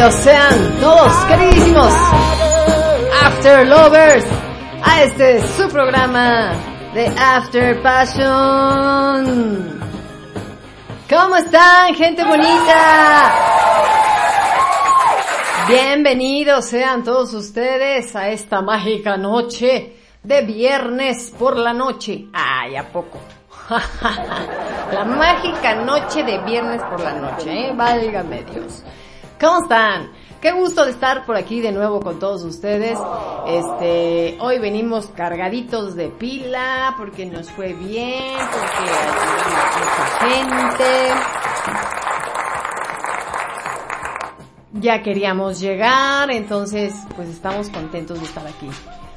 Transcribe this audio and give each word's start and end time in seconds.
Bienvenidos 0.00 0.24
sean 0.24 0.80
todos, 0.80 1.12
queridísimos 1.26 1.92
After 3.22 3.68
Lovers, 3.68 4.24
a 4.82 5.02
este 5.02 5.46
su 5.46 5.68
programa 5.68 6.52
de 6.94 7.06
After 7.06 7.82
Passion. 7.82 9.78
¿Cómo 11.06 11.36
están, 11.36 11.94
gente 11.94 12.24
bonita? 12.24 13.30
Bienvenidos 15.68 16.64
sean 16.64 17.04
todos 17.04 17.34
ustedes 17.34 18.16
a 18.16 18.30
esta 18.30 18.62
mágica 18.62 19.18
noche 19.18 19.98
de 20.22 20.40
viernes 20.40 21.30
por 21.38 21.58
la 21.58 21.74
noche. 21.74 22.24
Ay, 22.32 22.76
¿a 22.76 22.90
poco? 22.90 23.18
la 24.92 25.04
mágica 25.04 25.74
noche 25.74 26.24
de 26.24 26.38
viernes 26.38 26.80
por 26.84 27.00
la 27.00 27.12
noche, 27.12 27.66
¿eh? 27.66 27.72
Válgame 27.76 28.44
Dios. 28.44 28.82
¿Cómo 29.40 29.62
están? 29.62 30.10
Qué 30.42 30.52
gusto 30.52 30.84
de 30.84 30.90
estar 30.90 31.24
por 31.24 31.34
aquí 31.34 31.62
de 31.62 31.72
nuevo 31.72 32.00
con 32.00 32.18
todos 32.18 32.44
ustedes. 32.44 32.98
Este, 33.46 34.36
hoy 34.38 34.58
venimos 34.58 35.06
cargaditos 35.06 35.94
de 35.94 36.08
pila 36.08 36.94
porque 36.98 37.24
nos 37.24 37.50
fue 37.50 37.72
bien, 37.72 38.36
porque 38.36 38.90
ayudamos 38.90 39.46
a 39.46 39.78
mucha 39.78 40.04
gente. 40.28 41.14
Ya 44.74 45.02
queríamos 45.02 45.58
llegar, 45.58 46.30
entonces 46.30 46.92
pues 47.16 47.30
estamos 47.30 47.70
contentos 47.70 48.18
de 48.20 48.26
estar 48.26 48.46
aquí 48.46 48.68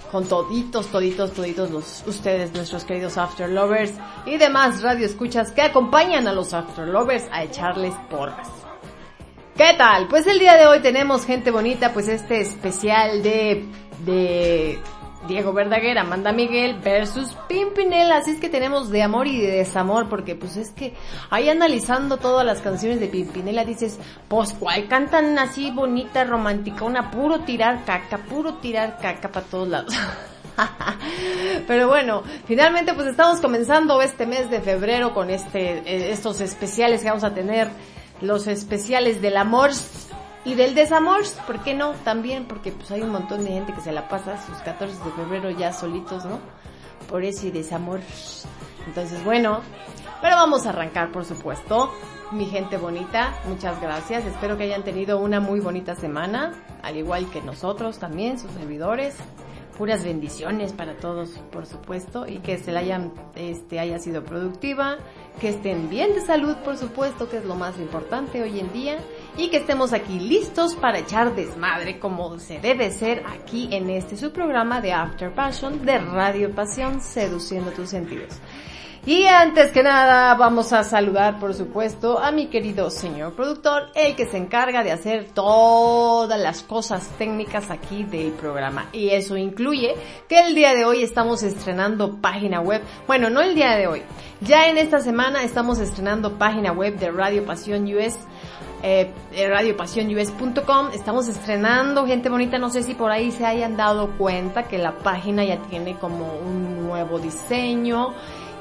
con 0.09 0.25
toditos, 0.25 0.87
toditos, 0.87 1.33
toditos 1.33 1.69
los, 1.69 2.03
ustedes, 2.07 2.53
nuestros 2.53 2.85
queridos 2.85 3.17
After 3.17 3.49
Lovers 3.49 3.91
y 4.25 4.37
demás 4.37 4.81
radio 4.81 5.05
escuchas 5.05 5.51
que 5.51 5.63
acompañan 5.63 6.29
a 6.29 6.31
los 6.31 6.53
After 6.53 6.87
Lovers 6.87 7.25
a 7.29 7.43
echarles 7.43 7.93
porras. 8.09 8.52
¿Qué 9.65 9.75
tal? 9.75 10.09
Pues 10.09 10.27
el 10.27 10.39
día 10.39 10.57
de 10.57 10.67
hoy 10.67 10.81
tenemos 10.81 11.25
gente 11.25 11.49
bonita, 11.49 11.93
pues 11.93 12.09
este 12.09 12.41
especial 12.41 13.23
de, 13.23 13.63
Diego 15.25 15.53
Verdaguer, 15.53 15.97
Amanda 15.97 16.33
Miguel 16.33 16.79
versus 16.83 17.33
Pimpinel, 17.47 18.11
así 18.11 18.31
es 18.31 18.41
que 18.41 18.49
tenemos 18.49 18.89
de 18.89 19.03
amor 19.03 19.25
y 19.25 19.39
de 19.39 19.51
desamor, 19.51 20.09
porque 20.09 20.35
pues 20.35 20.57
es 20.57 20.71
que 20.71 20.93
ahí 21.29 21.47
analizando 21.47 22.17
todas 22.17 22.45
las 22.45 22.59
canciones 22.59 22.99
de 22.99 23.07
Pimpinela 23.07 23.63
dices, 23.63 23.99
pues 24.27 24.51
cuál 24.51 24.89
cantan 24.89 25.39
así 25.39 25.71
bonita, 25.71 26.25
romántica, 26.25 26.83
una 26.83 27.09
puro 27.09 27.39
tirar 27.39 27.85
caca, 27.85 28.17
puro 28.17 28.55
tirar 28.55 28.97
caca 28.97 29.31
para 29.31 29.45
todos 29.45 29.69
lados. 29.69 29.93
Pero 31.67 31.87
bueno, 31.87 32.23
finalmente 32.45 32.93
pues 32.93 33.07
estamos 33.07 33.39
comenzando 33.39 34.01
este 34.01 34.25
mes 34.25 34.49
de 34.49 34.59
febrero 34.59 35.13
con 35.13 35.29
este, 35.29 35.77
eh, 35.85 36.11
estos 36.11 36.41
especiales 36.41 37.01
que 37.01 37.07
vamos 37.07 37.23
a 37.23 37.33
tener, 37.33 37.69
los 38.23 38.47
especiales 38.47 39.21
del 39.21 39.37
amor 39.37 39.71
y 40.45 40.55
del 40.55 40.75
desamor, 40.75 41.21
¿por 41.45 41.59
qué 41.59 41.73
no? 41.73 41.91
También 42.03 42.45
porque 42.45 42.71
pues 42.71 42.89
hay 42.91 43.01
un 43.01 43.11
montón 43.11 43.43
de 43.43 43.51
gente 43.51 43.73
que 43.73 43.81
se 43.81 43.91
la 43.91 44.07
pasa 44.07 44.41
sus 44.45 44.57
14 44.59 45.03
de 45.03 45.11
febrero 45.11 45.51
ya 45.51 45.73
solitos, 45.73 46.25
¿no? 46.25 46.39
Por 47.09 47.23
eso 47.25 47.45
y 47.47 47.51
desamor. 47.51 47.99
Entonces 48.87 49.23
bueno, 49.23 49.59
pero 50.21 50.37
vamos 50.37 50.65
a 50.65 50.69
arrancar 50.69 51.11
por 51.11 51.25
supuesto. 51.25 51.91
Mi 52.31 52.45
gente 52.45 52.77
bonita, 52.77 53.35
muchas 53.47 53.79
gracias. 53.79 54.25
Espero 54.25 54.57
que 54.57 54.63
hayan 54.63 54.83
tenido 54.83 55.19
una 55.19 55.39
muy 55.39 55.59
bonita 55.59 55.95
semana, 55.95 56.53
al 56.81 56.97
igual 56.97 57.29
que 57.29 57.41
nosotros 57.41 57.99
también, 57.99 58.39
sus 58.39 58.49
servidores 58.51 59.15
puras 59.77 60.03
bendiciones 60.03 60.73
para 60.73 60.95
todos, 60.97 61.29
por 61.51 61.65
supuesto, 61.65 62.25
y 62.27 62.39
que 62.39 62.57
se 62.57 62.71
la 62.71 62.79
hayan, 62.79 63.11
este, 63.35 63.79
haya 63.79 63.99
sido 63.99 64.23
productiva, 64.23 64.97
que 65.39 65.49
estén 65.49 65.89
bien 65.89 66.13
de 66.13 66.21
salud, 66.21 66.55
por 66.63 66.77
supuesto, 66.77 67.29
que 67.29 67.37
es 67.37 67.45
lo 67.45 67.55
más 67.55 67.77
importante 67.79 68.41
hoy 68.41 68.59
en 68.59 68.71
día, 68.71 68.97
y 69.37 69.49
que 69.49 69.57
estemos 69.57 69.93
aquí 69.93 70.19
listos 70.19 70.75
para 70.75 70.99
echar 70.99 71.35
desmadre 71.35 71.99
como 71.99 72.39
se 72.39 72.59
debe 72.59 72.91
ser 72.91 73.23
aquí 73.25 73.69
en 73.71 73.89
este 73.89 74.15
su 74.15 74.31
programa 74.31 74.79
de 74.81 74.93
After 74.93 75.33
Passion 75.33 75.85
de 75.85 75.97
Radio 75.97 76.53
Pasión, 76.53 77.01
seduciendo 77.01 77.71
tus 77.71 77.89
sentidos. 77.89 78.39
Y 79.05 79.25
antes 79.25 79.73
que 79.73 79.83
nada, 79.83 80.33
vamos 80.35 80.71
a 80.71 80.85
saludar, 80.85 81.37
por 81.37 81.53
supuesto, 81.53 82.19
a 82.19 82.31
mi 82.31 82.47
querido 82.47 82.89
señor 82.89 83.33
productor, 83.33 83.89
el 83.95 84.15
que 84.15 84.25
se 84.25 84.37
encarga 84.37 84.81
de 84.81 84.93
hacer 84.93 85.25
todas 85.33 86.39
las 86.39 86.63
cosas 86.63 87.05
técnicas 87.17 87.69
aquí 87.69 88.05
del 88.05 88.31
programa. 88.31 88.87
Y 88.93 89.09
eso 89.09 89.35
incluye 89.35 89.93
que 90.29 90.39
el 90.39 90.55
día 90.55 90.73
de 90.73 90.85
hoy 90.85 91.03
estamos 91.03 91.43
estrenando 91.43 92.21
página 92.21 92.61
web. 92.61 92.81
Bueno, 93.05 93.29
no 93.29 93.41
el 93.41 93.55
día 93.55 93.75
de 93.75 93.87
hoy. 93.87 94.03
Ya 94.39 94.69
en 94.69 94.77
esta 94.77 95.01
semana 95.01 95.43
estamos 95.43 95.79
estrenando 95.79 96.37
página 96.37 96.71
web 96.71 96.97
de 96.97 97.11
Radio 97.11 97.45
Pasión 97.45 97.83
US. 97.93 98.17
Eh, 98.85 99.09
radiopasionus.com 99.49 100.89
estamos 100.93 101.29
estrenando 101.29 102.05
gente 102.05 102.27
bonita 102.27 102.57
no 102.57 102.69
sé 102.69 102.83
si 102.83 102.95
por 102.95 103.11
ahí 103.11 103.31
se 103.31 103.45
hayan 103.45 103.77
dado 103.77 104.09
cuenta 104.17 104.63
que 104.63 104.77
la 104.77 104.91
página 104.97 105.45
ya 105.45 105.57
tiene 105.69 105.95
como 105.95 106.33
un 106.33 106.85
nuevo 106.85 107.17
diseño 107.17 108.13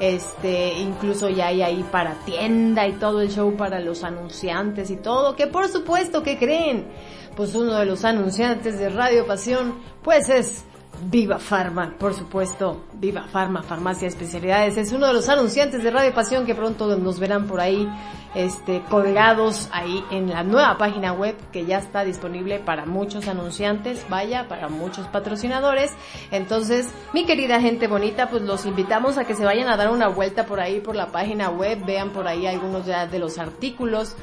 este, 0.02 0.72
incluso 0.81 1.28
ya 1.28 1.46
hay 1.46 1.62
ahí 1.62 1.84
para 1.93 2.14
tienda 2.25 2.88
y 2.88 2.94
todo 2.94 3.20
el 3.20 3.31
show 3.31 3.54
para 3.56 3.78
los 3.78 4.02
anunciantes 4.02 4.90
y 4.90 4.96
todo, 4.96 5.37
que 5.37 5.46
por 5.46 5.69
supuesto 5.69 6.25
que 6.25 6.38
creen, 6.38 6.88
pues 7.37 7.54
uno 7.54 7.75
de 7.75 7.87
los 7.87 8.04
anunciantes 8.04 8.81
de 8.81 8.88
Radio 8.88 9.28
Pasión, 9.28 9.76
pues 10.02 10.28
es 10.28 10.64
Viva 11.00 11.38
Farma, 11.38 11.94
por 11.98 12.14
supuesto, 12.14 12.84
Viva 12.94 13.24
Farma, 13.24 13.62
Farmacia 13.62 14.06
Especialidades, 14.06 14.76
es 14.76 14.92
uno 14.92 15.08
de 15.08 15.14
los 15.14 15.28
anunciantes 15.28 15.82
de 15.82 15.90
Radio 15.90 16.14
Pasión 16.14 16.46
que 16.46 16.54
pronto 16.54 16.96
nos 16.96 17.18
verán 17.18 17.46
por 17.46 17.60
ahí, 17.60 17.88
este, 18.34 18.82
colgados 18.88 19.68
ahí 19.72 20.04
en 20.10 20.30
la 20.30 20.42
nueva 20.42 20.78
página 20.78 21.12
web 21.12 21.34
que 21.50 21.66
ya 21.66 21.78
está 21.78 22.04
disponible 22.04 22.60
para 22.60 22.86
muchos 22.86 23.26
anunciantes, 23.26 24.06
vaya, 24.08 24.46
para 24.48 24.68
muchos 24.68 25.06
patrocinadores. 25.08 25.90
Entonces, 26.30 26.88
mi 27.12 27.26
querida 27.26 27.60
gente 27.60 27.88
bonita, 27.88 28.30
pues 28.30 28.42
los 28.42 28.64
invitamos 28.64 29.18
a 29.18 29.24
que 29.24 29.34
se 29.34 29.44
vayan 29.44 29.68
a 29.68 29.76
dar 29.76 29.90
una 29.90 30.08
vuelta 30.08 30.46
por 30.46 30.60
ahí 30.60 30.80
por 30.80 30.94
la 30.94 31.08
página 31.08 31.50
web, 31.50 31.84
vean 31.84 32.10
por 32.10 32.28
ahí 32.28 32.46
algunos 32.46 32.86
ya 32.86 33.06
de 33.06 33.18
los 33.18 33.38
artículos 33.38 34.14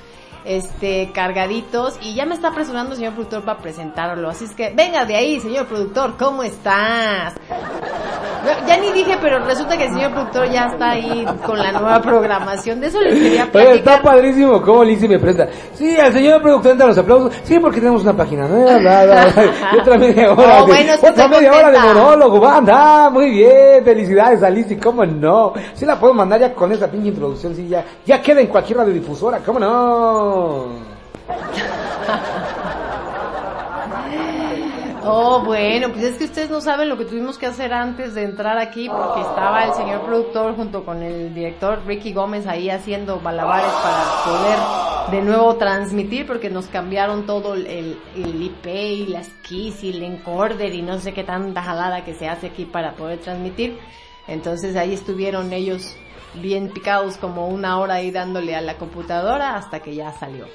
este, 0.49 1.11
cargaditos 1.13 1.99
y 2.01 2.15
ya 2.15 2.25
me 2.25 2.33
está 2.33 2.47
apresurando 2.47 2.91
el 2.91 2.97
señor 2.97 3.13
productor 3.13 3.43
para 3.43 3.59
presentarlo. 3.59 4.29
Así 4.29 4.45
es 4.45 4.51
que 4.55 4.73
venga 4.75 5.05
de 5.05 5.15
ahí, 5.15 5.39
señor 5.39 5.67
productor, 5.67 6.17
¿cómo 6.17 6.41
estás? 6.41 7.35
Ya 8.67 8.77
ni 8.77 8.91
dije, 8.91 9.15
pero 9.21 9.45
resulta 9.45 9.77
que 9.77 9.85
el 9.85 9.93
señor 9.93 10.11
productor 10.11 10.49
ya 10.49 10.65
está 10.65 10.91
ahí 10.91 11.25
con 11.45 11.59
la 11.59 11.71
nueva 11.71 12.01
programación. 12.01 12.79
De 12.79 12.87
eso 12.87 12.99
les 12.99 13.13
quería 13.13 13.51
platicar. 13.51 13.75
está 13.75 14.01
padrísimo 14.01 14.61
cómo 14.61 14.83
Lizzie 14.83 15.07
me 15.07 15.19
presta. 15.19 15.47
Sí, 15.73 15.95
el 15.95 16.11
señor 16.13 16.41
productor 16.41 16.77
da 16.77 16.87
los 16.87 16.97
aplausos. 16.97 17.33
Sí, 17.43 17.59
porque 17.59 17.79
tenemos 17.79 18.01
una 18.01 18.13
página 18.13 18.47
nueva. 18.47 19.27
otra 19.79 19.97
media 19.97 20.31
hora. 20.31 20.65
de, 20.65 21.07
otra 21.09 21.27
media 21.27 21.51
hora 21.51 21.71
de 21.71 21.79
monólogo, 21.79 22.39
banda. 22.39 23.09
muy 23.11 23.29
bien. 23.29 23.83
Felicidades 23.83 24.41
a 24.41 24.49
Lizzie, 24.49 24.79
cómo 24.79 25.05
no. 25.05 25.53
Sí 25.73 25.85
la 25.85 25.99
puedo 25.99 26.13
mandar 26.13 26.39
ya 26.39 26.53
con 26.53 26.71
esa 26.71 26.87
pinche 26.87 27.09
introducción. 27.09 27.55
Sí, 27.55 27.67
ya, 27.67 27.85
ya 28.05 28.21
queda 28.21 28.41
en 28.41 28.47
cualquier 28.47 28.79
radiodifusora, 28.79 29.39
cómo 29.39 29.59
no. 29.59 30.38
Oh, 35.11 35.43
bueno, 35.45 35.89
pues 35.89 36.03
es 36.03 36.17
que 36.17 36.25
ustedes 36.25 36.49
no 36.49 36.59
saben 36.59 36.89
lo 36.89 36.97
que 36.97 37.05
tuvimos 37.05 37.37
que 37.37 37.45
hacer 37.45 37.73
antes 37.73 38.13
de 38.13 38.23
entrar 38.23 38.57
aquí 38.57 38.89
porque 38.89 39.21
estaba 39.21 39.63
el 39.63 39.73
señor 39.73 40.01
productor 40.01 40.55
junto 40.55 40.83
con 40.83 41.01
el 41.01 41.33
director 41.33 41.79
Ricky 41.87 42.13
Gómez 42.13 42.45
ahí 42.47 42.69
haciendo 42.69 43.19
balabares 43.19 43.71
para 43.71 44.23
poder 44.25 44.59
de 45.11 45.21
nuevo 45.23 45.55
transmitir 45.55 46.27
porque 46.27 46.49
nos 46.49 46.67
cambiaron 46.67 47.25
todo 47.25 47.55
el, 47.55 47.97
IP 48.15 48.67
y 48.67 49.07
las 49.07 49.29
keys 49.47 49.83
y 49.83 49.91
el 49.91 50.03
encorder 50.03 50.75
y 50.75 50.81
no 50.81 50.99
sé 50.99 51.13
qué 51.13 51.23
tanta 51.23 51.63
jalada 51.63 52.03
que 52.03 52.13
se 52.13 52.27
hace 52.27 52.47
aquí 52.47 52.65
para 52.65 52.93
poder 52.93 53.19
transmitir. 53.19 53.79
Entonces 54.27 54.75
ahí 54.75 54.93
estuvieron 54.93 55.53
ellos 55.53 55.95
bien 56.35 56.69
picados 56.69 57.17
como 57.17 57.47
una 57.47 57.79
hora 57.79 57.95
ahí 57.95 58.11
dándole 58.11 58.55
a 58.55 58.61
la 58.61 58.77
computadora 58.77 59.55
hasta 59.55 59.79
que 59.79 59.95
ya 59.95 60.11
salió. 60.13 60.45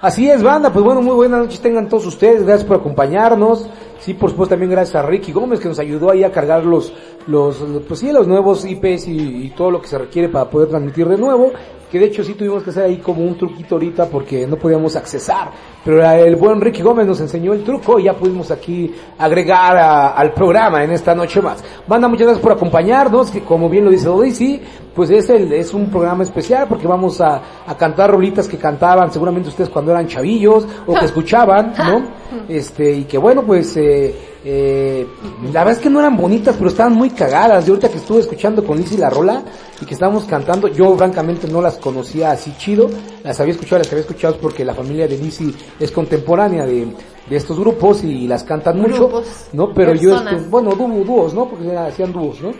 Así 0.00 0.30
es, 0.30 0.42
banda, 0.42 0.70
pues 0.70 0.84
bueno, 0.84 1.00
muy 1.00 1.14
buenas 1.14 1.40
noches 1.40 1.60
tengan 1.60 1.88
todos 1.88 2.04
ustedes, 2.06 2.44
gracias 2.44 2.68
por 2.68 2.76
acompañarnos. 2.76 3.68
Sí, 3.98 4.14
por 4.14 4.30
supuesto 4.30 4.54
también 4.54 4.70
gracias 4.70 4.96
a 4.96 5.06
Ricky 5.06 5.32
Gómez 5.32 5.60
que 5.60 5.68
nos 5.68 5.78
ayudó 5.78 6.10
ahí 6.10 6.24
a 6.24 6.32
cargar 6.32 6.64
los, 6.64 6.92
los, 7.26 7.56
pues 7.86 8.00
sí, 8.00 8.12
los 8.12 8.26
nuevos 8.26 8.64
IPs 8.64 9.08
y, 9.08 9.46
y 9.46 9.50
todo 9.50 9.70
lo 9.70 9.80
que 9.80 9.88
se 9.88 9.98
requiere 9.98 10.28
para 10.28 10.50
poder 10.50 10.68
transmitir 10.68 11.08
de 11.08 11.16
nuevo 11.16 11.52
que 11.94 12.00
de 12.00 12.06
hecho 12.06 12.24
sí 12.24 12.34
tuvimos 12.34 12.64
que 12.64 12.70
hacer 12.70 12.86
ahí 12.86 12.96
como 12.96 13.22
un 13.22 13.38
truquito 13.38 13.76
ahorita 13.76 14.06
porque 14.06 14.48
no 14.48 14.56
podíamos 14.56 14.96
accesar, 14.96 15.52
pero 15.84 16.04
el 16.04 16.34
buen 16.34 16.60
Ricky 16.60 16.82
Gómez 16.82 17.06
nos 17.06 17.20
enseñó 17.20 17.52
el 17.52 17.62
truco 17.62 18.00
y 18.00 18.04
ya 18.06 18.14
pudimos 18.14 18.50
aquí 18.50 18.92
agregar 19.16 19.76
al 20.16 20.32
programa 20.32 20.82
en 20.82 20.90
esta 20.90 21.14
noche 21.14 21.40
más. 21.40 21.62
Manda 21.86 22.08
muchas 22.08 22.26
gracias 22.26 22.42
por 22.42 22.50
acompañarnos, 22.50 23.30
que 23.30 23.42
como 23.42 23.68
bien 23.68 23.84
lo 23.84 23.92
dice 23.92 24.08
Odyssey, 24.08 24.60
pues 24.92 25.10
es 25.10 25.30
el, 25.30 25.52
es 25.52 25.72
un 25.72 25.88
programa 25.88 26.24
especial 26.24 26.66
porque 26.68 26.88
vamos 26.88 27.20
a, 27.20 27.40
a 27.64 27.76
cantar 27.76 28.10
rolitas 28.10 28.48
que 28.48 28.58
cantaban 28.58 29.12
seguramente 29.12 29.50
ustedes 29.50 29.70
cuando 29.70 29.92
eran 29.92 30.08
chavillos 30.08 30.66
o 30.88 30.94
que 30.94 31.04
escuchaban, 31.04 31.74
¿no? 31.78 32.24
Este, 32.48 32.90
y 32.90 33.04
que 33.04 33.16
bueno, 33.16 33.42
pues, 33.42 33.76
eh, 33.76 33.83
eh, 33.86 35.06
la 35.52 35.60
verdad 35.60 35.72
es 35.72 35.78
que 35.78 35.90
no 35.90 36.00
eran 36.00 36.16
bonitas, 36.16 36.54
pero 36.56 36.68
estaban 36.68 36.92
muy 36.92 37.10
cagadas. 37.10 37.64
Yo 37.66 37.72
ahorita 37.72 37.88
que 37.88 37.98
estuve 37.98 38.20
escuchando 38.20 38.64
con 38.64 38.78
Lizzy 38.78 38.96
la 38.96 39.10
rola 39.10 39.42
y 39.80 39.86
que 39.86 39.94
estábamos 39.94 40.24
cantando, 40.24 40.68
yo 40.68 40.96
francamente 40.96 41.48
no 41.48 41.62
las 41.62 41.76
conocía 41.76 42.32
así 42.32 42.54
chido. 42.58 42.90
Las 43.22 43.40
había 43.40 43.52
escuchado, 43.54 43.78
las 43.78 43.88
había 43.88 44.02
escuchado 44.02 44.36
porque 44.36 44.64
la 44.64 44.74
familia 44.74 45.08
de 45.08 45.16
Lizzy 45.16 45.54
es 45.80 45.90
contemporánea 45.90 46.66
de, 46.66 46.86
de 47.28 47.36
estos 47.36 47.58
grupos 47.58 48.04
y 48.04 48.28
las 48.28 48.44
cantan 48.44 48.80
mucho, 48.80 49.22
¿no? 49.52 49.72
Pero 49.72 49.94
yo, 49.94 50.16
este, 50.16 50.36
bueno, 50.48 50.72
dúos, 50.72 51.32
¿no? 51.32 51.46
Porque 51.48 51.76
hacían 51.76 52.12
dúos, 52.12 52.40
¿no? 52.42 52.50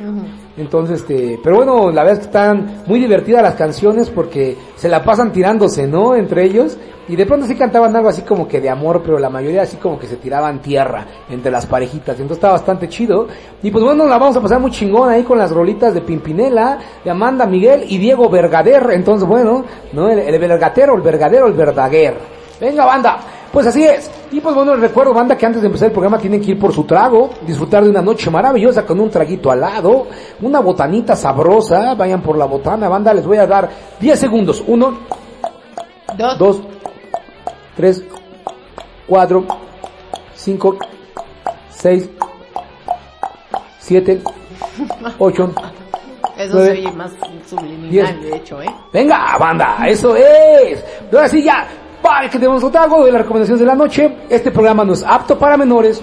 Entonces, 0.57 1.01
este, 1.01 1.39
pero 1.43 1.57
bueno, 1.57 1.91
la 1.91 2.03
verdad 2.03 2.13
es 2.15 2.19
que 2.21 2.27
están 2.27 2.83
muy 2.87 3.01
divertidas 3.01 3.43
las 3.43 3.55
canciones 3.55 4.09
porque 4.09 4.57
se 4.77 4.89
la 4.89 5.05
pasan 5.05 5.33
tirándose, 5.33 5.87
¿no? 5.87 6.15
Entre 6.15 6.45
ellos. 6.45 6.79
Y 7.07 7.17
de 7.17 7.27
pronto 7.27 7.47
sí 7.47 7.55
cantaban 7.55 7.95
algo 7.95 8.09
así 8.09 8.23
como 8.23 8.49
que 8.49 8.63
de 8.63 8.71
amor, 8.71 9.03
pero 9.05 9.19
la 9.19 9.29
mayoría 9.29 9.61
así 9.61 9.77
como 9.77 9.99
que 9.99 10.07
se 10.07 10.17
tiraban 10.17 10.63
tierra 10.63 11.07
entre 11.29 11.53
las 11.53 11.67
parejitas. 11.67 12.15
Entonces 12.19 12.39
está 12.39 12.53
bastante 12.53 12.89
chido. 12.89 13.29
Y 13.63 13.71
pues 13.71 13.85
bueno, 13.85 14.07
la 14.07 14.17
vamos 14.17 14.39
a 14.39 14.41
pasar 14.41 14.59
muy 14.59 14.71
chingón 14.71 15.11
ahí 15.11 15.23
con 15.23 15.37
las 15.37 15.51
rolitas 15.51 15.93
de 15.93 16.01
Pimpinela, 16.01 16.79
de 17.05 17.11
Amanda 17.11 17.45
Miguel 17.45 17.85
y 17.89 17.99
Diego 17.99 18.31
Vergader. 18.31 18.93
Entonces 18.93 19.29
bueno, 19.29 19.67
¿no? 19.93 20.09
El, 20.09 20.21
el 20.21 20.39
vergatero, 20.39 20.95
el 20.95 21.03
vergadero, 21.03 21.47
el 21.47 21.53
verdaguer. 21.53 22.17
Venga, 22.59 22.87
banda. 22.87 23.19
Pues 23.55 23.69
así 23.69 23.85
es. 23.85 24.11
Y 24.33 24.41
pues 24.41 24.53
bueno, 24.53 24.73
les 24.75 24.81
recuerdo, 24.81 25.15
banda, 25.15 25.39
que 25.39 25.47
antes 25.47 25.63
de 25.63 25.69
empezar 25.69 25.87
el 25.87 25.93
programa 25.93 26.19
tienen 26.19 26.41
que 26.41 26.51
ir 26.51 26.59
por 26.59 26.75
su 26.75 26.83
trago, 26.83 27.31
disfrutar 27.47 27.85
de 27.85 27.91
una 27.91 28.03
noche 28.03 28.29
maravillosa 28.29 28.85
con 28.85 28.99
un 28.99 29.09
traguito 29.09 29.49
al 29.49 29.61
lado, 29.61 30.09
una 30.43 30.59
botanita 30.59 31.15
sabrosa, 31.15 31.95
vayan 31.95 32.21
por 32.21 32.37
la 32.37 32.47
botana, 32.47 32.89
banda, 32.89 33.15
les 33.15 33.25
voy 33.25 33.37
a 33.37 33.47
dar 33.47 33.71
10 34.01 34.19
segundos. 34.19 34.65
Uno, 34.67 34.99
dos, 36.19 36.39
dos 36.39 36.61
tres, 37.77 38.05
cuatro, 39.07 39.45
cinco, 40.35 40.77
seis, 41.71 42.11
siete, 43.79 44.21
ocho, 45.21 45.53
Eso 46.37 46.65
se 46.65 46.71
oye 46.73 46.91
más 46.91 47.13
subliminal, 47.49 48.21
de 48.21 48.37
hecho, 48.37 48.61
¿eh? 48.61 48.75
Venga, 48.93 49.39
banda, 49.39 49.77
eso 49.87 50.17
es. 50.17 50.85
Ahora 51.13 51.29
sí 51.29 51.41
ya, 51.41 51.69
para 52.05 52.29
que 52.29 52.39
tenemos 52.39 52.63
otro 52.63 53.03
de 53.03 53.11
las 53.11 53.23
recomendaciones 53.23 53.61
de 53.61 53.67
la 53.67 53.75
noche. 53.75 54.15
Este 54.29 54.51
programa 54.51 54.85
no 54.85 54.93
es 54.93 55.03
apto 55.03 55.39
para 55.39 55.57
menores. 55.57 56.03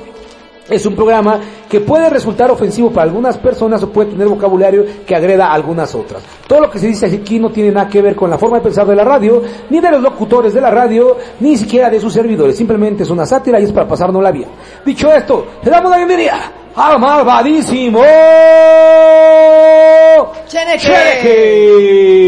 Es 0.68 0.84
un 0.88 0.96
programa 0.96 1.40
que 1.70 1.82
puede 1.82 2.10
resultar 2.10 2.50
ofensivo 2.50 2.90
para 2.90 3.04
algunas 3.04 3.38
personas 3.38 3.84
o 3.84 3.90
puede 3.92 4.10
tener 4.12 4.28
vocabulario 4.28 4.84
que 5.06 5.16
agreda 5.16 5.48
a 5.48 5.54
algunas 5.54 5.94
otras. 5.94 6.24
Todo 6.48 6.62
lo 6.62 6.72
que 6.72 6.80
se 6.80 6.88
dice 6.88 7.06
aquí 7.06 7.38
no 7.38 7.52
tiene 7.52 7.72
nada 7.72 7.88
que 7.88 8.02
ver 8.02 8.16
con 8.16 8.32
la 8.32 8.40
forma 8.40 8.58
de 8.58 8.64
pensar 8.64 8.88
de 8.88 8.96
la 8.96 9.04
radio, 9.04 9.44
ni 9.70 9.80
de 9.80 9.92
los 9.92 10.02
locutores 10.02 10.54
de 10.56 10.62
la 10.62 10.72
radio, 10.72 11.18
ni 11.40 11.56
siquiera 11.56 11.88
de 11.90 12.00
sus 12.00 12.14
servidores. 12.14 12.58
Simplemente 12.58 13.04
es 13.04 13.10
una 13.12 13.28
sátira 13.28 13.60
y 13.60 13.66
es 13.66 13.72
para 13.72 13.88
pasarnos 13.88 14.24
la 14.24 14.32
vida. 14.32 14.48
Dicho 14.84 15.12
esto, 15.14 15.46
le 15.62 15.70
damos 15.70 15.92
la 15.92 15.98
bienvenida 15.98 16.52
al 16.76 17.00
malvadísimo 17.00 18.02
Cheneque. 20.48 20.80
Cheneque. 20.80 22.22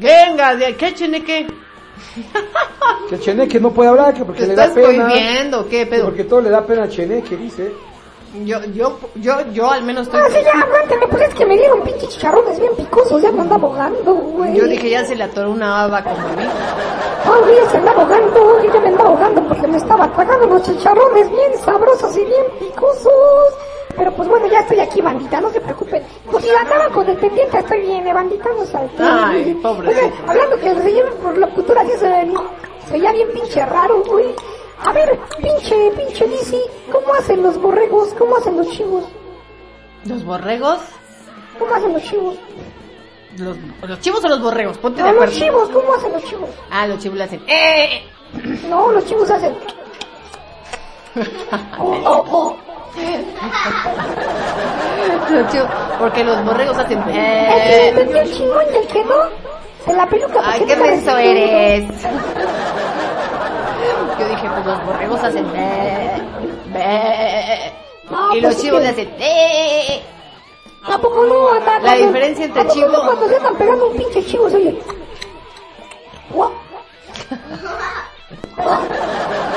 Venga, 0.00 0.54
de 0.56 0.76
qué 0.76 0.94
cheneque. 0.94 1.46
Que 3.08 3.18
Cheneque 3.18 3.58
no 3.58 3.70
puede 3.72 3.90
hablar, 3.90 4.14
que 4.14 4.24
porque 4.24 4.42
¿Te 4.42 4.48
le 4.48 4.54
da 4.54 4.66
estás 4.66 4.84
pena. 4.84 5.04
prohibiendo? 5.06 5.68
¿Qué 5.68 5.86
pedo? 5.86 6.04
Porque 6.06 6.24
todo 6.24 6.40
le 6.40 6.50
da 6.50 6.64
pena 6.64 6.84
a 6.84 6.88
Cheneque, 6.88 7.36
dice. 7.36 7.72
Yo, 8.44 8.62
yo, 8.74 8.98
yo, 9.16 9.40
yo 9.52 9.70
al 9.70 9.82
menos 9.82 10.06
estoy... 10.06 10.20
Ah, 10.22 10.26
sí, 10.28 10.38
ya, 10.44 10.60
aguántame, 10.60 11.06
pues 11.08 11.22
es 11.28 11.34
que 11.34 11.46
me 11.46 11.56
dieron 11.56 11.80
pinches 11.82 12.10
chicharrones 12.10 12.60
bien 12.60 12.72
picosos, 12.76 13.22
ya 13.22 13.32
me 13.32 13.40
anda 13.40 13.56
ahogando, 13.56 14.14
güey. 14.14 14.54
Yo 14.54 14.64
dije, 14.66 14.90
ya 14.90 15.04
se 15.04 15.16
le 15.16 15.24
atoró 15.24 15.50
una 15.50 15.84
haba 15.84 16.02
como 16.04 16.16
a 16.16 16.32
mí. 16.32 16.44
Ah, 17.24 17.38
güey, 17.42 17.56
ya 17.56 17.70
se 17.70 17.76
anda 17.78 17.92
ahogando, 17.92 18.62
yo 18.62 18.72
ya 18.74 18.80
me 18.80 18.88
anda 18.88 19.04
ahogando 19.04 19.48
porque 19.48 19.66
me 19.66 19.76
estaba 19.78 20.12
tragando 20.12 20.46
los 20.46 20.62
chicharrones 20.62 21.30
bien 21.30 21.58
sabrosos 21.64 22.16
y 22.16 22.24
bien 22.24 22.44
picosos. 22.60 23.54
Pero 23.98 24.12
pues 24.14 24.28
bueno, 24.28 24.46
ya 24.46 24.60
estoy 24.60 24.78
aquí, 24.80 25.00
bandita, 25.00 25.40
no 25.40 25.50
se 25.50 25.60
preocupen. 25.60 26.02
Pues 26.30 26.44
si 26.44 26.50
andaba 26.50 26.88
con 26.90 27.08
el 27.08 27.16
pendiente, 27.16 27.58
estoy 27.58 27.80
bien, 27.80 28.06
eh, 28.06 28.12
bandita, 28.12 28.48
no 28.56 28.64
salte. 28.64 29.02
Ay, 29.02 29.54
pobrecito. 29.62 30.06
Oiga, 30.06 30.16
hablando 30.28 30.56
que 30.60 30.70
el 30.70 30.82
señor 30.82 31.14
por 31.16 31.36
locutora 31.36 31.84
sí 31.84 31.92
se, 31.98 31.98
se 32.86 32.92
veía 32.92 33.12
bien 33.12 33.28
pinche 33.32 33.66
raro, 33.66 34.02
güey. 34.04 34.34
A 34.86 34.92
ver, 34.92 35.18
pinche, 35.42 35.90
pinche 35.96 36.26
Lizzy, 36.28 36.60
¿cómo 36.92 37.12
hacen 37.14 37.42
los 37.42 37.60
borregos? 37.60 38.14
¿Cómo 38.16 38.36
hacen 38.36 38.56
los 38.56 38.70
chivos? 38.70 39.04
¿Los 40.04 40.24
borregos? 40.24 40.78
¿Cómo 41.58 41.74
hacen 41.74 41.92
los 41.92 42.02
chivos? 42.04 42.36
Los, 43.36 43.56
los 43.82 44.00
chivos 44.00 44.24
o 44.24 44.28
los 44.28 44.40
borregos, 44.40 44.78
ponte 44.78 45.02
de 45.02 45.08
No, 45.08 45.14
los 45.14 45.22
acuerdo. 45.24 45.44
chivos, 45.44 45.68
¿cómo 45.70 45.94
hacen 45.94 46.12
los 46.12 46.24
chivos? 46.24 46.50
Ah, 46.70 46.86
los 46.86 46.98
chivos 47.00 47.18
le 47.18 47.24
hacen... 47.24 47.42
¡Eh! 47.48 48.02
No, 48.68 48.92
los 48.92 49.04
chivos 49.06 49.28
hacen. 49.30 49.56
Oh, 51.80 52.00
oh, 52.04 52.24
oh. 52.30 52.56
Chivos, 55.50 55.68
porque 55.98 56.24
los 56.24 56.44
borregos 56.44 56.76
hacen... 56.78 57.00
El 57.02 57.16
¡Eh! 57.16 57.88
entendió 57.90 58.20
el 58.22 58.32
chingón 58.34 58.64
y 58.72 58.76
el 58.76 58.86
que 58.86 59.04
no, 59.04 59.14
se 59.84 59.92
la 59.94 60.06
peluca. 60.06 60.40
¡Ay, 60.44 60.60
porque 60.60 60.74
qué 60.74 60.80
menso 60.80 61.16
eres! 61.16 61.84
Yo 64.18 64.28
dije, 64.28 64.48
pues 64.54 64.66
los 64.66 64.84
borregos 64.84 65.22
hacen... 65.24 65.46
¡Eh! 65.54 66.22
¡Eh! 66.74 67.72
No, 68.10 68.34
Y 68.34 68.40
pues 68.40 68.54
los 68.54 68.62
chivos 68.62 68.82
le 68.82 68.88
hacen... 68.88 69.14
¡Eh! 69.20 70.02
¿A 70.90 70.98
poco 70.98 71.24
no? 71.26 71.50
La 71.82 71.94
diferencia 71.94 72.44
entre 72.46 72.62
¿a 72.62 72.64
poco 72.64 72.74
chivo- 72.74 72.88
no 72.90 73.02
cuando 73.02 73.28
se 73.28 73.36
andan 73.36 73.56
pegando 73.56 73.86
un 73.88 73.96
pinche 73.96 74.24
chivo, 74.24 74.48
se 74.48 74.56
oye. 74.56 74.78
Guau. 76.30 76.50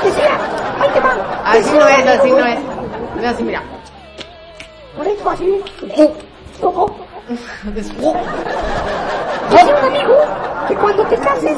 Decía, 0.04 0.38
ahí 0.80 0.88
te 0.92 1.00
va. 1.00 1.42
Así 1.44 1.70
no 1.72 1.88
es, 1.88 2.06
así 2.06 2.30
no 2.30 2.46
es. 2.46 2.58
No, 3.20 3.28
así, 3.28 3.42
mira. 3.42 3.62
Por 4.96 5.06
eso 5.06 5.30
así. 5.30 5.60
Ojo. 6.62 6.96
Decía 7.74 8.18
un 9.78 9.84
amigo 9.84 10.16
que 10.68 10.74
cuando 10.74 11.04
te 11.04 11.16
cases, 11.16 11.56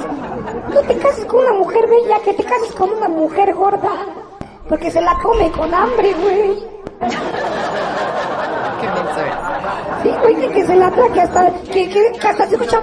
no 0.73 0.81
te 0.81 0.97
cases 0.99 1.25
con 1.27 1.41
una 1.41 1.53
mujer 1.55 1.87
bella, 1.89 2.21
que 2.21 2.35
te 2.35 2.45
cases 2.45 2.73
con 2.75 2.91
una 2.91 3.09
mujer 3.09 3.55
gorda. 3.55 3.91
Porque 4.69 4.91
se 4.91 5.01
la 5.01 5.15
come 5.23 5.51
con 5.53 5.73
hambre, 5.75 6.15
güey. 6.15 6.63
Qué 8.81 8.87
menso 8.89 9.21
eres. 9.21 9.35
Sí, 10.03 10.11
güey, 10.23 10.37
que, 10.37 10.49
que 10.51 10.67
se 10.67 10.77
la 10.77 10.91
trae, 10.91 11.13
que 11.13 11.21
hasta, 11.21 11.51
que, 11.73 11.89
que, 11.89 12.13
que 12.19 12.29
hasta 12.29 12.47
se 12.47 12.55
escucha... 12.55 12.81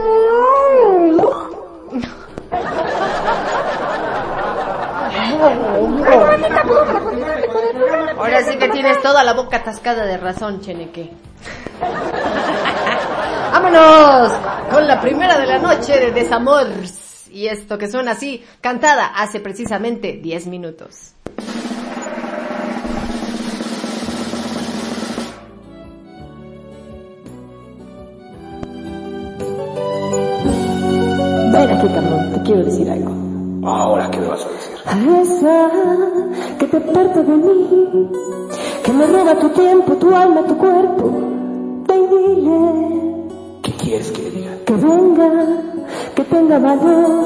Ahora 8.18 8.44
sí 8.44 8.58
que 8.58 8.70
tienes 8.70 9.02
toda 9.02 9.24
la 9.24 9.34
boca 9.34 9.58
atascada 9.58 10.06
de 10.06 10.18
razón, 10.18 10.62
Cheneque. 10.62 11.12
Vámonos 13.52 14.32
con 14.72 14.88
la 14.88 15.02
primera 15.02 15.38
de 15.38 15.48
la 15.48 15.60
noche 15.60 16.00
de 16.00 16.12
Desamor. 16.12 16.68
Y 17.32 17.48
esto 17.48 17.78
que 17.78 17.90
suena 17.90 18.12
así, 18.12 18.44
cantada 18.60 19.08
hace 19.08 19.40
precisamente 19.40 20.20
10 20.22 20.48
minutos. 20.48 21.14
Ven 31.52 31.70
aquí, 31.70 31.88
cabrón, 31.88 32.32
te 32.34 32.42
quiero 32.44 32.64
decir 32.64 32.90
algo. 32.90 33.12
Ahora, 33.70 34.10
¿qué 34.10 34.20
me 34.20 34.28
vas 34.28 34.46
a 34.46 34.50
decir? 34.50 34.71
A 34.86 34.96
esa 35.22 35.70
que 36.60 36.66
te 36.68 36.80
parte 36.82 37.24
de 37.24 37.36
mí, 37.38 38.10
que 38.84 38.92
me 38.94 39.06
roba 39.08 39.36
tu 39.40 39.50
tiempo, 39.50 39.94
tu 39.96 40.14
alma, 40.14 40.44
tu 40.44 40.58
cuerpo. 40.58 41.12
Dile 41.88 42.62
¿Qué 43.62 43.72
quieres 43.74 44.12
que 44.12 44.22
le 44.24 44.32
diga? 44.32 44.52
que 44.66 44.74
venga, 44.74 45.30
que 46.16 46.24
tenga 46.24 46.60
valor, 46.60 47.26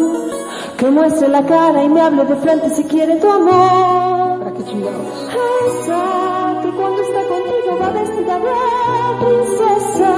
que 0.78 0.90
muestre 0.92 1.28
la 1.30 1.44
cara 1.46 1.84
y 1.84 1.90
me 1.90 2.02
hable 2.02 2.26
de 2.26 2.36
frente 2.36 2.70
si 2.72 2.84
quiere 2.84 3.16
tu 3.18 3.30
amor. 3.30 4.40
¿Para 4.40 4.52
qué 4.54 4.64
chingados? 4.66 5.30
A 5.32 5.44
esa 5.70 6.62
que 6.62 6.70
cuando 6.72 7.02
está 7.02 7.22
contigo 7.34 7.78
va 7.82 7.90
vestida 7.92 8.40
de 8.46 8.52
princesa. 9.26 10.12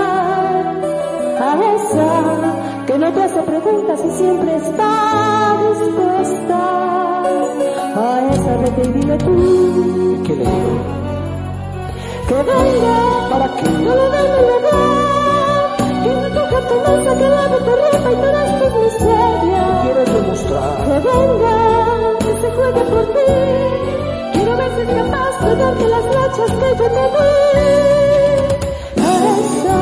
A 1.39 1.49
esa 1.75 2.66
que 2.87 2.97
no 2.97 3.11
te 3.13 3.21
hace 3.23 3.41
preguntas 3.41 3.99
y 4.05 4.11
siempre 4.17 4.55
está 4.55 5.57
dispuesta. 5.79 6.59
A 7.95 8.29
esa 8.33 8.57
vete 8.57 8.81
y 8.89 8.91
dile 8.93 9.17
tú 9.17 10.23
¿Qué 10.25 10.33
le 10.35 10.43
digo? 10.45 10.51
que 12.27 12.35
venga 12.35 13.29
¿Para 13.31 13.47
qué? 13.55 13.63
no 13.69 13.95
le 13.95 14.09
den 14.13 14.31
el 14.39 14.45
verdad. 14.45 15.77
Que 16.03 16.09
me 16.21 16.29
toque 16.29 16.57
tu 16.69 16.75
mesa, 16.85 17.11
que 17.17 17.29
lave 17.29 17.57
tu 17.57 17.71
ropa 17.71 18.09
y 18.11 18.15
todas 18.15 18.49
tus 18.59 18.73
miserias. 18.83 19.81
¿Quieres 19.83 20.13
demostrar? 20.13 20.75
Que 20.83 20.95
venga, 21.07 21.55
que 22.19 22.31
se 22.41 22.49
juegue 22.55 22.81
por 22.91 23.05
ti. 23.13 23.31
Quiero 24.33 24.51
ver 24.57 24.71
si 24.75 24.81
es 24.81 24.89
capaz 25.01 25.33
de 25.45 25.55
darte 25.55 25.85
las 25.87 26.05
noches 26.05 26.49
que 26.59 26.69
yo 26.79 26.87
te 26.97 27.05
di. 27.15 27.31
A 29.01 29.09
esa, 29.37 29.77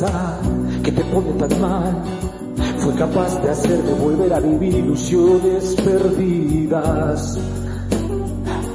esa 0.00 0.38
que 0.82 0.92
te 0.92 1.04
pone 1.04 1.32
tan 1.32 1.60
mal, 1.60 1.94
fue 2.78 2.94
capaz 2.94 3.38
de 3.42 3.50
hacerme 3.50 3.92
volver 3.92 4.32
a 4.32 4.40
vivir 4.40 4.74
ilusiones 4.74 5.76
perdidas. 5.76 7.38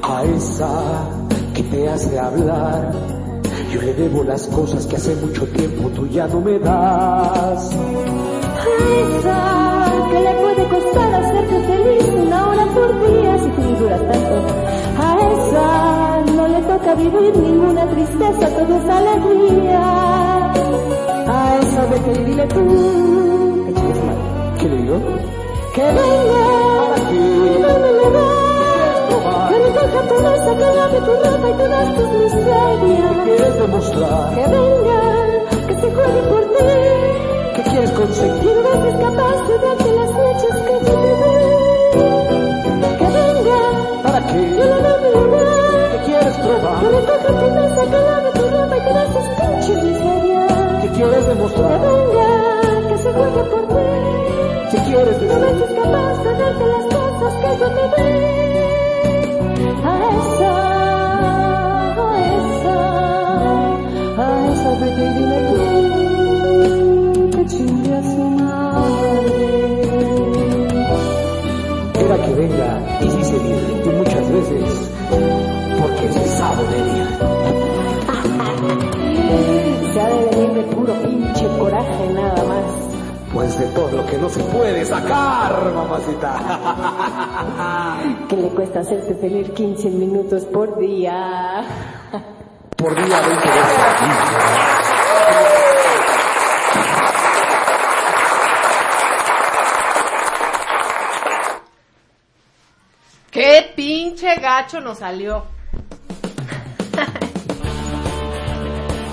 A 0.03 0.23
esa 0.23 0.69
que 1.55 1.63
te 1.63 1.89
hace 1.89 2.19
hablar, 2.19 2.91
yo 3.71 3.81
le 3.81 3.93
debo 3.95 4.23
las 4.23 4.45
cosas 4.47 4.85
que 4.85 4.97
hace 4.97 5.15
mucho 5.15 5.47
tiempo 5.47 5.89
tú 5.89 6.07
ya 6.07 6.27
no 6.27 6.41
me 6.41 6.59
das. 6.59 7.71
A 7.71 8.75
esa 9.17 9.85
que 10.11 10.19
le 10.19 10.33
puede 10.35 10.69
costar 10.69 11.15
hacerte 11.15 11.59
feliz 11.67 12.27
una 12.27 12.49
hora 12.49 12.65
por 12.67 12.89
día 13.07 13.37
si 13.39 13.49
tú 13.49 13.61
duras 13.79 14.01
tanto. 14.11 14.35
A 14.99 15.17
esa 15.33 16.31
no 16.35 16.47
le 16.47 16.61
toca 16.61 16.95
vivir 16.95 17.37
ninguna 17.37 17.87
tristeza, 17.87 18.47
todo 18.57 18.77
es 18.77 18.89
alegría. 18.89 20.34
A 21.27 21.59
esa 21.61 21.85
vete 21.87 22.11
y 22.21 22.23
dile 22.25 22.45
tú 22.47 23.63
que 23.65 23.73
chingue 23.73 23.95
su 23.95 24.03
madre. 24.05 24.21
¿Qué 24.59 24.69
le 24.69 24.77
digo? 24.77 24.97
Que 25.73 25.83
venga, 25.83 26.45
que 27.09 27.59
no 27.61 27.79
me 27.79 27.91
lo 27.91 28.11
da. 28.11 28.27
Que 29.49 29.55
recoja 29.59 29.99
tu 30.07 30.15
mesa, 30.23 30.49
que 30.57 30.67
lave 30.77 30.99
tu 31.01 31.11
ropa 31.13 31.49
y 31.49 31.53
todas 31.53 31.95
tus 31.95 32.09
miserias. 32.19 33.15
¿Quieres 33.25 33.55
demostrar? 33.59 34.29
Que 34.35 34.43
venga, 34.53 34.99
que 35.67 35.73
se 35.81 35.87
juegue 35.95 36.21
por 36.29 36.41
ti. 36.55 36.63
¿Qué 37.55 37.61
quieres 37.69 37.91
conseguir? 37.91 38.41
Quiero 38.41 38.61
ver 38.63 38.77
si 38.91 38.97
capaz 39.03 39.37
de 39.47 39.55
darte 39.65 39.91
las 39.99 40.11
noches 40.11 40.55
que 40.67 40.73
yo 40.85 40.95
te 41.01 41.11
di. 41.19 41.35
Que 42.99 43.07
venga, 43.17 43.59
¿Para 44.03 44.19
yo 44.19 44.27
qué? 44.27 44.39
le 44.39 44.77
doy 44.85 44.97
mi 45.03 45.09
lugar. 45.19 45.91
¿Qué 45.91 45.97
quieres 46.05 46.35
probar? 46.37 46.79
Que 46.79 46.87
recoja 46.95 47.27
tu 47.27 47.33
firmeza, 47.39 47.81
que 47.91 47.99
lave 48.09 48.29
tu 48.31 48.43
ropa 48.55 48.77
y 48.77 48.81
te 48.81 48.93
das 48.93 49.09
tus 49.13 49.27
pinches 49.37 49.83
miserias. 49.83 50.54
¿Qué 50.95 51.01
quieres 51.01 51.23
Que 51.25 51.29
demostrar? 51.33 51.79
venga, 51.81 52.29
que 52.89 52.97
se 52.97 53.11
juegue 53.13 53.43
por 53.51 53.61
ti. 53.67 53.75
¿Qué 54.71 54.77
quieres 54.85 55.21
No 55.21 55.27
decir? 55.27 55.55
ves 55.59 55.71
capaz 55.75 56.15
de 56.23 56.31
darte 56.39 56.65
las 56.73 56.85
cosas 56.95 57.33
que 57.41 57.49
yo 57.59 57.67
te 57.75 57.83
di. 57.95 58.07
A 59.83 59.93
esa, 60.15 60.53
a 62.01 62.07
esa, 62.37 62.79
a 64.21 64.23
esa 64.53 64.69
vete 64.79 65.03
y 65.03 65.13
dile 65.15 65.39
tú 65.49 67.29
que 67.37 67.41
chingue 67.45 67.93
a 67.93 68.01
su 68.03 68.23
madre. 68.39 69.47
Era 72.05 72.15
que 72.25 72.31
venga 72.35 72.69
y 73.01 73.03
sí 73.11 73.21
se 73.23 73.37
viene. 73.39 73.71
Y 73.85 73.89
muchas 73.89 74.25
veces, 74.31 74.91
porque 75.81 76.03
es 76.07 76.13
pesado 76.17 76.61
venir. 76.71 77.07
Se 79.95 80.01
ha 80.01 80.09
de 80.09 80.25
venir 80.25 80.49
de 80.49 80.63
puro 80.75 80.93
pinche 81.03 81.47
coraje 81.57 82.09
nada 82.09 82.43
más. 82.43 82.65
Pues 83.33 83.57
de 83.57 83.65
todo 83.67 83.89
lo 83.91 84.05
que 84.05 84.17
no 84.17 84.27
se 84.27 84.43
puede 84.43 84.83
sacar, 84.83 85.71
mamacita. 85.73 86.35
Que 88.27 88.35
le 88.35 88.49
cuesta 88.49 88.81
hacerte 88.81 89.15
feliz 89.15 89.49
15 89.51 89.89
minutos 89.91 90.43
por 90.47 90.77
día. 90.79 91.63
Por 92.75 92.93
día 92.93 93.21
20 93.21 93.47
veces. 93.47 93.55
¡Qué 103.31 103.71
pinche 103.77 104.35
gacho 104.41 104.81
nos 104.81 104.97
salió! 104.97 105.54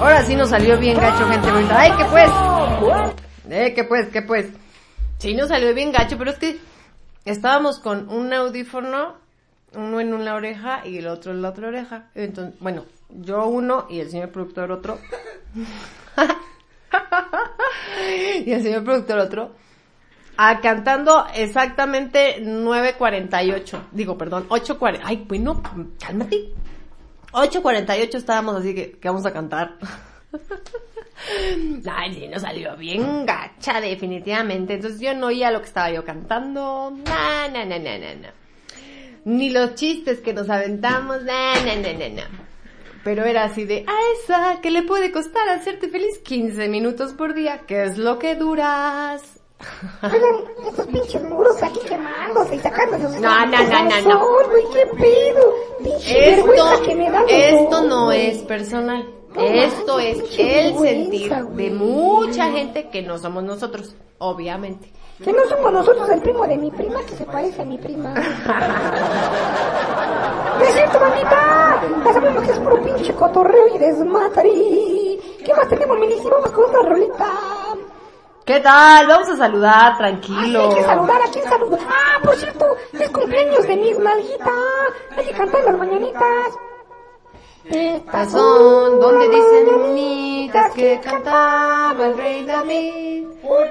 Ahora 0.02 0.24
sí 0.24 0.34
nos 0.34 0.50
salió 0.50 0.76
bien 0.78 0.98
gacho, 0.98 1.24
gente 1.28 1.52
bonita. 1.52 1.80
¡Ay, 1.80 1.92
qué 1.96 2.04
pues! 2.06 2.28
Eh, 3.48 3.72
qué 3.72 3.84
pues, 3.84 4.08
qué 4.08 4.22
pues. 4.22 4.48
Sí 5.18 5.32
nos 5.32 5.46
salió 5.46 5.72
bien 5.74 5.92
gacho, 5.92 6.18
pero 6.18 6.32
es 6.32 6.38
que 6.38 6.58
estábamos 7.24 7.78
con 7.78 8.08
un 8.08 8.32
audífono, 8.32 9.14
uno 9.74 10.00
en 10.00 10.12
una 10.12 10.34
oreja 10.34 10.84
y 10.84 10.98
el 10.98 11.06
otro 11.06 11.30
en 11.30 11.40
la 11.40 11.50
otra 11.50 11.68
oreja. 11.68 12.10
Entonces, 12.16 12.58
bueno, 12.58 12.84
yo 13.10 13.46
uno 13.46 13.86
y 13.88 14.00
el 14.00 14.10
señor 14.10 14.30
productor 14.30 14.72
otro. 14.72 14.98
y 18.44 18.50
el 18.50 18.60
señor 18.60 18.82
productor 18.82 19.20
otro. 19.20 19.54
Ah, 20.36 20.58
cantando 20.60 21.26
exactamente 21.32 22.42
9.48. 22.42 23.78
Digo, 23.92 24.18
perdón, 24.18 24.48
8.40. 24.48 25.00
Ay, 25.04 25.24
bueno, 25.28 25.62
cálmate. 26.00 26.54
8.48 27.32 28.14
estábamos 28.14 28.56
así 28.56 28.74
que, 28.74 28.98
vamos 29.02 29.24
a 29.26 29.32
cantar. 29.32 29.78
Ay, 31.86 32.14
sí, 32.14 32.28
nos 32.28 32.42
salió 32.42 32.76
bien 32.76 33.24
gacha, 33.24 33.80
definitivamente. 33.80 34.74
Entonces 34.74 35.00
yo 35.00 35.14
no 35.14 35.28
oía 35.28 35.50
lo 35.50 35.60
que 35.60 35.68
estaba 35.68 35.90
yo 35.90 36.04
cantando. 36.04 36.90
Na, 36.90 37.48
na, 37.48 37.64
na, 37.64 37.78
na, 37.78 37.98
na, 37.98 38.14
na. 38.14 38.34
Ni 39.24 39.50
los 39.50 39.74
chistes 39.74 40.20
que 40.20 40.32
nos 40.32 40.50
aventamos. 40.50 41.22
Na, 41.22 41.54
na, 41.64 41.76
na, 41.76 41.92
na, 41.92 42.08
na. 42.08 42.30
Pero 43.04 43.24
era 43.24 43.44
así 43.44 43.64
de, 43.64 43.84
a 43.86 43.96
esa, 44.14 44.60
que 44.60 44.70
le 44.70 44.82
puede 44.82 45.10
costar 45.10 45.48
hacerte 45.48 45.88
feliz 45.88 46.18
15 46.18 46.68
minutos 46.68 47.14
por 47.14 47.34
día, 47.34 47.62
que 47.66 47.84
es 47.84 47.98
lo 47.98 48.18
que 48.18 48.36
duras. 48.36 49.31
Oigan, 50.02 50.34
estos 50.66 50.86
pinches 50.86 51.22
muros 51.24 51.62
aquí 51.62 51.80
quemándose 51.88 52.56
y 52.56 52.58
sacándose 52.60 53.20
No, 53.20 53.46
no, 53.46 53.58
no, 53.64 53.84
no, 53.84 54.00
no. 54.08 54.26
güey, 54.48 54.64
qué 54.72 54.86
pedo. 54.96 55.54
Pinche 55.82 56.34
Esto, 56.40 56.82
que 56.84 56.94
me 56.94 57.10
da 57.10 57.24
esto 57.28 57.82
no 57.84 58.12
es 58.12 58.38
personal. 58.38 59.06
Esto 59.34 59.98
es 59.98 60.18
el 60.38 60.76
sentir 60.78 61.32
de 61.34 61.70
mucha 61.70 62.50
gente 62.50 62.88
que 62.90 63.00
no 63.02 63.16
somos 63.18 63.42
nosotros, 63.42 63.94
obviamente. 64.18 64.92
Que 65.24 65.32
no 65.32 65.44
somos 65.48 65.72
nosotros 65.72 66.08
el 66.10 66.20
primo 66.20 66.46
de 66.46 66.56
mi 66.58 66.70
prima 66.70 67.00
que 67.06 67.16
se 67.16 67.24
parece 67.24 67.62
a 67.62 67.64
mi 67.64 67.78
prima. 67.78 68.12
¡No 70.58 70.64
es 70.64 70.74
cierto, 70.74 71.00
mamita! 71.00 71.82
Ya 72.04 72.12
sabemos 72.12 72.44
que 72.44 72.50
es 72.52 72.58
puro 72.58 72.82
pinche 72.82 73.14
cotorreo 73.14 73.74
y 73.74 73.78
desmadre. 73.78 74.50
¿Qué 75.44 75.54
más 75.56 75.68
tenemos, 75.68 75.98
Melissa? 75.98 76.28
Vamos 76.28 76.50
con 76.52 76.64
otra 76.64 76.82
rolita. 76.88 77.32
¿Qué 78.44 78.58
tal? 78.60 79.06
Vamos 79.06 79.28
a 79.30 79.36
saludar, 79.36 79.96
tranquilo. 79.98 80.68
hay 80.70 80.74
que 80.74 80.82
saludar, 80.82 81.22
¿a 81.22 81.30
quién 81.30 81.44
saludo? 81.44 81.78
Ah, 81.88 82.18
por 82.24 82.34
cierto, 82.36 82.76
es 82.92 83.08
cumpleaños 83.10 83.66
de 83.68 83.76
mis 83.76 83.98
nalguitas. 83.98 84.48
Hay 85.16 85.24
que 85.26 85.32
cantar 85.32 85.64
las 85.64 85.78
mañanitas. 85.78 86.58
Estas 87.64 88.32
son 88.32 88.98
donde 89.00 89.28
dicen 89.28 89.94
niñitas 89.94 90.72
que 90.72 90.98
cantaba 91.00 92.06
el 92.06 92.16
rey 92.16 92.44
David. 92.44 93.26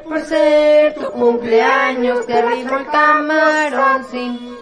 Por 0.06 0.20
ser 0.22 0.94
tu 0.96 1.12
cumpleaños 1.12 2.26
te 2.26 2.34
arrimo 2.40 2.78
el 2.78 2.86
camarón, 2.88 4.06
sí. 4.10 4.58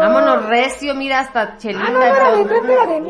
Vámonos 0.00 0.46
recio, 0.46 0.94
mira 0.94 1.20
hasta 1.20 1.40
Ah, 1.42 1.46
no, 1.54 1.58
Chelita. 1.58 1.90
no 1.90 2.02
era 2.02 2.30
de, 2.30 2.40
y 2.40 2.44
todo. 2.44 2.62
no 2.62 2.72
era 2.72 2.86
de 2.86 3.00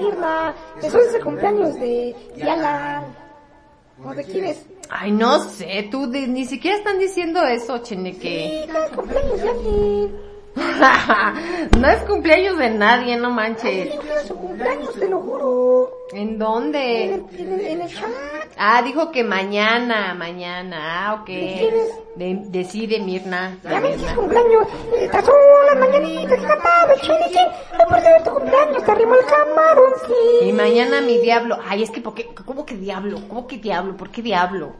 ¿O 4.05 4.15
de 4.15 4.25
quién 4.25 4.45
es? 4.47 4.67
Ay, 4.91 5.11
no 5.13 5.41
sé, 5.49 5.89
tú 5.91 6.11
de- 6.11 6.27
ni 6.29 6.45
siquiera 6.45 6.77
están 6.77 6.99
diciendo 6.99 7.43
eso, 7.45 7.79
Cheneque. 7.79 8.67
Sí, 8.67 8.95
cumpleaños. 8.95 10.11
no 11.79 11.89
es 11.89 11.99
cumpleaños 12.05 12.57
de 12.59 12.71
nadie, 12.71 13.17
no 13.17 13.31
manches. 13.31 13.93
Sí, 13.93 13.99
es 14.21 14.29
su 14.29 14.37
cumpleaños, 14.37 14.95
te 14.95 15.09
lo 15.09 15.21
juro. 15.21 15.91
¿En 16.13 16.19
En 16.29 16.39
dónde? 16.39 17.15
el, 17.15 17.25
en 17.39 17.53
el, 17.53 17.61
en 17.67 17.81
el 17.83 17.89
chat. 17.89 18.09
Ah, 18.57 18.83
dijo 18.83 19.11
que 19.11 19.25
mañana, 19.25 20.15
mañana. 20.15 20.79
Ah, 21.09 21.15
ok. 21.21 21.27
De, 21.27 22.39
decide 22.47 23.01
Mirna. 23.01 23.59
Ya 23.65 23.81
ven 23.81 23.83
que 23.83 23.89
es 23.95 23.99
Mirna. 24.03 24.15
cumpleaños. 24.15 24.67
Estas 25.01 25.25
son 25.25 25.35
las 25.67 25.79
mañanitas 25.79 26.39
que 26.41 26.47
cantaba 26.47 26.95
chinique. 27.01 27.41
No 27.77 27.85
por 27.89 28.01
ser 28.01 28.23
tu 28.23 28.31
cumpleaños, 28.31 28.85
te 28.85 28.91
arrimo 28.93 29.15
el 29.17 29.25
camarón, 29.27 29.93
sí. 30.07 30.47
Y 30.49 30.53
mañana 30.53 31.01
mi 31.01 31.19
diablo. 31.19 31.59
Ay, 31.67 31.83
es 31.83 31.91
que, 31.91 32.01
¿por 32.01 32.15
qué? 32.15 32.29
¿cómo 32.45 32.65
que 32.65 32.77
diablo? 32.77 33.19
¿Cómo 33.29 33.47
que 33.49 33.57
diablo? 33.59 33.97
¿Por 33.97 34.11
qué 34.11 34.23
diablo? 34.23 34.77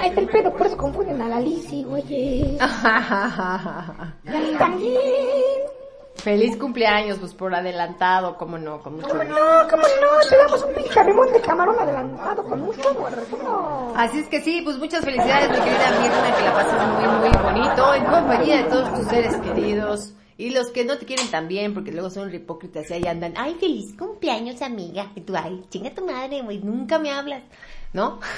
Ahí 0.00 0.08
está 0.08 0.20
el 0.20 0.28
pedo, 0.28 0.52
por 0.52 0.66
eso 0.66 0.76
confunden 0.76 1.20
a 1.20 1.28
la 1.28 1.40
Lizzy, 1.40 1.82
güey. 1.88 2.56
También. 4.58 5.74
Feliz 6.16 6.56
cumpleaños, 6.56 7.18
pues 7.18 7.34
por 7.34 7.54
adelantado, 7.54 8.38
cómo 8.38 8.56
no, 8.56 8.80
con 8.80 8.96
mucho 8.96 9.08
¿Cómo 9.08 9.24
no? 9.24 9.36
¿Cómo 9.68 9.82
no? 9.82 10.28
Te 10.28 10.36
damos 10.38 10.64
un 10.64 10.72
pinche 10.72 11.02
remón 11.02 11.30
de 11.32 11.40
camarón 11.40 11.78
adelantado 11.78 12.44
con 12.44 12.60
mucho 12.60 12.88
amor. 12.88 13.12
No. 13.42 13.92
Así 13.94 14.20
es 14.20 14.28
que 14.28 14.40
sí, 14.40 14.62
pues 14.64 14.78
muchas 14.78 15.04
felicidades, 15.04 15.50
mi 15.50 15.56
querida 15.56 15.90
Mirna, 16.00 16.36
que 16.36 16.44
la 16.44 16.54
pases 16.54 16.72
muy, 16.88 17.28
muy 17.28 17.42
bonito, 17.42 17.94
en 17.94 18.04
compañía 18.04 18.56
de 18.62 18.70
todos 18.70 18.94
tus 18.94 19.06
seres 19.08 19.36
queridos. 19.36 20.14
Y 20.36 20.50
los 20.50 20.70
que 20.70 20.84
no 20.84 20.96
te 20.98 21.04
quieren 21.04 21.30
también, 21.30 21.74
porque 21.74 21.92
luego 21.92 22.10
son 22.10 22.34
hipócritas 22.34 22.90
y 22.90 22.94
ahí 22.94 23.06
andan, 23.06 23.34
ay, 23.36 23.54
feliz 23.60 23.94
cumpleaños, 23.96 24.62
amiga. 24.62 25.12
Y 25.14 25.20
tú, 25.20 25.34
ay, 25.36 25.62
chinga 25.68 25.94
tu 25.94 26.06
madre, 26.06 26.42
güey, 26.42 26.58
nunca 26.58 26.98
me 26.98 27.12
hablas. 27.12 27.42
¿No? 27.94 28.20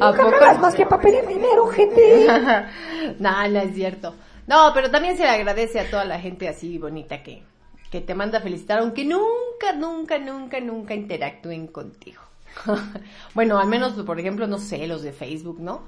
¿A 0.00 0.10
Nunca 0.10 0.22
hablas 0.24 0.58
más 0.58 0.74
que 0.74 0.86
para 0.86 1.02
pedir 1.02 1.26
dinero, 1.26 1.66
gente. 1.68 2.26
no, 3.18 3.48
no 3.48 3.60
es 3.60 3.74
cierto. 3.74 4.14
No, 4.46 4.70
pero 4.74 4.90
también 4.90 5.16
se 5.16 5.24
le 5.24 5.28
agradece 5.28 5.80
a 5.80 5.90
toda 5.90 6.04
la 6.06 6.18
gente 6.18 6.48
así 6.48 6.78
bonita 6.78 7.22
que, 7.22 7.42
que 7.90 8.00
te 8.00 8.14
manda 8.14 8.38
a 8.38 8.40
felicitar, 8.40 8.78
aunque 8.78 9.04
nunca, 9.04 9.72
nunca, 9.76 10.18
nunca, 10.18 10.60
nunca 10.60 10.94
interactúen 10.94 11.66
contigo. 11.66 12.22
bueno, 13.34 13.58
al 13.58 13.68
menos, 13.68 13.92
por 13.92 14.18
ejemplo, 14.18 14.46
no 14.46 14.58
sé, 14.58 14.86
los 14.86 15.02
de 15.02 15.12
Facebook, 15.12 15.60
¿no? 15.60 15.82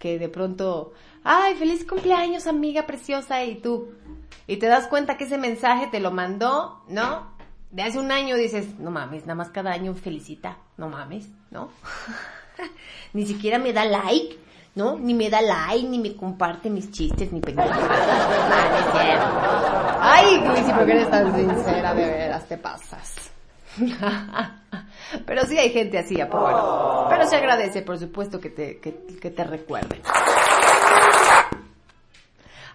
Que 0.00 0.18
de 0.18 0.28
pronto, 0.28 0.94
ay, 1.22 1.54
feliz 1.54 1.86
cumpleaños, 1.86 2.48
amiga 2.48 2.86
preciosa, 2.86 3.44
y 3.44 3.56
tú, 3.56 3.92
y 4.48 4.56
te 4.56 4.66
das 4.66 4.88
cuenta 4.88 5.16
que 5.16 5.24
ese 5.24 5.38
mensaje 5.38 5.86
te 5.86 6.00
lo 6.00 6.10
mandó, 6.10 6.82
¿no? 6.88 7.38
De 7.70 7.82
hace 7.82 7.98
un 7.98 8.10
año 8.10 8.36
dices, 8.36 8.78
no 8.80 8.90
mames, 8.90 9.22
nada 9.22 9.36
más 9.36 9.50
cada 9.50 9.70
año 9.70 9.94
felicita, 9.94 10.56
no 10.76 10.88
mames, 10.88 11.28
¿no? 11.50 11.70
Ni 13.12 13.26
siquiera 13.26 13.58
me 13.58 13.72
da 13.72 13.84
like, 13.84 14.38
¿no? 14.74 14.98
Ni 14.98 15.14
me 15.14 15.30
da 15.30 15.40
like, 15.40 15.86
ni 15.86 16.00
me 16.00 16.16
comparte 16.16 16.68
mis 16.68 16.90
chistes, 16.90 17.32
ni 17.32 17.40
pendejadas. 17.40 17.78
Ay, 20.00 20.40
Lucy, 20.40 20.72
¿por 20.72 20.84
qué 20.84 20.92
eres 20.92 21.10
tan 21.10 21.34
sincera? 21.34 21.94
De 21.94 22.06
veras, 22.06 22.46
te 22.46 22.58
pasas. 22.58 23.30
Pero 25.26 25.46
sí 25.46 25.56
hay 25.56 25.70
gente 25.70 25.98
así, 25.98 26.20
¿a 26.20 26.26
no? 26.26 27.06
Pero 27.08 27.26
se 27.26 27.36
agradece, 27.36 27.82
por 27.82 27.98
supuesto, 27.98 28.40
que 28.40 28.50
te, 28.50 28.80
que, 28.80 28.94
que 29.20 29.30
te 29.30 29.44
recuerden. 29.44 30.02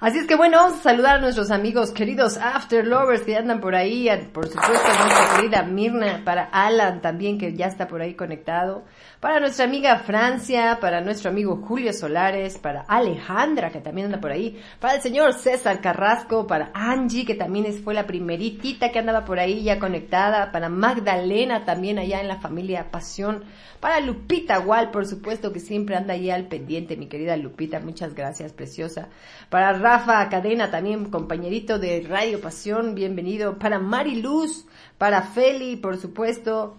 Así 0.01 0.19
es 0.19 0.27
que 0.27 0.35
bueno, 0.35 0.57
vamos 0.57 0.79
a 0.79 0.83
saludar 0.83 1.17
a 1.17 1.21
nuestros 1.21 1.51
amigos 1.51 1.91
queridos 1.91 2.37
After 2.37 2.85
Lovers 2.85 3.21
que 3.21 3.37
andan 3.37 3.61
por 3.61 3.75
ahí, 3.75 4.09
por 4.33 4.45
supuesto 4.45 4.73
nuestra 4.73 5.37
querida 5.37 5.63
Mirna, 5.63 6.21
para 6.25 6.43
Alan 6.51 7.01
también 7.01 7.37
que 7.37 7.53
ya 7.53 7.67
está 7.67 7.87
por 7.87 8.01
ahí 8.01 8.13
conectado, 8.13 8.83
para 9.19 9.39
nuestra 9.39 9.65
amiga 9.65 9.99
Francia, 9.99 10.77
para 10.79 11.01
nuestro 11.01 11.29
amigo 11.29 11.57
Julio 11.57 11.93
Solares, 11.93 12.57
para 12.57 12.81
Alejandra 12.81 13.71
que 13.71 13.81
también 13.81 14.07
anda 14.07 14.19
por 14.19 14.31
ahí, 14.31 14.61
para 14.79 14.95
el 14.95 15.01
señor 15.01 15.33
César 15.33 15.81
Carrasco, 15.81 16.47
para 16.47 16.71
Angie 16.73 17.25
que 17.25 17.35
también 17.35 17.65
fue 17.83 17.93
la 17.93 18.05
primeritita 18.05 18.91
que 18.91 18.99
andaba 18.99 19.25
por 19.25 19.39
ahí 19.39 19.63
ya 19.63 19.79
conectada, 19.79 20.51
para 20.51 20.69
Magdalena 20.69 21.65
también 21.65 21.99
allá 21.99 22.21
en 22.21 22.27
la 22.27 22.39
familia 22.39 22.91
Pasión, 22.91 23.43
para 23.79 23.99
Lupita 23.99 24.59
Wall, 24.59 24.91
por 24.91 25.05
supuesto 25.05 25.53
que 25.53 25.59
siempre 25.59 25.95
anda 25.95 26.13
ahí 26.13 26.31
al 26.31 26.47
pendiente, 26.47 26.97
mi 26.97 27.07
querida 27.07 27.37
Lupita, 27.37 27.79
muchas 27.79 28.15
gracias, 28.15 28.51
preciosa. 28.51 29.09
Para 29.49 29.73
Rafa 29.73 30.27
Cadena, 30.29 30.71
también 30.71 31.11
compañerito 31.11 31.77
de 31.77 32.05
Radio 32.07 32.41
Pasión, 32.41 32.95
bienvenido. 32.95 33.59
Para 33.59 33.77
Mari 33.79 34.21
Luz, 34.21 34.65
para 34.97 35.21
Feli, 35.21 35.75
por 35.75 35.97
supuesto, 35.97 36.77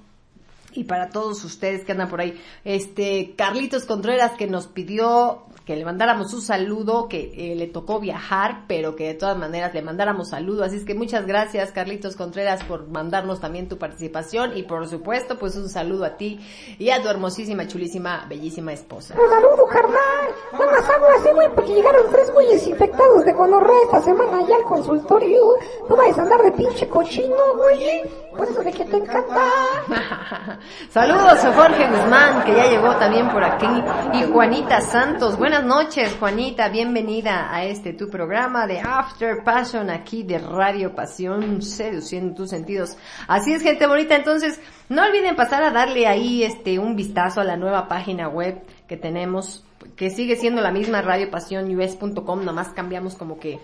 y 0.76 0.84
para 0.84 1.10
todos 1.10 1.44
ustedes 1.44 1.84
que 1.84 1.92
andan 1.92 2.08
por 2.08 2.20
ahí. 2.20 2.40
Este, 2.64 3.34
Carlitos 3.36 3.84
Contreras 3.84 4.32
que 4.36 4.46
nos 4.46 4.66
pidió 4.66 5.46
que 5.66 5.74
le 5.74 5.84
mandáramos 5.84 6.32
un 6.32 6.40
saludo, 6.40 7.08
que 7.08 7.32
eh, 7.36 7.56
le 7.56 7.66
tocó 7.66 7.98
viajar, 7.98 8.66
pero 8.68 8.94
que 8.94 9.08
de 9.08 9.14
todas 9.14 9.36
maneras 9.36 9.74
le 9.74 9.82
mandáramos 9.82 10.28
saludo. 10.28 10.62
Así 10.62 10.76
es 10.76 10.84
que 10.84 10.94
muchas 10.94 11.26
gracias, 11.26 11.72
Carlitos 11.72 12.14
Contreras, 12.14 12.62
por 12.62 12.86
mandarnos 12.86 13.40
también 13.40 13.68
tu 13.68 13.76
participación 13.76 14.56
y 14.56 14.62
por 14.62 14.86
supuesto, 14.86 15.36
pues 15.40 15.56
un 15.56 15.68
saludo 15.68 16.04
a 16.04 16.16
ti 16.16 16.38
y 16.78 16.90
a 16.90 17.02
tu 17.02 17.08
hermosísima, 17.08 17.66
chulísima, 17.66 18.26
bellísima 18.28 18.72
esposa. 18.72 19.16
Un 19.20 19.28
saludo, 19.28 19.66
carnal. 19.66 19.98
Nada 20.52 20.70
más 20.70 20.88
hago 20.88 21.06
así, 21.18 21.28
güey, 21.34 21.48
porque 21.52 21.74
llegaron 21.74 22.12
tres 22.12 22.32
güeyes 22.32 22.64
infectados 22.68 23.24
de 23.24 23.32
gonorrea 23.32 23.82
esta 23.86 24.02
semana 24.02 24.38
allá 24.38 24.54
al 24.54 24.64
consultorio. 24.64 25.42
No 25.90 25.96
vayas 25.96 26.16
a 26.18 26.22
andar 26.22 26.42
de 26.42 26.52
pinche 26.52 26.88
cochino, 26.88 27.34
güey. 27.56 28.02
Por 28.36 28.46
eso 28.46 28.62
de 28.62 28.70
que 28.70 28.84
te 28.84 28.98
encanta. 28.98 29.40
Saludos 30.90 31.44
a 31.44 31.52
Jorge 31.52 31.88
Guzmán, 31.88 32.44
que 32.44 32.54
ya 32.54 32.66
llegó 32.68 32.94
también 32.96 33.30
por 33.30 33.42
aquí, 33.42 33.66
y 34.12 34.30
Juanita 34.30 34.80
Santos. 34.80 35.36
Buenas 35.38 35.55
noches, 35.64 36.14
Juanita, 36.18 36.68
bienvenida 36.68 37.54
a 37.54 37.64
este 37.64 37.92
tu 37.92 38.08
programa 38.10 38.66
de 38.66 38.80
After 38.80 39.42
Passion 39.42 39.90
aquí 39.90 40.22
de 40.22 40.38
Radio 40.38 40.94
Pasión, 40.94 41.62
seduciendo 41.62 42.34
tus 42.34 42.50
sentidos. 42.50 42.96
Así 43.26 43.52
es, 43.52 43.62
gente 43.62 43.86
bonita, 43.86 44.16
entonces 44.16 44.60
no 44.88 45.02
olviden 45.02 45.36
pasar 45.36 45.62
a 45.62 45.70
darle 45.70 46.06
ahí 46.06 46.42
este 46.42 46.78
un 46.78 46.96
vistazo 46.96 47.40
a 47.40 47.44
la 47.44 47.56
nueva 47.56 47.88
página 47.88 48.28
web 48.28 48.60
que 48.86 48.96
tenemos, 48.96 49.64
que 49.96 50.10
sigue 50.10 50.36
siendo 50.36 50.60
la 50.60 50.72
misma 50.72 51.00
radiopasionus.com, 51.00 52.44
nomás 52.44 52.68
cambiamos 52.70 53.14
como 53.14 53.38
que 53.38 53.58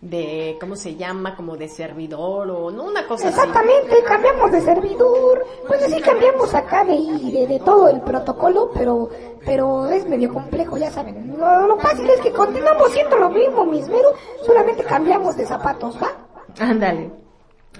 de, 0.00 0.56
¿cómo 0.60 0.76
se 0.76 0.94
llama? 0.94 1.34
Como 1.34 1.56
de 1.56 1.68
servidor 1.68 2.50
o 2.50 2.70
no, 2.70 2.84
una 2.84 3.06
cosa 3.06 3.28
así. 3.28 3.38
Exactamente, 3.38 4.02
cambiamos 4.04 4.52
de 4.52 4.60
servidor. 4.60 5.44
Pues 5.78 5.94
sí 5.94 6.00
cambiamos 6.00 6.54
acá 6.54 6.84
de, 6.84 6.96
de, 6.96 7.46
de 7.46 7.60
todo 7.60 7.88
el 7.88 8.00
protocolo, 8.00 8.70
pero 8.74 9.08
pero 9.44 9.86
es 9.88 10.06
medio 10.06 10.32
complejo, 10.32 10.76
ya 10.76 10.90
saben. 10.90 11.36
Lo, 11.38 11.66
lo 11.66 11.78
fácil 11.78 12.08
es 12.10 12.20
que 12.20 12.32
continuamos 12.32 12.90
siendo 12.92 13.16
lo 13.16 13.30
mismo, 13.30 13.64
mismero, 13.64 14.08
solamente 14.44 14.84
cambiamos 14.84 15.36
de 15.36 15.46
zapatos, 15.46 15.96
¿va? 16.02 16.12
Ándale. 16.60 17.10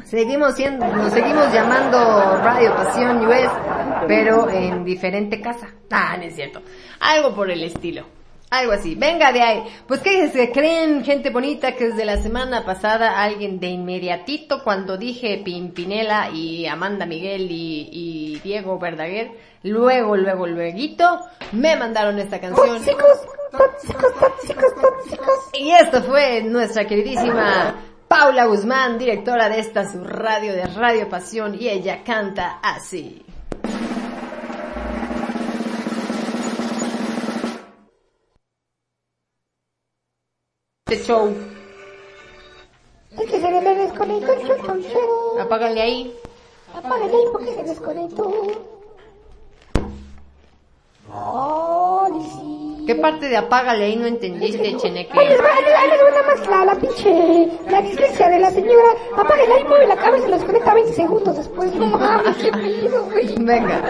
Seguimos 0.05 0.55
siendo, 0.55 0.87
nos 0.87 1.13
seguimos 1.13 1.53
llamando 1.53 1.99
Radio 2.43 2.75
Pasión 2.75 3.27
US, 3.27 3.51
pero 4.07 4.49
en 4.49 4.85
diferente 4.85 5.41
casa. 5.41 5.69
Ah, 5.91 6.17
no 6.17 6.23
es 6.23 6.35
cierto. 6.37 6.61
Algo 7.01 7.35
por 7.35 7.51
el 7.51 7.63
estilo. 7.65 8.05
Algo 8.51 8.73
así. 8.73 8.95
Venga 8.95 9.31
de 9.33 9.43
ahí. 9.43 9.63
Pues 9.87 10.01
que 10.01 10.29
se 10.29 10.51
creen, 10.51 11.05
gente 11.05 11.31
bonita, 11.31 11.73
que 11.73 11.89
desde 11.89 12.07
la 12.07 12.17
semana 12.17 12.65
pasada 12.65 13.23
alguien 13.23 13.61
de 13.61 13.69
inmediatito 13.69 14.63
cuando 14.65 14.97
dije 14.97 15.43
Pimpinela 15.45 16.31
y 16.31 16.67
Amanda 16.67 17.05
Miguel 17.05 17.51
y, 17.51 17.89
y 17.93 18.39
Diego 18.41 18.79
Verdaguer, 18.79 19.33
luego, 19.63 20.17
luego, 20.17 20.47
luego, 20.47 21.21
me 21.53 21.77
mandaron 21.77 22.19
esta 22.19 22.41
canción. 22.41 22.79
Tóxicos, 22.79 23.27
tóxicos, 23.51 24.15
tóxicos, 24.19 24.75
tóxicos. 24.81 25.35
Y 25.53 25.71
esto 25.73 26.03
fue 26.03 26.43
nuestra 26.43 26.87
queridísima 26.87 27.75
Paula 28.09 28.47
Guzmán, 28.47 28.99
directora 28.99 29.51
de 29.51 29.61
esta 29.61 29.91
su 29.91 30.03
radio 30.03 30.55
de 30.55 30.65
Radio 30.65 31.09
Pasión, 31.09 31.55
y 31.61 31.69
ella 31.69 32.03
canta 32.03 32.61
así. 32.63 33.25
Este 40.89 41.05
show, 41.05 41.31
se 43.15 43.51
le 43.51 43.75
desconectó 43.75 44.33
el 44.33 44.47
chochonchero. 44.47 45.39
apágale 45.39 45.83
ahí. 45.83 46.15
Apágale 46.75 47.13
ahí 47.13 47.25
porque 47.31 47.55
se 47.55 47.63
desconectó. 47.63 48.33
Oh, 51.13 52.09
sí. 52.39 52.85
¿Qué 52.87 52.95
parte 52.95 53.29
de 53.29 53.37
apágale 53.37 53.85
ahí 53.85 53.97
no 53.97 54.07
entendiste, 54.07 54.79
Cheneque? 54.79 55.13
ahí 55.13 55.29
les 55.29 55.39
va, 55.39 55.49
ahí 55.57 55.91
les 55.91 56.01
va 56.03 56.11
nada 56.11 56.23
más 56.23 56.49
la, 56.49 56.65
la 56.65 56.75
pinche, 56.77 57.49
la 57.71 57.83
dislexia 57.83 58.31
de 58.31 58.39
la 58.39 58.51
señora. 58.51 58.93
Apágale 59.15 59.53
ahí, 59.53 59.65
mueve 59.65 59.89
la 59.89 59.97
cabeza 59.97 60.27
y 60.27 60.31
lo 60.31 60.37
desconecta 60.39 60.73
20 60.73 60.93
segundos 60.95 61.37
después. 61.37 61.75
No 61.75 61.85
mames, 61.85 62.37
qué 62.39 62.51
pedo, 62.51 63.05
güey. 63.11 63.35
Venga. 63.37 63.83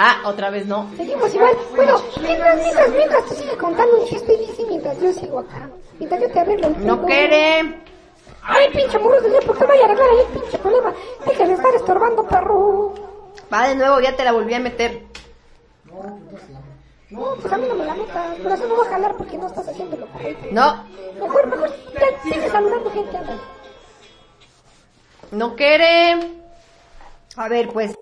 Ah, 0.00 0.20
otra 0.26 0.48
vez 0.50 0.64
no. 0.64 0.88
Seguimos 0.96 1.34
igual. 1.34 1.56
Bueno, 1.74 2.00
mientras, 2.22 2.56
mientras, 2.62 2.90
mientras 2.90 3.24
tú 3.24 3.34
sigues 3.34 3.56
contando 3.56 3.98
un 3.98 4.06
chiste, 4.06 4.36
dice, 4.36 4.64
mientras 4.68 5.00
yo 5.00 5.12
sigo 5.12 5.40
acá. 5.40 5.68
Mientras 5.98 6.20
yo 6.20 6.30
te 6.30 6.38
arreglo 6.38 6.70
No 6.78 7.04
quiere. 7.04 7.82
Ay, 8.44 8.70
pinche 8.72 8.96
muro 9.00 9.20
de 9.20 9.42
¿por 9.42 9.58
qué 9.58 9.64
vaya 9.64 9.82
a 9.82 9.84
arreglar 9.86 10.08
ahí 10.08 10.38
pinche 10.40 10.58
problema? 10.58 10.94
Deja 11.26 11.46
de 11.48 11.52
estar 11.52 11.74
estorbando, 11.74 12.24
perro. 12.28 12.94
Va 13.52 13.66
de 13.66 13.74
nuevo, 13.74 13.98
ya 13.98 14.14
te 14.14 14.22
la 14.22 14.30
volví 14.30 14.54
a 14.54 14.60
meter. 14.60 15.02
No, 17.10 17.34
pues 17.40 17.52
a 17.52 17.58
mí 17.58 17.66
no 17.68 17.74
me 17.74 17.84
la 17.84 17.94
metas. 17.96 18.36
Pero 18.36 18.54
eso 18.54 18.66
no 18.68 18.76
va 18.76 18.86
a 18.86 18.90
jalar 18.90 19.16
porque 19.16 19.36
no 19.36 19.48
estás 19.48 19.66
haciendo 19.66 19.96
lo 19.96 20.06
correcto. 20.06 20.46
No, 20.52 20.84
Mejor, 21.20 21.46
mejor, 21.48 21.70
ya 21.94 22.22
sigue 22.22 22.48
saludando 22.48 22.88
gente, 22.92 23.16
anda. 23.16 23.36
no 25.32 25.56
quiere. 25.56 26.38
A 27.34 27.48
ver, 27.48 27.68
pues. 27.70 27.97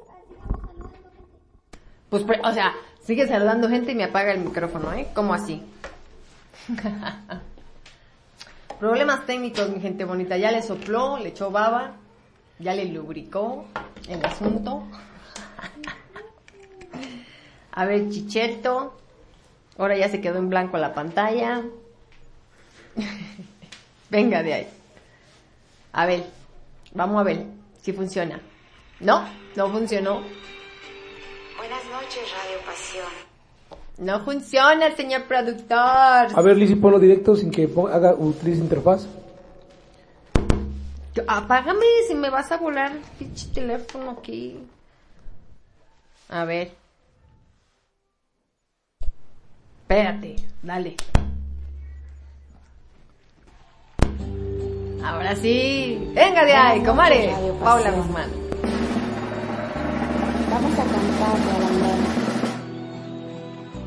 Pues, 2.25 2.39
o 2.43 2.53
sea, 2.53 2.75
sigue 3.03 3.27
saludando 3.27 3.69
gente 3.69 3.93
y 3.93 3.95
me 3.95 4.05
apaga 4.05 4.33
el 4.33 4.41
micrófono, 4.41 4.93
¿eh? 4.93 5.09
¿Cómo 5.15 5.35
así? 5.35 5.63
Problemas 8.81 9.25
técnicos, 9.27 9.71
mi 9.71 9.81
gente 9.81 10.05
bonita. 10.05 10.37
Ya 10.37 10.51
le 10.51 10.63
sopló, 10.63 11.19
le 11.19 11.31
echó 11.31 11.51
baba, 11.51 11.93
ya 12.59 12.75
le 12.75 12.85
lubricó 12.87 13.67
el 14.09 14.25
asunto. 14.25 14.85
A 17.73 17.85
ver, 17.85 18.09
Chicheto. 18.11 18.99
Ahora 19.79 19.97
ya 19.97 20.09
se 20.09 20.21
quedó 20.21 20.39
en 20.39 20.49
blanco 20.49 20.79
la 20.79 20.95
pantalla. 20.95 21.63
Venga 24.11 24.43
de 24.43 24.55
ahí. 24.55 24.69
A 25.93 26.07
ver, 26.07 26.25
vamos 26.95 27.21
a 27.21 27.25
ver 27.25 27.45
si 27.83 27.93
funciona. 27.93 28.41
No, 29.01 29.27
no 29.57 29.71
funcionó. 29.71 30.23
Buenas 31.69 31.85
noches, 31.91 32.23
Radio 32.31 32.65
Pasión. 32.65 33.09
No 33.99 34.25
funciona, 34.25 34.95
señor 34.95 35.25
productor. 35.25 35.77
A 35.77 36.41
ver, 36.41 36.57
Lizzy, 36.57 36.77
ponlo 36.77 37.01
directo 37.01 37.35
sin 37.35 37.51
que 37.51 37.69
haga, 37.93 38.15
utilice 38.15 38.61
interfaz. 38.61 39.09
Apágame 41.27 41.85
si 42.07 42.15
me 42.15 42.31
vas 42.31 42.53
a 42.53 42.59
volar 42.59 42.93
el 42.93 43.01
pinche 43.19 43.49
teléfono 43.49 44.13
aquí. 44.13 44.61
A 46.29 46.45
ver. 46.45 46.71
Espérate, 49.81 50.37
dale. 50.63 50.95
Ahora 55.05 55.35
sí. 55.35 56.13
Venga 56.15 56.45
de 56.45 56.53
ahí, 56.53 56.85
comare. 56.85 57.35
Paula 57.61 57.91
Guzmán. 57.91 58.46
Vamos 60.57 60.73
a 60.73 60.85
cantarle 60.85 61.51
al 61.55 61.63
amor. 61.65 61.99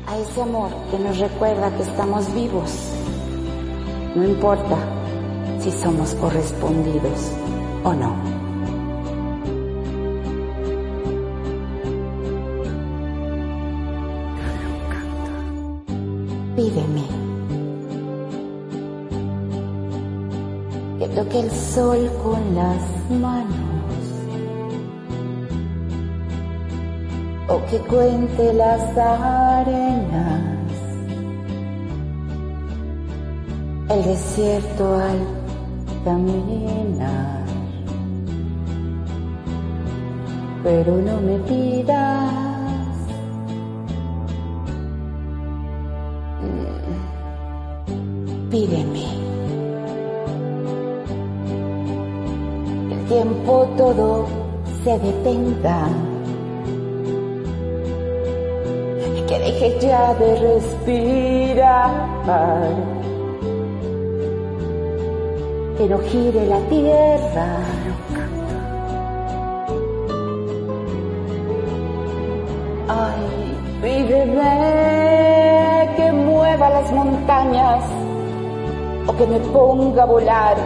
A 0.06 0.18
ese 0.18 0.40
amor 0.40 0.70
que 0.88 0.98
nos 1.00 1.18
recuerda 1.18 1.76
que 1.76 1.82
estamos 1.82 2.32
vivos. 2.32 2.70
No 4.14 4.24
importa 4.24 4.76
si 5.58 5.72
somos 5.72 6.14
correspondidos 6.14 7.32
o 7.82 7.92
no. 7.92 8.14
Pídeme 16.54 17.04
que 21.00 21.08
toque 21.16 21.40
el 21.40 21.50
sol 21.50 22.08
con 22.22 22.54
las 22.54 23.10
manos 23.20 23.59
o 27.50 27.64
que 27.66 27.78
cuente 27.78 28.52
las 28.52 28.82
arenas. 28.96 30.60
El 33.90 34.04
desierto 34.04 34.94
al 34.94 35.18
caminar. 36.04 37.44
Pero 40.62 40.96
no 40.96 41.20
me 41.20 41.38
pidas 41.40 42.40
pídeme. 48.50 49.06
El 52.90 53.04
tiempo 53.06 53.68
todo 53.76 54.26
se 54.84 54.98
detenga. 54.98 56.09
Deje 59.40 59.78
ya 59.80 60.12
de 60.14 60.36
respirar. 60.36 61.90
Que 65.78 65.84
no 65.88 65.98
gire 66.10 66.46
la 66.46 66.60
tierra. 66.68 67.48
Ay, 72.86 73.22
pídeme 73.80 74.52
que 75.96 76.12
mueva 76.12 76.68
las 76.68 76.92
montañas 76.92 77.84
o 79.06 79.16
que 79.16 79.26
me 79.26 79.40
ponga 79.40 80.02
a 80.02 80.06
volar 80.06 80.56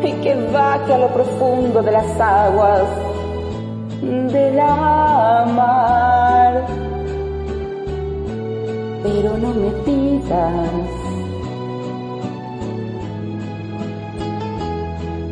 y 0.00 0.12
que 0.22 0.34
baje 0.52 0.94
a 0.94 0.98
lo 0.98 1.08
profundo 1.08 1.82
de 1.82 1.90
las 1.90 2.20
aguas 2.20 2.86
de 4.00 4.52
la 4.52 5.44
mar. 5.56 6.11
Pero 9.02 9.36
no 9.36 9.52
me 9.52 9.70
pidas, 9.84 10.70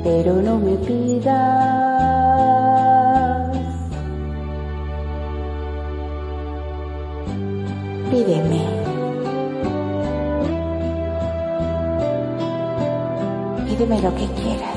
pero 0.03 0.43
no 0.43 0.59
me 0.59 0.75
pidas. 0.87 1.71
Pídeme. 8.11 8.61
Pídeme 13.69 14.01
lo 14.03 14.15
que 14.17 14.27
quieras. 14.41 14.70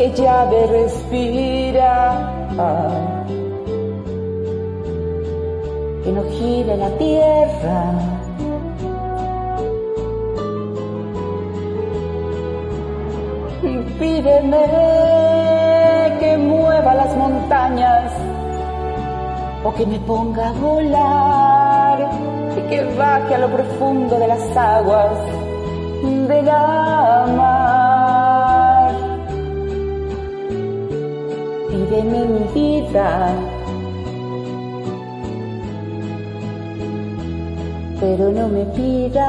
Que 0.00 0.08
deje 0.08 0.22
ya 0.22 0.46
de 0.46 0.66
respirar 0.66 2.10
que 6.02 6.10
no 6.10 6.22
gire 6.30 6.74
la 6.74 6.88
tierra. 6.96 7.92
Pídeme 13.98 14.66
que 16.18 16.38
mueva 16.38 16.94
las 16.94 17.14
montañas 17.18 18.12
o 19.62 19.74
que 19.74 19.84
me 19.84 19.98
ponga 19.98 20.48
a 20.48 20.52
volar 20.52 22.10
y 22.56 22.60
que 22.70 22.84
baje 22.96 23.34
a 23.34 23.38
lo 23.38 23.48
profundo 23.48 24.18
de 24.18 24.28
las 24.28 24.56
aguas 24.56 25.12
de 26.02 26.42
la 26.42 27.26
mar. 27.36 27.59
Pídeme 31.90 32.22
mi 32.24 32.44
vida 32.54 33.34
pero 37.98 38.30
no 38.30 38.46
me 38.48 38.64
pidas 38.66 39.24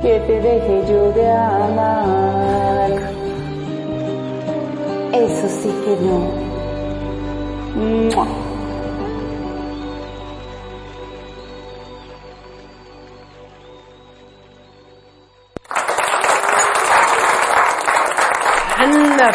que 0.00 0.20
te 0.20 0.40
deje 0.40 0.84
yo 0.88 1.12
de 1.12 1.30
amar. 1.30 2.90
Eso 5.12 5.48
sí 5.60 5.70
que 5.84 5.96
no. 6.06 6.18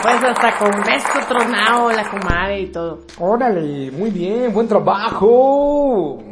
Pues 0.01 0.23
hasta 0.23 0.57
con 0.57 0.71
beso 0.83 1.27
tronado 1.27 1.91
la 1.91 2.09
comadre 2.09 2.61
y 2.61 2.67
todo. 2.67 3.01
Órale, 3.19 3.91
muy 3.91 4.09
bien, 4.09 4.53
buen 4.53 4.67
trabajo. 4.67 6.23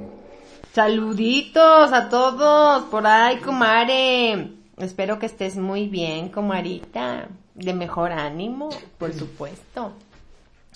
Saluditos 0.73 1.91
a 1.91 2.09
todos 2.09 2.83
por 2.83 3.05
ahí, 3.05 3.37
comadre. 3.37 4.51
Espero 4.77 5.19
que 5.19 5.25
estés 5.25 5.57
muy 5.57 5.87
bien, 5.87 6.29
comarita. 6.29 7.27
De 7.53 7.73
mejor 7.73 8.13
ánimo, 8.13 8.69
por 8.97 9.13
supuesto. 9.13 9.91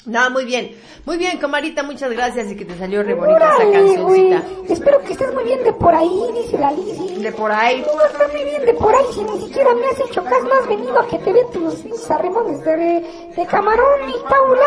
No, 0.06 0.30
muy 0.30 0.46
bien. 0.46 0.76
Muy 1.06 1.18
bien, 1.18 1.40
comarita, 1.40 1.84
muchas 1.84 2.12
gracias 2.12 2.52
y 2.52 2.56
que 2.56 2.66
te 2.66 2.78
salió 2.78 3.04
re 3.04 3.14
bonita 3.14 3.56
esa 3.56 3.72
cancioncita. 3.72 4.44
Espero 4.70 5.02
que 5.02 5.14
estés 5.14 5.34
muy 5.34 5.44
bien 5.44 5.64
de 5.64 5.74
por 5.74 5.94
ahí, 5.94 6.30
dice 6.34 6.58
la 6.58 6.72
Lizzy. 6.72 7.22
De 7.22 7.32
por 7.32 7.52
ahí. 7.52 7.84
Tú 7.84 8.00
estás 8.06 8.32
muy 8.34 8.44
bien 8.44 8.66
de 8.66 8.74
por 8.74 8.94
ahí, 8.94 9.06
si 9.14 9.24
ni 9.24 9.42
siquiera 9.42 9.74
me 9.76 9.86
has 9.86 10.00
hecho 10.00 10.24
caso, 10.24 10.44
no 10.44 10.54
has 10.54 10.68
venido 10.68 11.00
a 11.00 11.08
que 11.08 11.20
te 11.20 11.34
den 11.34 11.52
tus, 11.52 12.12
arremones 12.12 12.64
de, 12.64 13.32
de 13.36 13.46
camarón, 13.48 14.06
mi 14.08 14.14
Paula. 14.30 14.66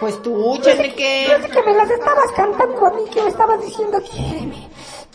Pues 0.00 0.22
tú, 0.22 0.58
cheneque. 0.62 1.26
Desde 1.28 1.48
que 1.50 1.62
me 1.62 1.74
las 1.74 1.90
estabas 1.90 2.32
cantando 2.36 2.86
a 2.86 2.90
mí, 2.92 3.02
que 3.12 3.22
me 3.22 3.28
estabas 3.28 3.60
diciendo, 3.62 3.98
quiéreme, 4.10 4.68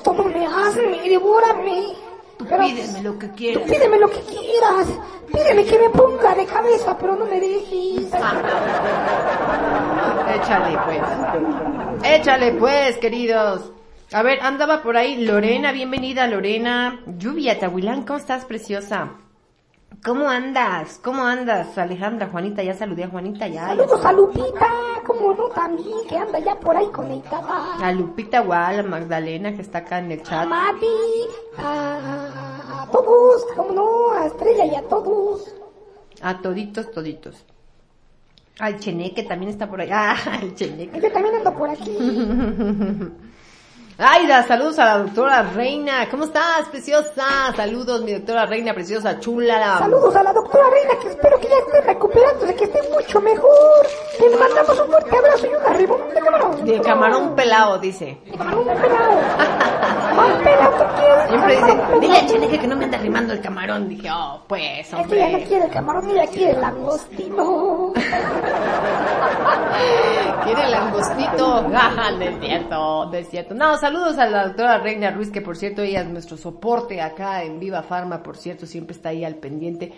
todo 0.03 0.23
me 0.23 0.45
hazme, 0.45 1.09
devórame. 1.09 2.12
Pero, 2.49 2.63
Pídeme 2.63 3.01
lo 3.01 3.17
que 3.19 3.27
tú 3.27 3.36
quieras. 3.36 3.63
pídeme 3.63 3.97
lo 3.99 4.10
que 4.10 4.19
quieras, 4.21 4.88
pídeme 5.32 5.65
que 5.65 5.79
me 5.79 5.89
ponga 5.89 6.36
de 6.36 6.45
cabeza, 6.45 6.97
pero 6.97 7.15
no 7.15 7.25
me 7.25 7.39
dejes. 7.39 8.08
Échale 10.36 10.77
pues. 10.86 11.01
Échale 12.03 12.51
pues, 12.53 12.97
queridos. 12.97 13.71
A 14.12 14.21
ver, 14.23 14.39
andaba 14.41 14.82
por 14.84 14.95
ahí 14.97 15.23
Lorena, 15.25 15.71
bienvenida 15.71 16.27
Lorena. 16.27 16.99
Lluvia, 17.17 17.60
Tahuilán, 17.60 18.03
¿cómo 18.03 18.19
estás, 18.19 18.45
preciosa? 18.45 19.12
¿Cómo 20.03 20.27
andas? 20.27 20.99
¿Cómo 21.01 21.23
andas, 21.23 21.77
Alejandra? 21.77 22.27
Juanita, 22.27 22.61
ya 22.61 22.73
saludé 22.73 23.05
a 23.05 23.07
Juanita, 23.07 23.47
ya. 23.47 23.67
Saludos 23.67 24.03
a 24.03 24.11
Lupita, 24.11 24.69
como 25.05 25.33
no 25.33 25.47
también, 25.47 25.97
que 26.09 26.17
anda 26.17 26.39
ya 26.39 26.59
por 26.59 26.75
ahí 26.75 26.87
conectada. 26.87 27.77
A 27.77 27.91
Lupita 27.93 28.41
Gual, 28.41 28.81
a 28.81 28.83
Magdalena, 28.83 29.55
que 29.55 29.61
está 29.61 29.77
acá 29.77 29.99
en 29.99 30.11
el 30.11 30.19
A 30.19 30.23
chat. 30.23 30.49
A, 31.57 32.81
a 32.81 32.87
todos, 32.91 33.45
como 33.55 33.71
no, 33.71 34.11
a 34.11 34.25
Estrella 34.25 34.65
y 34.65 34.75
a 34.75 34.81
todos. 34.89 35.55
A 36.21 36.41
toditos, 36.41 36.91
toditos. 36.91 37.45
Al 38.59 38.79
Cheneque 38.79 39.23
también 39.23 39.51
está 39.51 39.69
por 39.69 39.79
ahí. 39.79 39.89
Ah, 39.93 40.17
el 40.41 40.53
Cheneque. 40.53 40.99
Yo 40.99 41.11
también 41.13 41.35
ando 41.35 41.53
por 41.53 41.69
aquí. 41.69 41.97
Aida, 43.97 44.41
saludos 44.47 44.79
a 44.79 44.86
la 44.86 44.97
doctora 45.03 45.43
Reina. 45.43 46.10
¿Cómo 46.10 46.23
estás, 46.23 46.67
preciosa? 46.71 47.53
Saludos, 47.56 48.01
mi 48.01 48.13
doctora 48.13 48.47
Reina, 48.47 48.73
preciosa, 48.73 49.19
chula. 49.19 49.77
Saludos 49.77 50.15
a 50.15 50.23
la 50.23 50.34
doctora 50.34 50.63
Reina, 50.71 50.99
que 50.99 51.10
espero 51.10 51.39
que 51.39 51.47
ya 51.47 51.58
esté 51.58 51.82
recuperándose, 51.82 52.56
que 52.56 52.63
esté 52.63 52.82
mucho 52.91 53.21
mejor. 53.21 53.88
Le 54.19 54.36
mandamos 54.36 54.79
un 54.79 54.88
fuerte 54.88 55.15
abrazo 55.17 55.45
y 55.45 55.49
un 55.49 55.65
arribo 55.75 55.97
de 56.12 56.19
camarón. 56.21 56.65
De 56.65 56.82
camarón 56.82 57.36
pelado, 57.36 57.77
dice. 57.77 58.17
De 58.25 58.32
camarón 58.38 58.65
pelado. 58.65 59.19
¿Cuál 60.15 60.34
pelado 60.43 60.71
tú 60.71 60.84
quieres? 60.99 61.29
Siempre 61.29 61.56
dice, 61.56 61.99
dile 62.01 62.17
a. 62.17 62.25
Cheneque 62.25 62.60
que 62.60 62.67
no 62.67 62.75
me 62.75 62.86
anda 62.86 62.97
rimando 62.97 63.34
el 63.34 63.41
camarón. 63.41 63.89
Dije, 63.89 64.10
oh, 64.12 64.41
pues, 64.47 64.91
Es 64.91 65.08
que 65.08 65.15
ella 65.15 65.27
no 65.27 65.34
hombre. 65.34 65.43
quiere 65.47 65.65
el 65.65 65.71
camarón, 65.71 66.10
ella 66.10 66.27
quiere 66.27 66.51
el 66.51 66.62
langostino. 66.62 67.93
Quiere 70.43 70.65
el 70.65 70.73
angostito. 70.73 71.65
Ah, 71.73 72.10
es 73.13 73.29
cierto, 73.29 73.53
no. 73.53 73.63
No, 73.63 73.77
saludos 73.93 74.17
a 74.17 74.25
la 74.25 74.47
doctora 74.47 74.79
Reina 74.79 75.12
Ruiz, 75.12 75.29
que 75.29 75.41
por 75.41 75.56
cierto 75.56 75.84
ella 75.84 76.01
es 76.01 76.08
nuestro 76.08 76.36
soporte 76.36 76.99
acá 76.99 77.43
en 77.43 77.60
Viva 77.60 77.84
Farma, 77.84 78.23
por 78.23 78.38
cierto, 78.38 78.65
siempre 78.65 78.95
está 78.95 79.10
ahí 79.10 79.23
al 79.23 79.36
pendiente. 79.36 79.93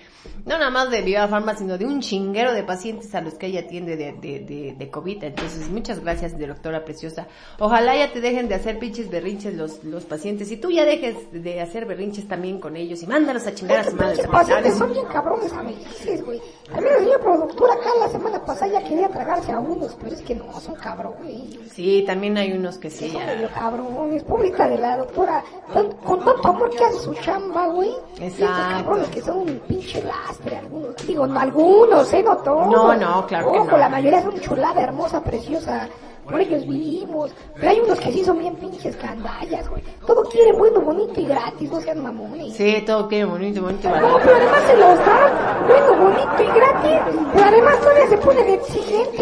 No 0.45 0.57
nada 0.57 0.69
más 0.69 0.89
de 0.89 1.01
Viva 1.01 1.25
Farma, 1.29 1.55
sino 1.55 1.77
de 1.77 1.85
un 1.85 2.01
chinguero 2.01 2.51
de 2.51 2.63
pacientes 2.63 3.15
a 3.15 3.21
los 3.21 3.35
que 3.35 3.45
ella 3.47 3.61
atiende 3.61 3.95
de, 3.95 4.11
de, 4.11 4.39
de, 4.41 4.75
de 4.77 4.89
COVID. 4.91 5.23
Entonces, 5.23 5.69
muchas 5.69 6.01
gracias, 6.01 6.37
doctora 6.37 6.83
preciosa. 6.83 7.27
Ojalá 7.57 7.95
ya 7.95 8.11
te 8.11 8.19
dejen 8.19 8.49
de 8.49 8.55
hacer 8.55 8.79
pinches 8.79 9.09
berrinches 9.09 9.55
los, 9.55 9.81
los 9.85 10.03
pacientes 10.03 10.51
y 10.51 10.57
tú 10.57 10.71
ya 10.71 10.83
dejes 10.83 11.31
de 11.31 11.61
hacer 11.61 11.85
berrinches 11.85 12.27
también 12.27 12.59
con 12.59 12.75
ellos 12.75 13.01
y 13.01 13.07
mándalos 13.07 13.47
a 13.47 13.55
chingar 13.55 13.79
a 13.79 13.83
su 13.85 13.95
madre. 13.95 14.15
Pinches 14.15 14.27
pacientes 14.27 14.77
son 14.77 14.91
bien 14.91 15.05
cabrones 15.05 15.53
a 15.53 15.61
veces, 15.61 16.25
güey. 16.25 16.41
A 16.73 16.81
mí 16.81 16.87
la 16.89 16.97
señora 16.97 17.19
productora 17.19 17.73
acá 17.75 17.89
la 17.97 18.09
semana 18.09 18.43
pasada 18.43 18.73
ya 18.73 18.83
quería 18.83 19.07
tragarse 19.07 19.53
a 19.53 19.59
unos, 19.59 19.95
pero 20.01 20.13
es 20.13 20.21
que 20.21 20.35
no, 20.35 20.51
son 20.59 20.75
cabrones. 20.75 21.71
Sí, 21.71 22.03
también 22.05 22.37
hay 22.37 22.51
unos 22.51 22.77
que 22.77 22.89
sí, 22.89 23.11
ya. 23.11 23.45
Cabrones. 23.75 24.23
Pobrita 24.23 24.67
de 24.67 24.77
la 24.77 24.97
doctora, 24.97 25.43
con 25.73 26.19
tanto 26.23 26.47
amor 26.47 26.69
que 26.69 26.83
hace 26.83 26.99
su 26.99 27.13
chamba, 27.15 27.67
güey. 27.67 27.91
Y 28.19 28.23
Exacto. 28.25 28.83
cabrones 28.83 29.07
que 29.09 29.21
son 29.21 29.37
un 29.37 29.59
pinche 29.67 30.03
lastre, 30.03 30.57
algunos. 30.57 30.95
Digo, 31.07 31.27
no 31.27 31.39
algunos, 31.39 32.13
¿eh? 32.13 32.23
No 32.23 32.37
todos. 32.37 32.67
No, 32.67 32.95
no, 32.95 33.25
claro 33.27 33.51
que 33.51 33.57
Ojo, 33.59 33.71
no. 33.71 33.77
la 33.77 33.89
mayoría 33.89 34.21
son 34.21 34.39
chulada, 34.39 34.81
hermosa, 34.81 35.21
preciosa. 35.21 35.87
Por 36.25 36.41
ellos 36.41 36.65
vivimos. 36.67 37.31
Pero 37.53 37.69
hay 37.69 37.79
unos 37.81 37.99
que 37.99 38.11
sí 38.11 38.25
son 38.25 38.39
bien 38.39 38.55
pinches 38.55 38.95
candallas, 38.95 39.69
güey. 39.69 39.83
Todo 40.07 40.23
quieren 40.23 40.57
bueno, 40.57 40.81
bonito 40.81 41.21
y 41.21 41.25
gratis, 41.27 41.71
no 41.71 41.79
sean 41.81 42.01
mamones. 42.01 42.55
Sí, 42.55 42.83
todo 42.83 43.07
qué 43.07 43.23
bonito, 43.25 43.61
bonito. 43.61 43.87
No, 43.89 44.17
pero 44.17 44.35
además 44.35 44.61
se 44.65 44.75
los 44.75 44.97
dan, 45.05 45.67
bueno, 45.67 46.03
bonito 46.03 46.41
y 46.43 46.59
gratis, 46.59 47.21
pero 47.31 47.45
además 47.45 47.79
todavía 47.79 48.07
se 48.07 48.17
ponen 48.17 48.49
exigentes. 48.49 49.21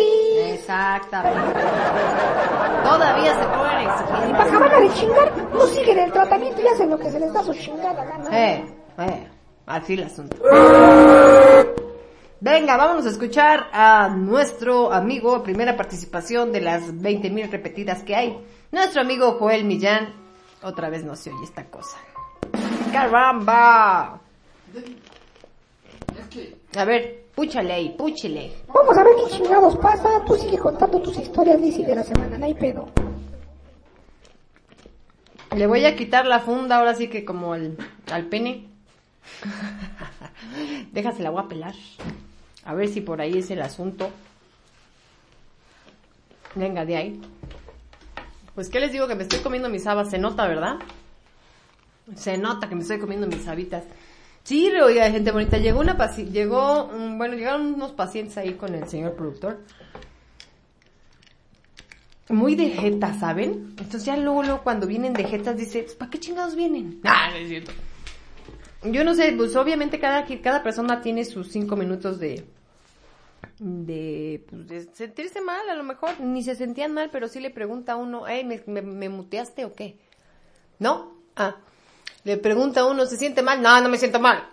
Exactamente. 0.54 1.60
Todavía 2.86 3.34
se 3.34 3.46
ponen 3.48 3.63
Y. 3.63 3.63
acabar 4.42 4.82
de 4.82 4.94
chingar, 4.94 5.50
no 5.54 5.66
siguen 5.68 6.00
el 6.00 6.12
tratamiento 6.12 6.62
y 6.62 6.68
hacen 6.68 6.90
lo 6.90 6.98
que 6.98 7.12
se 7.12 7.20
les 7.20 7.34
da 7.34 7.44
su 7.44 7.54
chingada 7.54 8.04
gana. 8.04 8.30
Eh, 8.32 8.66
eh, 9.00 9.28
así 9.66 9.94
el 9.94 10.04
asunto. 10.04 10.38
Venga, 12.40 12.76
vámonos 12.76 13.06
a 13.06 13.10
escuchar 13.10 13.70
a 13.72 14.10
nuestro 14.10 14.92
amigo, 14.92 15.44
primera 15.44 15.78
participación 15.78 16.52
de 16.52 16.60
las 16.60 16.94
20.000 16.94 17.50
repetidas 17.50 18.04
que 18.04 18.18
hay. 18.18 18.38
Nuestro 18.70 19.00
amigo 19.00 19.38
Joel 19.40 19.64
Millán. 19.64 20.14
Otra 20.62 20.90
vez 20.90 21.06
no 21.06 21.16
se 21.16 21.30
oye 21.30 21.44
esta 21.46 21.64
cosa. 21.66 21.98
¡Caramba! 22.92 24.20
A 26.76 26.86
ver, 26.86 27.26
púchale 27.34 27.72
ahí, 27.72 27.96
púchale. 27.98 28.52
Vamos 28.68 28.98
a 28.98 29.04
ver 29.04 29.14
qué 29.16 29.38
chingados 29.38 29.78
pasa. 29.78 30.10
Tú 30.26 30.36
sigue 30.36 30.58
contando 30.58 31.02
tus 31.02 31.18
historias, 31.18 31.62
Lizzy, 31.62 31.86
de 31.86 31.96
la 31.96 32.04
semana, 32.04 32.38
no 32.38 32.46
hay 32.46 32.54
pedo. 32.56 32.90
Le 35.56 35.68
voy 35.68 35.86
a 35.86 35.96
quitar 35.96 36.26
la 36.26 36.40
funda 36.40 36.78
ahora 36.78 36.96
sí 36.96 37.08
que 37.08 37.26
como 37.26 37.54
al, 37.54 37.78
al 38.12 38.26
pene. 38.26 38.68
Déjase 40.92 41.24
la 41.24 41.30
voy 41.30 41.44
a 41.44 41.48
pelar. 41.48 41.76
A 42.66 42.74
ver 42.74 42.90
si 42.90 43.02
por 43.02 43.22
ahí 43.22 43.38
es 43.38 43.52
el 43.52 43.62
asunto. 43.62 44.10
Venga, 46.56 46.86
de 46.86 46.96
ahí. 46.96 47.22
Pues 48.56 48.70
qué 48.70 48.80
les 48.80 48.92
digo 48.92 49.08
que 49.08 49.16
me 49.16 49.24
estoy 49.24 49.40
comiendo 49.40 49.70
mis 49.70 49.88
habas, 49.88 50.12
se 50.12 50.20
nota, 50.20 50.48
¿verdad? 50.48 50.78
Se 52.16 52.38
nota 52.38 52.70
que 52.70 52.76
me 52.76 52.82
estoy 52.82 53.00
comiendo 53.00 53.28
mis 53.28 53.48
habitas. 53.48 53.84
Sí, 54.44 54.70
oiga, 54.70 55.10
gente 55.10 55.32
bonita, 55.32 55.58
llegó 55.58 55.80
una 55.80 55.96
paci 55.96 56.26
llegó, 56.26 56.88
bueno, 56.88 57.36
llegaron 57.36 57.74
unos 57.76 57.94
pacientes 57.94 58.38
ahí 58.38 58.54
con 58.54 58.76
el 58.76 58.88
señor 58.90 59.16
productor. 59.16 59.60
Muy 62.30 62.56
de 62.56 62.70
jeta, 62.70 63.14
¿saben? 63.20 63.76
Entonces 63.78 64.06
ya 64.06 64.16
luego, 64.16 64.44
luego 64.44 64.64
cuando 64.64 64.88
vienen 64.88 65.14
de 65.14 65.26
jetas 65.26 65.58
dice, 65.58 65.84
"Pues, 65.84 65.96
¿para 65.96 66.10
qué 66.10 66.20
chingados 66.20 66.56
vienen? 66.56 67.02
Ah, 67.04 67.30
no 67.32 67.36
es 67.38 67.50
cierto. 67.50 67.72
Yo 68.84 69.04
no 69.04 69.14
sé, 69.16 69.34
pues 69.38 69.56
obviamente 69.56 70.00
cada, 70.00 70.26
cada 70.42 70.62
persona 70.62 71.02
tiene 71.02 71.24
sus 71.24 71.50
cinco 71.52 71.76
minutos 71.78 72.20
de, 72.20 72.44
de, 73.60 74.44
pues, 74.50 74.68
de 74.68 74.82
sentirse 74.94 75.40
mal, 75.42 75.70
a 75.70 75.76
lo 75.76 75.84
mejor 75.84 76.20
ni 76.20 76.44
se 76.44 76.56
sentían 76.56 76.94
mal, 76.94 77.10
pero 77.10 77.30
sí 77.30 77.40
le 77.40 77.50
pregunta 77.50 77.94
a 77.94 77.96
uno, 77.96 78.24
hey, 78.28 78.44
¿me, 78.44 78.62
me, 78.68 78.82
me 78.82 79.08
muteaste 79.08 79.64
o 79.64 79.74
qué? 79.74 79.98
¿No? 80.80 81.14
Ah, 81.38 81.56
le 82.26 82.36
pregunta 82.38 82.82
a 82.82 82.86
uno, 82.86 83.06
¿se 83.06 83.16
siente 83.16 83.42
mal? 83.42 83.62
No, 83.62 83.80
no 83.80 83.88
me 83.88 83.98
siento 83.98 84.20
mal. 84.20 84.50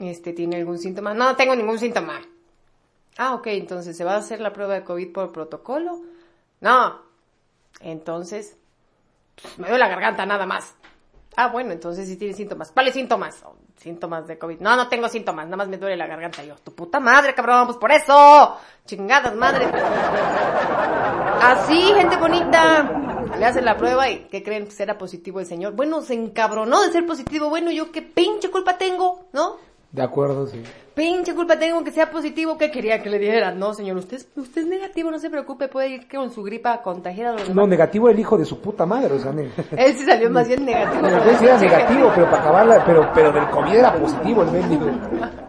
Este, 0.00 0.32
¿tiene 0.32 0.56
algún 0.56 0.78
síntoma? 0.78 1.14
No, 1.14 1.24
no 1.26 1.36
tengo 1.36 1.54
ningún 1.54 1.78
síntoma. 1.78 2.20
Ah, 3.16 3.34
ok, 3.34 3.46
entonces, 3.48 3.96
¿se 3.96 4.04
va 4.04 4.14
a 4.14 4.18
hacer 4.18 4.40
la 4.40 4.52
prueba 4.52 4.74
de 4.74 4.84
COVID 4.84 5.12
por 5.12 5.32
protocolo? 5.32 6.00
No. 6.60 7.02
Entonces, 7.80 8.56
pues, 9.40 9.58
me 9.58 9.68
duele 9.68 9.84
la 9.84 9.88
garganta 9.88 10.26
nada 10.26 10.46
más. 10.46 10.74
Ah, 11.36 11.48
bueno, 11.48 11.72
entonces 11.72 12.08
sí 12.08 12.16
tiene 12.16 12.32
síntomas. 12.32 12.72
¿Cuáles 12.72 12.94
síntomas? 12.94 13.42
Oh, 13.44 13.56
síntomas 13.76 14.26
de 14.26 14.38
COVID. 14.38 14.58
No, 14.60 14.74
no 14.74 14.88
tengo 14.88 15.08
síntomas, 15.08 15.44
nada 15.44 15.58
más 15.58 15.68
me 15.68 15.76
duele 15.76 15.96
la 15.96 16.06
garganta. 16.06 16.42
Yo, 16.42 16.54
tu 16.56 16.74
puta 16.74 16.98
madre, 16.98 17.34
cabrón, 17.34 17.66
pues 17.66 17.76
por 17.76 17.92
eso. 17.92 18.56
Chingadas, 18.86 19.34
madre. 19.34 19.66
Así, 21.42 21.78
gente 21.94 22.16
bonita. 22.16 23.26
Le 23.38 23.44
hacen 23.44 23.66
la 23.66 23.76
prueba 23.76 24.08
y 24.08 24.20
¿qué 24.30 24.42
creen? 24.42 24.68
Era 24.78 24.96
positivo 24.96 25.40
el 25.40 25.46
señor. 25.46 25.74
Bueno, 25.74 26.00
se 26.00 26.14
encabronó 26.14 26.80
de 26.80 26.90
ser 26.90 27.04
positivo. 27.04 27.50
Bueno, 27.50 27.70
yo 27.70 27.92
qué 27.92 28.00
pinche 28.00 28.50
culpa 28.50 28.78
tengo, 28.78 29.26
¿no? 29.32 29.58
De 29.96 30.02
acuerdo, 30.02 30.46
sí. 30.46 30.62
Pinche 30.94 31.34
culpa 31.34 31.58
tengo 31.58 31.82
que 31.82 31.90
sea 31.90 32.10
positivo. 32.10 32.58
¿Qué 32.58 32.70
quería 32.70 33.02
que 33.02 33.08
le 33.08 33.18
dijeran? 33.18 33.58
No, 33.58 33.72
señor, 33.72 33.96
usted 33.96 34.18
es, 34.18 34.28
usted 34.36 34.60
es 34.62 34.66
negativo, 34.68 35.10
no 35.10 35.18
se 35.18 35.30
preocupe, 35.30 35.68
puede 35.68 35.88
ir 35.88 36.06
con 36.08 36.30
su 36.30 36.42
gripa 36.42 36.74
a 36.74 36.82
contagiar 36.82 37.28
a 37.28 37.32
los 37.32 37.42
No, 37.48 37.48
demás. 37.48 37.68
negativo 37.68 38.08
el 38.10 38.18
hijo 38.20 38.36
de 38.36 38.44
su 38.44 38.60
puta 38.60 38.84
madre, 38.84 39.14
o 39.14 39.18
sea, 39.18 39.32
ne- 39.32 39.50
Él 39.76 39.94
sí 39.96 40.04
salió 40.04 40.28
más 40.30 40.46
bien 40.48 40.66
negativo. 40.66 41.02
Pues 41.24 41.38
sí 41.38 41.44
era 41.46 41.58
negativo, 41.58 42.10
pero 42.14 42.26
para 42.26 42.42
acabarla, 42.42 42.84
pero, 42.84 43.10
pero 43.14 43.32
del 43.32 43.48
COVID 43.48 43.72
era 43.74 43.94
positivo 43.94 44.42
el 44.42 44.50
mendigo. 44.50 44.86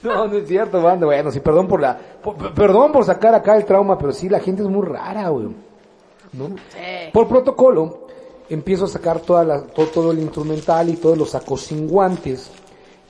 No, 0.00 0.28
no 0.28 0.36
es 0.36 0.46
cierto, 0.46 0.80
banda. 0.80 1.06
Bueno, 1.06 1.32
sí, 1.32 1.40
perdón 1.40 1.66
por 1.66 1.80
la, 1.80 1.98
por- 2.22 2.54
perdón 2.54 2.92
por 2.92 3.04
sacar 3.04 3.34
acá 3.34 3.56
el 3.56 3.64
trauma, 3.64 3.98
pero 3.98 4.12
sí, 4.12 4.28
la 4.28 4.38
gente 4.38 4.62
es 4.62 4.68
muy 4.68 4.86
rara, 4.86 5.28
güey. 5.30 5.48
¿No? 6.34 6.50
Sí. 6.68 7.10
Por 7.12 7.26
protocolo, 7.26 8.06
empiezo 8.48 8.84
a 8.84 8.88
sacar 8.88 9.18
toda 9.18 9.42
la, 9.42 9.60
todo, 9.62 9.86
todo 9.86 10.12
el 10.12 10.20
instrumental 10.20 10.88
y 10.88 10.98
todos 10.98 11.18
los 11.18 11.30
sacos 11.30 11.62
sin 11.62 11.88
guantes, 11.88 12.48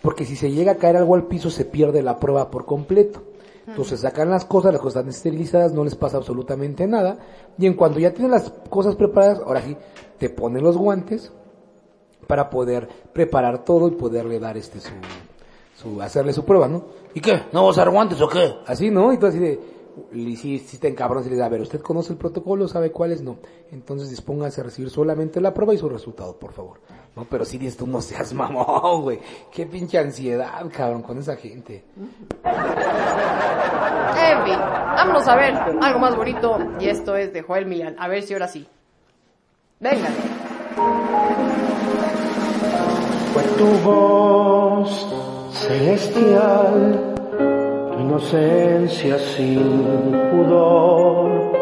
porque 0.02 0.24
si 0.24 0.36
se 0.36 0.50
llega 0.50 0.72
a 0.72 0.76
caer 0.76 0.96
algo 0.96 1.14
al 1.14 1.26
piso 1.26 1.50
se 1.50 1.64
pierde 1.64 2.02
la 2.02 2.18
prueba 2.18 2.50
por 2.50 2.64
completo. 2.64 3.22
Entonces 3.66 4.00
sacan 4.00 4.30
las 4.30 4.46
cosas, 4.46 4.72
las 4.72 4.80
cosas 4.80 5.00
están 5.00 5.10
esterilizadas, 5.10 5.72
no 5.74 5.84
les 5.84 5.94
pasa 5.94 6.16
absolutamente 6.16 6.86
nada, 6.86 7.18
y 7.58 7.66
en 7.66 7.74
cuanto 7.74 7.98
ya 7.98 8.14
tienen 8.14 8.30
las 8.30 8.50
cosas 8.70 8.96
preparadas, 8.96 9.40
ahora 9.44 9.60
sí, 9.60 9.76
te 10.16 10.30
ponen 10.30 10.64
los 10.64 10.78
guantes 10.78 11.30
para 12.26 12.48
poder 12.48 12.88
preparar 13.12 13.64
todo 13.64 13.88
y 13.88 13.90
poderle 13.90 14.40
dar 14.40 14.56
este 14.56 14.80
su, 14.80 14.92
su 15.76 16.00
hacerle 16.00 16.32
su 16.32 16.46
prueba, 16.46 16.66
¿no? 16.66 16.84
¿Y 17.12 17.20
qué? 17.20 17.42
¿No 17.52 17.66
vas 17.66 17.76
a 17.76 17.82
usar 17.82 17.90
guantes 17.90 18.20
o 18.22 18.28
qué? 18.28 18.54
Así, 18.66 18.90
¿no? 18.90 19.12
Y 19.12 19.18
tú 19.18 19.26
así 19.26 19.38
de, 19.38 19.60
y 20.12 20.36
si, 20.36 20.58
si 20.58 20.78
te 20.78 20.88
encabronas 20.88 21.26
y 21.26 21.30
le 21.30 21.36
dices, 21.36 21.46
a 21.46 21.50
ver, 21.50 21.60
¿usted 21.60 21.80
conoce 21.80 22.12
el 22.12 22.18
protocolo? 22.18 22.68
¿Sabe 22.68 22.90
cuáles? 22.90 23.22
No. 23.22 23.38
Entonces 23.70 24.10
dispóngase 24.10 24.60
a 24.60 24.64
recibir 24.64 24.90
solamente 24.90 25.40
la 25.40 25.52
prueba 25.52 25.74
y 25.74 25.78
su 25.78 25.88
resultado, 25.88 26.38
por 26.38 26.52
favor. 26.52 26.80
No, 27.16 27.24
pero 27.24 27.44
si 27.44 27.58
dices 27.58 27.76
tú, 27.76 27.86
no 27.86 28.00
seas 28.00 28.32
mamón, 28.34 29.02
güey. 29.02 29.20
Qué 29.52 29.66
pinche 29.66 29.98
ansiedad, 29.98 30.64
cabrón, 30.72 31.02
con 31.02 31.18
esa 31.18 31.36
gente. 31.36 31.84
En 34.20 34.44
fin, 34.44 34.58
vámonos 34.58 35.26
a 35.28 35.36
ver 35.36 35.54
algo 35.80 36.00
más 36.00 36.16
bonito. 36.16 36.58
Y 36.80 36.88
esto 36.88 37.16
es 37.16 37.32
de 37.32 37.42
Joel 37.42 37.66
Millán. 37.66 37.96
A 37.98 38.08
ver 38.08 38.22
si 38.22 38.32
ahora 38.34 38.48
sí. 38.48 38.66
Venga. 39.80 40.08
Fue 43.32 43.42
tu 43.56 43.66
voz 43.88 45.08
celestial, 45.52 47.14
tu 47.92 47.98
inocencia 48.00 49.18
sin 49.18 50.10
pudor, 50.32 51.52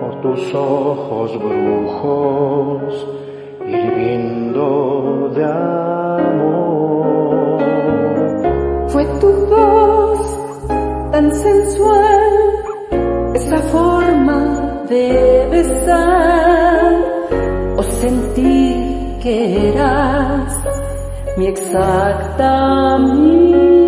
o 0.00 0.20
tus 0.22 0.54
ojos 0.54 1.38
brujos 1.38 3.08
hirviendo 3.68 5.30
de 5.34 5.44
amor. 5.44 6.76
Fue 8.88 9.04
tu 9.20 9.30
voz 9.46 10.38
tan 11.12 11.34
sensual, 11.34 12.30
esa 13.34 13.58
forma 13.58 14.84
de 14.88 15.48
besar, 15.50 16.92
o 17.76 17.82
sentí 17.82 19.18
que 19.22 19.68
eras 19.70 20.60
mi 21.36 21.46
exacta 21.48 22.98
mitad. 22.98 23.85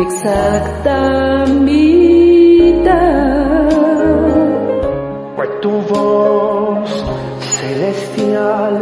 Mi 0.00 0.06
exacta. 0.06 1.20
Fue 5.36 5.46
tu 5.60 5.70
voz 5.88 7.04
celestial, 7.40 8.74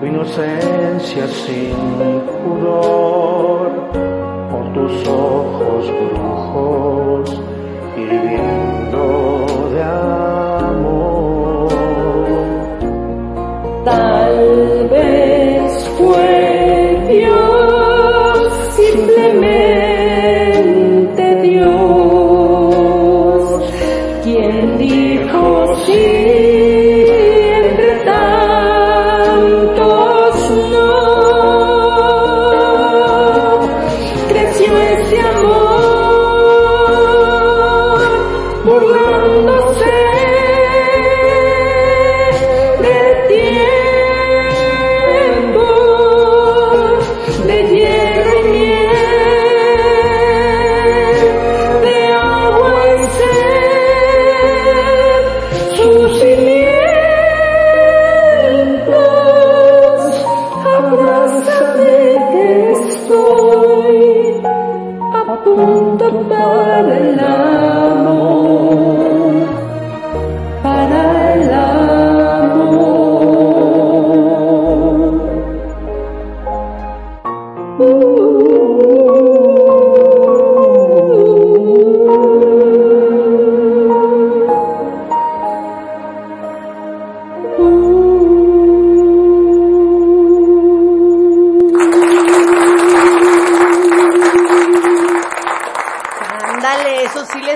tu 0.00 0.06
inocencia 0.06 1.26
sin 1.26 2.19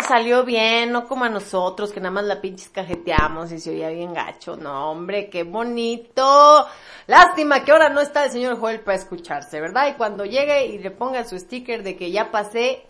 salió 0.06 0.44
bien, 0.44 0.92
no 0.92 1.06
como 1.06 1.24
a 1.24 1.28
nosotros, 1.28 1.92
que 1.92 2.00
nada 2.00 2.12
más 2.12 2.24
la 2.24 2.40
pinches 2.40 2.68
cajeteamos 2.68 3.50
y 3.52 3.58
se 3.58 3.70
oía 3.70 3.88
bien 3.88 4.14
gacho. 4.14 4.56
No, 4.56 4.90
hombre, 4.90 5.28
qué 5.28 5.42
bonito. 5.42 6.66
Lástima 7.06 7.64
que 7.64 7.72
ahora 7.72 7.88
no 7.88 8.00
está 8.00 8.24
el 8.24 8.30
señor 8.30 8.58
Joel 8.58 8.80
para 8.80 8.96
escucharse, 8.96 9.60
¿verdad? 9.60 9.88
Y 9.88 9.94
cuando 9.94 10.24
llegue 10.24 10.66
y 10.66 10.78
le 10.78 10.90
ponga 10.90 11.24
su 11.24 11.38
sticker 11.38 11.82
de 11.82 11.96
que 11.96 12.10
ya 12.10 12.30
pasé, 12.30 12.84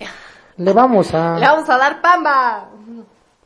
Le 0.57 0.73
vamos 0.73 1.13
a... 1.15 1.35
le 1.39 1.47
vamos 1.47 1.69
a 1.69 1.77
dar 1.79 2.01
pamba. 2.01 2.69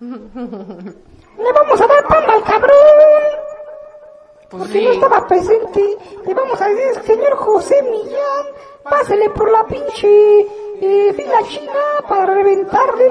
Le 0.01 1.53
vamos 1.53 1.81
a 1.81 1.87
dar 1.87 2.07
pamba 2.07 2.35
al 2.35 2.43
cabrón. 2.45 3.49
Pues 4.51 4.63
Porque 4.63 4.79
sí. 4.79 4.85
no 4.85 4.93
estaba 4.93 5.27
presente. 5.27 5.97
Le 6.27 6.35
vamos 6.35 6.61
a 6.61 6.69
decir, 6.69 7.03
señor 7.05 7.37
José 7.37 7.83
Millán, 7.83 8.47
pásele 8.83 9.29
por 9.31 9.51
la 9.51 9.65
pinche 9.67 10.41
eh, 10.81 11.13
fila 11.15 11.43
china 11.49 11.73
para 12.09 12.35
reventarle 12.35 13.11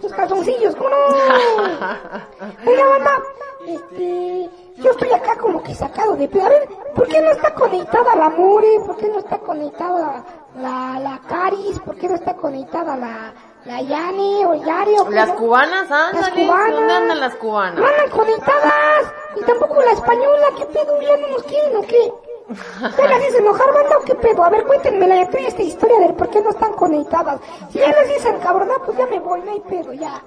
los, 0.00 0.02
los 0.02 0.12
calzoncillos, 0.12 0.74
¿cómo 0.76 0.90
no? 0.90 0.96
Oiga, 2.70 2.86
banda, 2.86 3.22
este, 3.66 4.50
yo 4.76 4.90
estoy 4.90 5.12
acá 5.12 5.36
como 5.36 5.62
que 5.62 5.74
sacado 5.74 6.16
de 6.16 6.28
pedo. 6.28 6.46
A 6.46 6.48
ver, 6.48 6.68
¿por 6.94 7.06
qué 7.08 7.20
no 7.20 7.30
está 7.30 7.54
conectada 7.54 8.16
la 8.16 8.30
More? 8.30 8.80
¿Por 8.86 8.96
qué 8.96 9.08
no 9.08 9.18
está 9.18 9.38
conectada 9.38 10.24
la, 10.56 10.98
la, 11.00 11.20
Caris? 11.28 11.78
¿Por 11.80 11.96
qué 11.96 12.08
no 12.08 12.14
está 12.14 12.34
conectada 12.34 12.96
la, 12.96 13.32
la 13.64 13.82
Yani 13.82 14.44
o 14.46 14.54
Yari? 14.54 14.98
O 14.98 15.10
Las 15.10 15.30
cubanas, 15.32 15.90
Las 15.90 16.14
ándale, 16.14 16.46
cubanas. 16.46 16.72
¿dónde 16.76 16.92
andan 16.94 17.20
las 17.20 17.34
No 17.34 17.38
cubanas? 17.40 17.78
andan 17.84 18.10
conectadas. 18.10 19.12
Y 19.36 19.44
tampoco 19.44 19.80
la 19.82 19.92
española, 19.92 20.46
¿qué 20.56 20.66
pedo? 20.66 21.00
¿Ya 21.02 21.16
no 21.18 21.28
nos 21.28 21.42
quieren 21.44 21.76
o 21.76 21.82
qué? 21.82 22.12
¿Ya 22.50 23.06
las 23.06 23.28
hice 23.28 23.38
enojar, 23.38 23.72
banda, 23.72 23.98
o 23.98 24.04
qué 24.04 24.14
pedo? 24.16 24.42
A 24.42 24.50
ver, 24.50 24.64
cuéntenme 24.64 25.06
la 25.06 25.22
esta 25.22 25.62
historia 25.62 26.00
del 26.00 26.14
por 26.14 26.28
qué 26.30 26.40
no 26.40 26.50
están 26.50 26.72
conectadas. 26.72 27.40
Si 27.70 27.78
ya 27.78 27.88
les 27.88 28.08
dicen 28.08 28.38
cabronar, 28.40 28.78
pues 28.84 28.98
ya 28.98 29.06
me 29.06 29.20
voy, 29.20 29.40
no 29.42 29.52
hay 29.52 29.60
pedo, 29.60 29.92
ya. 29.92 30.20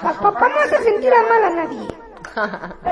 Papá 0.00 0.48
no 0.48 0.56
hace 0.60 0.82
sentir 0.82 1.12
a 1.12 1.22
mal 1.22 1.44
a 1.44 1.50
nadie. 1.50 1.88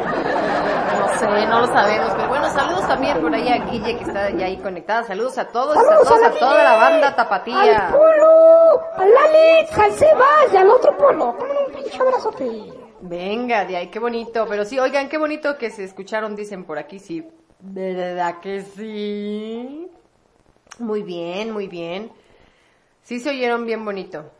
No 0.92 1.18
sé, 1.18 1.46
no 1.46 1.60
lo 1.60 1.66
sabemos, 1.66 2.12
pero 2.16 2.28
bueno, 2.28 2.48
saludos 2.52 2.86
también 2.86 3.20
por 3.20 3.34
ahí 3.34 3.48
a 3.48 3.64
Guille 3.64 3.96
que 3.96 4.04
está 4.04 4.30
ya 4.30 4.46
ahí 4.46 4.56
conectada. 4.58 5.04
Saludos 5.04 5.36
a 5.38 5.48
todos, 5.48 5.74
Saludos 5.74 6.06
a 6.06 6.08
todos, 6.08 6.22
a 6.22 6.30
toda 6.38 6.64
la 6.64 6.76
banda 6.76 7.08
Al 7.08 7.16
tapatía. 7.16 7.88
Polo, 7.90 8.80
al 8.96 9.16
Alex, 9.16 9.78
al 9.78 9.92
Sebas 9.92 10.52
y 10.52 10.56
al 10.56 10.70
otro 10.70 10.96
Polo. 10.96 11.30
Un 11.30 11.74
pinche 11.74 12.00
abrazote. 12.00 12.72
Venga, 13.00 13.64
de 13.64 13.76
ahí, 13.76 13.90
qué 13.90 13.98
bonito. 13.98 14.46
Pero 14.48 14.64
sí, 14.64 14.78
oigan, 14.78 15.08
qué 15.08 15.18
bonito 15.18 15.56
que 15.58 15.70
se 15.70 15.84
escucharon, 15.84 16.36
dicen 16.36 16.64
por 16.64 16.78
aquí, 16.78 16.98
sí. 16.98 17.28
¿De 17.62 17.94
verdad 17.94 18.40
que 18.40 18.62
sí? 18.62 19.88
Muy 20.80 21.04
bien, 21.04 21.52
muy 21.52 21.68
bien. 21.68 22.10
Sí 23.02 23.20
se 23.20 23.30
oyeron 23.30 23.64
bien 23.66 23.84
bonito. 23.84 24.32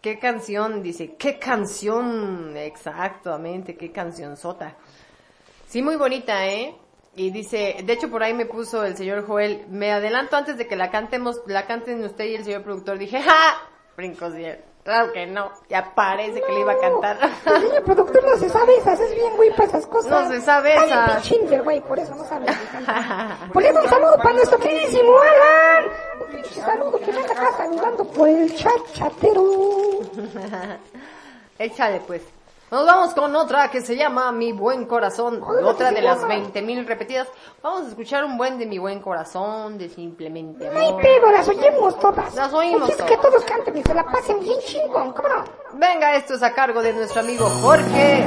¿Qué 0.00 0.20
canción? 0.20 0.80
Dice, 0.80 1.16
¿qué 1.16 1.40
canción? 1.40 2.56
Exactamente, 2.56 3.76
qué 3.76 3.90
canción 3.90 4.36
sota. 4.36 4.76
Sí, 5.66 5.82
muy 5.82 5.96
bonita, 5.96 6.46
¿eh? 6.46 6.76
Y 7.16 7.30
dice, 7.30 7.78
de 7.84 7.92
hecho 7.92 8.08
por 8.08 8.22
ahí 8.22 8.32
me 8.32 8.46
puso 8.46 8.84
el 8.84 8.96
señor 8.96 9.26
Joel, 9.26 9.66
me 9.68 9.90
adelanto 9.90 10.36
antes 10.36 10.56
de 10.56 10.68
que 10.68 10.76
la 10.76 10.92
cantemos, 10.92 11.40
la 11.48 11.66
canten 11.66 12.04
usted 12.04 12.26
y 12.26 12.36
el 12.36 12.44
señor 12.44 12.62
productor. 12.62 12.96
Dije, 12.96 13.22
¡ja! 13.22 13.56
Brincos 13.96 14.34
bien. 14.34 14.73
Claro 14.84 15.12
que 15.14 15.26
no, 15.26 15.50
ya 15.70 15.94
parece 15.94 16.42
que 16.42 16.52
le 16.52 16.60
iba 16.60 16.72
a 16.72 16.78
cantar. 16.78 17.18
El 17.46 17.60
señor 17.62 17.84
productor 17.84 18.22
no 18.22 18.36
se 18.36 18.50
sabe 18.50 18.76
esas, 18.76 19.00
es 19.00 19.14
bien 19.14 19.34
güey 19.34 19.50
para 19.52 19.64
esas 19.64 19.86
cosas. 19.86 20.10
No 20.10 20.28
se 20.28 20.42
sabe 20.42 20.74
esas. 20.74 21.30
güey, 21.64 21.80
por 21.80 21.98
eso 21.98 22.14
no 22.14 22.24
sabe. 22.24 22.46
Por 23.52 23.62
eso 23.62 23.80
un 23.80 23.88
saludo 23.88 24.16
para 24.18 24.32
nuestro 24.34 24.58
queridísimo 24.58 25.16
Alan. 25.18 25.90
Un 26.20 26.26
pinche 26.32 26.60
saludo 26.60 26.98
que 26.98 27.12
me 27.12 27.20
anda 27.20 27.32
acá 27.32 27.52
saludando 27.56 28.04
por 28.04 28.28
el 28.28 28.54
chat 28.54 28.92
chatero. 28.92 30.00
Échale 31.58 32.00
pues. 32.06 32.22
Nos 32.70 32.86
vamos 32.86 33.14
con 33.14 33.36
otra 33.36 33.70
que 33.70 33.80
se 33.82 33.94
llama 33.96 34.32
Mi 34.32 34.52
Buen 34.52 34.86
Corazón, 34.86 35.40
otra 35.64 35.92
de 35.92 36.02
las 36.02 36.22
20.000 36.22 36.86
repetidas. 36.86 37.28
Vamos 37.62 37.82
a 37.82 37.88
escuchar 37.90 38.24
un 38.24 38.36
buen 38.36 38.58
de 38.58 38.66
Mi 38.66 38.78
Buen 38.78 39.00
Corazón, 39.00 39.78
de 39.78 39.88
Simplemente 39.88 40.68
No 40.70 40.78
hay 40.80 40.88
Amor. 40.88 41.02
pedo, 41.02 41.30
las 41.30 41.46
oímos 41.48 41.98
todas. 42.00 42.34
Las 42.34 42.52
oímos 42.52 42.90
todas. 42.90 43.10
que 43.10 43.16
todos 43.18 43.44
canten 43.44 43.76
y 43.76 43.82
se 43.82 43.94
la 43.94 44.04
pasen 44.04 44.40
bien 44.40 44.58
chingón, 44.66 45.12
¿cómo 45.12 45.28
no? 45.28 45.44
Venga, 45.74 46.16
esto 46.16 46.34
es 46.34 46.42
a 46.42 46.52
cargo 46.52 46.82
de 46.82 46.92
nuestro 46.94 47.20
amigo 47.20 47.48
Jorge 47.62 48.24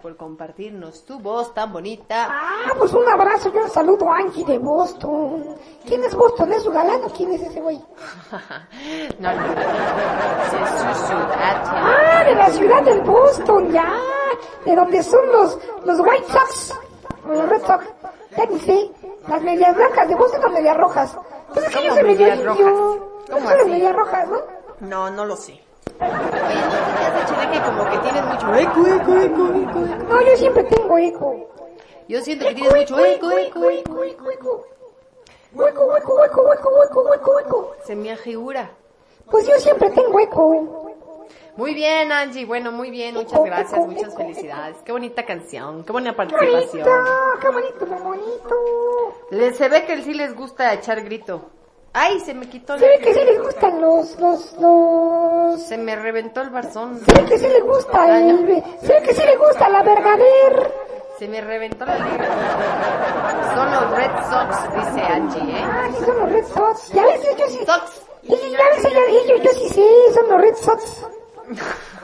por 0.00 0.16
compartirnos 0.16 1.04
tu 1.04 1.18
voz 1.18 1.52
tan 1.54 1.72
bonita. 1.72 2.28
Ah, 2.30 2.72
pues 2.78 2.92
un 2.92 3.06
abrazo 3.08 3.50
y 3.54 3.58
un 3.58 3.70
saludo 3.70 4.10
a 4.10 4.18
Angie 4.18 4.44
de 4.44 4.58
Boston. 4.58 5.56
¿Quién 5.86 6.02
es 6.04 6.14
Boston? 6.14 6.52
¿Es 6.52 6.62
su 6.62 6.70
galán 6.70 7.00
o 7.04 7.08
quién 7.10 7.32
es 7.32 7.42
ese 7.42 7.60
güey? 7.60 7.76
no, 9.18 9.34
no. 9.34 9.46
Es 9.52 10.70
su 10.70 11.06
ciudad. 11.06 11.62
Ah, 11.66 12.24
de 12.24 12.34
la 12.34 12.50
ciudad 12.50 12.82
del 12.82 13.00
Boston, 13.02 13.72
ya. 13.72 13.92
De 14.64 14.74
donde 14.74 15.02
son 15.02 15.26
los, 15.32 15.58
los 15.84 16.00
White 16.00 16.26
Sox. 16.32 16.74
Los 17.26 17.48
Red 17.48 17.66
Sox. 17.66 17.84
Ya 18.36 18.46
ni 18.46 18.58
sé. 18.60 18.90
Las 19.28 19.42
medias 19.42 19.76
blancas 19.76 20.08
de 20.08 20.14
Boston 20.14 20.44
o 20.44 20.50
medias 20.50 20.76
rojas. 20.76 21.16
Pues 21.52 21.66
es 21.66 21.76
que 21.76 21.84
yo 21.84 21.94
soy 21.94 22.04
medias 22.04 22.42
rojas, 22.42 24.28
¿no? 24.28 24.38
No, 24.80 25.10
no 25.10 25.24
lo 25.24 25.36
sé. 25.36 25.60
Oye, 26.00 26.10
¿no 26.10 26.70
se 26.70 26.92
te 26.96 27.04
hace 27.04 27.34
chile 27.34 27.48
que 27.52 27.60
como 27.60 27.90
que 27.90 27.98
tienes 27.98 28.24
mucho 28.24 28.54
eco, 28.54 28.86
eco, 28.86 29.12
eco, 29.16 29.48
eco, 29.54 29.86
eco? 29.86 30.04
No, 30.08 30.22
yo 30.22 30.36
siempre 30.36 30.64
tengo 30.64 30.98
eco. 30.98 31.48
Yo 32.08 32.20
siento 32.22 32.46
que 32.46 32.54
tienes 32.54 32.74
mucho 32.74 33.04
eco, 33.04 33.30
eco, 33.30 33.70
eco, 33.70 34.02
eco, 34.02 34.30
eco. 34.30 34.66
Hueco, 35.52 35.84
hueco, 35.86 36.14
hueco, 36.14 36.42
hueco, 36.42 36.70
hueco, 36.70 37.02
hueco, 37.02 37.32
hueco. 37.32 37.76
Se 37.84 37.94
me 37.96 38.12
afigura. 38.12 38.70
Pues 39.30 39.46
yo 39.46 39.54
siempre 39.58 39.90
tengo 39.90 40.18
eco. 40.20 40.90
Muy 41.56 41.74
bien, 41.74 42.10
Angie. 42.10 42.46
Bueno, 42.46 42.72
muy 42.72 42.90
bien. 42.90 43.14
Muchas 43.14 43.44
gracias, 43.44 43.86
muchas 43.86 44.16
felicidades. 44.16 44.76
Qué 44.84 44.92
bonita 44.92 45.26
canción, 45.26 45.84
qué 45.84 45.92
buena 45.92 46.16
participación. 46.16 46.84
¡Qué 47.40 47.48
bonito, 47.48 47.78
qué 47.78 47.86
bonito, 47.86 48.54
qué 49.30 49.34
bonito! 49.34 49.56
Se 49.56 49.68
ve 49.68 49.84
que 49.84 50.02
sí 50.02 50.14
les 50.14 50.34
gusta 50.34 50.72
echar 50.72 51.02
grito. 51.02 51.50
Ay, 51.92 52.20
se 52.20 52.34
me 52.34 52.48
quitó 52.48 52.78
Se 52.78 52.86
ve 52.86 52.98
la... 52.98 53.04
que 53.04 53.12
sí 53.14 53.20
les 53.24 53.42
gustan 53.42 53.80
los, 53.80 54.16
los, 54.20 54.52
los... 54.60 55.60
Se 55.62 55.76
me 55.76 55.96
reventó 55.96 56.40
el 56.42 56.50
barzón. 56.50 57.00
Se 57.00 57.12
ve 57.12 57.24
que 57.28 57.36
sí 57.38 57.48
le 57.48 57.60
gusta 57.62 58.20
el... 58.20 58.62
Se 58.80 58.92
ve 58.92 59.02
que 59.02 59.12
sí 59.14 59.22
le 59.22 59.36
gusta 59.36 59.68
la 59.68 59.82
vergader. 59.82 60.72
Se 61.18 61.26
me 61.28 61.40
reventó 61.40 61.84
la. 61.84 61.96
Son 63.54 63.70
los 63.72 63.90
Red 63.90 64.12
Sox, 64.30 64.56
dice 64.74 65.00
Angie, 65.02 65.58
¿eh? 65.58 65.62
Ah, 65.62 65.88
sí 65.90 65.96
son 66.04 66.16
los 66.20 66.30
Red 66.32 66.46
Sox. 66.46 66.92
Ya 66.92 67.04
ves, 67.04 67.20
yo 67.36 67.48
sí... 67.48 67.58
Sox. 67.66 68.02
Y 68.22 68.28
ya 68.30 68.36
ves, 68.70 68.82
ya, 68.84 68.90
yo, 69.28 69.36
yo 69.42 69.50
sí 69.50 69.68
sé, 69.68 69.84
son 70.14 70.28
los 70.30 70.40
Red 70.40 70.54
Sox. 70.54 71.04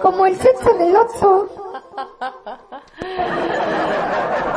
Como 0.02 0.26
el 0.26 0.36
sexo 0.36 0.74
del 0.74 0.96
Otso. 0.96 1.48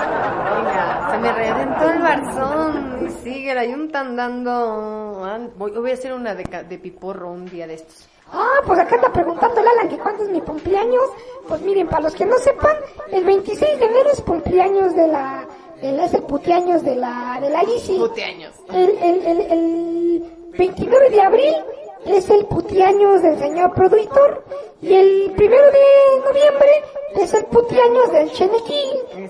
Se 1.12 1.18
me 1.18 1.32
reventó 1.34 1.90
el 1.90 2.02
barzón. 2.02 3.10
Sigue 3.24 3.54
la 3.54 3.66
yunta 3.66 4.02
andando. 4.02 5.22
Ah, 5.26 5.40
Voy, 5.56 5.72
voy 5.72 5.92
a 5.92 5.94
hacer 5.94 6.14
una 6.14 6.36
de, 6.36 6.78
piporro 6.78 7.32
un 7.32 7.46
día 7.46 7.68
de 7.68 7.76
estos. 7.76 8.08
Ah, 8.32 8.62
pues 8.66 8.80
acá 8.80 8.96
anda 8.96 9.12
preguntando 9.12 9.60
Alan 9.60 9.90
que 9.90 9.98
cuándo 9.98 10.24
es 10.24 10.30
mi 10.30 10.42
cumpleaños. 10.42 11.04
Pues 11.48 11.62
miren, 11.62 11.88
para 11.88 12.04
los 12.04 12.16
que 12.16 12.26
no 12.26 12.38
sepan, 12.38 12.76
el 13.12 13.24
26 13.24 13.80
de 13.80 13.86
enero 13.86 14.10
es 14.14 14.22
cumpleaños 14.22 14.96
de 14.96 15.08
la... 15.08 15.48
El, 15.82 16.00
es 16.00 16.14
el 16.14 16.24
puteaños 16.24 16.84
de 16.84 16.96
la, 16.96 17.40
de 17.42 17.50
la 17.50 17.64
Lizzy. 17.64 17.98
Puteaños. 17.98 18.54
El, 18.72 18.90
el, 18.98 19.26
el, 19.26 19.42
el 19.42 20.24
29 20.58 21.10
de 21.10 21.22
abril 21.22 21.56
es 22.06 22.30
el 22.30 22.46
puteaños 22.46 23.22
del 23.22 23.40
señor 23.40 23.74
productor 23.74 24.44
y 24.82 24.94
el 24.94 25.32
primero 25.36 25.66
de 25.66 26.20
noviembre 26.26 26.70
es 27.16 27.34
el 27.34 27.46
puteaños 27.46 28.12
del 28.12 28.30
Chenequi. 28.32 28.84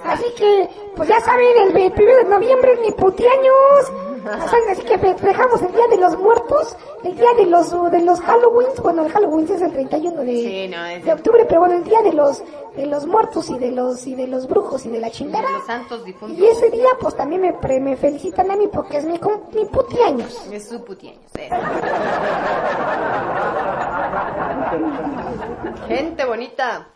Así 0.03 0.25
que, 0.38 0.69
pues 0.95 1.07
ya 1.09 1.19
saben, 1.21 1.47
el 1.75 1.91
primero 1.91 2.17
de 2.17 2.23
noviembre 2.25 2.73
es 2.73 2.80
mi 2.82 2.91
saben, 4.47 4.69
así 4.71 4.82
que 4.84 4.97
dejamos 4.97 5.61
el 5.61 5.71
día 5.71 5.88
de 5.89 5.97
los 5.97 6.17
muertos, 6.19 6.75
el 7.03 7.15
día 7.15 7.34
de 7.38 7.45
los 7.45 7.71
de 7.91 8.01
los 8.01 8.19
Halloweens, 8.19 8.80
bueno, 8.82 9.05
el 9.05 9.11
Halloween 9.11 9.45
es 9.49 9.61
el 9.61 9.71
31 9.71 10.21
de, 10.23 10.32
Sí, 10.34 10.67
no, 10.67 10.86
es 10.86 11.05
de 11.05 11.13
octubre, 11.13 11.45
pero 11.47 11.61
bueno, 11.61 11.75
el 11.75 11.84
día 11.86 12.01
de 12.01 12.11
los 12.13 12.43
de 12.75 12.86
los 12.86 13.05
muertos 13.07 13.49
y 13.49 13.57
de 13.57 13.71
los 13.71 14.05
y 14.05 14.13
de 14.15 14.27
los 14.27 14.45
brujos 14.47 14.86
y 14.86 14.89
de 14.89 14.99
la 14.99 15.09
chingada. 15.09 15.49
Los 15.49 15.65
santos 15.65 16.03
difuntos. 16.05 16.38
Y 16.38 16.45
ese 16.45 16.69
día 16.69 16.89
pues 16.99 17.15
también 17.15 17.41
me, 17.41 17.53
pre- 17.53 17.80
me 17.80 17.95
felicitan 17.97 18.51
a 18.51 18.55
mí 18.57 18.67
porque 18.71 18.97
es 18.97 19.05
mi, 19.05 19.19
mi 19.53 19.65
puteaños. 19.65 20.45
Es 20.51 20.67
su 20.69 20.84
puteaños. 20.84 21.23
eso. 21.36 21.55
Gente 25.88 26.25
bonita. 26.25 26.88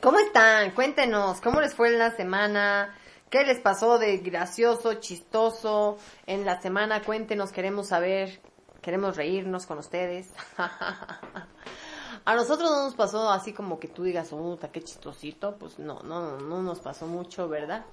¿Cómo 0.00 0.20
están? 0.20 0.70
Cuéntenos, 0.76 1.40
¿cómo 1.40 1.60
les 1.60 1.74
fue 1.74 1.88
en 1.88 1.98
la 1.98 2.12
semana? 2.12 2.94
¿Qué 3.30 3.42
les 3.42 3.58
pasó 3.58 3.98
de 3.98 4.18
gracioso, 4.18 4.94
chistoso 4.94 5.98
en 6.24 6.44
la 6.44 6.60
semana? 6.60 7.02
Cuéntenos, 7.02 7.50
queremos 7.50 7.88
saber, 7.88 8.40
queremos 8.80 9.16
reírnos 9.16 9.66
con 9.66 9.78
ustedes. 9.78 10.28
A 12.24 12.34
nosotros 12.36 12.70
no 12.70 12.84
nos 12.84 12.94
pasó 12.94 13.28
así 13.28 13.52
como 13.52 13.80
que 13.80 13.88
tú 13.88 14.04
digas, 14.04 14.32
oh, 14.32 14.56
qué 14.72 14.84
chistosito, 14.84 15.56
pues 15.58 15.80
no, 15.80 15.98
no, 16.04 16.38
no 16.38 16.62
nos 16.62 16.78
pasó 16.78 17.08
mucho, 17.08 17.48
¿verdad? 17.48 17.84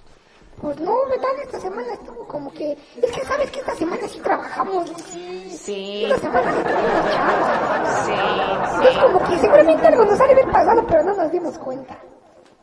Pues 0.60 0.80
no, 0.80 0.94
¿verdad? 1.08 1.30
Esta 1.42 1.60
semana 1.60 1.92
estuvo 1.92 2.26
como 2.26 2.50
que... 2.52 2.72
Es 2.72 3.12
que 3.12 3.24
sabes 3.26 3.50
que 3.50 3.60
esta 3.60 3.74
semana 3.74 4.08
sí 4.08 4.18
trabajamos. 4.20 4.90
Sí. 5.12 5.50
Sí, 5.50 6.04
Esta 6.04 6.18
semana 6.18 6.52
sí 6.52 6.62
tuvimos 6.62 7.12
chamba. 7.12 8.82
sí, 8.82 8.88
Es 8.88 8.98
como 8.98 9.18
que 9.28 9.38
seguramente 9.38 9.86
algo 9.86 10.04
nos 10.06 10.20
ha 10.20 10.26
de 10.26 10.32
haber 10.32 10.50
pasado, 10.50 10.86
pero 10.86 11.02
no 11.04 11.14
nos 11.14 11.30
dimos 11.30 11.58
cuenta. 11.58 11.98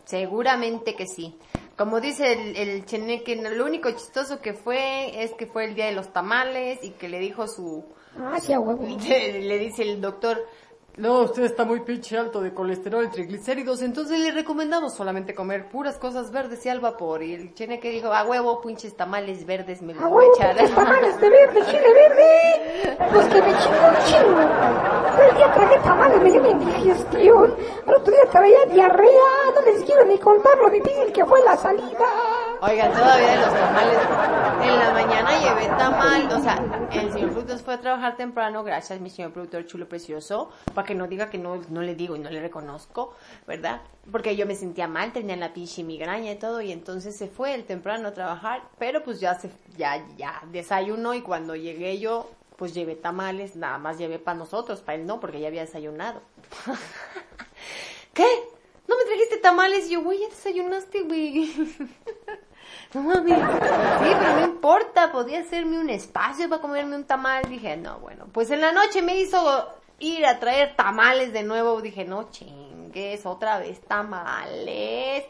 Seguramente 0.05 0.95
que 0.95 1.05
sí. 1.07 1.37
Como 1.77 1.99
dice 2.01 2.33
el, 2.33 2.55
el 2.55 2.85
cheneque, 2.85 3.35
lo 3.35 3.65
único 3.65 3.89
chistoso 3.91 4.41
que 4.41 4.53
fue 4.53 5.23
es 5.23 5.33
que 5.33 5.47
fue 5.47 5.65
el 5.65 5.75
día 5.75 5.85
de 5.85 5.93
los 5.93 6.11
tamales 6.13 6.83
y 6.83 6.91
que 6.91 7.09
le 7.09 7.19
dijo 7.19 7.47
su... 7.47 7.83
Ah, 8.19 8.39
sí, 8.39 8.53
a 8.53 8.59
huevo. 8.59 8.83
Le 9.07 9.57
dice 9.59 9.81
el 9.83 9.99
doctor, 10.01 10.39
no, 10.95 11.21
usted 11.21 11.43
está 11.43 11.65
muy 11.65 11.79
pinche 11.79 12.15
alto 12.17 12.39
de 12.39 12.53
colesterol 12.53 13.05
y 13.05 13.07
triglicéridos, 13.07 13.81
entonces 13.81 14.19
le 14.19 14.31
recomendamos 14.31 14.93
solamente 14.93 15.33
comer 15.33 15.67
puras 15.67 15.97
cosas 15.97 16.31
verdes 16.31 16.63
y 16.67 16.69
al 16.69 16.81
vapor. 16.81 17.23
Y 17.23 17.33
el 17.33 17.55
cheneque 17.55 17.89
dijo, 17.89 18.13
a 18.13 18.23
huevo, 18.23 18.61
pinches 18.61 18.95
tamales 18.95 19.43
verdes 19.43 19.81
me 19.81 19.95
los 19.95 20.03
voy 20.03 20.11
a 20.11 20.15
huevo, 20.15 20.35
echar. 20.35 20.55
tamales 20.75 21.19
de 21.19 21.29
verde, 21.29 21.61
chile 21.65 21.93
verde. 21.93 22.97
Pues 23.11 23.25
que 23.25 23.41
me 23.41 23.57
chingo 23.57 23.87
un 23.89 24.05
chingo. 24.05 24.41
El 25.29 25.35
día 25.35 25.53
tragué 25.53 25.77
tamales, 25.79 26.21
me 26.21 26.31
dio 26.31 26.41
una 26.41 26.49
indigestión. 26.51 27.55
Al 27.87 27.95
otro 27.95 28.13
día 28.13 28.25
traía 28.31 28.65
diarrea. 28.67 29.51
No 29.55 29.61
les 29.61 29.83
quiero 29.83 30.05
ni 30.05 30.19
contar 30.19 30.57
lo 30.59 30.69
difícil 30.69 31.11
que 31.11 31.25
fue 31.25 31.43
la 31.43 31.57
salida. 31.57 32.32
Oigan, 32.65 32.93
todavía 32.93 33.35
los 33.41 33.53
tamales. 33.53 33.97
En 34.61 34.79
la 34.79 34.93
mañana 34.93 35.37
llevé 35.37 35.67
tamal, 35.67 36.31
o 36.31 36.39
sea, 36.39 36.87
el 36.93 37.11
señor 37.11 37.33
Frutos 37.33 37.61
fue 37.61 37.73
a 37.73 37.81
trabajar 37.81 38.15
temprano, 38.15 38.63
gracias 38.63 39.01
mi 39.01 39.09
señor 39.09 39.33
productor 39.33 39.65
chulo 39.65 39.89
precioso, 39.89 40.49
para 40.73 40.87
que 40.87 40.95
no 40.95 41.07
diga 41.07 41.29
que 41.29 41.37
no, 41.37 41.59
no 41.69 41.81
le 41.81 41.93
digo 41.93 42.15
y 42.15 42.19
no 42.19 42.29
le 42.29 42.39
reconozco, 42.39 43.15
¿verdad? 43.45 43.81
Porque 44.09 44.37
yo 44.37 44.45
me 44.45 44.55
sentía 44.55 44.87
mal, 44.87 45.11
tenía 45.11 45.35
la 45.35 45.51
pinche 45.51 45.83
migraña 45.83 46.31
y 46.31 46.35
todo, 46.37 46.61
y 46.61 46.71
entonces 46.71 47.17
se 47.17 47.27
fue 47.27 47.53
el 47.53 47.65
temprano 47.65 48.07
a 48.07 48.13
trabajar, 48.13 48.61
pero 48.79 49.03
pues 49.03 49.19
ya 49.19 49.37
se, 49.37 49.51
ya, 49.75 50.01
ya 50.15 50.41
desayunó 50.49 51.13
y 51.15 51.21
cuando 51.21 51.57
llegué 51.57 51.99
yo, 51.99 52.29
pues 52.55 52.73
llevé 52.73 52.95
tamales, 52.95 53.57
nada 53.57 53.77
más 53.77 53.97
llevé 53.97 54.19
para 54.19 54.37
nosotros, 54.37 54.79
para 54.79 54.97
él 54.97 55.05
no, 55.05 55.19
porque 55.19 55.41
ya 55.41 55.49
había 55.49 55.65
desayunado. 55.65 56.21
¿Qué? 58.13 58.27
¿No 58.87 58.97
me 58.97 59.03
trajiste 59.03 59.37
tamales? 59.37 59.87
Y 59.87 59.93
yo, 59.93 60.01
güey, 60.01 60.19
ya 60.19 60.29
desayunaste, 60.29 61.01
güey. 61.01 61.51
No 62.93 63.01
mames. 63.01 63.37
Sí, 63.37 64.11
pero 64.19 64.35
no 64.35 64.45
importa, 64.45 65.11
podía 65.11 65.39
hacerme 65.39 65.79
un 65.79 65.89
espacio 65.89 66.49
para 66.49 66.61
comerme 66.61 66.95
un 66.95 67.05
tamal. 67.05 67.43
Dije, 67.49 67.77
no, 67.77 67.99
bueno, 67.99 68.27
pues 68.31 68.51
en 68.51 68.61
la 68.61 68.71
noche 68.71 69.01
me 69.01 69.17
hizo 69.17 69.67
ir 69.99 70.25
a 70.25 70.39
traer 70.39 70.75
tamales 70.75 71.33
de 71.33 71.43
nuevo. 71.43 71.81
Dije, 71.81 72.05
no 72.05 72.29
chingues, 72.93 73.25
otra 73.25 73.59
vez 73.59 73.81
tamales. 73.81 75.25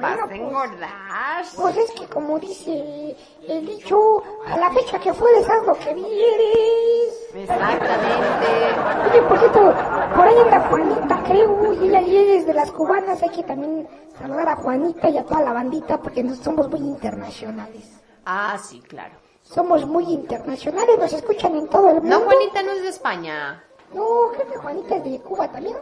Vas 0.00 0.18
a 0.18 0.34
engordar. 0.34 1.44
Pues 1.56 1.76
es 1.76 1.90
que 1.92 2.06
como 2.06 2.38
dice 2.38 3.16
el 3.48 3.66
dicho, 3.66 4.22
a 4.46 4.56
la 4.56 4.70
fecha 4.70 4.98
que 4.98 5.12
fueres 5.12 5.48
haz 5.48 5.66
lo 5.66 5.74
que 5.74 5.94
vieres. 5.94 7.34
Exactamente. 7.34 9.10
Oye, 9.10 9.22
por 9.22 9.38
cierto, 9.38 9.74
por 10.14 10.26
ahí 10.26 10.38
anda 10.38 10.60
Juanita, 10.68 11.22
creo, 11.24 11.72
y 11.74 11.88
ella 11.88 12.34
es 12.34 12.46
de 12.46 12.54
las 12.54 12.72
cubanas, 12.72 13.22
hay 13.22 13.30
que 13.30 13.42
también 13.42 13.88
saludar 14.18 14.48
a 14.48 14.56
Juanita 14.56 15.08
y 15.08 15.18
a 15.18 15.24
toda 15.24 15.42
la 15.42 15.52
bandita 15.52 15.98
porque 15.98 16.22
nos 16.22 16.38
somos 16.38 16.68
muy 16.70 16.80
internacionales. 16.80 18.00
Ah, 18.24 18.58
sí, 18.58 18.80
claro. 18.80 19.14
Somos 19.42 19.86
muy 19.86 20.04
internacionales, 20.12 20.98
nos 20.98 21.12
escuchan 21.12 21.54
en 21.54 21.68
todo 21.68 21.90
el 21.90 22.00
mundo. 22.00 22.18
No, 22.18 22.24
Juanita 22.24 22.62
no 22.62 22.72
es 22.72 22.82
de 22.82 22.88
España. 22.88 23.62
No, 23.94 24.30
creo 24.32 24.48
que 24.48 24.56
Juanita 24.56 24.96
es 24.96 25.04
de 25.04 25.20
Cuba 25.20 25.50
también. 25.52 25.76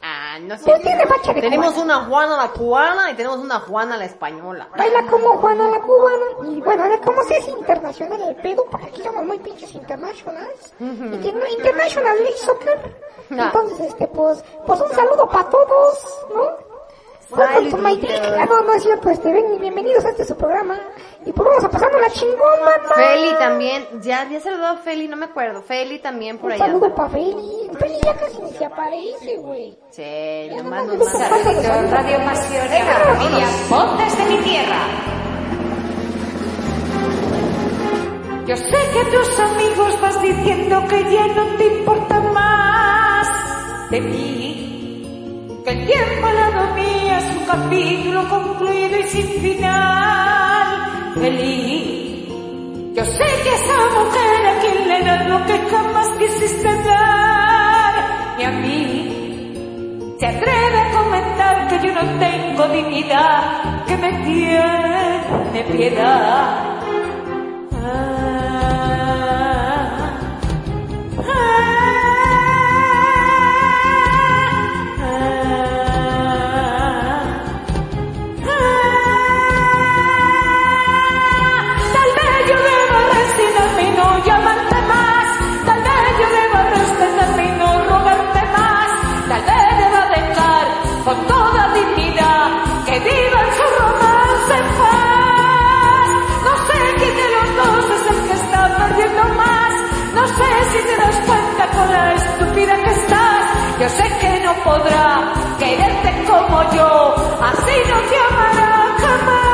Ah, 0.00 0.38
no 0.40 0.56
sé. 0.56 0.64
Pues 0.64 1.40
Tenemos 1.40 1.76
una 1.76 2.04
Juana 2.06 2.36
la 2.36 2.48
cubana 2.52 3.10
y 3.10 3.14
tenemos 3.14 3.38
una 3.38 3.58
Juana 3.60 3.96
la 3.96 4.04
española. 4.04 4.68
Baila 4.76 5.02
como 5.10 5.38
Juana 5.38 5.68
la 5.70 5.80
cubana. 5.80 6.24
Y 6.52 6.60
bueno, 6.60 6.84
a 6.84 6.88
ver, 6.88 7.00
como 7.00 7.22
si 7.24 7.34
es 7.34 7.48
internacional 7.48 8.20
el 8.22 8.36
pedo, 8.36 8.64
porque 8.70 8.86
aquí 8.86 9.02
somos 9.02 9.24
muy 9.24 9.38
pinches 9.40 9.74
internacionales. 9.74 10.72
Interna- 10.80 11.48
International 11.50 12.16
League 12.18 12.38
Soccer. 12.38 12.96
Ah. 13.32 13.50
Entonces, 13.52 13.80
este, 13.88 14.06
pues, 14.06 14.42
pues 14.66 14.80
un 14.80 14.90
saludo 14.92 15.28
para 15.28 15.50
todos, 15.50 16.24
¿no? 16.34 16.67
Welcome 17.30 17.70
to 17.70 17.76
my 17.76 17.94
dick. 17.96 18.10
Ah, 18.10 18.46
no, 18.48 18.62
no 18.62 18.72
es 18.72 18.82
cierto, 18.82 19.10
este, 19.10 19.30
ven, 19.30 19.60
bienvenidos 19.60 20.02
a 20.06 20.10
este 20.10 20.24
su 20.24 20.34
programa. 20.36 20.78
Y 21.26 21.32
pues 21.32 21.46
vamos 21.46 21.64
a 21.64 21.68
pasarnos 21.68 22.00
la 22.00 22.08
chingón, 22.10 22.38
mamá. 22.64 22.94
Feli 22.94 23.30
también, 23.38 23.86
ya, 24.00 24.26
ya 24.30 24.40
saludó 24.40 24.66
a 24.68 24.76
Feli, 24.78 25.08
no 25.08 25.16
me 25.16 25.26
acuerdo. 25.26 25.60
Feli 25.60 25.98
también 25.98 26.38
por 26.38 26.46
Un 26.46 26.52
allá. 26.52 26.66
saludo 26.66 26.94
para 26.94 27.10
Feli. 27.10 27.70
Feli 27.78 27.98
ya 28.02 28.14
casi 28.14 28.40
ni 28.40 28.50
se 28.52 28.64
aparece, 28.64 29.36
güey. 29.36 29.78
Sí, 29.90 30.02
Ya 30.50 30.62
nomás 30.62 30.86
nos 30.86 31.06
saludos. 31.10 31.90
Radio 31.90 32.18
Pasión 32.24 32.66
y 32.66 32.70
la 32.70 33.14
familia 33.14 33.46
Voces 33.68 34.18
de 34.18 34.24
mi 34.24 34.36
tierra. 34.42 34.78
Yo 38.46 38.56
sé 38.56 38.70
que 38.92 39.00
a 39.00 39.10
tus 39.10 39.40
amigos 39.40 40.00
vas 40.00 40.22
diciendo 40.22 40.82
que 40.88 41.12
ya 41.12 41.26
no 41.26 41.56
te 41.58 41.66
importa 41.66 42.20
más 42.20 43.28
de 43.90 44.00
mí. 44.00 44.64
Que 45.68 45.74
el 45.74 45.86
tiempo 45.86 46.26
al 46.26 46.34
lado 46.34 46.74
un 47.36 47.44
capítulo 47.44 48.26
concluido 48.30 49.00
y 49.00 49.02
sin 49.02 49.26
final. 49.42 51.12
Feliz. 51.12 52.26
Yo 52.96 53.04
sé 53.04 53.24
que 53.42 53.54
esa 53.54 53.78
mujer 53.98 54.46
a 54.46 54.60
quien 54.60 54.88
le 54.88 55.04
das 55.04 55.28
lo 55.28 55.44
que 55.44 55.58
jamás 55.68 56.08
quisiste 56.18 56.68
dar. 56.84 57.94
Y 58.38 58.42
a 58.44 58.50
mí 58.50 60.16
se 60.18 60.26
atreve 60.26 60.80
a 60.80 60.90
comentar 60.90 61.68
que 61.68 61.86
yo 61.86 61.92
no 61.92 62.18
tengo 62.18 62.68
dignidad, 62.68 63.84
que 63.86 63.96
me 63.98 64.12
tiene 64.24 65.64
piedad. 65.70 66.80
Ah. 67.74 68.17
si 100.72 100.78
te 100.78 100.96
das 100.96 101.16
cuenta 101.26 101.66
con 101.70 101.92
la 101.92 102.14
estúpida 102.14 102.74
que 102.82 102.90
estás. 102.90 103.44
Yo 103.80 103.88
sé 103.88 104.18
que 104.20 104.40
no 104.40 104.54
podrá 104.64 105.32
quererte 105.58 106.24
como 106.26 106.62
yo, 106.72 107.14
así 107.40 107.76
no 107.88 107.98
te 108.10 108.16
amará 108.28 108.96
jamás. 108.98 109.47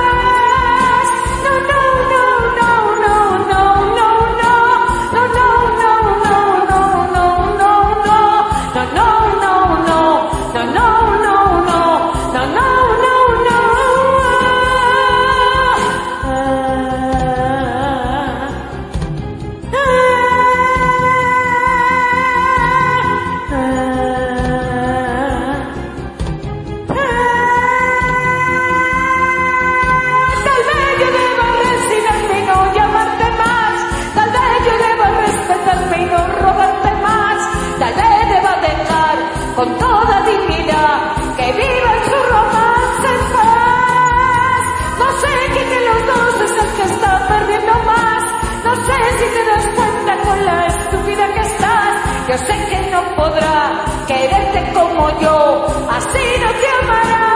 Yo 52.29 52.39
sé 52.39 52.55
que 52.71 52.91
no 52.91 53.15
podrá 53.17 53.85
quererte 54.07 54.73
como 54.73 55.21
yo. 55.21 55.67
Así 55.91 56.25
no 56.41 56.51
te 56.53 56.69
amará 56.83 57.34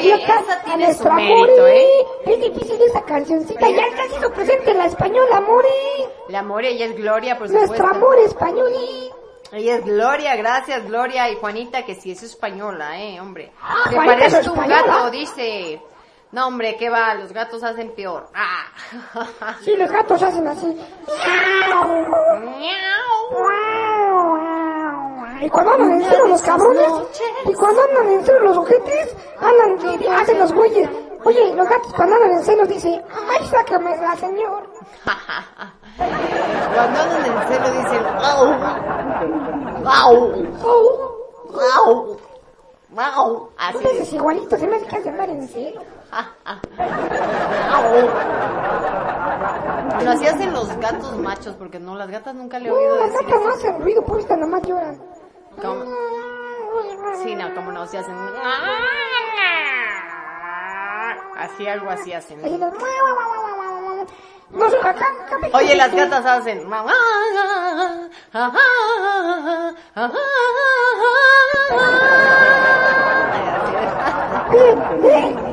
Oye, 0.00 0.24
esa 0.24 0.62
tiene 0.64 0.84
nuestra 0.86 1.10
su 1.10 1.16
mérito. 1.16 1.66
¿eh? 1.66 2.06
Es 2.26 2.40
difícil 2.40 2.80
esa 2.82 3.02
cancioncita. 3.02 3.68
Ya 3.68 3.84
casi 3.96 4.16
hizo 4.16 4.32
presente 4.32 4.70
en 4.70 4.78
la 4.78 4.86
española, 4.86 5.40
More. 5.40 5.68
La 6.28 6.42
More, 6.42 6.68
ella 6.68 6.86
es 6.86 6.96
Gloria, 6.96 7.38
por 7.38 7.50
Nuestra 7.50 7.76
supuesto. 7.76 7.96
amor 7.96 8.18
español. 8.18 8.72
Ella 9.52 9.76
es 9.76 9.84
Gloria, 9.84 10.36
gracias 10.36 10.84
Gloria 10.86 11.28
y 11.28 11.34
Juanita, 11.36 11.84
que 11.84 11.96
sí 11.96 12.12
es 12.12 12.22
española, 12.22 13.00
eh, 13.00 13.20
hombre. 13.20 13.50
Ah, 13.60 13.82
Me 13.90 13.96
Juanita 13.96 14.26
es 14.26 14.32
parece 14.34 14.50
un 14.50 14.68
gato, 14.68 15.10
dice. 15.10 15.82
No, 16.32 16.46
hombre, 16.46 16.76
¿qué 16.78 16.88
va? 16.88 17.12
Los 17.14 17.32
gatos 17.32 17.60
hacen 17.64 17.90
peor. 17.90 18.28
Ah. 18.32 18.66
Sí, 19.64 19.74
los 19.76 19.90
gatos 19.90 20.22
hacen 20.22 20.46
así. 20.46 20.80
Y 25.40 25.48
cuando 25.48 25.72
andan 25.72 25.92
en 25.92 26.02
cero 26.08 26.26
los 26.28 26.42
cabrones, 26.42 26.86
y 27.46 27.52
cuando 27.54 27.80
andan 27.82 28.08
en 28.08 28.20
cero 28.24 28.38
los 28.42 28.56
ojetes, 28.58 29.16
andan 29.40 30.00
y 30.00 30.06
hacen 30.06 30.38
los 30.38 30.52
güeyes. 30.52 30.88
Oye, 31.24 31.54
los 31.54 31.68
gatos 31.68 31.92
cuando 31.94 32.16
andan 32.16 32.32
en 32.32 32.42
celo 32.42 32.66
dicen, 32.66 33.02
ay, 33.28 33.46
sácame 33.46 33.96
la 33.98 34.16
señor. 34.16 34.68
Cuando 36.74 37.00
andan 37.00 37.26
en 37.26 37.48
celo 37.48 37.70
dicen, 37.72 38.02
¡Au! 38.22 38.54
¡Au! 39.84 40.32
¡Au! 41.76 42.16
¡Au! 42.96 43.48
Así 43.58 43.76
Ustedes 43.76 44.00
es. 44.02 44.12
igualitos, 44.14 44.58
se 44.58 44.66
me 44.66 44.76
hace 44.76 44.86
que 44.86 45.08
andar 45.08 45.28
en 45.28 45.46
celo. 45.48 45.80
Bueno, 49.94 50.10
así 50.12 50.26
hacen 50.26 50.52
los 50.54 50.68
gatos 50.78 51.16
machos, 51.18 51.54
porque 51.56 51.78
no, 51.78 51.94
las 51.96 52.10
gatas 52.10 52.34
nunca 52.34 52.58
le 52.58 52.68
he 52.68 52.70
No, 52.70 52.76
oído 52.76 52.96
las 52.96 53.12
decir 53.12 53.26
gatas 53.28 53.42
no 53.44 53.50
hacen 53.52 53.82
ruido, 53.82 54.02
por 54.04 54.20
esta 54.20 54.36
nomás 54.36 54.62
lloran. 54.62 54.98
Como... 55.62 55.84
Sí, 57.22 57.34
no, 57.34 57.54
como 57.54 57.72
no, 57.72 57.86
se 57.86 57.98
hacen... 57.98 58.16
Así, 61.36 61.66
algo 61.66 61.90
así 61.90 62.12
hacen. 62.12 62.40
Oye, 65.52 65.74
las 65.74 65.94
gatas 65.94 66.26
hacen... 66.26 66.68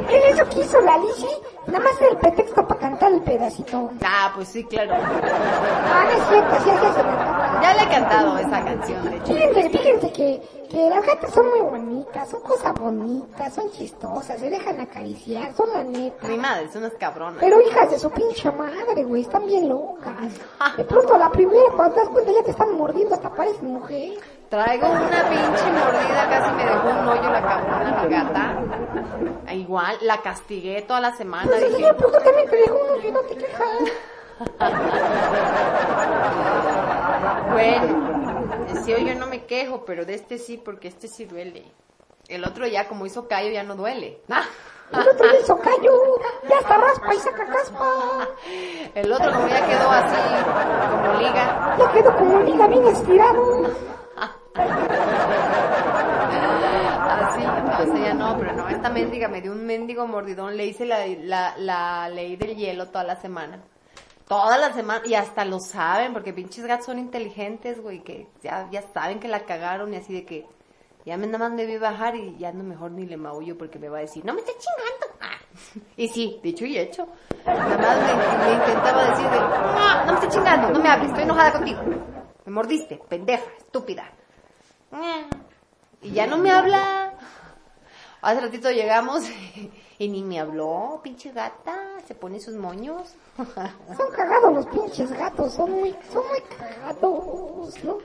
¿Eso 0.10 0.50
quiso 0.50 0.82
la 0.82 0.98
Lizzie? 0.98 1.47
Nada 1.68 1.80
más 1.80 2.02
el 2.02 2.18
pretexto 2.18 2.66
para 2.66 2.80
cantar 2.80 3.12
el 3.12 3.22
pedacito. 3.22 3.92
Ah, 4.04 4.32
pues 4.36 4.48
sí, 4.48 4.64
claro. 4.64 4.94
Ah, 4.96 6.06
no 6.06 6.12
es 6.12 6.30
cierto, 6.30 6.56
sí, 6.64 6.70
sí, 6.70 6.88
sí. 6.96 7.02
Ya 7.62 7.74
le 7.74 7.84
he 7.84 7.90
cantado 7.90 8.38
esa 8.38 8.64
canción, 8.64 9.10
de 9.10 9.18
hecho. 9.18 9.26
Fíjense, 9.34 9.70
fíjense 9.70 10.12
que, 10.14 10.42
que 10.70 10.90
las 10.90 11.06
gatas 11.06 11.34
son 11.34 11.48
muy 11.50 11.62
bonitas, 11.62 12.30
son 12.30 12.42
cosas 12.42 12.74
bonitas, 12.74 13.54
son 13.54 13.70
chistosas, 13.72 14.40
se 14.40 14.50
dejan 14.50 14.80
acariciar, 14.80 15.54
son 15.54 15.70
la 15.74 15.84
neta. 15.84 16.28
Mi 16.28 16.38
madre, 16.38 16.70
son 16.72 16.84
unas 16.84 16.94
cabronas. 16.96 17.38
Pero 17.40 17.62
hijas 17.62 17.92
de 17.92 18.00
su 18.00 18.10
pinche 18.12 18.52
madre, 18.52 19.04
güey, 19.04 19.22
están 19.22 19.46
bien 19.46 19.70
locas. 19.70 20.16
De 20.78 20.84
pronto 20.84 21.16
a 21.16 21.18
la 21.18 21.30
primera, 21.32 21.72
cuando 21.76 21.96
te 21.96 22.02
das 22.02 22.10
cuenta 22.10 22.32
ya 22.32 22.44
te 22.44 22.52
están 22.52 22.78
mordiendo, 22.78 23.16
hasta 23.16 23.30
pareces 23.34 23.64
mujer. 23.64 24.14
Traigo 24.50 24.88
una 24.88 25.30
pinche 25.30 25.72
mordida, 25.72 26.30
casi 26.30 26.52
me 26.56 26.66
dejó 26.66 26.88
un 26.90 27.08
hoyo 27.08 27.30
la 27.30 27.42
cabrona, 27.42 28.04
mi 28.04 28.10
gata. 28.10 28.56
Ah, 29.46 29.54
Igual, 29.54 29.98
la 30.02 30.22
castigué 30.22 30.82
toda 30.84 31.02
la 31.02 31.14
semana. 31.16 31.48
Pues 31.48 31.60
Dije, 31.62 31.76
señor 31.76 31.96
productor 31.98 32.24
también 32.24 32.50
te 32.50 32.56
dejó 32.56 32.78
uno 32.94 33.08
y 33.08 33.12
no 33.12 33.20
te 33.22 33.36
quejas. 33.36 33.68
bueno, 37.52 38.27
hoy 38.86 39.06
yo 39.06 39.16
no 39.16 39.28
me 39.28 39.46
quejo, 39.46 39.86
pero 39.86 40.06
de 40.06 40.16
este 40.16 40.38
sí, 40.38 40.58
porque 40.58 40.88
este 40.88 41.08
sí 41.08 41.26
duele. 41.26 41.64
El 42.28 42.44
otro 42.44 42.68
ya, 42.68 42.88
como 42.88 43.06
hizo 43.06 43.28
callo, 43.28 43.50
ya 43.50 43.64
no 43.64 43.76
duele. 43.76 44.22
El 44.92 45.08
otro 45.08 45.28
le 45.32 45.42
hizo 45.42 45.58
callo, 45.60 46.20
ya 46.50 46.58
hasta 46.58 46.78
raspa 46.78 47.14
y 47.14 47.20
saca 47.20 47.46
caspa. 47.46 48.28
El 48.96 49.12
otro 49.12 49.32
como 49.32 49.48
ya 49.48 49.66
quedó 49.68 49.92
así, 49.92 50.16
como 50.92 51.14
liga. 51.20 51.76
Ya 51.78 51.92
quedó 51.92 52.16
como 52.18 52.40
liga 52.42 52.68
bien 52.68 52.88
estirado. 52.88 53.72
Así, 57.10 57.42
no, 57.42 57.80
ese 57.84 58.02
ya 58.02 58.14
no, 58.14 58.38
pero 58.40 58.54
no, 58.54 58.70
esta 58.70 58.90
mendiga 58.90 59.28
me 59.28 59.42
dio 59.42 59.52
un 59.52 59.66
mendigo 59.66 60.08
mordidón, 60.08 60.58
le 60.58 60.66
hice 60.66 60.86
la, 60.86 61.06
la, 61.08 61.56
la 61.58 62.10
ley 62.10 62.36
del 62.36 62.56
hielo 62.56 62.88
toda 62.88 63.04
la 63.04 63.16
semana. 63.16 63.62
Toda 64.28 64.58
la 64.58 64.74
semana, 64.74 65.02
y 65.06 65.14
hasta 65.14 65.46
lo 65.46 65.60
saben, 65.60 66.12
porque 66.12 66.34
pinches 66.34 66.66
gatos 66.66 66.88
son 66.88 67.00
inteligentes, 67.00 67.82
güey, 67.82 68.04
que 68.04 68.28
ya, 68.44 68.70
ya 68.70 68.82
saben 68.94 69.20
que 69.20 69.28
la 69.28 69.46
cagaron 69.46 69.94
y 69.94 69.98
así 69.98 70.14
de 70.14 70.26
que 70.26 70.46
ya 71.06 71.16
me, 71.16 71.28
nada 71.28 71.48
más 71.48 71.52
me 71.52 71.66
vi 71.66 71.78
bajar 71.78 72.18
y 72.18 72.36
ya 72.38 72.52
no 72.52 72.66
mejor 72.66 72.92
ni 72.92 73.06
le 73.06 73.16
maullo 73.16 73.58
porque 73.58 73.80
me 73.80 73.88
va 73.88 74.00
a 74.00 74.02
decir, 74.02 74.26
no 74.26 74.34
me 74.34 74.42
estés 74.42 74.58
chingando. 74.58 75.08
Ah. 75.22 75.38
Y 75.96 76.10
sí, 76.10 76.40
dicho 76.44 76.66
y 76.66 76.78
hecho. 76.78 77.08
Nada 77.46 77.78
más 77.78 78.46
me 78.46 78.54
intentaba 78.54 79.10
decir 79.12 79.26
de, 79.30 79.40
no, 79.40 80.06
no 80.06 80.12
me 80.12 80.14
estés 80.16 80.34
chingando, 80.34 80.70
no 80.72 80.80
me 80.80 80.90
hables, 80.90 81.08
estoy 81.08 81.24
enojada 81.24 81.54
contigo. 81.54 81.82
Me 82.44 82.52
mordiste, 82.52 83.00
pendeja, 83.08 83.46
estúpida. 83.58 84.12
Y 86.02 86.12
ya 86.12 86.28
no 86.28 86.38
me 86.38 86.52
habla. 86.52 87.14
Hace 88.22 88.42
ratito 88.42 88.72
llegamos 88.72 89.24
y 90.00 90.10
ni 90.10 90.24
me 90.24 90.40
habló, 90.40 91.00
pinche 91.04 91.32
gata, 91.32 91.97
se 92.08 92.16
pone 92.16 92.40
sus 92.40 92.56
moños. 92.56 93.16
Son 93.98 94.12
cagados 94.16 94.54
los 94.54 94.66
pinches 94.68 95.12
gatos, 95.12 95.54
son 95.54 95.72
muy, 95.72 95.96
son 96.12 96.24
muy 96.28 96.42
cagados, 96.58 97.84
¿no? 97.84 97.98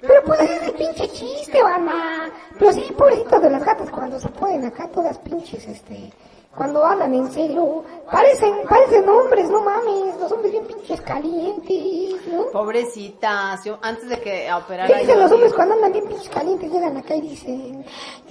Pero 0.00 0.22
pues 0.24 0.40
es 0.40 0.62
el 0.62 0.72
pinche 0.74 1.08
chiste, 1.08 1.60
mamá. 1.62 2.30
Pero 2.56 2.72
sí, 2.72 2.86
pobrecitas 2.96 3.42
de 3.42 3.50
las 3.50 3.64
gatas 3.64 3.90
cuando 3.90 4.20
se 4.20 4.28
ponen 4.28 4.64
acá 4.64 4.88
todas 4.88 5.18
pinches, 5.18 5.66
este, 5.66 6.12
cuando 6.58 6.84
hablan 6.84 7.14
en 7.14 7.30
serio. 7.30 7.84
Parecen, 8.10 8.66
parecen 8.68 9.08
hombres, 9.08 9.48
no 9.48 9.62
mames, 9.62 10.18
los 10.18 10.32
hombres 10.32 10.50
bien 10.50 10.66
pinches 10.66 11.00
calientes, 11.02 12.26
¿no? 12.26 12.46
Pobrecitas, 12.50 13.64
yo 13.64 13.78
antes 13.80 14.08
de 14.08 14.20
que 14.20 14.52
operara 14.52 14.88
¿Qué 14.88 15.00
dicen 15.00 15.20
los 15.20 15.30
hombres 15.30 15.54
cuando 15.54 15.74
andan 15.74 15.92
bien 15.92 16.08
pinches 16.08 16.28
calientes? 16.28 16.72
Llegan 16.72 16.96
acá 16.96 17.14
y 17.14 17.20
dicen, 17.20 17.84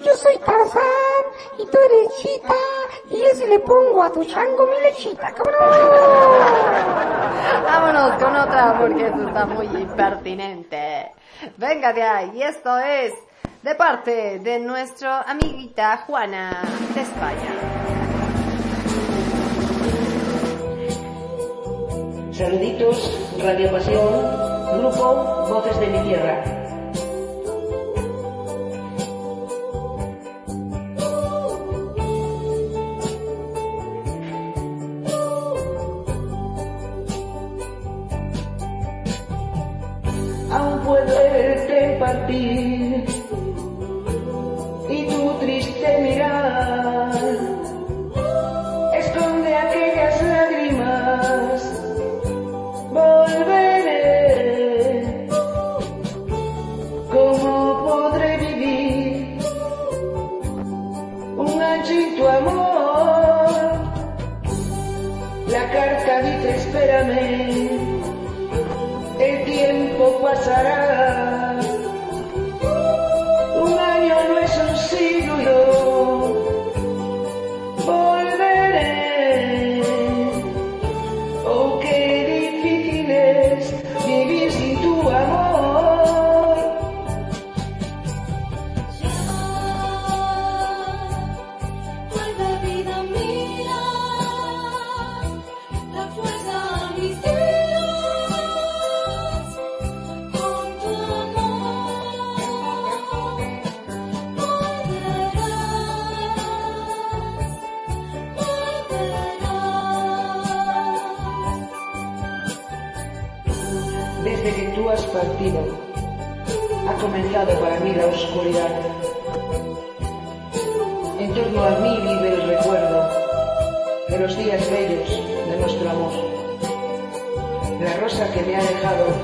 yo 0.04 0.14
soy 0.16 0.38
Tarzán 0.40 1.24
y 1.58 1.66
tú 1.68 1.78
eres 1.78 2.16
Chita 2.18 2.56
y 3.12 3.20
yo 3.20 3.30
si 3.36 3.46
le 3.46 3.60
pongo 3.60 4.04
a 4.04 4.12
tu 4.12 4.26
chango 4.26 4.68
mi 4.68 4.82
lechita, 4.82 5.32
cabrón. 5.32 5.56
Vámonos 7.64 8.24
con 8.24 8.36
otra 8.36 8.78
porque 8.80 9.08
esto 9.08 9.28
está 9.28 9.46
muy 9.46 9.66
impertinente. 9.68 11.12
Venga 11.56 11.94
de 11.94 12.04
ahí, 12.04 12.32
y 12.34 12.42
esto 12.42 12.78
es 12.80 13.14
de 13.62 13.76
parte 13.76 14.40
de 14.40 14.60
nuestra 14.60 15.22
amiguita 15.22 15.98
Juana 16.08 16.64
de 16.96 17.02
España. 17.02 17.97
Saluditos, 22.38 23.18
Radio 23.42 23.72
Pasión, 23.72 24.78
Grupo 24.78 25.48
Voces 25.50 25.80
de 25.80 25.88
mi 25.88 26.00
Tierra. 26.08 26.44
Aún 40.52 40.80
puedo 40.82 41.08
partir 42.00 42.77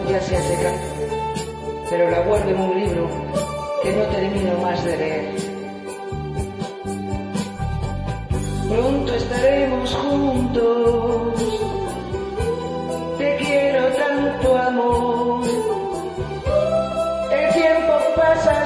ya 0.10 0.22
se 0.22 0.38
pero 1.90 2.10
la 2.10 2.20
guardo 2.22 2.50
en 2.50 2.60
un 2.60 2.80
libro 2.80 3.08
que 3.84 3.92
no 3.92 4.04
termino 4.06 4.58
más 4.60 4.84
de 4.84 4.98
leer. 4.98 5.36
Pronto 8.70 9.14
estaremos 9.14 9.94
juntos, 9.94 11.34
te 13.18 13.36
quiero 13.38 13.86
tanto 13.94 14.58
amor. 14.58 15.46
El 17.32 17.54
tiempo 17.54 17.94
pasa, 18.16 18.63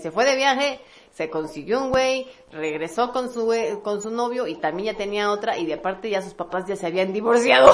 se 0.00 0.10
fue 0.10 0.24
de 0.24 0.36
viaje, 0.36 0.80
se 1.12 1.30
consiguió 1.30 1.80
un 1.82 1.90
güey, 1.90 2.26
regresó 2.52 3.12
con 3.12 3.32
su 3.32 3.46
güey- 3.46 3.82
con 3.82 4.00
su 4.02 4.10
novio 4.10 4.46
y 4.46 4.56
también 4.56 4.92
ya 4.92 4.98
tenía 4.98 5.30
otra 5.30 5.56
y 5.58 5.66
de 5.66 5.74
aparte 5.74 6.10
ya 6.10 6.22
sus 6.22 6.34
papás 6.34 6.64
ya 6.66 6.76
se 6.76 6.86
habían 6.86 7.12
divorciado. 7.12 7.72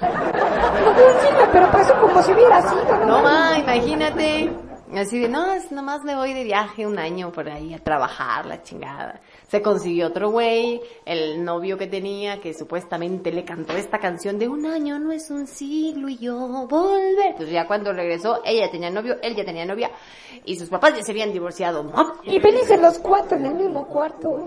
No 0.00 1.48
pero 1.52 1.70
pasó 1.70 2.00
como 2.00 2.22
si 2.22 2.32
hubiera 2.32 2.62
sido. 2.62 3.04
No 3.06 3.22
ma, 3.22 3.58
imagínate. 3.58 4.52
Así 4.96 5.18
de, 5.18 5.28
no, 5.28 5.52
es 5.52 5.72
nomás 5.72 6.04
me 6.04 6.14
voy 6.14 6.32
de 6.32 6.44
viaje 6.44 6.86
un 6.86 6.98
año 6.98 7.32
por 7.32 7.48
ahí 7.48 7.74
a 7.74 7.78
trabajar, 7.82 8.46
la 8.46 8.62
chingada. 8.62 9.20
Se 9.48 9.62
consiguió 9.62 10.08
otro 10.08 10.30
güey, 10.30 10.80
el 11.04 11.44
novio 11.44 11.78
que 11.78 11.86
tenía, 11.86 12.40
que 12.40 12.52
supuestamente 12.52 13.30
le 13.30 13.44
cantó 13.44 13.74
esta 13.74 13.98
canción 13.98 14.40
de 14.40 14.48
un 14.48 14.66
año 14.66 14.98
no 14.98 15.12
es 15.12 15.30
un 15.30 15.46
siglo 15.46 16.08
y 16.08 16.18
yo 16.18 16.66
volver. 16.66 17.36
Pues 17.36 17.50
ya 17.50 17.66
cuando 17.68 17.92
regresó, 17.92 18.40
ella 18.44 18.68
tenía 18.72 18.90
novio, 18.90 19.16
él 19.22 19.36
ya 19.36 19.44
tenía 19.44 19.64
novia, 19.64 19.92
y 20.44 20.56
sus 20.56 20.68
papás 20.68 20.96
ya 20.96 21.02
se 21.04 21.12
habían 21.12 21.32
divorciado. 21.32 21.92
Y 22.24 22.40
felices 22.40 22.80
los 22.80 22.98
cuatro 22.98 23.36
en 23.36 23.46
el 23.46 23.54
mismo 23.54 23.86
cuarto. 23.86 24.46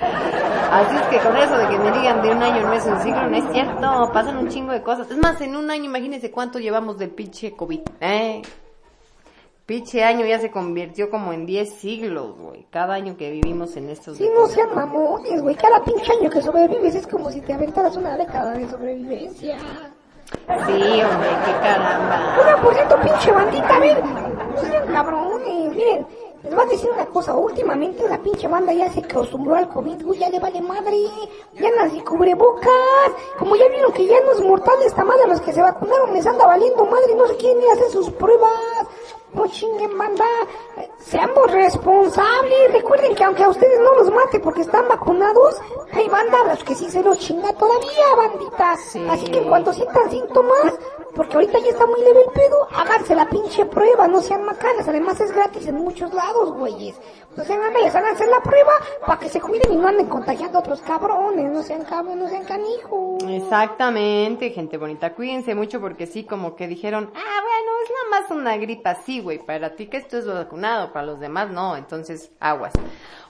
Así 0.00 0.96
es 0.96 1.02
que 1.08 1.18
con 1.18 1.36
eso 1.36 1.56
de 1.56 1.68
que 1.68 1.78
me 1.78 1.90
digan 1.90 2.22
de 2.22 2.30
un 2.30 2.42
año 2.42 2.62
no 2.66 2.72
es 2.74 2.84
un 2.84 3.00
siglo, 3.00 3.28
no 3.28 3.36
es 3.36 3.50
cierto, 3.50 4.10
pasan 4.12 4.36
un 4.36 4.48
chingo 4.48 4.72
de 4.72 4.82
cosas. 4.82 5.10
Es 5.10 5.16
más, 5.16 5.40
en 5.40 5.56
un 5.56 5.70
año 5.70 5.84
imagínense 5.86 6.30
cuánto 6.30 6.58
llevamos 6.58 6.98
del 6.98 7.10
pinche 7.10 7.56
COVID, 7.56 7.80
¿eh? 8.00 8.42
Pinche 9.68 10.02
año 10.02 10.24
ya 10.24 10.40
se 10.40 10.50
convirtió 10.50 11.10
como 11.10 11.34
en 11.34 11.44
10 11.44 11.74
siglos, 11.74 12.38
güey. 12.38 12.66
Cada 12.70 12.94
año 12.94 13.18
que 13.18 13.30
vivimos 13.30 13.76
en 13.76 13.90
estos... 13.90 14.16
Sí, 14.16 14.26
no 14.34 14.46
sean 14.46 14.74
mamones, 14.74 15.42
güey. 15.42 15.54
Cada 15.56 15.84
pinche 15.84 16.10
año 16.10 16.30
que 16.30 16.40
sobrevives 16.40 16.94
es 16.94 17.06
como 17.06 17.30
si 17.30 17.42
te 17.42 17.52
aventaras 17.52 17.94
una 17.94 18.16
década 18.16 18.52
de 18.52 18.66
sobrevivencia. 18.66 19.58
Sí, 19.58 21.02
hombre, 21.02 21.28
qué 21.44 21.52
caramba. 21.60 22.38
Oiga, 22.40 22.62
por 22.62 22.74
cierto, 22.74 22.98
pinche 22.98 23.30
bandita, 23.30 23.76
a 23.76 23.78
ver. 23.78 24.02
No 24.02 24.60
sean 24.62 24.86
cabrones, 24.86 25.76
miren. 25.76 26.06
Les 26.44 26.54
voy 26.54 26.64
a 26.64 26.68
decir 26.68 26.88
una 26.90 27.04
cosa, 27.04 27.36
últimamente 27.36 28.08
la 28.08 28.22
pinche 28.22 28.48
banda 28.48 28.72
ya 28.72 28.88
se 28.90 29.00
acostumbró 29.00 29.56
al 29.56 29.68
COVID, 29.68 30.02
güey, 30.02 30.20
ya 30.20 30.30
le 30.30 30.38
vale 30.38 30.62
madre, 30.62 30.96
ya 31.54 31.68
nadie 31.76 32.02
cubrebocas, 32.04 32.70
como 33.38 33.56
ya 33.56 33.68
vieron 33.68 33.92
que 33.92 34.06
ya 34.06 34.20
no 34.24 34.30
es 34.30 34.40
mortal 34.40 34.76
esta 34.86 35.04
madre, 35.04 35.26
los 35.26 35.40
que 35.40 35.52
se 35.52 35.60
vacunaron 35.60 36.14
les 36.14 36.24
anda 36.24 36.46
valiendo 36.46 36.86
madre, 36.86 37.16
no 37.16 37.26
sé 37.26 37.36
quién 37.38 37.58
ni 37.58 37.66
hace 37.66 37.90
sus 37.90 38.08
pruebas, 38.10 38.86
no 39.34 39.46
chinguen 39.48 39.96
banda, 39.98 40.24
seamos 40.98 41.50
responsables, 41.52 42.72
recuerden 42.72 43.14
que 43.14 43.24
aunque 43.24 43.44
a 43.44 43.48
ustedes 43.50 43.78
no 43.80 43.94
los 43.96 44.10
mate 44.12 44.40
porque 44.40 44.62
están 44.62 44.88
vacunados, 44.88 45.56
hay 45.92 46.08
banda 46.08 46.40
a 46.42 46.44
los 46.54 46.64
que 46.64 46.74
sí 46.74 46.90
se 46.90 47.02
los 47.02 47.18
chinga 47.18 47.52
todavía, 47.54 48.14
banditas, 48.16 48.80
Sí. 48.92 49.06
así 49.10 49.26
que 49.26 49.38
en 49.38 49.48
cuanto 49.48 49.72
sientan 49.72 50.10
síntomas, 50.10 50.74
porque 51.14 51.34
ahorita 51.34 51.58
ya 51.58 51.70
está 51.70 51.86
muy 51.86 52.00
leve 52.00 52.20
el 52.26 52.32
pedo, 52.32 52.68
háganse 52.70 53.14
la 53.14 53.28
pinche 53.28 53.64
prueba, 53.66 54.08
no 54.08 54.20
sean 54.20 54.44
macanas, 54.44 54.88
además 54.88 55.20
es 55.20 55.32
gratis 55.32 55.66
en 55.66 55.76
muchos 55.76 56.12
lados, 56.12 56.52
güeyes. 56.52 56.96
No 57.36 57.44
sean 57.44 57.60
les 57.72 57.92
van 57.92 58.04
a 58.04 58.10
hacer 58.10 58.28
la 58.28 58.40
prueba 58.40 58.72
para 59.06 59.20
que 59.20 59.28
se 59.28 59.40
cuiden 59.40 59.72
y 59.72 59.76
no 59.76 59.86
anden 59.86 60.08
contagiando 60.08 60.58
a 60.58 60.60
otros 60.60 60.80
cabrones, 60.80 61.50
no 61.52 61.62
sean 61.62 61.84
cabrones, 61.84 62.16
no 62.16 62.28
sean 62.28 62.44
canijos. 62.44 63.22
Exactamente, 63.22 64.50
gente 64.50 64.76
bonita. 64.76 65.14
Cuídense 65.14 65.54
mucho 65.54 65.80
porque 65.80 66.06
sí, 66.06 66.24
como 66.24 66.56
que 66.56 66.66
dijeron, 66.66 67.12
ah, 67.14 67.40
bueno, 67.42 67.70
es 67.84 67.90
nada 67.90 68.20
más 68.22 68.30
una 68.30 68.56
gripa, 68.56 68.96
sí, 68.96 69.20
güey. 69.20 69.38
Para 69.38 69.76
ti 69.76 69.86
que 69.86 69.98
esto 69.98 70.18
es 70.18 70.26
vacunado, 70.26 70.92
para 70.92 71.06
los 71.06 71.20
demás 71.20 71.50
no. 71.50 71.76
Entonces, 71.76 72.32
aguas. 72.40 72.72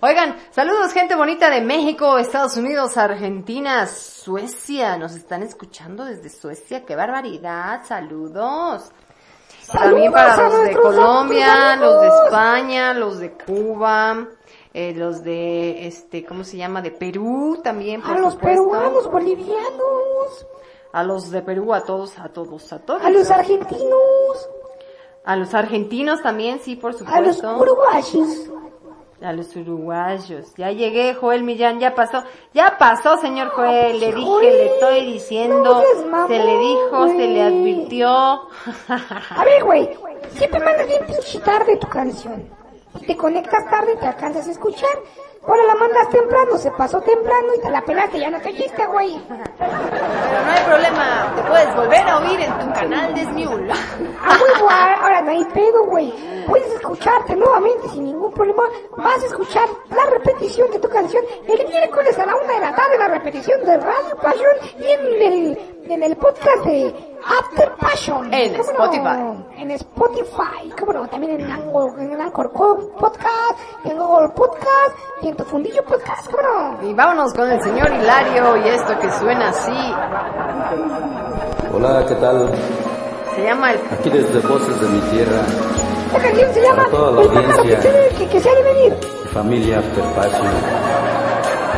Oigan, 0.00 0.36
saludos, 0.50 0.92
gente 0.92 1.16
bonita 1.16 1.50
de 1.50 1.60
México, 1.60 2.18
Estados 2.18 2.56
Unidos, 2.56 2.96
Argentina, 2.96 3.86
Suecia. 3.86 4.96
Nos 4.96 5.14
están 5.16 5.42
escuchando 5.42 6.04
desde 6.04 6.30
Suecia. 6.30 6.84
¡Qué 6.84 6.94
barbaridad! 6.94 7.82
Saludos. 7.84 8.92
También 9.72 10.12
para 10.12 10.48
los 10.48 10.62
de 10.64 10.76
Colombia, 10.76 11.76
los 11.76 12.00
de 12.00 12.08
España, 12.24 12.94
los 12.94 13.18
de 13.18 13.32
Cuba, 13.32 14.28
eh, 14.72 14.94
los 14.96 15.22
de, 15.24 15.86
este, 15.86 16.24
¿cómo 16.24 16.44
se 16.44 16.56
llama? 16.56 16.80
De 16.80 16.90
Perú 16.92 17.60
también, 17.62 18.00
por 18.00 18.12
A 18.16 18.18
los 18.20 18.34
supuesto. 18.34 18.62
peruanos, 18.70 19.10
bolivianos, 19.10 20.46
A 20.92 21.02
los 21.02 21.30
de 21.30 21.42
Perú, 21.42 21.74
a 21.74 21.82
todos, 21.82 22.18
a 22.18 22.28
todos, 22.28 22.72
a 22.72 22.78
todos. 22.78 23.02
a 23.04 23.10
los 23.10 23.30
argentinos, 23.30 24.48
A 25.24 25.36
los 25.36 25.52
argentinos 25.52 26.22
también, 26.22 26.60
sí, 26.60 26.76
por 26.76 26.92
a 27.06 27.20
los 27.20 27.36
supuesto. 27.36 27.58
uruguayos. 27.58 28.50
A 29.20 29.32
los 29.32 29.54
uruguayos. 29.56 30.54
Ya 30.56 30.70
llegué, 30.70 31.12
Joel 31.14 31.42
Millán, 31.42 31.80
ya 31.80 31.94
pasó. 31.94 32.22
Ya 32.54 32.78
pasó, 32.78 33.16
señor 33.18 33.48
Joel. 33.48 33.98
Le 33.98 34.12
dije, 34.12 34.42
le 34.42 34.66
estoy 34.66 35.12
diciendo. 35.12 35.82
no 36.08 36.26
se 36.28 36.38
le 36.38 36.58
dijo, 36.58 37.08
se 37.08 37.26
le 37.26 37.42
advirtió. 37.42 38.08
A 38.08 39.44
ver, 39.44 39.64
güey, 39.64 39.90
siempre 40.34 40.60
mandas 40.60 40.86
bien 40.86 41.04
pinche 41.06 41.40
tarde 41.40 41.76
tu 41.78 41.88
canción. 41.88 42.48
Te 43.06 43.16
conectas 43.16 43.68
tarde, 43.68 43.96
te 43.96 44.06
alcanzas 44.06 44.46
a 44.46 44.50
escuchar. 44.52 44.96
Ahora 45.48 45.64
la 45.64 45.74
mandas 45.76 46.10
temprano, 46.10 46.58
se 46.58 46.70
pasó 46.72 47.00
temprano 47.00 47.54
y 47.56 47.60
te 47.62 47.70
la 47.70 47.80
pelaste, 47.80 48.20
ya 48.20 48.28
no 48.28 48.38
caíste, 48.38 48.84
güey. 48.84 49.18
Pero 49.28 50.42
no 50.44 50.52
hay 50.52 50.64
problema. 50.66 51.32
Te 51.36 51.42
puedes 51.42 51.74
volver 51.74 52.06
a 52.06 52.18
oír 52.18 52.40
en 52.40 52.58
tu 52.58 52.72
canal 52.74 53.14
de 53.14 53.24
Smule. 53.24 53.72
A 53.72 54.28
huevo, 54.28 54.70
ahora 54.70 55.22
no 55.22 55.30
hay 55.30 55.44
pedo, 55.46 55.86
güey. 55.86 56.12
Puedes 56.46 56.70
escucharte 56.74 57.34
nuevamente 57.34 57.88
sin 57.88 58.04
ningún 58.04 58.30
problema. 58.34 58.62
Vas 58.98 59.22
a 59.22 59.26
escuchar 59.26 59.66
la 59.88 60.04
repetición 60.10 60.70
de 60.70 60.80
tu 60.80 60.88
canción 60.90 61.24
el 61.46 61.66
miércoles 61.66 62.18
a 62.18 62.26
la 62.26 62.36
una 62.36 62.52
de 62.52 62.60
la 62.60 62.74
tarde, 62.74 62.98
la 62.98 63.08
repetición 63.08 63.64
de 63.64 63.76
Radio 63.78 64.16
Passion 64.22 64.52
y 64.80 64.84
en 64.84 65.32
el, 65.32 65.58
en 65.88 66.02
el 66.02 66.16
podcast 66.16 66.64
de 66.66 66.94
After 67.24 67.72
Passion. 67.80 68.32
En 68.32 68.52
¿Cómo 68.56 68.62
Spotify. 68.70 69.02
no? 69.18 69.46
En 69.56 69.70
Spotify, 69.72 70.70
cómo 70.78 70.92
no, 70.92 71.08
también 71.08 71.40
en 71.40 71.50
Anchor, 71.50 71.98
en 72.00 72.20
Anchor 72.20 72.52
Co- 72.52 72.90
Podcast, 72.98 73.58
en 73.84 73.98
Google 73.98 74.28
Podcast 74.30 74.92
y 75.22 75.28
en 75.28 75.36
tu 75.36 75.44
fundillo 75.44 75.82
podcast, 75.84 76.30
cómo 76.30 76.42
no. 76.42 76.88
Y 76.88 76.94
vámonos 76.94 77.32
con 77.34 77.50
el 77.50 77.60
señor 77.62 77.88
Hilario 77.92 78.56
y 78.58 78.68
esto 78.68 78.98
que 79.00 79.10
suena 79.12 79.48
así. 79.48 79.94
Hola, 81.74 82.04
¿qué 82.06 82.14
tal? 82.16 82.48
Se 83.34 83.42
llama 83.44 83.72
el 83.72 83.80
Aquí 83.92 84.10
desde 84.10 84.40
Voces 84.48 84.80
de 84.80 84.88
mi 84.88 85.00
Tierra, 85.10 85.42
La 86.12 86.18
canción 86.20 86.52
se 86.54 86.60
llama 86.62 86.76
Para 86.84 86.90
toda 86.90 87.12
la 87.12 87.20
El 87.22 87.30
que, 87.30 87.58
audiencia. 87.60 88.08
que, 88.18 88.26
que 88.28 88.40
se 88.40 88.50
ha 88.50 88.54
de 88.54 88.62
venir. 88.62 88.92
mi 89.24 89.28
familia 89.30 89.78
After 89.78 90.04
Passion, 90.14 90.48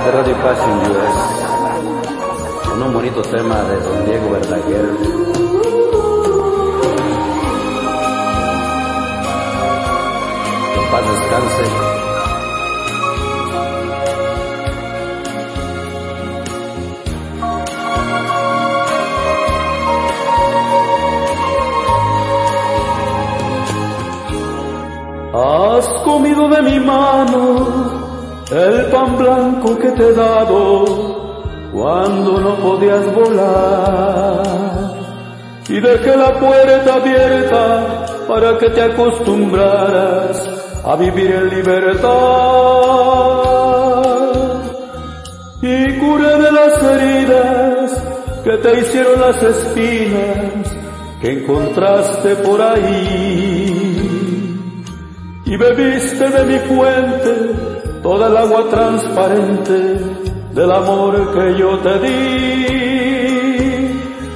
de 0.05 0.11
Radio 0.12 0.36
Passion 0.36 0.78
US, 0.91 2.68
con 2.70 2.82
un 2.82 2.93
bonito 2.95 3.20
tema 3.22 3.62
de 3.64 3.76
Don 3.80 4.05
Diego 4.07 4.30
Verdaguer. 4.30 5.30
Paz 10.91 11.05
descanse. 11.09 11.64
Has 25.32 25.86
comido 26.05 26.49
de 26.49 26.62
mi 26.62 26.80
mano 26.80 27.43
el 28.51 28.86
pan 28.91 29.16
blanco 29.16 29.78
que 29.78 29.91
te 29.93 30.09
he 30.09 30.12
dado 30.12 30.84
cuando 31.72 32.41
no 32.41 32.57
podías 32.57 33.14
volar. 33.14 34.43
Y 35.68 35.78
dejé 35.80 36.16
la 36.16 36.32
puerta 36.41 36.95
abierta 36.95 38.07
para 38.26 38.59
que 38.59 38.70
te 38.70 38.82
acostumbraras 38.82 40.50
a 40.85 40.97
vivir 40.97 41.31
en 41.31 41.49
libertad. 41.51 42.11
Y 45.62 45.99
curé 45.99 46.39
de 46.39 46.53
las 46.53 46.83
heridas 46.83 48.03
que 48.45 48.57
te 48.59 48.81
hicieron 48.81 49.20
las 49.20 49.43
espinas 49.43 50.76
que 51.20 51.33
encontraste 51.33 52.37
por 52.37 52.62
ahí 52.62 54.01
y 55.45 55.57
bebiste 55.57 56.28
de 56.31 56.45
mi 56.45 56.59
fuente 56.61 57.70
toda 58.03 58.28
el 58.28 58.37
agua 58.37 58.68
transparente 58.70 59.99
del 60.55 60.70
amor 60.70 61.33
que 61.35 61.59
yo 61.59 61.78
te 61.81 61.99
di. 61.99 62.81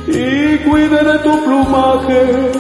Y 0.07 0.59
cuidé 0.69 1.05
de 1.05 1.19
tu 1.21 1.45
plumaje 1.45 2.51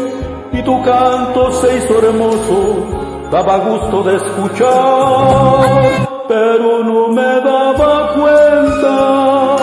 y 0.52 0.62
tu 0.62 0.82
canto 0.82 1.52
se 1.52 1.76
hizo 1.76 1.98
hermoso, 1.98 3.03
daba 3.30 3.58
gusto 3.58 4.02
de 4.02 4.16
escuchar, 4.16 4.68
pero 6.28 6.84
no 6.84 7.08
me 7.08 7.40
daba 7.40 8.12
cuenta 8.14 9.56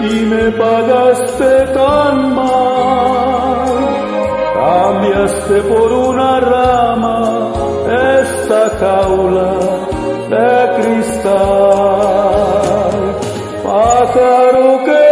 y 0.00 0.24
me 0.26 0.50
pagaste 0.52 1.66
tan 1.74 2.34
mal. 2.34 3.58
Cambiaste 4.54 5.62
por 5.62 5.92
una 5.92 6.40
rama 6.40 7.52
esta 8.20 8.70
jaula 8.80 9.52
de 10.28 10.50
cristal. 10.76 11.38
Pájaro 13.64 14.84
que 14.84 15.07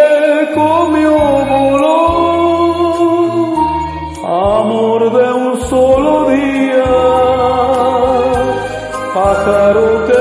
Pájaro 9.47 10.15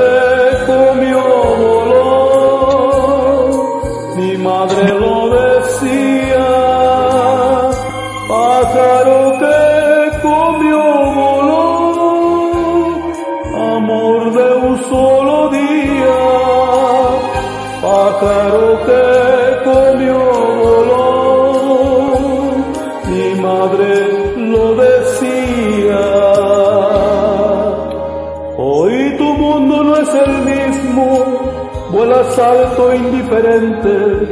das 32.36 32.46
salto 32.46 32.94
indiferente, 32.94 34.28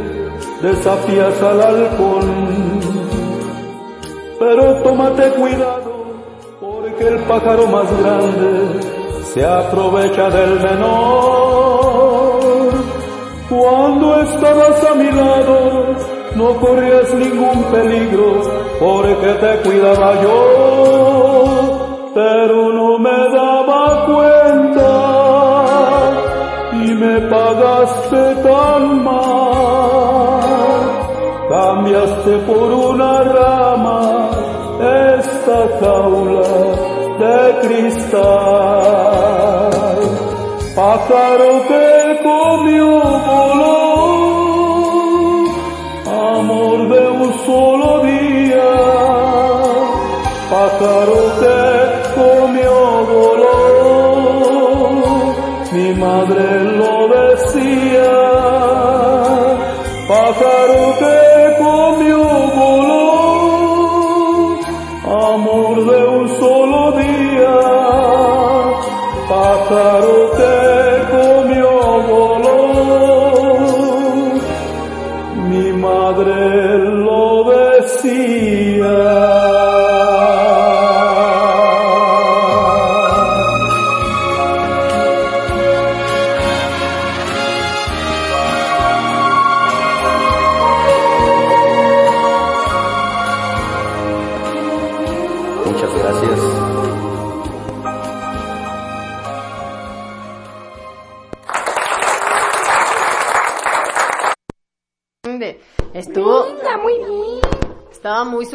desafías 0.61 1.43
al 1.43 1.61
halcón. 1.63 2.81
Pero 4.39 4.75
tómate 4.83 5.31
cuidado, 5.31 6.05
porque 6.61 7.09
el 7.09 7.19
pájaro 7.21 7.67
más 7.67 7.87
grande 8.01 8.81
se 9.33 9.45
aprovecha 9.45 10.29
del 10.31 10.61
menor. 10.61 11.65
Cuando 13.49 14.21
estabas 14.21 14.85
a 14.85 14.95
mi 14.95 15.11
lado, 15.11 15.87
no 16.37 16.55
corrías 16.57 17.15
ningún 17.15 17.65
peligro, 17.65 18.43
porque 18.81 19.33
te 19.35 19.57
cuidaba 19.69 20.21
yo, 20.23 22.13
pero 22.15 22.73
no 22.73 22.84
me 27.15 27.21
pagaste 27.29 28.23
tan 28.47 28.83
mal. 29.05 30.41
Cambiaste 31.49 32.33
por 32.49 32.69
una 32.91 33.13
rama 33.39 34.01
esta 35.17 35.59
jaula 35.81 36.55
de 37.23 37.39
cristal. 37.63 38.23
Pájaro 40.75 41.51
que 41.71 41.89
comió 42.29 42.93
voló, 43.29 43.75
amor 46.35 46.79
de 46.93 47.03
un 47.23 47.31
solo 47.47 47.89
día. 48.13 48.73
Pájaro 50.55 51.21
que 51.41 51.59
comió 52.19 52.77
voló, 53.13 53.55
mi 55.73 55.89
madre 55.95 56.74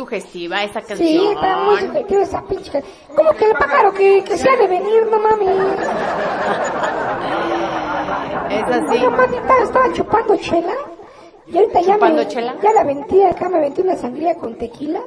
sugestiva 0.10 0.64
esa 0.64 0.82
canción. 0.82 0.98
Sí, 1.08 1.28
está 1.34 1.58
muy 1.58 1.80
subjetiva 1.82 2.22
esa 2.24 2.42
pinche. 2.44 2.72
can- 2.72 2.84
Como 3.16 3.32
que 3.34 3.46
el 3.46 3.54
pájaro 3.54 3.94
que, 3.94 4.24
que 4.24 4.38
se 4.38 4.50
ha 4.50 4.56
de 4.58 4.68
venir, 4.68 5.06
no 5.10 5.20
mames. 5.20 5.50
Es 8.50 8.64
así. 8.64 8.98
Oye, 8.98 9.10
manita, 9.10 9.54
estaba 9.64 9.94
chupando 9.94 10.36
chela. 10.38 10.74
Y 11.48 11.58
ahorita 11.58 11.82
ya 11.82 11.94
¿Chupando 11.96 12.18
me, 12.18 12.28
chela? 12.28 12.56
ya 12.62 12.74
la 12.74 12.82
aventé 12.82 13.26
acá, 13.28 13.48
me 13.50 13.58
aventé 13.58 13.82
una 13.82 13.96
sangría 13.96 14.36
con 14.36 14.56
tequila. 14.58 15.02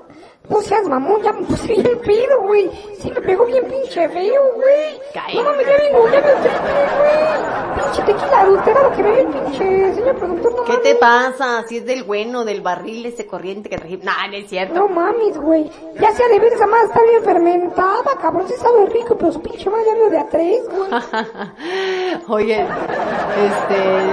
No 0.48 0.60
seas 0.60 0.84
mamón, 0.88 1.22
ya 1.22 1.32
me 1.32 1.42
puse 1.46 1.66
bien 1.72 1.98
pedo, 2.04 2.40
güey. 2.42 2.70
Sí 3.00 3.10
me 3.10 3.20
pegó 3.20 3.44
bien 3.46 3.64
pinche 3.64 4.08
feo, 4.08 4.42
güey. 4.54 5.00
No 5.34 5.42
mames, 5.44 5.66
ya 5.66 5.76
vengo, 5.76 6.04
ya 6.08 6.20
me 6.20 6.32
triple, 6.32 6.82
güey. 6.98 7.51
Pinche 7.92 8.10
tequila 8.10 8.40
adulterado 8.40 8.90
que 8.92 9.02
me 9.02 9.10
dio 9.10 9.20
el 9.20 9.26
pinche 9.28 9.94
señor 9.94 10.16
productor, 10.16 10.54
no 10.56 10.64
¿Qué 10.64 10.72
mames. 10.72 10.82
te 10.82 10.94
pasa? 10.94 11.62
Si 11.68 11.76
es 11.76 11.84
del 11.84 12.04
bueno, 12.04 12.42
del 12.46 12.62
barril 12.62 13.04
ese 13.04 13.26
corriente 13.26 13.68
que 13.68 13.76
trajimos. 13.76 14.06
Nah, 14.06 14.28
no 14.28 14.36
es 14.36 14.48
cierto. 14.48 14.74
No 14.74 14.88
mames, 14.88 15.36
güey. 15.36 15.70
Ya 16.00 16.10
sea 16.12 16.26
de 16.28 16.38
ver 16.38 16.54
esa 16.54 16.66
madre 16.66 16.86
está 16.86 17.02
bien 17.02 17.22
fermentada, 17.22 18.16
cabrón. 18.18 18.48
Sí 18.48 18.54
sabe 18.54 18.86
rico, 18.86 19.18
pero 19.18 19.30
su 19.30 19.42
pinche 19.42 19.68
madre 19.68 19.84
ya 19.86 20.08
de 20.08 20.18
a 20.18 20.28
tres, 20.30 20.68
güey. 20.70 20.90
Oye, 22.28 22.62
este, 22.62 24.12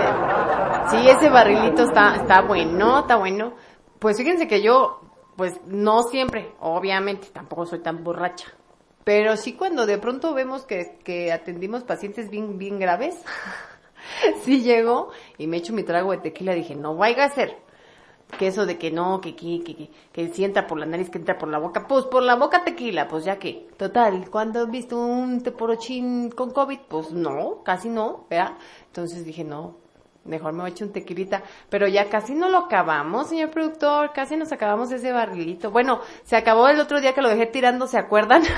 sí, 0.90 1.10
ese 1.10 1.30
barrilito 1.30 1.84
está, 1.84 2.16
está 2.16 2.42
bueno, 2.42 3.00
está 3.00 3.16
bueno. 3.16 3.54
Pues 3.98 4.18
fíjense 4.18 4.48
que 4.50 4.62
yo, 4.62 5.00
pues 5.38 5.54
no 5.66 6.04
siempre, 6.04 6.54
obviamente, 6.60 7.28
tampoco 7.32 7.66
soy 7.66 7.80
tan 7.80 8.04
borracha. 8.04 8.48
Pero 9.04 9.38
sí 9.38 9.54
cuando 9.54 9.86
de 9.86 9.98
pronto 9.98 10.34
vemos 10.34 10.66
que, 10.66 10.98
que 11.04 11.32
atendimos 11.32 11.84
pacientes 11.84 12.30
bien, 12.30 12.58
bien 12.58 12.80
graves, 12.80 13.16
sí 14.44 14.62
llego 14.62 15.12
y 15.38 15.48
me 15.48 15.58
echo 15.58 15.74
mi 15.74 15.84
trago 15.84 16.12
de 16.12 16.18
tequila, 16.20 16.54
dije, 16.54 16.76
no 16.76 16.96
vaya 16.96 17.26
a 17.26 17.30
ser 17.30 17.58
que 18.38 18.48
eso 18.48 18.66
de 18.66 18.78
que 18.78 18.92
no, 18.92 19.22
que 19.22 19.36
que, 19.36 19.64
que, 19.64 19.76
que, 19.76 19.90
que 20.12 20.28
si 20.30 20.44
entra 20.44 20.68
por 20.68 20.80
la 20.80 20.86
nariz, 20.86 21.10
que 21.10 21.18
entra 21.18 21.38
por 21.38 21.50
la 21.50 21.58
boca, 21.58 21.88
pues 21.88 22.06
por 22.06 22.22
la 22.24 22.36
boca 22.36 22.64
tequila, 22.64 23.08
pues 23.08 23.26
ya 23.26 23.40
que, 23.40 23.68
total, 23.78 24.30
cuando 24.30 24.62
has 24.62 24.70
visto 24.70 24.98
un 24.98 25.42
teporochín 25.42 26.30
con 26.30 26.52
COVID, 26.52 26.80
pues 26.88 27.12
no, 27.12 27.64
casi 27.64 27.90
no, 27.90 28.28
¿verdad? 28.30 28.58
Entonces 28.88 29.26
dije, 29.26 29.44
no, 29.44 29.78
mejor 30.26 30.54
me 30.54 30.60
voy 30.62 30.70
a 30.70 30.74
echar 30.74 30.88
un 30.88 30.94
tequilita, 30.94 31.44
pero 31.70 31.88
ya 31.88 32.10
casi 32.10 32.34
no 32.34 32.50
lo 32.50 32.60
acabamos, 32.60 33.30
señor 33.30 33.50
productor, 33.50 34.12
casi 34.14 34.38
nos 34.38 34.52
acabamos 34.52 34.92
ese 34.92 35.12
barrilito. 35.12 35.72
Bueno, 35.72 36.00
se 36.24 36.36
acabó 36.36 36.68
el 36.68 36.80
otro 36.80 37.02
día 37.02 37.14
que 37.14 37.22
lo 37.22 37.30
dejé 37.30 37.48
tirando, 37.48 37.88
¿se 37.88 37.98
acuerdan? 37.98 38.44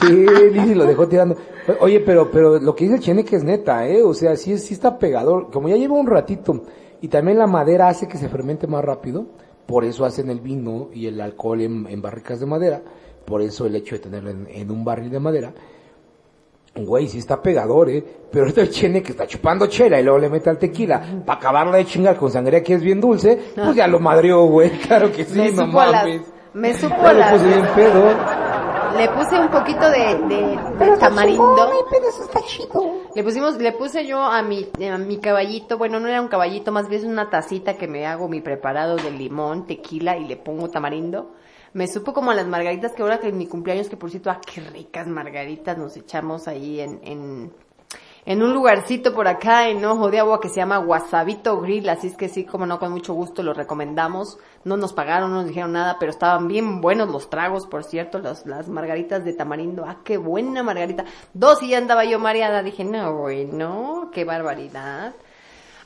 Sí, 0.00 0.74
lo 0.74 0.86
dejó 0.86 1.06
tirando. 1.06 1.36
Oye, 1.78 2.00
pero, 2.00 2.28
pero 2.28 2.58
lo 2.58 2.74
que 2.74 2.82
dice 2.82 2.96
el 2.96 3.00
Cheneque 3.00 3.36
es 3.36 3.44
neta, 3.44 3.86
¿eh? 3.86 4.02
O 4.02 4.12
sea, 4.12 4.34
sí, 4.34 4.58
sí 4.58 4.74
está 4.74 4.98
pegador. 4.98 5.52
Como 5.52 5.68
ya 5.68 5.76
lleva 5.76 5.94
un 5.94 6.08
ratito 6.08 6.64
y 7.00 7.06
también 7.06 7.38
la 7.38 7.46
madera 7.46 7.86
hace 7.86 8.08
que 8.08 8.18
se 8.18 8.28
fermente 8.28 8.66
más 8.66 8.84
rápido, 8.84 9.26
por 9.66 9.84
eso 9.84 10.04
hacen 10.04 10.30
el 10.30 10.40
vino 10.40 10.88
y 10.92 11.06
el 11.06 11.20
alcohol 11.20 11.60
en, 11.60 11.86
en 11.86 12.02
barricas 12.02 12.40
de 12.40 12.46
madera, 12.46 12.82
por 13.24 13.40
eso 13.40 13.66
el 13.66 13.76
hecho 13.76 13.94
de 13.94 14.00
tenerlo 14.00 14.30
en, 14.30 14.48
en 14.48 14.70
un 14.72 14.84
barril 14.84 15.10
de 15.10 15.20
madera. 15.20 15.54
Güey, 16.76 17.06
sí 17.06 17.18
está 17.18 17.40
pegador, 17.40 17.88
¿eh? 17.88 18.04
Pero 18.32 18.46
el 18.46 18.68
chene 18.70 19.00
que 19.02 19.12
está 19.12 19.26
chupando 19.28 19.68
chela 19.68 20.00
y 20.00 20.02
luego 20.02 20.18
le 20.18 20.28
mete 20.28 20.50
al 20.50 20.58
tequila 20.58 21.00
para 21.24 21.38
acabarla 21.38 21.76
de 21.76 21.84
chingar 21.84 22.16
con 22.16 22.32
sangría 22.32 22.62
que 22.64 22.74
es 22.74 22.82
bien 22.82 23.00
dulce, 23.00 23.38
pues 23.54 23.76
ya 23.76 23.86
lo 23.86 24.00
madreó, 24.00 24.44
güey. 24.46 24.70
Claro 24.86 25.12
que 25.12 25.24
sí, 25.24 25.38
me 25.38 25.52
no 25.52 25.66
supo 25.66 25.80
a 25.80 25.86
las, 25.86 26.02
mames. 26.04 26.22
me 26.52 26.74
supo 26.74 26.96
Ya 27.00 27.12
las, 27.12 27.32
puse 27.32 27.46
bien 27.46 27.66
pedo. 27.76 28.04
le 28.98 29.08
puse 29.08 29.38
un 29.38 29.48
poquito 29.50 29.88
de, 29.88 29.98
de, 30.28 30.58
Pero 30.78 30.92
de 30.94 30.98
tamarindo. 30.98 31.70
pero 31.90 32.08
eso 32.08 32.24
está 32.24 32.40
chido. 32.42 33.02
Le 33.14 33.22
pusimos, 33.22 33.56
le 33.58 33.70
puse 33.72 34.04
yo 34.04 34.20
a 34.20 34.42
mi, 34.42 34.68
a 34.92 34.98
mi 34.98 35.18
caballito, 35.18 35.78
bueno, 35.78 36.00
no 36.00 36.08
era 36.08 36.20
un 36.20 36.26
caballito, 36.28 36.72
más 36.72 36.88
bien 36.88 37.02
es 37.02 37.06
una 37.06 37.30
tacita 37.30 37.74
que 37.74 37.86
me 37.86 38.04
hago 38.06 38.28
mi 38.28 38.40
preparado 38.40 38.96
de 38.96 39.12
limón, 39.12 39.66
tequila 39.68 40.16
y 40.16 40.24
le 40.26 40.36
pongo 40.36 40.68
tamarindo. 40.70 41.30
Me 41.74 41.88
supo 41.88 42.12
como 42.12 42.32
las 42.32 42.46
margaritas 42.46 42.92
que 42.92 43.02
ahora 43.02 43.18
que 43.18 43.28
en 43.28 43.36
mi 43.36 43.48
cumpleaños, 43.48 43.88
que 43.88 43.96
por 43.96 44.08
cierto, 44.08 44.30
ah, 44.30 44.40
qué 44.40 44.60
ricas 44.60 45.08
margaritas 45.08 45.76
nos 45.76 45.96
echamos 45.96 46.46
ahí 46.46 46.78
en, 46.78 47.00
en, 47.02 47.52
en 48.24 48.42
un 48.44 48.54
lugarcito 48.54 49.12
por 49.12 49.26
acá 49.26 49.68
en 49.68 49.84
Ojo 49.84 50.08
de 50.08 50.20
Agua 50.20 50.40
que 50.40 50.48
se 50.48 50.56
llama 50.60 50.78
Wasabito 50.78 51.60
Grill, 51.60 51.88
así 51.88 52.06
es 52.06 52.16
que 52.16 52.28
sí, 52.28 52.44
como 52.44 52.64
no, 52.64 52.78
con 52.78 52.92
mucho 52.92 53.12
gusto 53.12 53.42
lo 53.42 53.54
recomendamos. 53.54 54.38
No 54.62 54.76
nos 54.76 54.92
pagaron, 54.92 55.32
no 55.32 55.38
nos 55.38 55.48
dijeron 55.48 55.72
nada, 55.72 55.96
pero 55.98 56.12
estaban 56.12 56.46
bien 56.46 56.80
buenos 56.80 57.08
los 57.08 57.28
tragos, 57.28 57.66
por 57.66 57.82
cierto, 57.82 58.20
las, 58.20 58.46
las 58.46 58.68
margaritas 58.68 59.24
de 59.24 59.32
tamarindo. 59.32 59.84
Ah, 59.84 59.98
qué 60.04 60.16
buena 60.16 60.62
margarita. 60.62 61.04
Dos 61.32 61.60
y 61.64 61.70
ya 61.70 61.78
andaba 61.78 62.04
yo 62.04 62.20
mareada, 62.20 62.62
dije, 62.62 62.84
no, 62.84 63.18
güey, 63.18 63.46
no, 63.46 64.10
qué 64.12 64.24
barbaridad. 64.24 65.12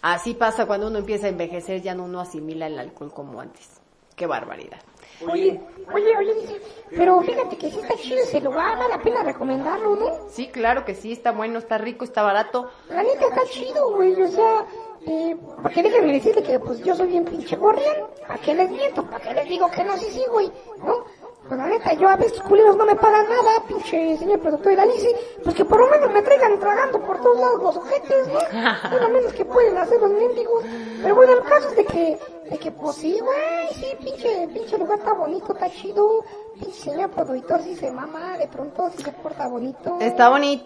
Así 0.03 0.35
pasa 0.35 0.67
cuando 0.67 0.89
uno 0.89 0.99
empieza 0.99 1.29
a 1.29 1.31
envejecer, 1.31 1.81
ya 1.81 1.95
no 1.95 2.05
uno 2.05 2.21
asimila 2.21 2.67
el 2.67 2.79
alcohol 2.79 3.11
como 3.15 3.41
antes. 3.41 3.81
Qué 4.15 4.27
barbaridad. 4.27 4.81
Oye, 5.27 5.61
oye, 5.93 6.17
oye, 6.17 6.35
dice, 6.35 6.61
pero 6.91 7.21
fíjate 7.23 7.57
que 7.57 7.71
sí 7.71 7.81
está 7.81 7.97
chido 7.97 8.19
ese 8.19 8.41
lugar, 8.41 8.79
vale 8.79 8.91
la 8.97 9.03
pena 9.03 9.23
recomendarlo, 9.23 9.97
¿no? 9.97 10.29
Sí, 10.31 10.49
claro 10.49 10.85
que 10.85 10.95
sí, 10.95 11.13
está 11.13 11.33
bueno, 11.33 11.59
está 11.59 11.77
rico, 11.77 12.05
está 12.05 12.23
barato. 12.23 12.71
La 12.89 13.03
neta 13.03 13.27
está 13.27 13.45
chido, 13.47 13.95
güey, 13.95 14.21
o 14.23 14.29
sea, 14.29 14.67
eh, 15.07 15.37
porque 15.63 15.83
déjenme 15.83 16.13
decirle 16.13 16.43
que 16.43 16.61
pues 16.61 16.83
yo 16.85 16.95
soy 16.95 17.09
bien 17.09 17.25
pinche 17.25 17.57
gorrián, 17.57 17.97
¿para 18.27 18.41
qué 18.41 18.55
les 18.55 18.71
miento? 18.71 19.05
¿Para 19.05 19.21
qué 19.25 19.35
les 19.35 19.49
digo 19.49 19.69
que 19.71 19.83
no? 19.85 19.97
Sí, 19.97 20.07
sí, 20.11 20.23
güey, 20.31 20.53
¿no? 20.85 21.05
Pues 21.49 21.59
la 21.59 21.67
neta, 21.67 21.95
yo 21.95 22.09
a 22.09 22.17
veces 22.17 22.41
culeros 22.43 22.77
no 22.77 22.85
me 22.85 22.95
pagan 22.95 23.27
nada, 23.27 23.65
pinche 23.67 24.19
señor 24.19 24.39
productor 24.39 24.73
de 24.73 24.77
la 24.77 24.87
Lice, 24.87 25.17
pues 25.43 25.55
que 25.55 25.65
por 25.65 25.81
lo 25.81 25.89
menos 25.89 26.13
me 26.13 26.21
traigan 26.21 26.61
tragando 26.61 27.01
por 27.01 27.23
todos 27.23 27.41
lados 27.41 27.63
los 27.63 27.77
ojetes, 27.79 28.29
¿no? 28.29 28.39
Es 28.95 29.01
lo 29.01 29.09
menos 29.09 29.33
que 29.33 29.45
pueden 29.47 29.79
hacer 29.79 29.99
los 29.99 30.11
mendigos. 30.11 30.63
Pero 31.03 31.15
bueno, 31.15 31.33
el 31.33 31.43
caso 31.45 31.71
es 31.71 31.77
de 31.77 31.85
que 31.87 32.19
De 32.51 32.59
que 32.59 32.71
pues 32.71 32.97
sí, 32.97 33.19
güey, 33.21 33.69
sí, 33.75 33.87
pinche, 34.03 34.49
pinche 34.49 34.79
lugar 34.79 34.99
está 34.99 35.13
bonito, 35.13 35.53
está 35.53 35.71
chido. 35.71 36.25
Pinche 36.55 36.73
señor 36.73 37.11
productor 37.11 37.63
si 37.63 37.77
se 37.77 37.93
mama, 37.93 38.37
de 38.37 38.49
pronto 38.49 38.91
si 38.91 39.03
se 39.03 39.13
porta 39.13 39.47
bonito. 39.47 39.99
Está 40.01 40.29
bonito, 40.29 40.65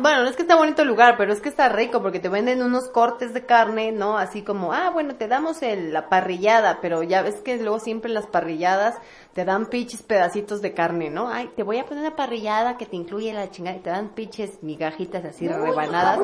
bueno, 0.00 0.22
no 0.22 0.28
es 0.28 0.36
que 0.36 0.42
está 0.42 0.56
bonito 0.56 0.82
el 0.82 0.88
lugar, 0.88 1.14
pero 1.16 1.32
es 1.32 1.40
que 1.40 1.48
está 1.48 1.68
rico 1.68 2.02
porque 2.02 2.20
te 2.20 2.28
venden 2.28 2.62
unos 2.62 2.90
cortes 2.90 3.32
de 3.32 3.46
carne, 3.46 3.90
¿no? 3.90 4.18
Así 4.18 4.42
como, 4.42 4.72
ah, 4.72 4.90
bueno, 4.90 5.14
te 5.14 5.28
damos 5.28 5.62
el, 5.62 5.92
la 5.92 6.08
parrillada, 6.08 6.80
pero 6.82 7.02
ya 7.02 7.22
ves 7.22 7.40
que 7.40 7.56
luego 7.56 7.78
siempre 7.78 8.10
las 8.10 8.26
parrilladas 8.26 8.96
te 9.32 9.44
dan 9.44 9.66
pinches 9.66 10.02
pedacitos 10.02 10.60
de 10.60 10.74
carne, 10.74 11.08
¿no? 11.08 11.28
Ay, 11.28 11.50
te 11.54 11.62
voy 11.62 11.78
a 11.78 11.86
poner 11.86 12.04
una 12.04 12.16
parrillada 12.16 12.76
que 12.76 12.84
te 12.84 12.96
incluye 12.96 13.32
la 13.32 13.50
chingada 13.50 13.76
y 13.76 13.80
te 13.80 13.90
dan 13.90 14.08
pinches 14.10 14.62
migajitas 14.62 15.24
así 15.24 15.46
rebanadas. 15.46 16.20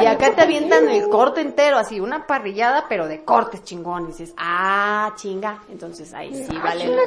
Y 0.00 0.06
acá 0.06 0.34
te 0.34 0.42
avientan 0.42 0.88
el 0.88 1.08
corte 1.08 1.42
entero, 1.42 1.76
así, 1.76 2.00
una 2.00 2.26
parrillada, 2.26 2.86
pero 2.88 3.06
de 3.06 3.24
cortes 3.24 3.62
chingones. 3.62 4.18
Y 4.18 4.22
dices, 4.22 4.34
ah, 4.46 5.12
chinga. 5.16 5.62
Entonces 5.68 6.12
ahí 6.14 6.34
sí 6.34 6.56
vale. 6.58 6.98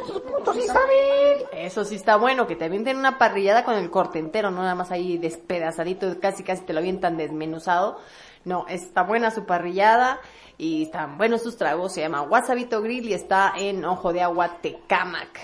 Eso 1.54 1.86
sí 1.86 1.96
está 1.96 2.18
bueno, 2.18 2.48
que 2.48 2.56
te 2.56 2.66
avienten 2.66 2.98
una 2.98 3.18
parrillada 3.18 3.64
con 3.64 3.76
el 3.76 3.90
corte 3.90 4.20
entero, 4.20 4.52
no 4.52 4.62
nada 4.62 4.76
más 4.76 4.92
ahí 4.92 5.18
despedazadito, 5.18 6.20
casi 6.20 6.44
casi 6.44 6.64
te 6.64 6.74
lo 6.74 6.80
avientan 6.80 7.18
desmenuzado. 7.18 8.00
No, 8.46 8.66
está 8.68 9.04
buena 9.04 9.32
su 9.32 9.46
parrillada 9.46 10.20
y 10.58 10.84
están 10.84 11.18
buenos 11.18 11.44
sus 11.44 11.58
tragos. 11.58 11.94
Se 11.94 12.02
llama 12.02 12.22
Wasabito 12.22 12.82
Grill 12.82 13.10
y 13.10 13.14
está 13.14 13.54
en 13.58 13.84
Ojo 13.86 14.14
de 14.14 14.22
Agua 14.22 14.58
Tecamac. 14.62 15.40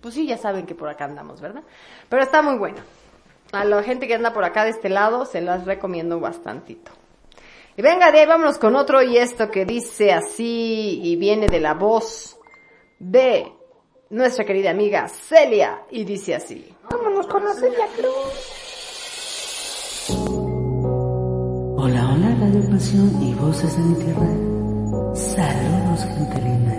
Pues 0.00 0.14
sí, 0.14 0.26
ya 0.26 0.38
saben 0.38 0.66
que 0.66 0.74
por 0.74 0.88
acá 0.88 1.04
andamos, 1.04 1.40
¿verdad? 1.40 1.62
Pero 2.08 2.22
está 2.22 2.40
muy 2.40 2.56
bueno. 2.56 2.78
A 3.52 3.64
la 3.64 3.82
gente 3.82 4.06
que 4.06 4.14
anda 4.14 4.32
por 4.32 4.44
acá 4.44 4.64
de 4.64 4.70
este 4.70 4.88
lado 4.88 5.26
se 5.26 5.40
las 5.40 5.66
recomiendo 5.66 6.20
bastantito. 6.20 6.92
Y 7.80 7.82
venga 7.82 8.12
de 8.12 8.18
ahí, 8.20 8.26
vámonos 8.26 8.58
con 8.58 8.76
otro 8.76 9.02
y 9.02 9.16
esto 9.16 9.50
que 9.50 9.64
dice 9.64 10.12
así 10.12 11.00
y 11.02 11.16
viene 11.16 11.46
de 11.46 11.60
la 11.60 11.72
voz 11.72 12.38
de 12.98 13.50
nuestra 14.10 14.44
querida 14.44 14.72
amiga 14.72 15.08
Celia 15.08 15.84
y 15.90 16.04
dice 16.04 16.34
así. 16.34 16.74
Vámonos 16.90 17.26
con 17.26 17.42
la 17.42 17.54
Celia 17.54 17.86
Cruz. 17.96 18.36
Hola, 21.78 22.12
hola, 22.12 22.36
Radio 22.38 22.70
Pasión 22.70 23.10
y 23.22 23.32
voces 23.32 23.74
de 23.74 23.82
mi 23.82 23.94
tierra. 23.94 24.28
Saludos, 25.14 26.04
gente 26.04 26.42
linda. 26.42 26.76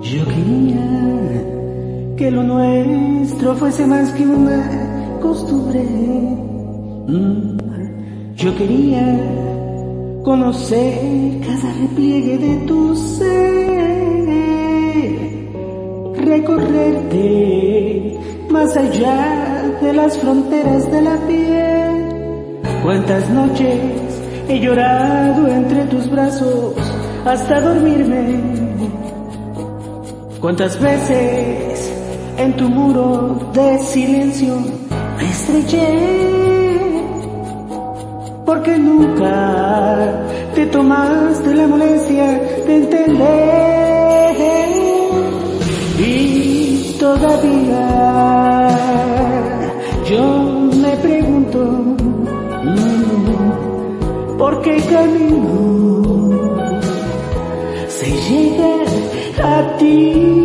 Yo 0.00 0.24
quería 0.28 0.86
que 2.16 2.30
lo 2.30 2.44
nuestro 2.44 3.56
fuese 3.56 3.84
más 3.88 4.12
que 4.12 4.22
una 4.26 5.18
costumbre. 5.20 5.82
Mm, 7.08 7.58
Yo 8.36 8.56
quería 8.56 9.51
conocer 10.22 11.40
cada 11.40 11.72
repliegue 11.80 12.38
de 12.38 12.56
tu 12.66 12.94
ser, 12.94 13.42
recorrerte 16.24 18.18
más 18.48 18.76
allá 18.76 19.78
de 19.80 19.92
las 19.92 20.16
fronteras 20.18 20.90
de 20.90 21.02
la 21.02 21.16
piel. 21.26 22.60
Cuántas 22.82 23.28
noches 23.30 23.80
he 24.48 24.60
llorado 24.60 25.48
entre 25.48 25.84
tus 25.86 26.08
brazos 26.10 26.74
hasta 27.24 27.60
dormirme. 27.60 28.40
Cuántas 30.40 30.80
veces 30.80 31.92
en 32.36 32.56
tu 32.56 32.68
muro 32.68 33.50
de 33.52 33.78
silencio 33.78 34.56
me 35.16 35.30
estreché. 35.30 36.41
Porque 38.52 38.76
nunca 38.78 39.34
te 40.54 40.66
tomaste 40.66 41.54
la 41.54 41.66
molestia 41.66 42.26
de 42.66 42.76
entender. 42.82 44.36
Y 45.98 46.96
todavía 47.00 48.68
yo 50.04 50.24
me 50.82 50.94
pregunto 50.98 51.60
mm, 52.74 54.36
por 54.36 54.60
qué 54.60 54.76
camino 54.82 56.02
se 57.88 58.10
llega 58.28 58.74
a 59.42 59.76
ti 59.78 60.41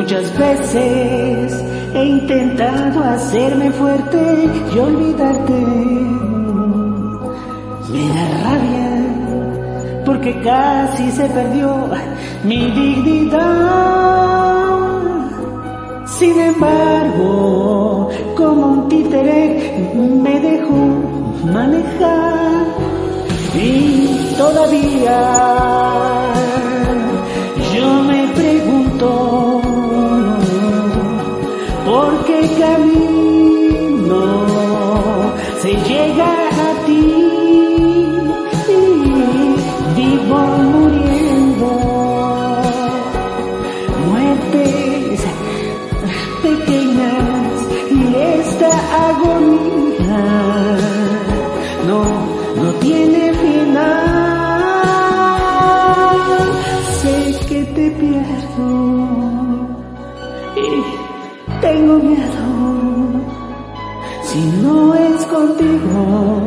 Muchas 0.00 0.38
veces 0.38 1.62
he 1.94 2.04
intentado 2.04 3.04
hacerme 3.04 3.70
fuerte 3.70 4.48
y 4.74 4.78
olvidarte. 4.78 5.52
Me 7.92 8.08
da 8.08 8.24
rabia 8.44 8.92
porque 10.06 10.40
casi 10.40 11.10
se 11.10 11.26
perdió 11.26 11.90
mi 12.44 12.70
dignidad. 12.70 13.40
Sin 16.06 16.40
embargo, 16.40 18.08
como 18.38 18.66
un 18.68 18.88
títere 18.88 19.92
me 19.94 20.40
dejó 20.40 20.80
manejar 21.52 22.64
y 23.54 24.34
todavía 24.38 25.20
yo 27.74 28.02
me 28.02 28.28
pregunto 28.28 29.49
es 65.06 65.24
contigo, 65.26 66.42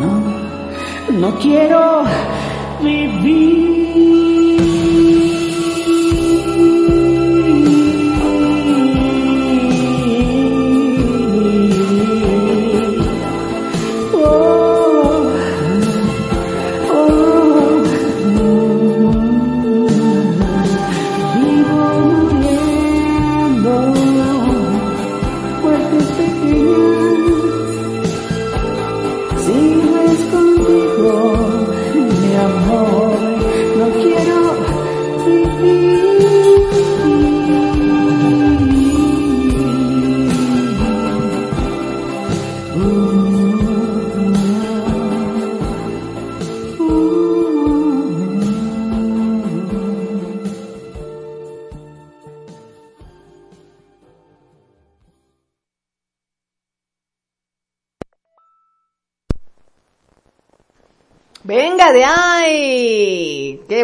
no, 0.00 1.18
no 1.18 1.38
quiero 1.38 2.02
vivir. 2.82 4.39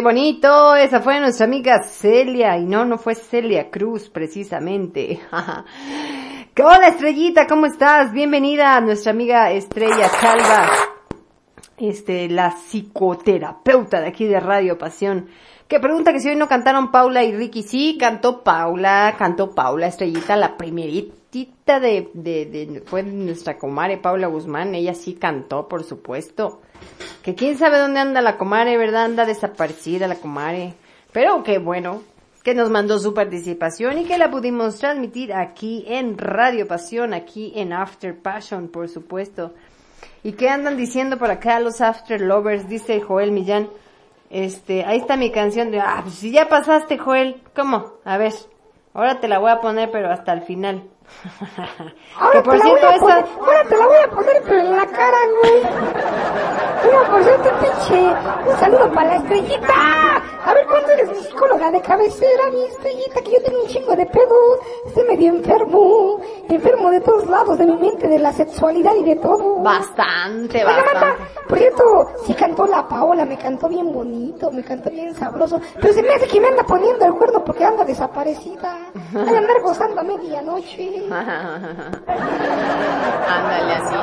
Bonito. 0.07 0.73
Esa 0.77 1.01
fue 1.01 1.19
nuestra 1.19 1.45
amiga 1.45 1.83
Celia. 1.83 2.57
Y 2.57 2.65
no, 2.65 2.85
no 2.85 2.97
fue 2.97 3.13
Celia 3.13 3.69
Cruz, 3.69 4.09
precisamente. 4.09 5.19
Hola 6.63 6.87
Estrellita, 6.87 7.45
¿cómo 7.45 7.65
estás? 7.65 8.13
Bienvenida 8.13 8.77
a 8.77 8.79
nuestra 8.79 9.11
amiga 9.11 9.51
Estrella 9.51 10.09
Calva. 10.21 10.69
este, 11.77 12.29
la 12.29 12.51
psicoterapeuta 12.51 13.99
de 13.99 14.07
aquí 14.07 14.25
de 14.25 14.39
Radio 14.39 14.77
Pasión, 14.77 15.27
que 15.67 15.81
pregunta 15.81 16.13
que 16.13 16.21
si 16.21 16.29
hoy 16.29 16.37
no 16.37 16.47
cantaron 16.47 16.89
Paula 16.89 17.25
y 17.25 17.35
Ricky. 17.35 17.63
Sí, 17.63 17.97
cantó 17.99 18.45
Paula, 18.45 19.13
cantó 19.17 19.53
Paula 19.53 19.87
Estrellita, 19.87 20.37
la 20.37 20.55
primeritita 20.55 21.81
de, 21.81 22.09
de, 22.13 22.45
de, 22.45 22.81
fue 22.85 23.03
nuestra 23.03 23.57
comare 23.57 23.97
Paula 23.97 24.27
Guzmán, 24.27 24.73
ella 24.73 24.93
sí 24.93 25.15
cantó, 25.15 25.67
por 25.67 25.83
supuesto. 25.83 26.61
Que 27.23 27.35
quién 27.35 27.57
sabe 27.57 27.77
dónde 27.79 27.99
anda 27.99 28.21
la 28.21 28.37
comare, 28.37 28.77
¿verdad? 28.77 29.05
Anda 29.05 29.25
desaparecida 29.25 30.07
la 30.07 30.15
comare. 30.15 30.75
Pero 31.11 31.43
que 31.43 31.57
bueno, 31.57 32.01
que 32.43 32.53
nos 32.53 32.69
mandó 32.69 32.99
su 32.99 33.13
participación 33.13 33.97
y 33.97 34.05
que 34.05 34.17
la 34.17 34.31
pudimos 34.31 34.77
transmitir 34.77 35.33
aquí 35.33 35.83
en 35.87 36.17
Radio 36.17 36.67
Pasión, 36.67 37.13
aquí 37.13 37.51
en 37.55 37.73
After 37.73 38.17
Passion, 38.17 38.69
por 38.69 38.87
supuesto. 38.87 39.53
¿Y 40.23 40.31
qué 40.31 40.49
andan 40.49 40.77
diciendo 40.77 41.17
por 41.17 41.29
acá 41.29 41.59
los 41.59 41.81
After 41.81 42.21
Lovers? 42.21 42.69
Dice 42.69 43.01
Joel 43.01 43.31
Millán. 43.31 43.69
Este, 44.29 44.85
ahí 44.85 44.99
está 44.99 45.17
mi 45.17 45.31
canción 45.31 45.71
de, 45.71 45.79
ah, 45.79 45.99
pues 46.03 46.15
si 46.15 46.31
ya 46.31 46.47
pasaste, 46.49 46.97
Joel. 46.97 47.41
¿Cómo? 47.55 47.93
A 48.05 48.17
ver, 48.17 48.33
ahora 48.93 49.19
te 49.19 49.27
la 49.27 49.39
voy 49.39 49.51
a 49.51 49.59
poner, 49.59 49.91
pero 49.91 50.09
hasta 50.11 50.33
el 50.33 50.43
final. 50.43 50.83
Ahora 52.19 52.43
te 52.43 52.57
la 52.57 52.65
voy 52.65 52.79
a 52.79 52.99
poner, 52.99 53.25
ahora 53.39 53.63
te 53.67 53.77
la 53.77 53.87
voy 53.87 53.97
a 53.97 54.09
poner, 54.09 54.43
pero 54.43 54.59
en 54.59 54.77
la 54.77 54.85
cara, 54.85 55.17
güey. 55.41 55.63
Mira, 56.85 57.11
por 57.11 57.23
cierto, 57.23 57.49
pinche, 57.59 58.49
un 58.49 58.59
saludo 58.59 58.91
para 58.93 59.09
la 59.09 59.15
estrellita. 59.17 60.23
A 60.45 60.53
ver, 60.53 60.65
¿cuándo 60.67 60.89
eres 60.91 61.09
mi 61.09 61.17
psicóloga 61.17 61.71
de 61.71 61.81
cabecera, 61.81 62.49
mi 62.51 62.63
estrellita? 62.63 63.21
Que 63.21 63.31
yo 63.31 63.43
tengo 63.43 63.61
un 63.61 63.67
chingo 63.67 63.95
de 63.95 64.05
pedos. 64.05 64.59
Estoy 64.85 65.03
medio 65.05 65.29
enfermo. 65.29 66.21
Enfermo 66.47 66.89
de 66.91 67.01
todos 67.01 67.27
lados, 67.27 67.57
de 67.57 67.65
mi 67.65 67.75
mente, 67.75 68.07
de 68.07 68.19
la 68.19 68.31
sexualidad 68.31 68.95
y 68.95 69.03
de 69.03 69.15
todo. 69.17 69.61
Bastante, 69.61 70.63
Oiga, 70.63 70.77
bastante. 70.77 70.99
Mata, 70.99 71.15
por 71.49 71.57
cierto, 71.57 71.83
sí 72.25 72.33
cantó 72.33 72.65
la 72.65 72.87
Paola, 72.87 73.25
me 73.25 73.37
cantó 73.37 73.67
bien 73.67 73.91
bonito, 73.91 74.49
me 74.51 74.63
cantó 74.63 74.89
bien 74.89 75.13
sabroso. 75.15 75.59
Pero 75.81 75.93
se 75.93 76.01
me 76.01 76.13
hace 76.13 76.27
que 76.27 76.39
me 76.39 76.47
anda 76.47 76.63
poniendo 76.63 77.05
el 77.05 77.13
cuerno 77.15 77.43
porque 77.43 77.65
anda 77.65 77.83
desaparecida. 77.83 78.77
Voy 79.11 79.35
a 79.35 79.37
andar 79.39 79.61
gozando 79.61 79.99
a 79.99 80.03
medianoche. 80.03 80.96
Ándale 83.27 83.73
así. 83.73 83.95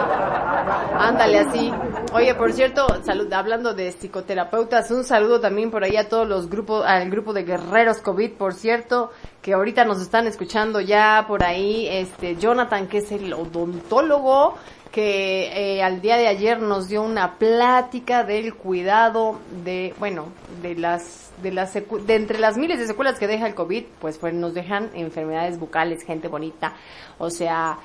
Ándale 0.98 1.38
así. 1.38 1.72
Oye, 2.12 2.34
por 2.34 2.52
cierto, 2.52 2.86
salud, 3.02 3.32
hablando 3.32 3.74
de 3.74 3.90
psicoterapeutas, 3.92 4.90
un 4.90 5.04
saludo 5.04 5.40
también 5.40 5.70
por 5.70 5.84
ahí 5.84 5.96
a 5.96 6.08
todos 6.08 6.28
los 6.28 6.48
grupos, 6.48 6.84
al 6.86 7.10
grupo 7.10 7.32
de 7.32 7.44
guerreros 7.44 7.98
COVID, 7.98 8.32
por 8.32 8.54
cierto, 8.54 9.10
que 9.42 9.52
ahorita 9.54 9.84
nos 9.84 10.00
están 10.00 10.26
escuchando 10.26 10.80
ya 10.80 11.24
por 11.26 11.42
ahí, 11.42 11.86
este, 11.88 12.36
Jonathan, 12.36 12.86
que 12.86 12.98
es 12.98 13.12
el 13.12 13.32
odontólogo, 13.32 14.56
que 14.94 15.78
eh, 15.78 15.82
al 15.82 16.00
día 16.00 16.16
de 16.16 16.28
ayer 16.28 16.60
nos 16.60 16.86
dio 16.86 17.02
una 17.02 17.34
plática 17.34 18.22
del 18.22 18.54
cuidado 18.54 19.40
de, 19.64 19.92
bueno, 19.98 20.26
de 20.62 20.76
las, 20.76 21.32
de 21.42 21.50
las, 21.50 21.74
secu- 21.74 21.98
de 22.04 22.14
entre 22.14 22.38
las 22.38 22.56
miles 22.56 22.78
de 22.78 22.86
secuelas 22.86 23.18
que 23.18 23.26
deja 23.26 23.48
el 23.48 23.56
COVID, 23.56 23.86
pues, 24.00 24.18
pues 24.18 24.32
nos 24.34 24.54
dejan 24.54 24.90
enfermedades 24.94 25.58
bucales, 25.58 26.04
gente 26.04 26.28
bonita, 26.28 26.74
o 27.18 27.28
sea, 27.28 27.76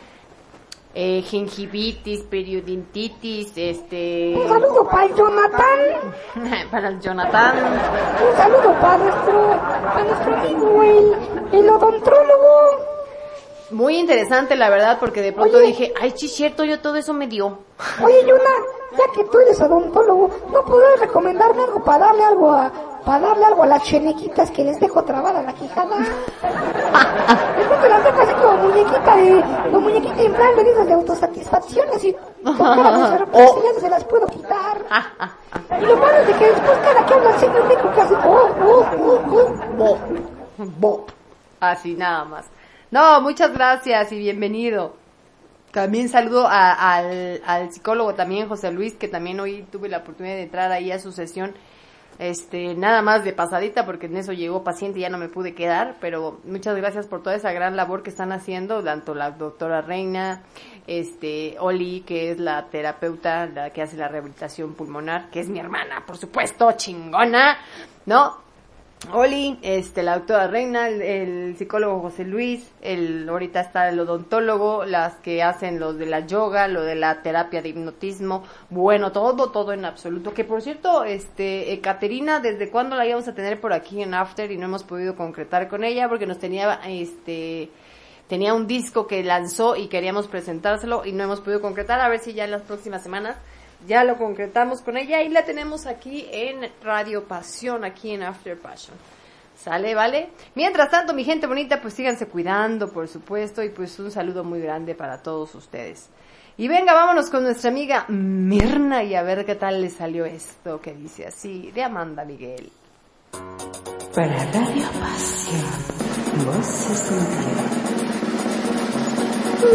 eh, 0.94 1.24
gingivitis, 1.24 2.22
periodontitis, 2.26 3.54
este, 3.56 4.36
Un 4.36 4.48
saludo 4.48 4.88
para 4.88 5.06
el 5.06 5.16
Jonathan. 5.16 5.80
para 6.72 6.88
el 6.90 7.00
Jonathan, 7.00 7.56
Un 7.58 8.38
saludo 8.38 8.74
para 8.80 8.98
nuestro, 8.98 9.50
para 9.84 10.04
nuestro 10.04 10.36
amigo, 10.36 10.84
el, 10.84 11.60
el 11.60 11.70
odontólogo. 11.70 12.99
Muy 13.72 13.98
interesante 13.98 14.56
la 14.56 14.70
verdad, 14.70 14.98
porque 15.00 15.22
de 15.22 15.34
pronto 15.34 15.58
Oye. 15.58 15.68
dije, 15.68 15.94
ay, 16.00 16.14
sí, 16.16 16.28
cierto, 16.28 16.64
yo 16.64 16.80
todo 16.80 16.96
eso 16.96 17.14
me 17.14 17.28
dio. 17.28 17.60
Oye, 18.04 18.26
Yuna, 18.26 18.50
ya 18.92 19.14
que 19.16 19.24
tú 19.26 19.40
eres 19.40 19.62
odontólogo, 19.62 20.30
¿no 20.52 20.66
podrías 20.66 21.00
recomendarme 21.00 21.64
algo 21.64 21.84
para 21.84 22.06
darle 22.08 22.24
algo 22.24 22.52
a, 22.52 22.72
para 23.06 23.28
darle 23.28 23.46
algo 23.46 23.64
a 23.64 23.68
las 23.68 23.84
chenequitas 23.84 24.52
que 24.52 24.64
les 24.64 24.80
dejo 24.80 25.04
trabada 25.04 25.42
la 25.42 25.54
quijada? 25.54 25.98
Después 27.58 27.82
te 27.82 27.90
las 27.90 28.04
dejo 28.04 28.22
así 28.22 28.34
como 28.34 28.58
muñequita 28.58 29.16
de, 29.16 29.44
como 29.66 29.82
muñequita 29.82 30.24
inflable 30.24 30.64
de 30.64 30.72
esas 30.72 30.88
de 30.88 30.94
autosatisfacción, 30.94 31.88
así, 31.94 32.16
con 32.44 32.58
cara 32.58 33.26
no 33.34 33.80
se 33.80 33.90
las 33.90 34.04
puedo 34.06 34.28
quitar. 34.28 34.78
Y 35.80 35.86
lo 35.86 35.98
malo 35.98 36.18
es 36.18 36.28
de 36.28 36.34
que 36.34 36.46
después 36.48 36.78
cada 36.80 37.06
que 37.06 37.14
hablan 37.14 37.40
siempre 37.40 37.64
me 37.64 37.76
que 37.76 38.02
hace, 38.02 38.14
oh, 38.16 38.50
oh, 38.64 38.86
oh, 39.00 39.22
oh. 39.32 39.50
Bo, 39.78 39.98
bo. 40.58 41.06
Así 41.60 41.94
nada 41.94 42.26
más. 42.26 42.46
No, 42.92 43.22
muchas 43.22 43.54
gracias 43.54 44.12
y 44.12 44.18
bienvenido. 44.20 44.96
También 45.72 46.10
saludo 46.10 46.48
a- 46.48 46.96
al, 46.96 47.42
al 47.46 47.72
psicólogo 47.72 48.16
también, 48.16 48.48
José 48.50 48.72
Luis, 48.72 48.96
que 48.96 49.08
también 49.08 49.40
hoy 49.40 49.64
tuve 49.72 49.90
la 49.90 50.00
oportunidad 50.00 50.36
de 50.36 50.44
entrar 50.44 50.72
ahí 50.72 50.92
a 50.92 51.00
su 51.00 51.12
sesión. 51.12 51.54
Este, 52.18 52.74
nada 52.76 53.02
más 53.02 53.24
de 53.24 53.32
pasadita 53.32 53.86
porque 53.86 54.08
en 54.08 54.18
eso 54.18 54.34
llegó 54.34 54.62
paciente 54.64 55.00
y 55.00 55.04
ya 55.04 55.10
no 55.10 55.18
me 55.18 55.30
pude 55.30 55.54
quedar, 55.56 55.96
pero 56.02 56.42
muchas 56.44 56.76
gracias 56.76 57.08
por 57.08 57.24
toda 57.24 57.36
esa 57.36 57.54
gran 57.54 57.78
labor 57.78 58.04
que 58.04 58.10
están 58.10 58.34
haciendo, 58.34 58.84
tanto 58.84 59.16
la 59.16 59.32
doctora 59.32 59.82
Reina, 59.82 60.42
este, 60.86 61.56
Oli, 61.60 62.02
que 62.02 62.32
es 62.32 62.40
la 62.40 62.66
terapeuta, 62.66 63.46
la 63.46 63.70
que 63.70 63.84
hace 63.84 63.96
la 63.96 64.10
rehabilitación 64.10 64.74
pulmonar, 64.74 65.30
que 65.30 65.40
es 65.40 65.48
mi 65.48 65.60
hermana, 65.60 66.04
por 66.06 66.18
supuesto, 66.18 66.74
chingona, 66.74 67.58
¿no? 68.06 68.49
Oli, 69.14 69.58
este, 69.62 70.04
la 70.04 70.16
doctora 70.16 70.48
Reina, 70.48 70.90
el, 70.90 71.02
el 71.02 71.58
psicólogo 71.58 72.02
José 72.02 72.26
Luis, 72.26 72.70
el, 72.82 73.28
ahorita 73.30 73.62
está 73.62 73.88
el 73.88 74.00
odontólogo, 74.00 74.84
las 74.84 75.16
que 75.16 75.42
hacen 75.42 75.80
lo 75.80 75.94
de 75.94 76.06
la 76.06 76.28
yoga, 76.28 76.68
lo 76.68 76.84
de 76.84 76.96
la 76.96 77.22
terapia 77.22 77.62
de 77.62 77.70
hipnotismo, 77.70 78.44
bueno, 78.70 79.14
todo, 79.14 79.52
todo 79.52 79.72
en 79.72 79.86
absoluto. 79.86 80.34
Que 80.34 80.44
por 80.44 80.62
cierto, 80.62 81.06
este, 81.06 81.80
Caterina, 81.82 82.42
¿desde 82.42 82.70
cuándo 82.70 82.98
la 82.98 83.08
íbamos 83.08 83.28
a 83.30 83.34
tener 83.34 83.62
por 83.62 83.72
aquí 83.72 84.02
en 84.02 84.14
After 84.14 84.52
y 84.52 84.58
no 84.58 84.66
hemos 84.66 84.84
podido 84.84 85.16
concretar 85.16 85.70
con 85.70 85.86
ella 85.86 86.10
porque 86.10 86.28
nos 86.28 86.38
tenía, 86.38 86.82
este, 86.86 87.72
tenía 88.28 88.54
un 88.54 88.68
disco 88.68 89.08
que 89.08 89.24
lanzó 89.24 89.78
y 89.78 89.88
queríamos 89.88 90.28
presentárselo 90.28 91.06
y 91.06 91.14
no 91.14 91.24
hemos 91.24 91.40
podido 91.40 91.62
concretar, 91.62 92.02
a 92.02 92.10
ver 92.10 92.20
si 92.20 92.34
ya 92.34 92.44
en 92.44 92.52
las 92.52 92.64
próximas 92.64 93.02
semanas 93.02 93.38
ya 93.88 94.04
lo 94.04 94.18
concretamos 94.18 94.82
con 94.82 94.98
ella 94.98 95.22
y 95.22 95.30
la 95.30 95.46
tenemos 95.46 95.86
aquí 95.86 96.28
en 96.32 96.70
Radio 96.84 97.24
Pasión, 97.26 97.84
aquí 97.84 98.12
en 98.12 98.24
After 98.24 98.58
Passion. 98.58 98.96
¿Sale, 99.56 99.94
vale? 99.94 100.30
Mientras 100.56 100.90
tanto, 100.90 101.14
mi 101.14 101.26
gente 101.26 101.46
bonita, 101.46 101.82
pues 101.82 101.94
síganse 101.94 102.28
cuidando, 102.28 102.92
por 102.92 103.08
supuesto, 103.10 103.62
y 103.62 103.70
pues 103.70 104.00
un 104.00 104.10
saludo 104.10 104.44
muy 104.44 104.62
grande 104.62 104.96
para 104.96 105.22
todos 105.22 105.54
ustedes. 105.54 106.10
Y 106.58 106.68
venga, 106.68 106.94
vámonos 106.94 107.30
con 107.30 107.44
nuestra 107.44 107.70
amiga 107.70 108.06
Mirna 108.10 109.04
y 109.04 109.16
a 109.16 109.24
ver 109.24 109.46
qué 109.46 109.56
tal 109.56 109.82
le 109.82 109.90
salió 109.90 110.26
esto 110.26 110.82
que 110.82 110.94
dice 110.94 111.26
así, 111.26 111.72
de 111.72 111.84
Amanda 111.84 112.24
Miguel. 112.26 112.72
Para 114.14 114.46
Radio 114.46 114.88
Pasión, 115.00 115.66
voces 116.46 117.12
en 117.12 117.90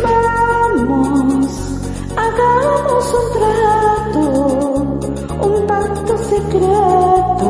Vamos, 0.02 1.73
hagamos 2.16 3.14
un 3.20 3.26
trato, 3.36 4.24
un 5.48 5.66
pacto 5.66 6.12
secreto 6.18 7.48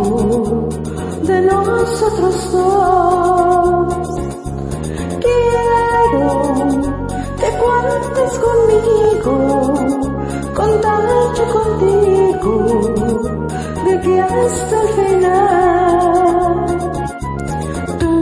de 1.22 1.36
nosotros 1.42 2.52
dos. 2.52 3.94
Quiero 5.24 6.26
que 7.40 7.48
cuentes 7.62 8.32
conmigo, 8.46 9.34
contar 10.54 11.02
yo 11.36 11.44
contigo, 11.58 12.54
de 13.84 13.92
que 14.00 14.14
hasta 14.20 14.76
el 14.82 14.88
final 14.88 16.52
tú 17.98 18.12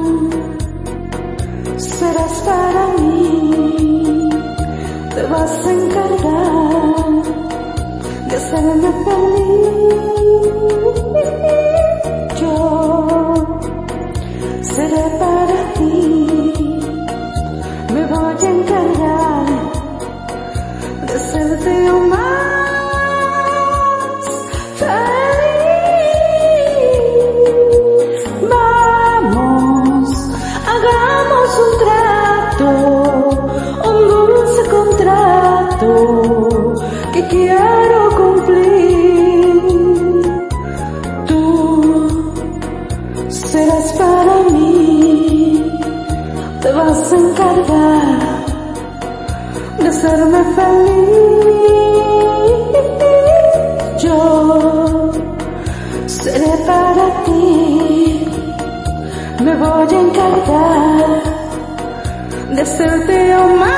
serás 1.77 2.35
para 2.47 2.83
mí, 2.97 3.02
vas 5.33 5.67
a 5.67 5.73
encargar 5.73 7.23
de 8.29 8.37
hacerme 8.37 8.91
feliz. 9.05 9.63
Voy 60.47 60.73
a 60.73 60.77
encargar 60.77 61.23
de 62.57 62.67
serte 62.67 63.33
aún 63.33 63.72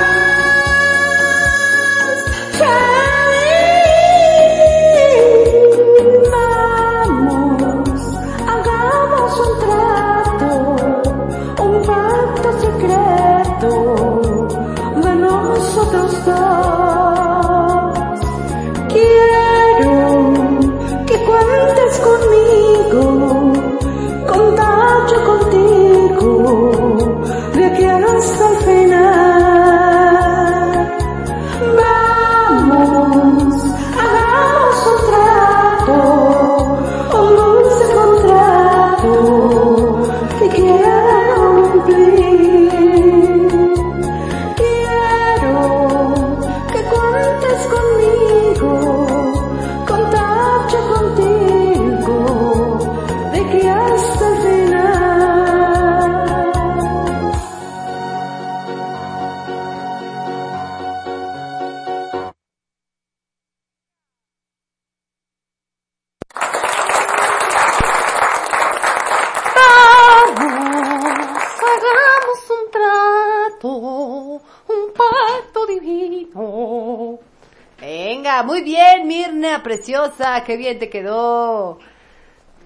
preciosa, 79.85 80.43
qué 80.44 80.56
bien 80.56 80.78
te 80.78 80.89
quedó. 80.89 81.78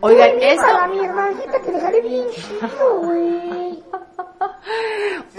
Oigan, 0.00 0.36
Oye, 0.36 0.56
para 0.56 0.86
eso, 0.86 0.94
mi 0.94 1.04
hermanita 1.04 1.60
que 1.60 1.72
le 1.72 1.80
sale 1.80 2.00
bien 2.00 2.26
chido, 2.30 3.00
güey. 3.00 3.82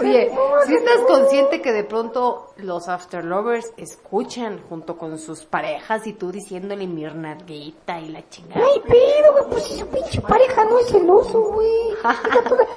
oye, 0.00 0.30
si 0.66 0.74
estás 0.74 1.00
consciente 1.06 1.62
que 1.62 1.72
de 1.72 1.84
pronto 1.84 2.49
los 2.64 2.88
after 2.88 3.24
lovers 3.24 3.72
escuchan 3.76 4.60
junto 4.68 4.96
con 4.96 5.18
sus 5.18 5.44
parejas 5.44 6.06
y 6.06 6.12
tú 6.12 6.30
diciéndole 6.32 6.86
Mirnadita 6.86 8.00
y 8.00 8.08
la 8.08 8.28
chingada. 8.28 8.60
No 8.60 8.66
hay 8.66 8.80
pedo, 8.80 9.32
güey, 9.32 9.44
pues 9.50 9.64
si 9.64 9.78
su 9.78 9.86
pinche 9.88 10.20
pareja 10.20 10.64
no 10.64 10.78
es 10.78 10.88
celoso, 10.88 11.40
güey. 11.40 11.68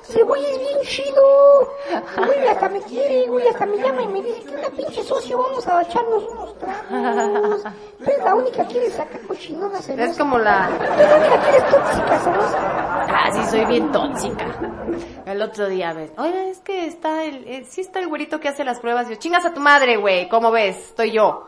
Ese 0.08 0.24
güey 0.24 0.44
es 0.46 0.60
bien 0.60 0.80
chido. 0.84 1.74
Güey, 2.26 2.48
hasta 2.48 2.70
me 2.70 2.82
quiere, 2.82 3.28
güey, 3.28 3.48
hasta 3.48 3.66
me 3.66 3.78
llama 3.78 4.02
y 4.02 4.08
me 4.08 4.22
dice 4.22 4.42
que 4.44 4.56
una 4.56 4.70
pinche 4.70 5.04
socio, 5.04 5.38
vamos 5.38 5.68
a 5.68 5.82
echarnos 5.82 6.24
unos 6.24 6.58
tragos. 6.60 7.64
Tú 7.64 8.04
eres 8.04 8.24
la 8.24 8.36
única 8.36 8.68
que 8.68 8.74
quiere 8.74 8.90
sacar 8.92 9.22
cochinona 9.22 9.82
celosa. 9.82 10.12
Es 10.12 10.18
como 10.18 10.38
la... 10.38 10.70
Única 10.70 11.42
que 11.42 11.50
eres 11.50 11.70
tóxica 11.70 12.20
celosa. 12.20 12.58
Ah, 13.16 13.32
sí, 13.32 13.42
soy 13.50 13.66
bien 13.66 13.92
tóxica. 13.92 14.46
El 15.26 15.42
otro 15.42 15.68
día, 15.68 15.94
ves, 15.94 16.12
oye, 16.18 16.50
es 16.50 16.60
que 16.60 16.86
está 16.86 17.24
el, 17.24 17.48
eh, 17.48 17.66
sí 17.68 17.82
está 17.82 18.00
el 18.00 18.08
güerito 18.08 18.40
que 18.40 18.50
hace 18.50 18.64
las 18.64 18.80
pruebas. 18.80 19.10
Yo, 19.10 19.16
chingas 19.16 19.46
a 19.46 19.54
tu 19.54 19.60
madre, 19.60 19.73
güey, 20.00 20.30
¿cómo 20.30 20.52
ves? 20.52 20.78
Estoy 20.78 21.12
yo. 21.12 21.48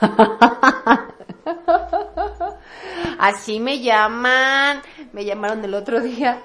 Así 3.18 3.58
me 3.58 3.80
llaman. 3.80 4.82
Me 5.12 5.24
llamaron 5.24 5.64
el 5.64 5.74
otro 5.74 6.00
día 6.00 6.42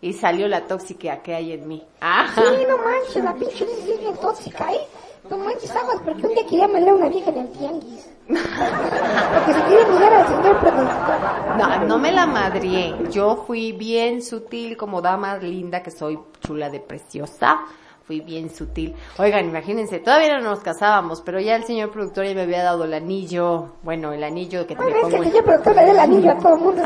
y 0.00 0.14
salió 0.14 0.48
la 0.48 0.66
tóxica 0.66 1.22
que 1.22 1.34
hay 1.34 1.52
en 1.52 1.68
mí. 1.68 1.86
Ajá. 2.00 2.40
Sí, 2.40 2.64
no 2.66 2.78
manches, 2.78 3.22
la 3.22 3.34
pinche 3.34 3.64
es 3.64 4.00
bien 4.00 4.16
tóxica, 4.16 4.72
¿eh? 4.72 4.80
No 5.28 5.36
manches, 5.36 5.70
aguas, 5.70 6.00
porque 6.02 6.26
un 6.26 6.34
día 6.34 6.46
quería 6.48 6.66
meler 6.66 6.88
a 6.88 6.94
una 6.94 7.08
vieja 7.08 7.30
en 7.30 7.38
el 7.38 7.48
tianguis. 7.52 8.08
Porque 8.26 9.52
se 9.52 9.62
quiere 9.64 9.84
mirar 9.92 10.12
al 10.14 10.26
señor 10.28 10.60
productor. 10.60 11.58
No, 11.58 11.84
no 11.86 11.98
me 11.98 12.12
la 12.12 12.26
madrié. 12.26 12.94
Yo 13.10 13.44
fui 13.46 13.72
bien 13.72 14.22
sutil 14.22 14.78
como 14.78 15.02
dama 15.02 15.36
linda 15.36 15.82
que 15.82 15.90
soy 15.90 16.18
chula 16.40 16.70
de 16.70 16.80
preciosa. 16.80 17.60
Fui 18.08 18.22
bien 18.22 18.48
sutil. 18.48 18.94
Oigan, 19.18 19.44
imagínense, 19.44 19.98
todavía 19.98 20.38
no 20.38 20.42
nos 20.42 20.60
casábamos, 20.60 21.20
pero 21.20 21.40
ya 21.40 21.56
el 21.56 21.64
señor 21.64 21.90
productor 21.90 22.24
ya 22.24 22.32
me 22.32 22.40
había 22.40 22.62
dado 22.62 22.84
el 22.84 22.94
anillo. 22.94 23.74
Bueno, 23.82 24.14
el 24.14 24.24
anillo 24.24 24.66
que 24.66 24.74
te 24.74 24.82
Bueno, 24.82 24.96
es 24.96 25.04
que 25.04 25.10
pongo 25.10 25.22
el 25.24 25.28
señor 25.28 25.44
productor 25.44 25.74
da 25.74 25.82
el 25.82 25.98
anillo 25.98 26.30
a 26.30 26.38
todo 26.38 26.54
el 26.54 26.60
mundo, 26.60 26.82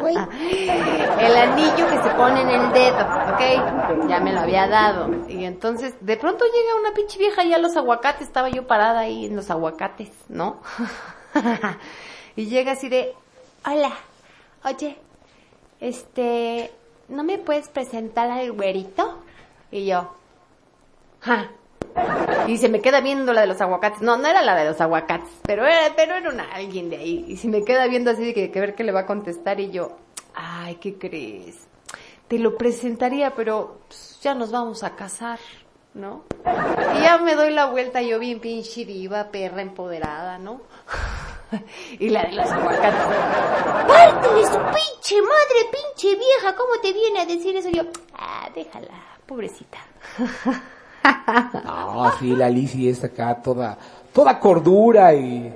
güey. 0.00 0.16
el 0.16 1.36
anillo 1.36 1.88
que 1.88 2.02
se 2.02 2.10
pone 2.16 2.40
en 2.40 2.48
el 2.48 2.72
dedo, 2.72 2.98
¿ok? 2.98 4.08
Ya 4.08 4.18
me 4.18 4.32
lo 4.32 4.40
había 4.40 4.66
dado. 4.66 5.08
Y 5.28 5.44
entonces, 5.44 5.94
de 6.00 6.16
pronto 6.16 6.44
llega 6.44 6.80
una 6.80 6.92
pinche 6.94 7.16
vieja 7.16 7.44
y 7.44 7.54
a 7.54 7.58
los 7.58 7.76
aguacates, 7.76 8.26
estaba 8.26 8.48
yo 8.48 8.66
parada 8.66 8.98
ahí 8.98 9.26
en 9.26 9.36
los 9.36 9.48
aguacates, 9.52 10.10
¿no? 10.28 10.62
y 12.34 12.46
llega 12.46 12.72
así 12.72 12.88
de, 12.88 13.14
hola, 13.64 13.92
oye, 14.64 14.98
este, 15.78 16.72
¿no 17.08 17.22
me 17.22 17.38
puedes 17.38 17.68
presentar 17.68 18.32
al 18.32 18.50
güerito? 18.50 19.22
Y 19.70 19.86
yo, 19.86 20.15
Y 22.46 22.58
se 22.58 22.68
me 22.68 22.80
queda 22.80 23.00
viendo 23.00 23.32
la 23.32 23.40
de 23.40 23.46
los 23.48 23.60
aguacates. 23.60 24.00
No, 24.02 24.16
no 24.16 24.28
era 24.28 24.42
la 24.42 24.54
de 24.54 24.66
los 24.66 24.80
aguacates, 24.80 25.30
pero 25.42 25.66
era, 25.66 25.94
pero 25.96 26.14
era 26.14 26.30
una, 26.30 26.44
alguien 26.52 26.90
de 26.90 26.96
ahí. 26.96 27.24
Y 27.28 27.36
se 27.36 27.48
me 27.48 27.64
queda 27.64 27.86
viendo 27.88 28.10
así 28.10 28.24
de 28.24 28.34
que, 28.34 28.50
que 28.50 28.60
ver 28.60 28.74
qué 28.74 28.84
le 28.84 28.92
va 28.92 29.00
a 29.00 29.06
contestar 29.06 29.58
y 29.58 29.70
yo, 29.70 29.96
ay, 30.34 30.76
¿qué 30.76 30.96
crees? 30.96 31.66
Te 32.28 32.38
lo 32.38 32.56
presentaría, 32.56 33.34
pero 33.34 33.80
pues, 33.88 34.18
ya 34.20 34.34
nos 34.34 34.50
vamos 34.52 34.84
a 34.84 34.94
casar, 34.94 35.38
¿no? 35.94 36.24
Y 36.96 37.02
ya 37.02 37.18
me 37.18 37.34
doy 37.34 37.52
la 37.52 37.66
vuelta 37.66 38.02
yo 38.02 38.18
bien 38.18 38.40
pinche 38.40 38.84
diva, 38.84 39.30
perra 39.30 39.62
empoderada, 39.62 40.38
¿no? 40.38 40.60
y 41.98 42.08
la 42.08 42.24
de 42.24 42.32
los 42.32 42.50
aguacates. 42.50 43.00
¡Pártele 43.88 44.44
su 44.44 44.58
pinche 44.58 45.22
madre, 45.22 45.70
pinche 45.72 46.16
vieja! 46.16 46.54
¿Cómo 46.54 46.80
te 46.82 46.92
viene 46.92 47.20
a 47.20 47.26
decir 47.26 47.56
eso? 47.56 47.70
Yo, 47.70 47.82
ah, 48.14 48.48
déjala, 48.54 49.18
pobrecita. 49.26 49.78
No, 51.64 52.10
sí, 52.18 52.34
la 52.34 52.48
Lizzy 52.48 52.88
está 52.88 53.08
acá 53.08 53.40
toda, 53.42 53.76
toda 54.12 54.38
cordura 54.38 55.14
y, 55.14 55.52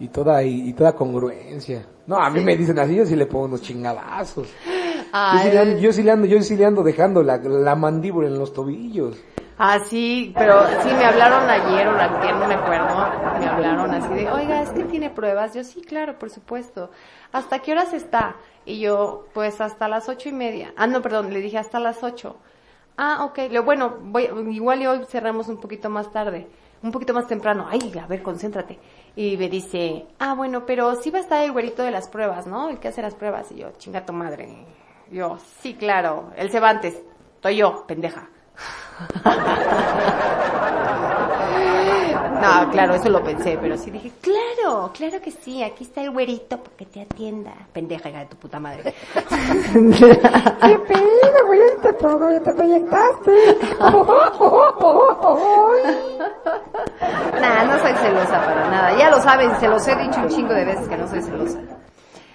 y 0.00 0.08
toda, 0.08 0.42
y, 0.42 0.68
y 0.68 0.72
toda 0.72 0.92
congruencia. 0.94 1.84
No, 2.06 2.16
a 2.16 2.28
mí 2.30 2.40
me 2.40 2.56
dicen 2.56 2.78
así, 2.78 2.96
yo 2.96 3.06
sí 3.06 3.16
le 3.16 3.26
pongo 3.26 3.46
unos 3.46 3.62
chingadazos. 3.62 4.48
Yo 5.14 5.38
sí, 5.42 5.50
le 5.50 5.58
ando, 5.58 5.78
yo 5.78 5.92
sí 5.92 6.02
le 6.02 6.10
ando, 6.10 6.26
yo 6.26 6.42
sí 6.42 6.56
le 6.56 6.66
ando 6.66 6.82
dejando 6.82 7.22
la, 7.22 7.38
la 7.38 7.76
mandíbula 7.76 8.28
en 8.28 8.38
los 8.38 8.52
tobillos. 8.52 9.16
Ah, 9.56 9.78
sí, 9.78 10.34
pero 10.36 10.66
sí 10.82 10.88
me 10.88 11.04
hablaron 11.04 11.48
ayer 11.48 11.86
o 11.86 11.96
ayer, 11.96 12.34
no 12.34 12.48
me 12.48 12.54
acuerdo. 12.54 12.88
Me 13.38 13.46
hablaron 13.46 13.90
así 13.92 14.12
de, 14.12 14.28
oiga, 14.28 14.62
es 14.62 14.70
que 14.70 14.82
tiene 14.84 15.10
pruebas. 15.10 15.54
Yo 15.54 15.62
sí, 15.62 15.80
claro, 15.82 16.18
por 16.18 16.30
supuesto. 16.30 16.90
¿Hasta 17.32 17.60
qué 17.60 17.72
horas 17.72 17.92
está? 17.92 18.34
Y 18.66 18.80
yo, 18.80 19.26
pues 19.32 19.60
hasta 19.60 19.86
las 19.86 20.08
ocho 20.08 20.28
y 20.28 20.32
media. 20.32 20.72
Ah, 20.76 20.88
no, 20.88 21.00
perdón, 21.02 21.32
le 21.32 21.40
dije 21.40 21.58
hasta 21.58 21.78
las 21.78 22.02
ocho. 22.02 22.36
Ah, 22.96 23.24
ok. 23.24 23.38
Le, 23.50 23.60
bueno, 23.60 23.98
voy, 24.00 24.28
igual 24.50 24.82
y 24.82 24.86
hoy 24.86 25.04
cerramos 25.06 25.48
un 25.48 25.58
poquito 25.58 25.90
más 25.90 26.10
tarde. 26.12 26.46
Un 26.82 26.92
poquito 26.92 27.14
más 27.14 27.26
temprano. 27.26 27.66
Ay, 27.68 27.92
a 28.00 28.06
ver, 28.06 28.22
concéntrate. 28.22 28.78
Y 29.16 29.36
me 29.36 29.48
dice, 29.48 30.06
ah, 30.18 30.34
bueno, 30.34 30.66
pero 30.66 30.94
sí 30.96 31.10
va 31.10 31.18
a 31.18 31.22
estar 31.22 31.42
el 31.42 31.52
güerito 31.52 31.82
de 31.82 31.90
las 31.90 32.08
pruebas, 32.08 32.46
¿no? 32.46 32.68
El 32.68 32.78
que 32.78 32.88
hace 32.88 33.02
las 33.02 33.14
pruebas. 33.14 33.50
Y 33.52 33.56
yo, 33.56 33.72
chinga 33.78 34.04
tu 34.04 34.12
madre. 34.12 34.66
Yo, 35.10 35.38
sí, 35.60 35.74
claro. 35.74 36.30
El 36.36 36.50
Cervantes. 36.50 37.00
Estoy 37.36 37.56
yo, 37.56 37.84
pendeja. 37.86 38.28
No, 42.44 42.70
claro, 42.70 42.94
eso 42.94 43.08
lo 43.08 43.24
pensé, 43.24 43.58
pero 43.58 43.78
sí 43.78 43.90
dije, 43.90 44.12
claro, 44.20 44.90
claro 44.92 45.18
que 45.22 45.30
sí, 45.30 45.62
aquí 45.62 45.84
está 45.84 46.02
el 46.02 46.10
güerito 46.10 46.58
para 46.58 46.76
que 46.76 46.84
te 46.84 47.00
atienda. 47.00 47.54
Pendeja, 47.72 48.10
hija 48.10 48.18
de 48.18 48.26
tu 48.26 48.36
puta 48.36 48.60
madre. 48.60 48.92
¿Qué 49.72 49.72
pedo, 49.72 51.46
güey? 51.46 51.58
Ya 51.58 51.82
te, 51.82 51.92
todo, 51.94 52.28
te 52.42 52.52
proyectaste. 52.52 53.56
nah, 57.40 57.64
no 57.64 57.78
soy 57.78 57.94
celosa 57.94 58.44
para 58.44 58.70
nada. 58.70 58.98
Ya 58.98 59.08
lo 59.08 59.22
saben, 59.22 59.58
se 59.58 59.66
los 59.66 59.88
he 59.88 59.96
dicho 59.96 60.20
un 60.20 60.28
chingo 60.28 60.52
de 60.52 60.66
veces 60.66 60.86
que 60.86 60.98
no 60.98 61.08
soy 61.08 61.22
celosa. 61.22 61.58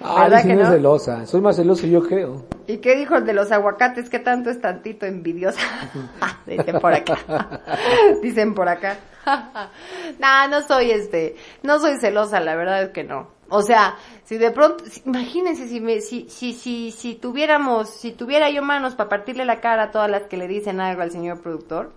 Ah, 0.02 0.24
¿Verdad 0.24 0.38
Lizzy 0.38 0.48
que 0.48 0.56
no 0.56 0.62
es 0.62 0.68
no? 0.70 0.74
celosa. 0.74 1.26
Soy 1.28 1.42
más 1.42 1.56
celoso 1.56 1.86
yo 1.86 2.02
creo. 2.02 2.46
¿Y 2.66 2.78
qué 2.78 2.96
dijo 2.96 3.16
el 3.16 3.26
de 3.26 3.34
los 3.34 3.52
aguacates? 3.52 4.10
¿Qué 4.10 4.18
tanto 4.18 4.50
es 4.50 4.60
tantito 4.60 5.06
envidiosa? 5.06 5.62
Dicen 6.48 6.80
por 6.80 6.94
acá. 6.94 7.16
Dicen 8.24 8.56
por 8.56 8.70
acá. 8.70 8.98
nah, 10.20 10.48
no 10.48 10.62
soy 10.62 10.92
este, 10.92 11.36
no 11.64 11.80
soy 11.80 11.98
celosa, 12.00 12.40
la 12.40 12.56
verdad 12.56 12.84
es 12.84 12.90
que 12.90 13.04
no. 13.04 13.28
O 13.50 13.62
sea, 13.62 13.96
si 14.24 14.38
de 14.38 14.52
pronto, 14.52 14.84
imagínense 15.06 15.68
si 15.68 15.82
me, 15.82 16.02
si, 16.02 16.30
si, 16.30 16.54
si, 16.54 16.92
si 16.92 17.16
tuviéramos, 17.16 17.90
si 17.90 18.12
tuviera 18.12 18.50
yo 18.50 18.62
manos 18.62 18.96
para 18.96 19.10
partirle 19.10 19.46
la 19.46 19.60
cara 19.60 19.86
a 19.86 19.92
todas 19.92 20.10
las 20.10 20.24
que 20.24 20.38
le 20.38 20.48
dicen 20.48 20.80
algo 20.80 21.02
al 21.02 21.12
señor 21.12 21.42
productor, 21.42 21.92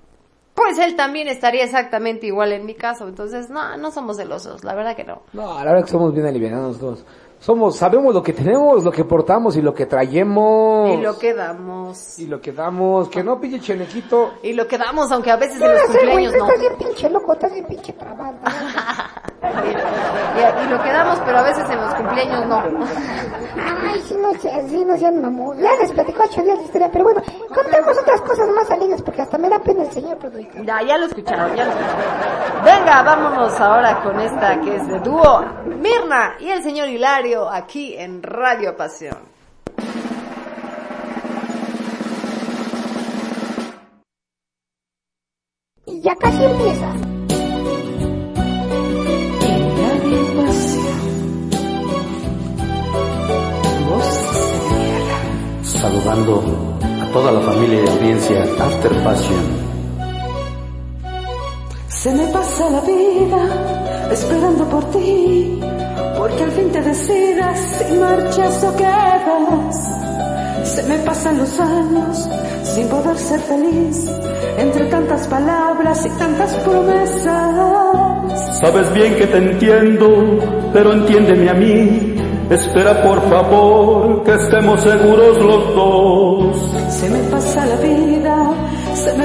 pues 0.54 0.78
él 0.78 0.96
también 0.96 1.28
estaría 1.28 1.64
exactamente 1.64 2.26
igual 2.26 2.52
en 2.52 2.64
mi 2.64 2.74
caso. 2.74 3.06
Entonces, 3.06 3.50
no, 3.50 3.76
no 3.76 3.90
somos 3.90 4.16
celosos, 4.16 4.64
la 4.64 4.74
verdad 4.74 4.96
que 4.96 5.04
no. 5.04 5.22
No, 5.32 5.58
la 5.58 5.72
verdad 5.72 5.84
que 5.84 5.90
somos 5.90 6.14
bien 6.14 6.26
alivianados 6.26 6.78
todos. 6.78 7.04
Somos, 7.42 7.76
sabemos 7.76 8.14
lo 8.14 8.22
que 8.22 8.32
tenemos, 8.32 8.84
lo 8.84 8.92
que 8.92 9.04
portamos 9.04 9.56
y 9.56 9.62
lo 9.62 9.74
que 9.74 9.86
traemos. 9.86 10.90
Y 10.90 10.96
lo 10.98 11.18
que 11.18 11.34
damos. 11.34 12.18
Y 12.20 12.26
lo 12.28 12.40
que 12.40 12.52
damos, 12.52 13.08
que 13.08 13.24
no 13.24 13.40
pille 13.40 13.58
chenequito. 13.58 14.34
Y 14.44 14.52
lo 14.52 14.68
que 14.68 14.78
damos, 14.78 15.10
aunque 15.10 15.32
a 15.32 15.36
veces 15.36 15.58
¿Qué 15.58 15.64
en 15.64 15.72
los 15.72 15.82
cumpleaños 15.82 16.32
no. 16.34 16.46
estás 16.46 16.60
bien 16.60 16.76
pinche 16.78 17.10
loco, 17.10 17.32
estás 17.32 17.52
bien 17.52 17.66
pinche 17.66 17.92
trabado. 17.94 18.36
Y, 19.42 20.38
y 20.66 20.70
lo 20.70 20.82
que 20.84 20.92
damos, 20.92 21.18
pero 21.24 21.38
a 21.38 21.42
veces 21.42 21.68
en 21.68 21.80
los 21.80 21.94
cumpleaños 21.94 22.46
no. 22.46 22.62
Ay, 23.92 24.00
sí, 24.06 24.14
no 24.14 24.32
sí, 24.68 24.84
no 24.84 24.96
sean 24.96 25.20
mamón. 25.20 25.58
Ya 25.58 25.74
les 25.80 25.90
platicó 25.90 26.22
ocho 26.24 26.42
días 26.42 26.58
de 26.58 26.64
historia, 26.64 26.90
pero 26.92 27.02
bueno, 27.02 27.22
contemos 27.52 27.98
otras 27.98 28.20
cosas 28.20 28.48
más 28.50 28.70
alegres 28.70 29.02
porque 29.02 29.22
hasta 29.22 29.36
me 29.36 29.48
da 29.48 29.58
pena 29.58 29.82
el 29.82 29.90
señor 29.90 30.16
productor. 30.16 30.64
Ya, 30.64 30.80
ya 30.82 30.96
lo 30.96 31.06
escucharon, 31.06 31.56
ya 31.56 31.64
lo 31.64 31.72
escucharon. 31.72 32.64
Venga, 32.64 33.02
vámonos 33.02 33.60
ahora 33.60 34.00
con 34.00 34.20
esta 34.20 34.60
que 34.60 34.76
es 34.76 34.86
de 34.86 35.00
dúo. 35.00 35.44
Mirna 35.66 36.36
y 36.38 36.48
el 36.48 36.62
señor 36.62 36.88
Hilario 36.88 37.31
aquí 37.50 37.94
en 37.96 38.22
Radio 38.22 38.76
Pasión. 38.76 39.16
Y 45.86 46.00
ya 46.02 46.14
casi 46.16 46.44
empieza. 46.44 46.94
Saludando 55.62 56.42
a 56.82 57.12
toda 57.12 57.32
la 57.32 57.40
familia 57.40 57.82
y 57.84 57.88
audiencia 57.88 58.42
After 58.60 58.92
Passion. 59.02 59.71
Se 62.02 62.12
me 62.12 62.26
pasa 62.32 62.68
la 62.68 62.80
vida 62.80 64.08
esperando 64.10 64.64
por 64.68 64.84
ti, 64.90 65.56
porque 66.18 66.42
al 66.42 66.50
fin 66.50 66.72
te 66.72 66.82
decidas 66.82 67.60
si 67.60 67.94
marchas 67.94 68.64
o 68.64 68.76
quedas. 68.76 69.76
Se 70.64 70.82
me 70.88 70.98
pasan 70.98 71.38
los 71.38 71.60
años 71.60 72.28
sin 72.64 72.88
poder 72.88 73.16
ser 73.16 73.38
feliz, 73.38 74.04
entre 74.58 74.86
tantas 74.86 75.28
palabras 75.28 76.04
y 76.04 76.08
tantas 76.18 76.52
promesas. 76.64 77.20
Sabes 78.60 78.92
bien 78.94 79.14
que 79.14 79.28
te 79.28 79.36
entiendo, 79.36 80.08
pero 80.72 80.94
entiéndeme 80.94 81.50
a 81.50 81.54
mí. 81.54 82.16
Espera 82.50 83.00
por 83.00 83.22
favor 83.30 84.24
que 84.24 84.34
estemos 84.34 84.80
seguros 84.80 85.38
los 85.38 85.74
dos. 85.76 86.56
Se 86.90 87.08
me 87.08 87.20
pasa 87.30 87.64
la 87.64 87.76
vida, 87.76 88.21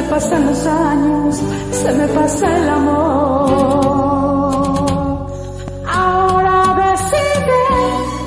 pasan 0.09 0.45
los 0.45 0.65
años, 0.65 1.41
se 1.71 1.91
me 1.91 2.07
pasa 2.07 2.57
el 2.57 2.69
amor. 2.69 3.49
Ahora 5.85 6.63
decide, 6.84 7.59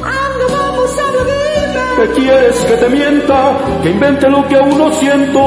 ando 0.04 0.46
vamos 0.58 0.90
a 0.98 1.06
vivir. 1.16 1.68
¿Qué 1.96 2.20
quieres 2.20 2.56
que 2.64 2.74
te 2.74 2.88
mienta? 2.88 3.58
Que 3.82 3.90
invente 3.90 4.28
lo 4.28 4.46
que 4.48 4.56
aún 4.56 4.78
no 4.78 4.92
siento. 4.92 5.40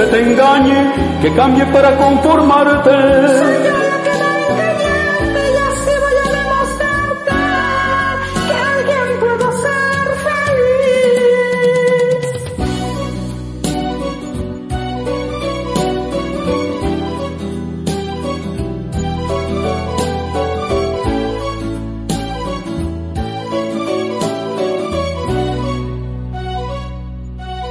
Que 0.00 0.06
te 0.06 0.22
engañe? 0.22 0.92
Que 1.20 1.30
cambie 1.34 1.66
para 1.66 1.96
conformarte. 1.96 2.90
Yo 2.90 2.96
la 2.96 3.98
que 4.04 4.12
me 4.20 4.26
engañaste 4.40 5.42
y 5.52 5.56
así 5.68 5.92
voy 6.04 6.16
a 6.22 6.26
demostrarte 6.38 7.38
que 8.46 8.54
alguien 8.72 9.06
puedo 9.20 9.46
ser 9.64 10.06
feliz. 10.26 10.90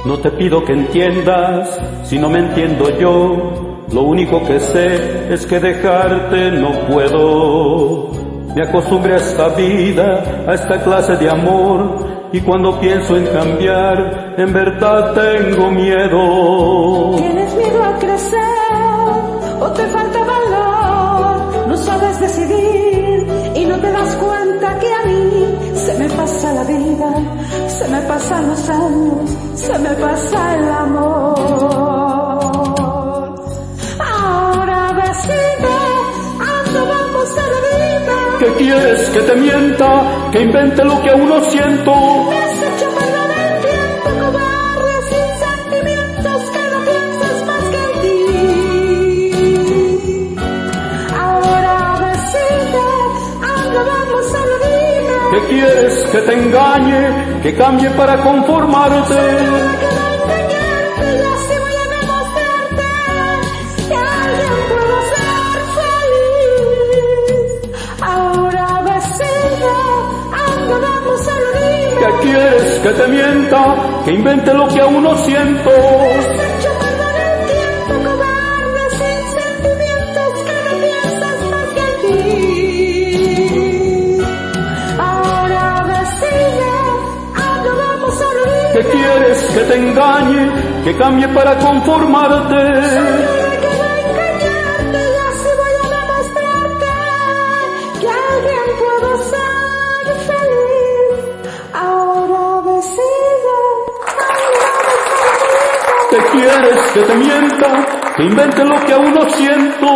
No 0.04 0.14
te 0.20 0.30
pido 0.30 0.64
que 0.64 0.72
entiendas 0.72 1.89
si 2.10 2.18
no 2.18 2.28
me 2.28 2.40
entiendo 2.40 2.90
yo. 2.98 3.84
Lo 3.92 4.02
único 4.02 4.44
que 4.44 4.58
sé 4.58 5.32
es 5.32 5.46
que 5.46 5.60
dejarte 5.60 6.50
no 6.50 6.72
puedo. 6.88 8.10
Me 8.54 8.64
acostumbré 8.64 9.14
a 9.14 9.18
esta 9.18 9.48
vida, 9.50 10.44
a 10.48 10.54
esta 10.54 10.82
clase 10.82 11.16
de 11.16 11.30
amor. 11.30 12.08
Y 12.32 12.40
cuando 12.40 12.80
pienso 12.80 13.16
en 13.16 13.26
cambiar, 13.26 14.34
en 14.36 14.52
verdad 14.52 15.14
tengo 15.14 15.70
miedo. 15.70 17.16
Tienes 17.16 17.54
miedo 17.54 17.84
a 17.84 17.98
crecer 17.98 18.40
o 19.60 19.66
te 19.68 19.84
falta 19.86 20.24
valor, 20.24 21.68
no 21.68 21.76
sabes 21.76 22.20
decidir 22.20 23.26
y 23.54 23.64
no 23.66 23.76
te 23.78 23.92
das 23.92 24.16
cuenta 24.16 24.78
que 24.78 24.92
a 24.92 25.04
mí 25.06 25.74
se 25.74 25.98
me 25.98 26.08
pasa 26.08 26.52
la 26.54 26.64
vida, 26.64 27.12
se 27.68 27.88
me 27.88 28.00
pasan 28.02 28.48
los 28.48 28.68
años, 28.68 29.30
se 29.54 29.78
me 29.78 29.90
pasa 29.90 30.54
el 30.54 30.70
amor. 30.70 31.99
Quieres 38.60 39.00
que 39.10 39.20
te 39.20 39.34
mienta? 39.36 40.30
Que 40.32 40.42
invente 40.42 40.84
lo 40.84 41.02
que 41.02 41.10
aún 41.10 41.28
no 41.28 41.40
siento. 41.44 41.92
Me 42.30 42.38
has 42.38 42.62
hecho 42.68 42.88
perder 42.98 43.30
el 43.40 43.54
tiempo, 43.68 44.08
cobarde, 44.20 44.94
sin 45.10 45.28
sentimientos 45.46 46.40
que 46.54 46.62
no 46.72 46.78
piensas 46.90 47.36
más 47.48 47.64
que 47.72 47.80
en 47.86 47.94
ti. 48.02 48.18
Ahora 51.18 51.76
decide, 52.06 52.86
ando 53.56 53.80
vamos 53.92 54.26
a 54.34 54.42
la 54.50 54.56
vida. 54.66 55.16
¿Qué 55.32 55.40
quieres 55.48 55.94
que 56.12 56.20
te 56.20 56.32
engañe? 56.34 57.02
Que 57.42 57.50
cambie 57.54 57.90
para 57.90 58.14
conformarte. 58.22 59.20
Que 72.82 72.90
te 72.90 73.08
mienta? 73.08 73.76
Que 74.04 74.12
invente 74.12 74.54
lo 74.54 74.68
que 74.68 74.80
aún 74.80 75.02
no 75.02 75.16
siento. 75.18 75.70
Has 75.70 76.26
hecho 76.26 76.70
perder 76.80 77.16
el 77.26 77.38
tiempo, 77.50 77.92
cobarde, 78.08 78.82
sin 78.98 79.20
sentimientos 79.40 80.30
que 80.46 80.56
no 80.66 80.72
piensas 80.86 81.38
más 81.50 81.68
que 81.74 81.82
en 81.86 81.94
ti. 82.02 82.18
Ahora 84.98 85.64
decide, 85.88 86.70
ando 87.34 87.70
vamos 87.76 88.16
a 88.20 88.28
la 88.34 88.44
vida. 88.50 88.72
¿Qué 88.72 88.82
quieres 88.88 89.38
que 89.54 89.60
te 89.60 89.74
engañe? 89.76 90.42
Que 90.84 90.92
cambie 90.96 91.28
para 91.28 91.58
conformarte. 91.58 93.39
Que 106.92 107.02
te 107.02 107.14
mienta? 107.14 107.86
Que 108.16 108.22
invente 108.24 108.64
lo 108.64 108.84
que 108.84 108.92
aún 108.92 109.14
no 109.14 109.30
siento. 109.30 109.86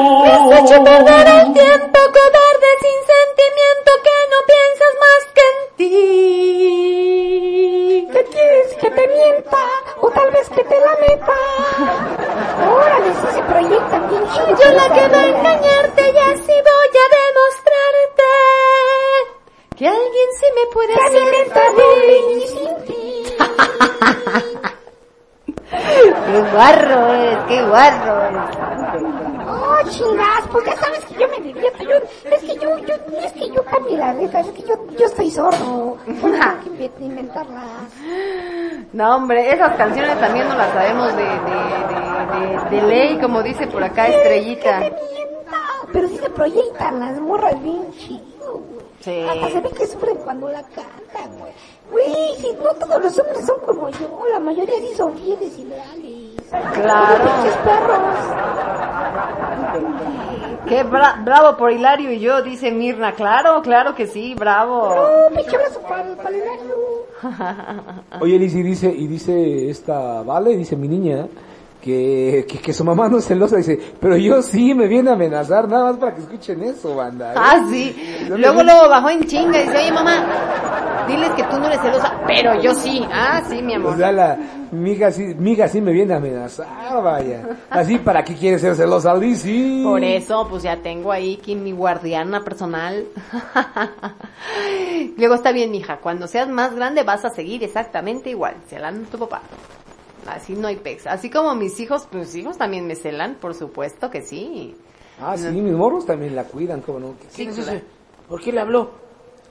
perder 0.85 1.27
el 1.27 1.53
tiempo, 1.53 1.99
cobarde, 2.17 2.71
sin 2.85 3.01
sentimiento 3.15 3.91
que 4.05 4.17
no 4.33 4.39
piensas 4.53 4.93
más 5.05 5.23
que 5.35 5.45
en 5.51 5.59
ti. 5.77 5.95
¿Qué 8.13 8.23
quieres 8.31 8.71
que 8.81 8.91
te 8.91 9.05
mienta? 9.09 9.63
O 10.01 10.11
tal 10.11 10.31
vez 10.31 10.49
que 10.51 10.63
te 10.63 10.79
la 10.81 10.97
meta. 11.01 11.37
Órale, 12.71 13.13
sí 13.13 13.27
se 13.35 13.43
proyectan 13.43 14.09
bien 14.09 14.25
chido. 14.33 14.57
Yo 14.63 14.69
la 14.73 14.87
que 14.95 15.09
va 15.09 15.21
a 15.21 15.27
engañarte 15.27 16.03
y 16.11 16.19
así 16.19 16.57
voy 16.71 16.93
a 17.03 17.07
demostrarte 17.19 18.31
Que 19.77 19.85
alguien 19.89 20.29
sí 20.39 20.47
me 20.55 20.65
puede 20.73 20.95
Que 20.95 21.01
hacer 21.01 21.27
y 22.31 22.47
sin 22.47 22.75
ti. 22.85 23.03
Qué 26.35 26.41
qué 27.75 27.89
es. 27.89 29.03
Oh, 29.47 29.91
chingas, 29.91 30.49
pues 30.51 30.65
ya 30.67 30.77
sabes 30.77 31.05
que 31.07 31.15
yo 31.15 31.29
me 31.29 31.41
divierto. 31.41 31.83
Yo, 31.85 31.97
es 32.31 32.41
que 32.43 32.55
yo, 32.57 32.79
yo, 32.79 32.95
es 33.23 33.33
que 33.33 33.51
yo 33.51 33.65
cambio 33.65 33.97
la 33.97 34.15
letra, 34.15 34.41
es 34.41 34.49
que 34.49 34.63
yo, 34.63 34.75
yo 34.99 35.07
estoy 35.07 35.31
sordo. 35.31 35.97
Tengo 36.07 36.79
que 36.79 37.05
inventarlas. 37.05 37.65
No, 38.93 39.17
hombre, 39.17 39.53
esas 39.53 39.75
canciones 39.77 40.19
también 40.21 40.49
no 40.49 40.57
las 40.57 40.73
sabemos 40.73 41.17
de, 41.17 41.23
de, 41.25 41.31
de, 41.91 42.77
de, 42.77 42.77
de 42.77 42.83
ley, 42.89 43.19
como 43.19 43.43
dice 43.43 43.67
por 43.67 43.83
acá 43.83 44.09
Estrellita. 44.09 44.91
Pero 45.93 46.09
sí 46.09 46.19
se 46.19 46.31
proyectan 46.31 47.01
las 47.01 47.21
morras 47.21 47.63
bien 47.63 47.91
chido, 47.93 48.53
güey. 48.53 48.85
Sí. 49.01 49.27
Hasta 49.29 49.51
se 49.51 49.61
ve 49.61 49.71
que 49.71 49.87
sufren 49.87 50.17
cuando 50.17 50.49
la 50.49 50.63
cantan, 50.63 51.39
güey. 51.39 51.53
Güey, 51.91 52.37
si 52.39 52.53
no 52.55 52.73
todos 52.75 53.03
los 53.03 53.19
hombres 53.19 53.47
son 53.47 53.61
como 53.61 53.89
yo, 53.91 54.25
la 54.33 54.41
mayoría 54.41 54.77
sí 54.81 54.95
son 54.97 55.17
fieles 55.19 55.59
y 55.59 55.65
leales. 55.65 56.14
Claro. 56.75 57.25
Perros. 57.65 58.19
Qué 60.69 60.85
bra- 60.85 61.23
bravo 61.25 61.57
por 61.57 61.71
Hilario 61.73 62.11
y 62.13 62.21
yo, 62.21 62.43
dice 62.43 62.71
Mirna. 62.71 63.13
Claro, 63.13 63.61
claro 63.63 63.95
que 63.95 64.07
sí, 64.07 64.35
bravo. 64.35 64.95
No, 64.95 65.37
pinche 65.37 65.57
abrazo 65.57 65.81
para 65.83 66.03
el 66.11 66.17
palerario. 66.17 66.75
Oye, 68.21 68.39
Liz, 68.39 68.55
y 68.55 68.63
dice, 68.63 68.89
y 68.91 69.07
dice 69.07 69.69
esta, 69.71 70.23
vale, 70.23 70.57
dice 70.57 70.75
mi 70.77 70.89
niña, 70.89 71.27
que, 71.85 72.47
que, 72.49 72.59
que 72.61 72.73
su 72.73 72.83
mamá 72.83 73.11
no 73.11 73.19
es 73.19 73.27
celosa, 73.27 73.57
dice, 73.59 73.79
pero 74.01 74.17
yo 74.17 74.41
sí 74.41 74.73
me 74.75 74.89
viene 74.89 75.11
a 75.11 75.13
amenazar, 75.13 75.69
nada 75.69 75.91
más 75.91 75.97
para 75.99 76.15
que 76.15 76.23
escuchen 76.23 76.63
eso, 76.63 76.95
banda. 76.97 77.35
¿eh? 77.35 77.37
Ah, 77.39 77.63
sí. 77.71 77.95
Luego, 78.31 78.63
luego 78.63 78.89
bajó 78.89 79.11
en 79.11 79.25
chinga 79.27 79.61
y 79.61 79.65
dice, 79.67 79.77
oye 79.77 79.93
mamá, 79.93 81.05
diles 81.07 81.29
que 81.33 81.43
tú 81.43 81.59
no 81.59 81.67
eres 81.67 81.81
celosa, 81.83 82.15
pero 82.27 82.59
yo 82.63 82.75
sí. 82.75 83.07
Ah, 83.13 83.43
sí, 83.47 83.61
mi 83.61 83.75
O 83.75 83.77
amor. 83.77 83.99
sea, 83.99 84.13
la 84.13 84.39
miga 84.73 85.13
sí, 85.13 85.35
miga 85.39 85.69
sí 85.69 85.83
me 85.83 85.93
viene 85.93 86.15
a 86.15 86.17
amenazar, 86.17 87.03
vaya. 87.03 87.49
Así, 87.69 87.99
¿para 87.99 88.25
qué 88.25 88.35
quiere 88.35 88.59
ser 88.59 88.75
celosa, 88.77 89.15
Liz? 89.15 89.41
Sí. 89.43 89.83
Por 89.85 90.03
eso, 90.03 90.47
pues 90.49 90.63
ya 90.63 90.79
tengo 90.79 91.13
ahí 91.13 91.37
que 91.37 91.55
mi 91.55 91.73
guardiana 91.73 92.43
personal. 92.43 93.05
Luego 95.19 95.35
está 95.35 95.53
bien, 95.53 95.71
mija. 95.71 95.99
Cuando 95.99 96.27
seas 96.29 96.49
más 96.49 96.75
grande 96.75 97.03
vas 97.03 97.27
a 97.27 97.31
seguir 97.31 97.63
exactamente 97.63 98.31
igual. 98.31 98.55
Celan 98.69 99.05
tu 99.05 99.19
papá. 99.19 99.43
Así 100.27 100.55
no 100.55 100.69
hay 100.69 100.77
pex. 100.77 101.07
Así 101.07 101.31
como 101.31 101.55
mis 101.55 101.79
hijos, 101.81 102.07
pues 102.11 102.27
mis 102.27 102.35
hijos 102.37 102.59
también 102.59 102.87
me 102.87 102.95
celan, 102.97 103.37
por 103.37 103.55
supuesto 103.55 104.11
que 104.11 104.23
sí. 104.23 104.77
Ah, 105.21 105.37
sí, 105.37 105.47
mis 105.49 105.73
morros 105.73 106.07
también 106.07 106.35
la 106.35 106.45
cuidan, 106.45 106.81
¿cómo 106.81 106.99
no? 106.99 107.15
¿Qué- 107.37 107.53
Sí. 107.53 107.63
¿Por 108.29 108.41
qué 108.41 108.53
le 108.53 108.61
habló? 108.61 108.91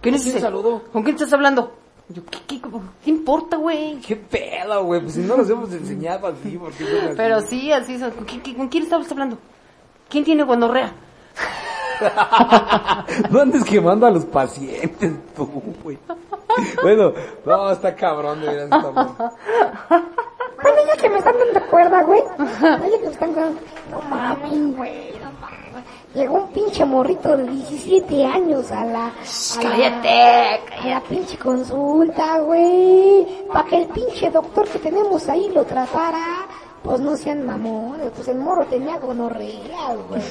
¿Quién 0.01 0.15
es 0.15 0.23
¿Quién 0.23 0.35
ese? 0.35 0.41
saludó? 0.45 0.83
¿Con 0.91 1.03
quién 1.03 1.15
estás 1.15 1.31
hablando? 1.33 1.71
Yo, 2.09 2.21
¿qué, 2.25 2.39
qué, 2.47 2.61
qué 3.03 3.09
importa, 3.09 3.55
güey? 3.55 3.99
¿Qué 4.01 4.15
pedo, 4.17 4.83
güey? 4.83 4.99
Pues 5.01 5.13
si 5.13 5.21
no 5.21 5.37
los 5.37 5.49
hemos 5.49 5.71
enseñado 5.71 6.27
así, 6.27 6.57
¿por 6.57 6.71
qué 6.73 6.85
son 6.85 6.97
así? 7.05 7.13
Pero 7.15 7.41
sí, 7.41 7.71
así 7.71 7.97
son. 7.97 8.11
¿Con, 8.11 8.25
quién- 8.25 8.55
¿Con 8.57 8.67
quién 8.67 8.83
estabas 8.83 9.09
hablando? 9.11 9.37
¿Quién 10.09 10.25
tiene 10.25 10.43
gonorrea? 10.43 10.93
no 13.31 13.39
andes 13.41 13.63
quemando 13.63 14.05
a 14.05 14.11
los 14.11 14.25
pacientes, 14.25 15.13
tú, 15.35 15.45
güey. 15.83 15.97
Bueno, 16.81 17.13
no, 17.45 17.71
está 17.71 17.95
cabrón, 17.95 18.41
de 18.41 18.47
veras, 18.47 18.65
está 18.65 19.33
bueno. 20.61 20.77
Ya 20.88 21.01
que 21.01 21.09
me 21.09 21.17
están 21.17 21.35
dando 21.38 21.67
cuerda, 21.69 22.03
güey. 22.03 22.21
Oye, 22.84 22.99
que 22.99 23.05
me 23.05 23.11
están 23.11 23.35
dando... 23.35 23.59
No 23.91 24.01
mames, 24.01 24.75
güey. 24.75 25.11
No 25.19 25.31
mames. 25.39 25.84
Llegó 26.13 26.35
un 26.35 26.51
pinche 26.51 26.85
morrito 26.85 27.35
de 27.35 27.43
17 27.45 28.25
años 28.25 28.71
a 28.71 28.85
la... 28.85 29.07
a 29.07 29.61
cállate, 29.61 30.21
A 30.81 30.88
la 30.88 31.01
pinche 31.01 31.38
consulta, 31.38 32.39
güey. 32.39 33.45
Para 33.51 33.67
que 33.69 33.77
el 33.77 33.88
pinche 33.88 34.30
doctor 34.30 34.67
que 34.67 34.80
tenemos 34.80 35.27
ahí 35.30 35.49
lo 35.49 35.63
tratara. 35.65 36.47
Pues 36.84 36.99
no 36.99 37.15
sean 37.15 37.45
mamones. 37.45 38.11
Pues 38.15 38.27
el 38.27 38.38
morro 38.38 38.65
tenía 38.65 38.97
gonorrea, 38.97 39.95
güey. 40.07 40.21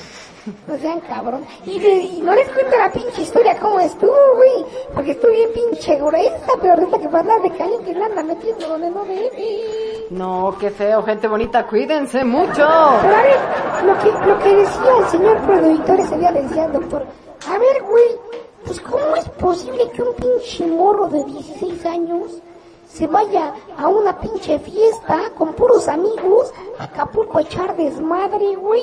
No 0.66 0.77
sean 0.78 1.01
cabrón. 1.01 1.44
Y, 1.66 1.78
de- 1.78 1.94
y 2.02 2.20
no 2.20 2.35
les 2.35 2.48
cuento 2.51 2.77
la 2.77 2.90
pinche 2.90 3.23
historia 3.23 3.59
cómo 3.60 3.78
estuvo, 3.81 4.16
güey. 4.36 4.64
Porque 4.94 5.12
estuve 5.12 5.32
bien 5.32 5.51
pinche 5.52 5.97
gruesa, 5.97 6.52
pero 6.60 6.74
resulta 6.77 6.98
que 6.98 7.09
para 7.09 7.39
de 7.39 7.51
caliente 7.51 7.94
le 7.94 8.05
anda 8.05 8.23
metiendo 8.23 8.66
donde 8.69 8.90
no 8.90 9.05
debe. 9.05 10.06
No, 10.10 10.55
qué 10.59 10.70
feo, 10.70 11.02
gente 11.05 11.28
bonita, 11.28 11.66
cuídense 11.66 12.24
mucho. 12.24 12.55
Pero 12.55 12.66
a 12.66 13.23
ver, 13.23 13.39
lo 13.86 13.98
que, 13.98 14.27
lo 14.27 14.39
que 14.40 14.56
decía 14.56 14.93
el 14.98 15.06
señor 15.06 15.39
productor 15.43 16.01
ese 16.01 16.19
día, 16.19 16.31
le 16.32 16.43
decía 16.43 16.64
al 16.64 16.73
doctor, 16.73 17.06
a 17.48 17.59
ver, 17.59 17.82
güey, 17.85 18.05
pues 18.64 18.81
¿cómo 18.81 19.16
es 19.16 19.28
posible 19.31 19.90
que 19.90 20.02
un 20.02 20.14
pinche 20.14 20.66
morro 20.66 21.09
de 21.09 21.24
16 21.24 21.86
años 21.86 22.43
se 22.86 23.06
vaya 23.06 23.55
a 23.78 23.89
una 23.89 24.19
pinche 24.20 24.59
fiesta 24.59 25.31
con 25.39 25.55
puros 25.55 25.89
amigos 25.89 26.52
a 26.78 26.85
Acapulco 26.85 27.39
a 27.39 27.43
echar 27.43 27.74
desmadre, 27.77 28.55
güey? 28.56 28.82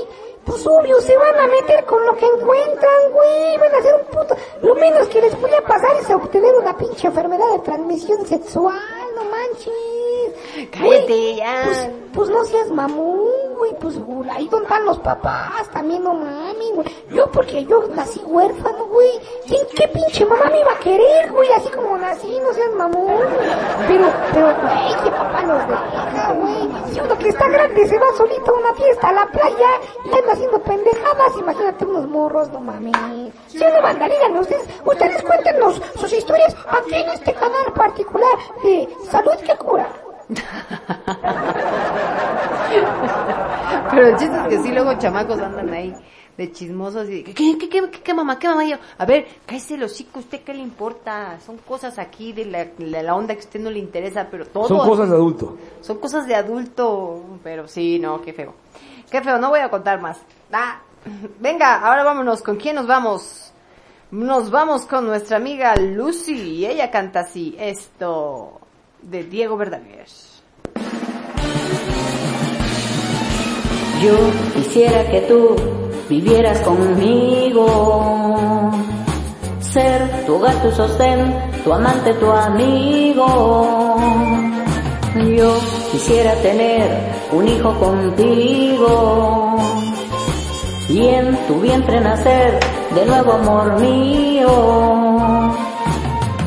Pues 0.50 0.66
obvio, 0.66 1.00
se 1.00 1.16
van 1.16 1.36
a 1.38 1.46
meter 1.46 1.86
con 1.86 2.04
lo 2.04 2.16
que 2.16 2.26
encuentran, 2.26 3.12
güey, 3.14 3.58
van 3.60 3.72
a 3.72 3.78
hacer 3.78 3.94
un 3.94 4.06
puto... 4.06 4.36
Lo 4.64 4.74
menos 4.74 5.08
que 5.10 5.22
les 5.22 5.36
podría 5.36 5.62
pasar 5.62 5.96
es 6.02 6.10
obtener 6.10 6.56
una 6.56 6.76
pinche 6.76 7.06
enfermedad 7.06 7.52
de 7.52 7.60
transmisión 7.60 8.26
sexual, 8.26 8.82
no 9.20 9.30
manches. 9.30 10.70
Cállate 10.72 11.06
Güey, 11.06 11.36
ya. 11.36 11.64
Pues, 11.66 11.90
pues 12.14 12.30
no 12.30 12.44
seas 12.46 12.70
mamón, 12.72 13.56
güey, 13.58 13.76
pues 13.80 14.00
güey, 14.00 14.30
ahí 14.30 14.48
donde 14.48 14.66
están 14.66 14.86
los 14.86 15.00
papás, 15.00 15.70
también 15.72 16.04
no 16.04 16.14
mami, 16.14 16.72
güey. 16.74 16.88
Yo 17.12 17.30
porque 17.32 17.66
yo 17.66 17.88
nací 17.96 18.20
huérfano, 18.26 18.86
güey. 18.86 19.20
¿Quién, 19.48 19.62
qué 19.76 19.88
pinche 19.88 20.26
mamá 20.26 20.46
me 20.50 20.60
iba 20.60 20.72
a 20.72 20.80
querer, 20.80 21.32
güey? 21.32 21.50
Así 21.54 21.70
como 21.70 21.98
nací, 21.98 22.40
no 22.40 22.54
seas 22.54 22.74
mamón. 22.74 23.24
Pero, 23.88 24.06
pero, 24.34 24.56
güey, 24.62 25.04
que 25.04 25.12
papá 25.12 25.42
nos 25.44 25.68
deja, 25.68 26.34
güey. 26.34 26.94
Si 26.94 27.00
uno 27.00 27.18
que 27.18 27.30
está 27.30 27.50
grande 27.50 27.88
se 27.88 28.00
va 28.00 28.06
solito 28.18 28.52
a 28.52 28.60
una 28.60 28.74
fiesta 28.74 29.10
a 29.10 29.14
la 29.14 29.28
playa 29.28 29.70
y 30.06 30.18
anda 30.18 30.34
haciendo 30.34 30.60
pendejadas, 30.60 31.38
imagínate 31.38 31.86
unos 31.86 32.08
morros, 32.08 32.50
no 32.52 32.60
mames. 32.62 33.34
Si 33.48 33.58
no 33.58 33.82
mandarían 33.82 34.38
ustedes, 34.38 34.68
ustedes 34.86 35.22
cuéntenos 35.24 35.82
sus 36.00 36.12
historias 36.14 36.56
aquí 36.68 36.96
en 36.96 37.10
este 37.10 37.34
canal 37.34 37.74
particular 37.74 38.38
de 38.64 38.90
Salud 39.10 39.36
que 39.46 39.56
Cura. 39.58 39.88
Pero 43.92 44.08
el 44.08 44.18
chiste 44.18 44.38
es 44.38 44.48
que 44.48 44.60
sí, 44.64 44.72
luego 44.72 44.94
chamacos 45.00 45.40
andan 45.40 45.74
ahí 45.74 45.94
de 46.38 46.52
chismosos 46.54 47.10
y 47.10 47.24
¿qué, 47.24 47.34
qué, 47.34 47.58
qué, 47.58 47.70
qué, 47.70 47.90
qué, 47.92 48.02
qué 48.02 48.14
mamá, 48.14 48.40
qué 48.40 48.48
mamá? 48.48 48.64
Y 48.64 48.70
yo, 48.70 48.78
a 48.98 49.06
ver, 49.06 49.28
cállese 49.46 49.76
el 49.76 49.84
hocico, 49.84 50.20
¿usted 50.20 50.42
qué 50.42 50.54
le 50.54 50.62
importa? 50.62 51.38
Son 51.46 51.58
cosas 51.58 52.00
aquí 52.00 52.32
de 52.32 52.46
la, 52.46 52.64
de 52.66 53.04
la 53.04 53.14
onda 53.16 53.34
que 53.34 53.42
a 53.42 53.44
usted 53.44 53.60
no 53.60 53.70
le 53.70 53.80
interesa, 53.80 54.28
pero 54.32 54.46
todo. 54.46 54.68
Son 54.68 54.88
cosas 54.88 55.10
de 55.10 55.16
adulto. 55.16 55.58
Son 55.82 55.98
cosas 55.98 56.26
de 56.28 56.36
adulto, 56.36 57.40
pero 57.44 57.68
sí, 57.68 58.00
no, 58.00 58.22
qué 58.22 58.32
feo. 58.32 58.54
Qué 59.12 59.22
feo, 59.22 59.38
no 59.38 59.50
voy 59.50 59.60
a 59.60 59.70
contar 59.70 60.00
más. 60.00 60.22
Ah, 60.54 60.80
venga, 61.40 61.82
ahora 61.82 62.06
vámonos, 62.06 62.42
¿con 62.42 62.56
quién 62.56 62.76
nos 62.76 62.88
vamos? 62.88 63.52
Nos 64.12 64.50
vamos 64.50 64.86
con 64.86 65.06
nuestra 65.06 65.38
amiga 65.38 65.76
Lucy 65.76 66.34
y 66.34 66.66
ella 66.66 66.90
canta 66.90 67.20
así, 67.22 67.56
esto 67.60 68.59
de 69.02 69.24
Diego 69.24 69.58
Verdaguer. 69.58 70.08
Yo 74.02 74.16
quisiera 74.54 75.10
que 75.12 75.22
tú 75.22 75.56
vivieras 76.08 76.60
conmigo, 76.60 77.66
ser 79.60 80.26
tu 80.26 80.36
hogar, 80.36 80.56
tu 80.62 80.72
sostén, 80.72 81.36
tu 81.64 81.74
amante, 81.74 82.14
tu 82.14 82.32
amigo. 82.32 83.98
Yo 85.16 85.54
quisiera 85.92 86.34
tener 86.36 86.88
un 87.34 87.48
hijo 87.48 87.78
contigo 87.78 89.58
y 90.88 91.08
en 91.08 91.36
tu 91.48 91.60
vientre 91.60 92.00
nacer 92.00 92.58
de 92.96 93.06
nuevo 93.06 93.34
amor 93.34 93.80
mío. 93.80 95.39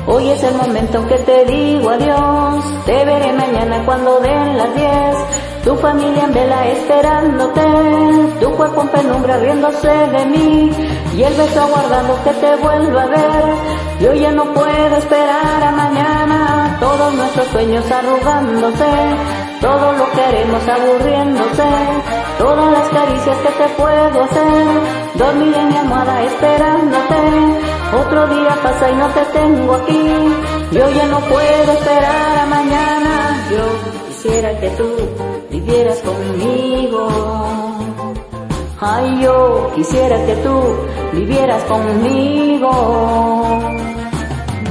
Hoy 0.04 0.30
es 0.30 0.42
el 0.42 0.54
momento 0.56 0.98
en 0.98 1.06
que 1.06 1.18
te 1.18 1.44
digo 1.44 1.90
adiós, 1.90 2.64
te 2.84 3.04
veré 3.04 3.32
mañana 3.34 3.82
cuando 3.84 4.18
den 4.18 4.58
las 4.58 4.74
diez. 4.74 5.16
Tu 5.62 5.76
familia 5.76 6.24
en 6.24 6.34
vela 6.34 6.66
esperándote, 6.66 7.62
tu 8.40 8.50
cuerpo 8.50 8.82
en 8.82 8.88
penumbra 8.88 9.36
riéndose 9.36 9.88
de 9.88 10.26
mí. 10.26 10.70
Y 11.16 11.22
el 11.22 11.34
beso 11.34 11.60
aguardando 11.60 12.18
que 12.24 12.30
te 12.32 12.56
vuelva 12.56 13.02
a 13.04 13.06
ver. 13.06 13.54
Yo 14.00 14.12
ya 14.14 14.32
no 14.32 14.52
puedo 14.52 14.96
esperar 14.96 15.62
a 15.62 15.70
mañana, 15.70 16.76
todos 16.80 17.14
nuestros 17.14 17.46
sueños 17.48 17.84
arrugándose, 17.88 18.90
todo 19.60 19.92
lo 19.92 20.10
que 20.10 20.20
haremos 20.20 20.62
aburriéndose, 20.66 21.68
todas 22.38 22.72
las 22.72 22.88
caricias 22.88 23.36
que 23.38 23.48
te 23.50 23.68
puedo 23.80 24.24
hacer, 24.24 24.66
dormir 25.14 25.54
en 25.54 25.68
mi 25.68 25.76
almohada 25.76 26.24
esperándote. 26.24 27.61
Otro 27.92 28.26
día 28.28 28.56
pasa 28.62 28.90
y 28.90 28.94
no 28.96 29.06
te 29.08 29.20
tengo 29.38 29.74
aquí, 29.74 30.04
yo 30.72 30.90
ya 30.90 31.06
no 31.08 31.20
puedo 31.20 31.72
esperar 31.72 32.38
a 32.38 32.46
mañana, 32.46 33.48
yo 33.50 33.64
quisiera 34.08 34.58
que 34.58 34.70
tú 34.70 34.88
vivieras 35.50 35.98
conmigo. 35.98 37.08
Ay, 38.80 39.20
yo 39.22 39.70
quisiera 39.76 40.16
que 40.26 40.34
tú 40.36 40.60
vivieras 41.12 41.62
conmigo. 41.64 42.70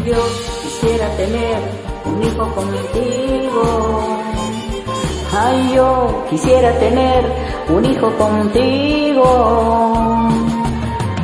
Yo 0.06 0.18
quisiera 0.64 1.08
tener 1.16 1.58
un 2.06 2.24
hijo 2.24 2.46
contigo. 2.56 3.64
Ay, 5.34 5.74
yo 5.76 6.26
quisiera 6.30 6.78
tener 6.80 7.24
un 7.70 7.86
hijo 7.86 8.12
contigo. 8.18 9.24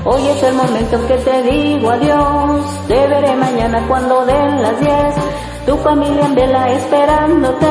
Hoy 0.09 0.25
es 0.25 0.41
el 0.41 0.53
momento 0.53 0.95
en 0.95 1.05
que 1.05 1.17
te 1.17 1.43
digo 1.43 1.91
adiós. 1.91 2.65
Te 2.87 3.07
veré 3.07 3.35
mañana 3.35 3.85
cuando 3.89 4.25
den 4.25 4.61
las 4.61 4.79
diez. 4.79 5.15
Tu 5.65 5.75
familia 5.79 6.25
en 6.27 6.33
vela 6.33 6.71
esperándote. 6.71 7.67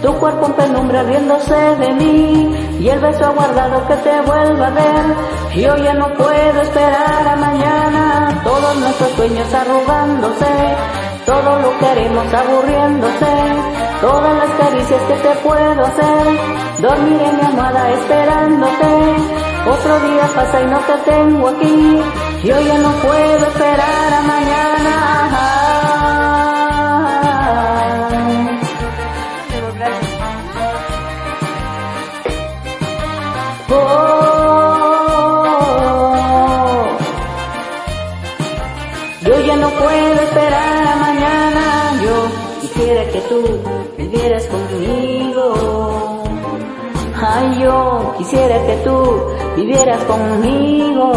Tu 0.00 0.14
cuerpo 0.14 0.46
en 0.46 0.52
penumbra 0.52 1.02
riéndose 1.02 1.56
de 1.56 1.92
mí. 1.94 2.78
Y 2.78 2.88
el 2.88 3.00
beso 3.00 3.24
aguardado 3.24 3.84
que 3.88 3.96
te 3.96 4.20
vuelva 4.20 4.68
a 4.68 4.70
ver. 4.70 5.04
Yo 5.56 5.76
ya 5.78 5.94
no 5.94 6.06
puedo 6.14 6.60
esperar 6.62 7.26
a 7.26 7.34
mañana. 7.34 8.42
Todos 8.44 8.76
nuestros 8.76 9.10
sueños 9.16 9.52
arrugándose. 9.52 10.54
Todo 11.26 11.58
lo 11.62 11.78
que 11.80 11.86
haremos 11.86 12.32
aburriéndose. 12.32 13.34
Todas 14.00 14.34
las 14.36 14.50
caricias 14.50 15.02
que 15.08 15.14
te 15.14 15.34
puedo 15.42 15.84
hacer. 15.84 16.26
Dormiré 16.78 17.28
en 17.28 17.36
mi 17.36 17.42
almohada 17.42 17.90
esperándote. 17.90 19.45
Otro 19.68 20.00
día 20.00 20.28
pasa 20.34 20.62
y 20.62 20.66
no 20.66 20.78
te 20.78 20.96
tengo 21.10 21.48
aquí. 21.48 22.00
Yo 22.44 22.60
ya 22.60 22.78
no 22.78 22.92
puedo 23.02 23.46
esperar 23.46 24.12
a 24.12 24.22
mañana. 24.22 24.66
Oh, 35.18 36.86
yo 39.22 39.40
ya 39.40 39.56
no 39.56 39.68
puedo 39.70 40.20
esperar 40.22 40.86
a 40.86 40.96
mañana. 40.96 42.00
Yo 42.04 42.14
quisiera 42.60 43.04
que 43.10 43.20
tú 43.22 43.42
vivieras 43.98 44.46
conmigo. 44.46 46.24
Ay, 47.20 47.58
yo 47.60 47.95
quisiera 48.18 48.66
que 48.66 48.76
tú 48.84 49.22
vivieras 49.56 50.02
conmigo. 50.04 51.12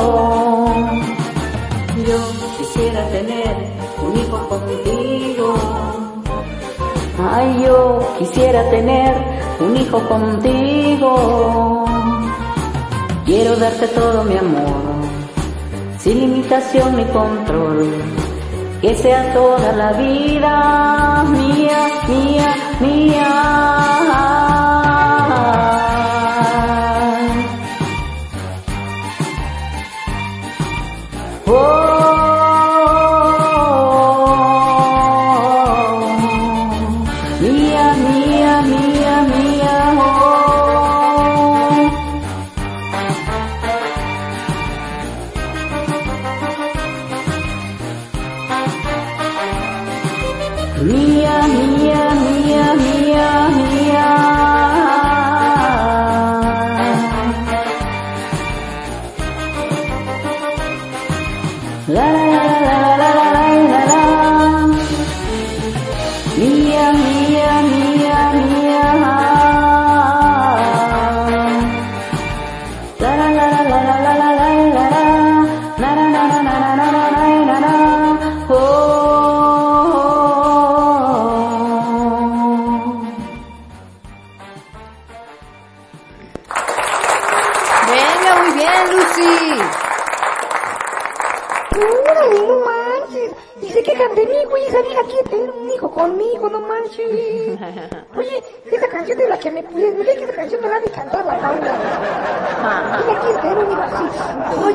Yo 2.07 2.17
quisiera 2.57 3.07
tener 3.09 3.55
un 4.01 4.17
hijo 4.17 4.49
contigo. 4.49 5.53
Ay, 7.31 7.63
yo 7.65 7.99
quisiera 8.17 8.69
tener 8.69 9.13
un 9.59 9.75
hijo 9.75 9.99
contigo. 10.07 11.85
Quiero 13.25 13.55
darte 13.57 13.87
todo 13.89 14.23
mi 14.23 14.37
amor, 14.37 15.03
sin 15.99 16.19
limitación 16.19 16.95
ni 16.95 17.03
control. 17.05 17.87
Que 18.81 18.95
sea 18.95 19.33
toda 19.33 19.71
la 19.73 19.91
vida 19.93 21.25
mía, 21.27 21.89
mía, 22.07 22.55
mía. 22.79 23.98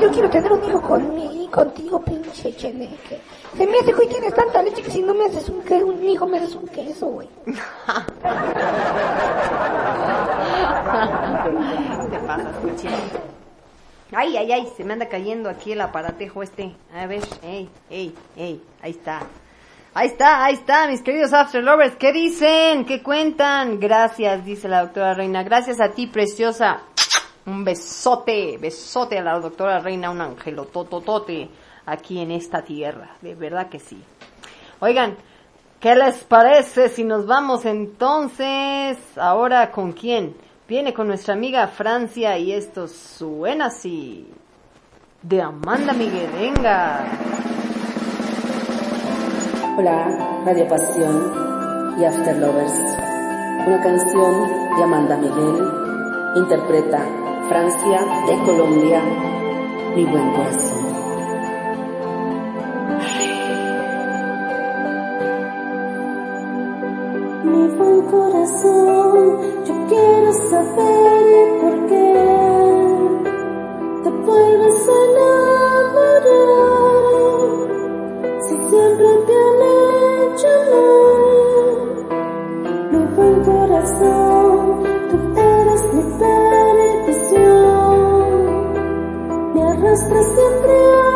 Yo 0.04 0.10
quiero 0.12 0.30
tener 0.30 0.52
un 0.52 0.64
hijo 0.64 0.80
conmigo, 0.80 1.50
contigo, 1.50 2.00
pinche 2.02 2.54
cheneque. 2.56 3.20
Se 3.56 3.66
me 3.66 3.78
hace, 3.78 3.92
güey, 3.92 4.08
tienes 4.08 4.34
tanta 4.34 4.62
leche 4.62 4.82
que 4.82 4.90
si 4.90 5.02
no 5.02 5.14
me 5.14 5.26
haces 5.26 5.48
un, 5.48 5.62
que- 5.62 5.82
un 5.82 6.04
hijo, 6.04 6.26
me 6.26 6.38
haces 6.38 6.54
un 6.56 6.66
queso, 6.68 7.06
güey. 7.06 7.28
Ay, 14.12 14.36
ay, 14.36 14.52
ay, 14.52 14.68
se 14.76 14.84
me 14.84 14.92
anda 14.92 15.08
cayendo 15.08 15.48
aquí 15.50 15.72
el 15.72 15.80
aparatejo 15.80 16.42
este. 16.42 16.74
A 16.94 17.06
ver, 17.06 17.22
ey, 17.42 17.68
ey, 17.90 18.14
ey, 18.36 18.62
ahí 18.82 18.90
está. 18.92 19.20
Ahí 19.94 20.08
está, 20.08 20.44
ahí 20.44 20.54
está, 20.54 20.86
mis 20.88 21.02
queridos 21.02 21.32
After 21.32 21.62
Lovers. 21.62 21.96
¿Qué 21.96 22.12
dicen? 22.12 22.84
¿Qué 22.84 23.02
cuentan? 23.02 23.78
Gracias, 23.80 24.44
dice 24.44 24.68
la 24.68 24.82
doctora 24.82 25.14
Reina. 25.14 25.42
Gracias 25.44 25.80
a 25.80 25.90
ti, 25.90 26.06
preciosa. 26.06 26.80
Un 27.46 27.62
besote, 27.62 28.56
besote 28.58 29.18
a 29.18 29.22
la 29.22 29.38
doctora 29.38 29.78
Reina, 29.78 30.10
un 30.10 30.20
ángelo 30.20 30.64
tototote 30.64 31.50
aquí 31.84 32.20
en 32.20 32.30
esta 32.30 32.62
tierra. 32.62 33.16
De 33.20 33.34
verdad 33.34 33.68
que 33.68 33.78
sí. 33.78 34.02
Oigan, 34.80 35.16
¿qué 35.78 35.94
les 35.94 36.24
parece 36.24 36.88
si 36.88 37.04
nos 37.04 37.26
vamos 37.26 37.66
entonces 37.66 38.96
ahora 39.16 39.70
con 39.70 39.92
quién? 39.92 40.34
Viene 40.66 40.94
con 40.94 41.06
nuestra 41.06 41.34
amiga 41.34 41.68
Francia 41.68 42.38
y 42.38 42.52
esto 42.52 42.88
suena 42.88 43.66
así. 43.66 44.26
De 45.20 45.42
Amanda 45.42 45.92
Miguel, 45.92 46.30
venga. 46.32 47.04
Hola, 49.76 50.42
Radio 50.46 50.68
Pasión 50.68 51.94
y 52.00 52.04
After 52.04 52.36
Lovers. 52.38 52.72
Una 53.66 53.80
canción 53.82 54.76
de 54.76 54.82
Amanda 54.82 55.16
Miguel 55.18 55.84
interpreta 56.36 57.23
Francia 57.48 58.00
de 58.26 58.38
Colombia, 58.44 59.02
mi 59.94 60.04
buen 60.04 60.30
corazón. 60.32 60.84
Mi 67.44 67.68
buen 67.76 68.02
corazón, 68.02 69.38
yo 69.66 69.74
quiero 69.88 70.32
saber 70.32 71.60
por 71.60 71.86
qué 71.86 72.14
te 74.04 74.10
vuelves 74.10 74.88
a 74.88 74.92
enamorar 75.10 76.24
si 78.40 78.54
siempre 78.70 79.10
te 79.26 79.34
han 79.34 79.60
hecho 80.32 80.48
mal. 80.70 81.03
nuestra 89.94 90.22
siempre 90.24 90.72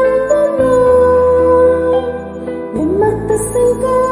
alta 0.07 0.41
mar, 0.59 2.05
me 2.75 2.83
matas 2.87 3.45
en 3.57 3.71
cada 3.81 4.08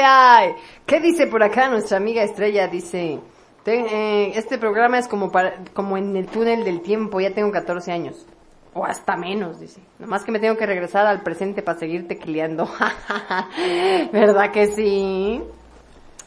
de. 0.00 0.54
¿Qué 0.86 1.00
dice 1.00 1.26
por 1.26 1.42
acá 1.42 1.68
nuestra 1.68 1.96
amiga 1.96 2.22
Estrella? 2.22 2.66
Dice, 2.68 3.18
"Ten- 3.62 3.86
eh, 3.88 4.32
este 4.34 4.58
programa 4.58 4.98
es 4.98 5.08
como 5.08 5.30
para, 5.30 5.54
como 5.74 5.96
en 5.96 6.16
el 6.16 6.26
túnel 6.26 6.64
del 6.64 6.80
tiempo, 6.82 7.20
ya 7.20 7.32
tengo 7.32 7.50
14 7.52 7.92
años. 7.92 8.26
O 8.72 8.84
hasta 8.84 9.16
menos, 9.16 9.58
dice. 9.58 9.80
Nomás 9.98 10.22
que 10.24 10.30
me 10.30 10.38
tengo 10.38 10.56
que 10.56 10.64
regresar 10.66 11.04
al 11.06 11.22
presente 11.22 11.60
para 11.62 11.78
seguir 11.78 12.06
tecleando. 12.06 12.68
¿Verdad 14.12 14.50
que 14.52 14.68
sí? 14.68 15.42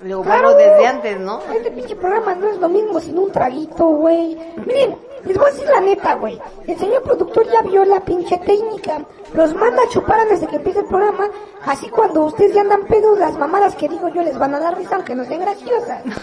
Lo 0.03 0.17
bueno 0.23 0.49
Claro. 0.49 0.55
desde 0.57 0.85
antes, 0.87 1.19
¿no? 1.19 1.39
Este 1.55 1.71
pinche 1.71 1.95
programa 1.95 2.35
no 2.35 2.49
es 2.49 2.57
lo 2.57 2.67
mismo 2.67 2.99
sin 2.99 3.17
un 3.17 3.31
traguito, 3.31 3.85
güey. 3.87 4.37
Miren, 4.65 4.97
les 5.23 5.37
voy 5.37 5.47
a 5.47 5.51
decir 5.53 5.69
la 5.69 5.79
neta, 5.79 6.15
güey. 6.15 6.37
El 6.67 6.77
señor 6.77 7.03
productor 7.03 7.45
ya 7.49 7.61
vio 7.61 7.85
la 7.85 8.01
pinche 8.01 8.37
técnica. 8.39 9.05
Los 9.33 9.53
manda 9.55 9.81
a 9.83 9.89
chupar 9.89 10.19
antes 10.21 10.41
de 10.41 10.47
que 10.47 10.57
empiece 10.57 10.79
el 10.79 10.85
programa. 10.87 11.29
Así 11.65 11.87
cuando 11.89 12.25
ustedes 12.25 12.53
ya 12.53 12.61
andan 12.61 12.83
pedos, 12.85 13.17
las 13.19 13.37
mamadas 13.37 13.75
que 13.75 13.87
digo 13.87 14.09
yo 14.09 14.21
les 14.21 14.37
van 14.37 14.53
a 14.55 14.59
dar 14.59 14.77
risa 14.77 14.95
aunque 14.95 15.15
no 15.15 15.23
sean 15.23 15.41
graciosas. 15.41 16.01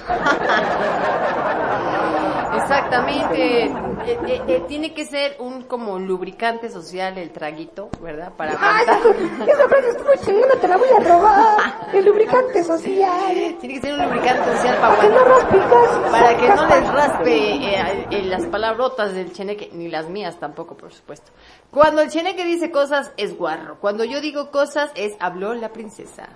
Exactamente. 2.56 3.64
Eh, 3.64 3.72
eh, 4.06 4.42
eh, 4.48 4.64
tiene 4.66 4.92
que 4.92 5.04
ser 5.04 5.36
un 5.38 5.62
como 5.62 5.98
lubricante 5.98 6.68
social 6.70 7.16
el 7.18 7.30
traguito, 7.30 7.88
¿verdad? 8.00 8.32
Para 8.36 8.52
Ay, 8.60 8.82
esa- 8.84 8.98
esa 9.52 9.68
frase 9.68 9.88
estuvo 9.90 10.10
chingona, 10.24 10.54
te 10.60 10.68
la 10.68 10.76
voy 10.76 10.88
a 10.88 11.00
robar. 11.08 11.88
El 11.92 12.04
lubricante 12.04 12.62
social. 12.64 13.56
Tiene 13.60 13.74
que 13.74 13.80
ser 13.80 13.94
un 13.98 14.04
lubricante 14.06 14.44
social 14.56 14.76
para 14.80 14.96
Para 14.96 15.08
que 15.08 15.08
no 15.14 15.24
gas. 15.24 16.10
Para 16.10 16.36
que 16.36 16.48
no 16.48 16.66
les 16.66 16.88
raspe 16.92 17.54
eh, 17.54 18.06
eh, 18.10 18.22
las 18.24 18.46
palabrotas 18.46 19.12
del 19.14 19.32
cheneque, 19.32 19.70
ni 19.72 19.88
las 19.88 20.08
mías 20.08 20.38
tampoco, 20.38 20.76
por 20.76 20.92
supuesto. 20.92 21.30
Cuando 21.70 22.02
el 22.02 22.10
cheneque 22.10 22.44
dice 22.44 22.70
cosas 22.70 23.12
es 23.16 23.36
guarro. 23.36 23.78
Cuando 23.80 24.04
yo 24.04 24.20
digo 24.20 24.50
cosas 24.50 24.90
es 24.94 25.14
habló 25.20 25.54
la 25.54 25.68
princesa. 25.68 26.28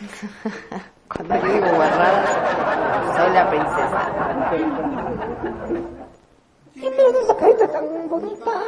Cuando 1.08 1.36
yo 1.36 1.52
digo 1.54 1.66
guarradas, 1.74 3.16
soy 3.16 3.32
la 3.32 3.50
princesa. 3.50 4.10
Sí, 6.74 6.80
miren 6.80 7.16
esa 7.22 7.36
carita 7.36 7.68
tan 7.68 8.08
bonita. 8.08 8.62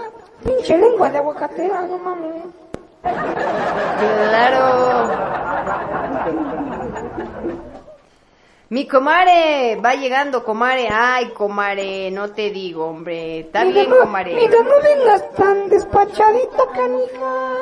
Pinche 0.45 0.79
lengua 0.79 1.11
de 1.11 1.19
aguacatera, 1.19 1.83
no 1.83 1.99
mames. 1.99 2.45
Claro. 3.99 4.67
Mi 8.69 8.85
comare, 8.89 9.79
va 9.81 9.95
llegando, 9.95 10.43
comare. 10.43 10.89
Ay, 10.91 11.29
comare, 11.29 12.11
no 12.11 12.33
te 12.33 12.51
digo, 12.51 12.87
hombre. 12.87 13.39
Está 13.41 13.65
Mira, 13.65 13.85
bien, 13.85 13.95
comare. 14.01 14.35
Mira, 14.35 14.59
no 14.61 14.83
vengas 14.83 15.33
tan 15.35 15.69
despachadita, 15.69 16.67
canija. 16.75 17.55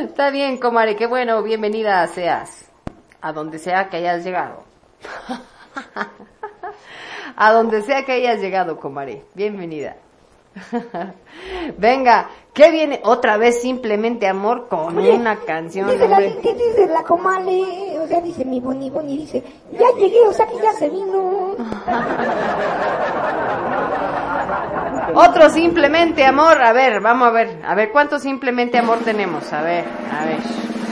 Está 0.00 0.30
bien, 0.30 0.56
comare, 0.58 0.96
qué 0.96 1.06
bueno, 1.06 1.40
bienvenida 1.44 2.04
seas. 2.08 2.68
A 3.20 3.32
donde 3.32 3.60
sea 3.60 3.88
que 3.88 3.98
hayas 3.98 4.24
llegado. 4.24 4.64
A 7.36 7.52
donde 7.52 7.82
sea 7.82 8.04
que 8.04 8.12
hayas 8.12 8.40
llegado, 8.40 8.80
comare. 8.80 9.22
Bienvenida. 9.34 9.96
Venga, 11.78 12.28
¿qué 12.52 12.70
viene? 12.70 13.00
Otra 13.04 13.36
vez 13.36 13.60
simplemente 13.60 14.26
amor 14.26 14.68
con 14.68 14.98
Oye, 14.98 15.12
una 15.12 15.36
canción, 15.36 15.90
Dice 15.90 16.08
la, 16.08 16.20
dice 16.20 16.86
la 16.92 17.02
comale, 17.02 17.98
o 17.98 18.06
sea, 18.06 18.20
dice 18.20 18.44
mi 18.44 18.60
boni 18.60 18.90
boni, 18.90 19.18
dice, 19.18 19.42
ya 19.72 19.86
llegué, 19.98 20.20
o 20.26 20.32
sea 20.32 20.46
que 20.46 20.56
ya 20.56 20.72
se 20.74 20.90
vino. 20.90 21.56
Otro 25.14 25.50
simplemente 25.50 26.24
amor, 26.24 26.62
a 26.62 26.72
ver, 26.72 27.00
vamos 27.00 27.28
a 27.28 27.30
ver, 27.32 27.60
a 27.66 27.74
ver 27.74 27.90
cuánto 27.92 28.18
simplemente 28.18 28.78
amor 28.78 28.98
tenemos, 29.04 29.52
a 29.52 29.62
ver, 29.62 29.84
a 30.10 30.24
ver, 30.24 30.38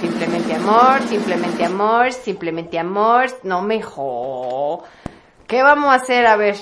simplemente 0.01 0.55
amor, 0.55 1.01
simplemente 1.09 1.65
amor, 1.65 2.13
simplemente 2.13 2.79
amor, 2.79 3.27
no 3.45 3.63
me 3.63 3.81
jo. 3.81 4.83
¿Qué 5.47 5.63
vamos 5.63 5.91
a 5.91 5.95
hacer? 5.95 6.27
A 6.27 6.37
ver, 6.37 6.57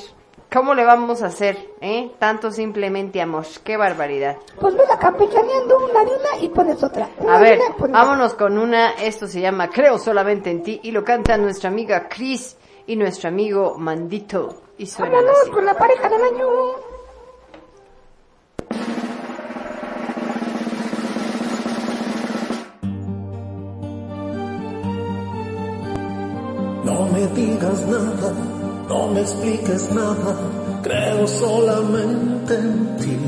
¿cómo 0.52 0.74
le 0.74 0.84
vamos 0.84 1.22
a 1.22 1.26
hacer? 1.26 1.56
¿Eh? 1.80 2.10
Tanto 2.18 2.50
simplemente 2.50 3.20
amor, 3.20 3.46
qué 3.64 3.76
barbaridad. 3.76 4.36
Pues 4.60 4.74
ves 4.74 4.88
la 4.88 4.98
campechaneando 4.98 5.76
una 5.78 6.04
de 6.04 6.10
una 6.10 6.42
y 6.42 6.48
pones 6.48 6.82
otra. 6.82 7.08
Una 7.18 7.36
A 7.36 7.40
ver, 7.40 7.58
una, 7.78 7.88
vámonos 8.04 8.34
con 8.34 8.58
una, 8.58 8.90
esto 8.92 9.26
se 9.26 9.40
llama 9.40 9.68
Creo 9.68 9.98
solamente 9.98 10.50
en 10.50 10.62
ti 10.62 10.80
y 10.82 10.90
lo 10.90 11.04
canta 11.04 11.36
nuestra 11.36 11.70
amiga 11.70 12.08
Chris 12.08 12.56
y 12.86 12.96
nuestro 12.96 13.28
amigo 13.28 13.74
Mandito 13.78 14.62
y 14.78 14.86
suena 14.86 15.16
Vámonos 15.16 15.38
así. 15.42 15.50
con 15.50 15.64
la 15.64 15.74
pareja 15.74 16.08
del 16.08 16.22
año. 16.22 16.46
No 26.84 27.06
me 27.12 27.26
digas 27.28 27.86
nada, 27.86 28.32
no 28.89 29.09
me 29.09 29.20
expliques 29.20 29.93
nada, 29.93 30.35
creo 30.82 31.27
solamente 31.27 32.55
en 32.55 32.97
ti. 32.97 33.19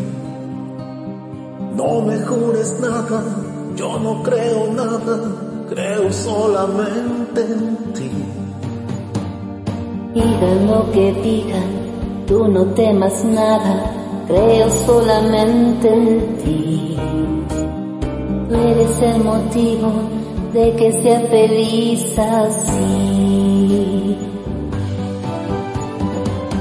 No 1.76 2.00
me 2.00 2.18
jures 2.20 2.80
nada, 2.80 3.22
yo 3.76 3.98
no 3.98 4.22
creo 4.22 4.72
nada, 4.72 5.20
creo 5.68 6.10
solamente 6.12 7.42
en 7.42 7.76
ti. 7.92 8.10
Digan 10.14 10.66
lo 10.66 10.90
que 10.92 11.12
digan, 11.22 12.26
tú 12.26 12.48
no 12.48 12.64
temas 12.74 13.22
nada, 13.24 13.92
creo 14.26 14.70
solamente 14.70 15.92
en 15.92 16.36
ti. 16.38 16.96
Tú 18.48 18.54
eres 18.56 19.02
el 19.02 19.22
motivo 19.22 19.92
de 20.54 20.72
que 20.74 20.92
sea 21.02 21.20
feliz 21.28 22.18
así. 22.18 23.09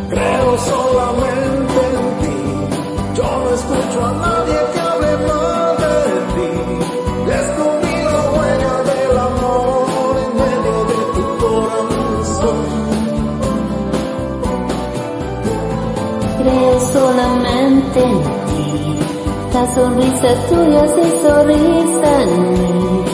Creo 0.09 0.57
solamente 0.57 1.79
en 1.93 2.05
ti, 2.19 2.37
yo 3.15 3.23
no 3.23 3.49
escucho 3.53 4.05
a 4.05 4.11
nadie 4.13 4.59
que 4.73 4.79
hable 4.79 5.11
mal 5.27 5.77
de 5.83 5.93
ti. 6.33 6.49
Descubrí 7.29 7.95
la 8.09 8.21
huella 8.33 8.75
del 8.89 9.17
amor 9.29 10.13
en 10.25 10.31
medio 10.41 10.77
de 10.89 10.99
tu 11.13 11.23
corazón. 11.43 12.59
Creo 16.39 16.73
solamente 16.91 17.99
en 18.03 18.21
ti. 18.23 18.99
La 19.53 19.63
sonrisa 19.75 20.29
tuya 20.49 20.85
es 20.85 21.21
sonrisa 21.21 22.21
en 22.23 22.53
mí. 22.53 23.05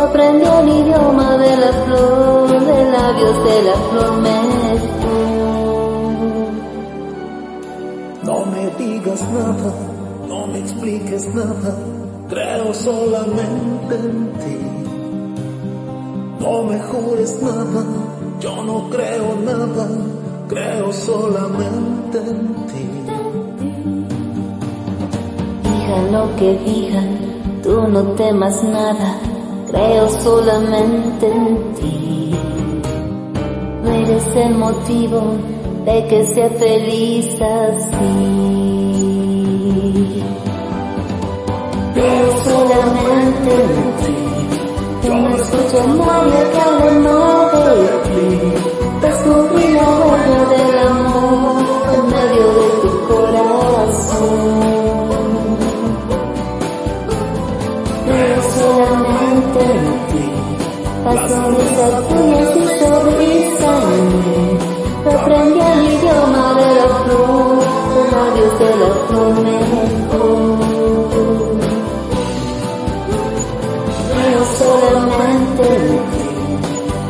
Aprendí 0.00 0.46
el 0.46 0.68
idioma 0.68 1.36
de 1.38 1.56
la 1.56 1.72
flor, 1.84 2.48
de 2.50 2.90
labios 2.92 3.44
de 3.44 3.62
la 3.64 3.74
flor 3.90 4.95
digas 8.78 9.22
nada, 9.32 9.72
no 10.28 10.46
me 10.46 10.58
expliques 10.58 11.34
nada, 11.34 11.76
creo 12.28 12.74
solamente 12.74 13.94
en 13.94 14.32
ti. 14.40 14.58
No 16.40 16.62
me 16.62 16.78
jures 16.78 17.42
nada, 17.42 17.84
yo 18.40 18.62
no 18.62 18.88
creo 18.90 19.36
nada, 19.44 19.88
creo 20.48 20.92
solamente 20.92 22.18
en 22.18 22.54
ti. 22.66 22.86
Digan 25.62 26.12
lo 26.12 26.36
que 26.36 26.58
digan, 26.58 27.18
tú 27.62 27.88
no 27.88 28.02
temas 28.14 28.62
nada, 28.62 29.18
creo 29.70 30.08
solamente 30.08 31.26
en 31.26 31.74
ti. 31.74 32.34
Tú 33.82 33.90
eres 33.90 34.36
el 34.36 34.54
motivo 34.54 35.55
de 35.86 36.04
que 36.08 36.24
sea 36.24 36.50
feliz 36.50 37.28
así. 37.40 38.16
Creo 41.94 42.28
solamente 42.44 43.50
en 43.54 43.80
ti, 44.00 44.16
yo 45.04 45.14
no 45.14 45.28
escucho 45.36 45.76
a 45.80 45.86
nadie 45.86 46.40
que 46.52 46.60
hable 46.60 46.90
mal 47.06 47.50
de 47.78 47.86
ti. 48.04 48.24
Descubrí 49.00 49.66
la 49.74 49.88
huella 50.00 50.42
del 50.52 50.78
amor 50.88 51.56
en 51.94 52.02
medio 52.14 52.46
de 52.58 52.66
tu 52.82 52.90
corazón. 53.08 54.26
Creo 58.06 58.40
solamente 58.58 59.60
en 59.78 59.86
ti, 60.08 60.24
la 61.04 61.14
sonrisa 61.28 61.86
tuya 62.08 62.38
es 62.42 62.50
mi 62.56 62.66
sonrisa 62.80 63.70
en 63.94 64.06
mí. 64.08 64.75
Yo 65.06 65.12
aprendí 65.12 65.60
el 65.60 65.82
idioma 65.84 66.54
de 66.54 66.68
los 66.74 66.94
labios 68.10 68.58
de 68.58 68.70
flor 69.06 69.34
mejor. 69.40 70.58
Creo 74.10 74.42
solamente 74.58 75.66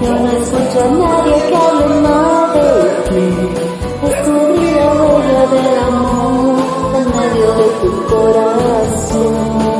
yo 0.03 0.11
no 0.13 0.29
escucho 0.31 0.79
a 0.79 0.89
nadie 0.91 1.37
que 1.49 1.57
hable 1.57 1.87
mal 2.03 2.53
de 2.53 2.69
ti. 3.09 3.27
Descubrí 4.03 4.69
la 4.73 4.89
huella 4.93 5.45
del 5.53 5.79
amor 5.89 6.57
en 6.97 7.07
medio 7.17 7.49
de 7.55 7.67
tu 7.81 7.91
corazón. 8.15 9.76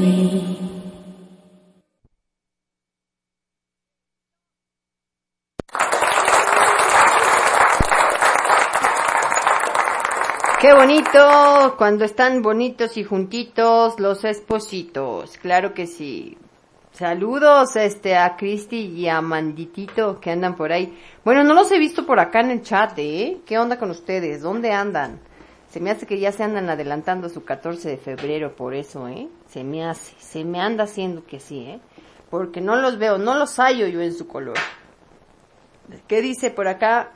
Y. 0.00 0.58
Qué 10.60 10.74
bonito 10.74 11.74
cuando 11.78 12.04
están 12.04 12.42
bonitos 12.42 12.96
y 12.96 13.04
juntitos 13.04 13.98
los 13.98 14.24
espositos. 14.24 15.38
Claro 15.38 15.72
que 15.72 15.86
sí. 15.86 16.36
Saludos 16.92 17.76
este 17.76 18.16
a 18.16 18.36
Cristi 18.36 18.86
y 18.86 19.08
a 19.08 19.20
Manditito 19.22 20.20
que 20.20 20.30
andan 20.32 20.56
por 20.56 20.72
ahí. 20.72 20.98
Bueno, 21.24 21.44
no 21.44 21.54
los 21.54 21.70
he 21.72 21.78
visto 21.78 22.04
por 22.04 22.20
acá 22.20 22.40
en 22.40 22.50
el 22.50 22.62
chat, 22.62 22.92
¿eh? 22.98 23.38
¿Qué 23.46 23.58
onda 23.58 23.78
con 23.78 23.90
ustedes? 23.90 24.42
¿Dónde 24.42 24.72
andan? 24.72 25.20
Se 25.76 25.82
me 25.82 25.90
hace 25.90 26.06
que 26.06 26.18
ya 26.18 26.32
se 26.32 26.42
andan 26.42 26.70
adelantando 26.70 27.28
su 27.28 27.44
14 27.44 27.90
de 27.90 27.96
febrero 27.98 28.56
por 28.56 28.72
eso, 28.72 29.08
¿eh? 29.08 29.28
Se 29.50 29.62
me 29.62 29.84
hace, 29.84 30.14
se 30.18 30.42
me 30.42 30.58
anda 30.58 30.84
haciendo 30.84 31.26
que 31.26 31.38
sí, 31.38 31.66
¿eh? 31.66 31.80
Porque 32.30 32.62
no 32.62 32.76
los 32.76 32.96
veo, 32.96 33.18
no 33.18 33.34
los 33.34 33.58
hallo 33.58 33.86
yo 33.86 34.00
en 34.00 34.14
su 34.14 34.26
color. 34.26 34.56
¿Qué 36.08 36.22
dice 36.22 36.50
por 36.50 36.66
acá? 36.66 37.10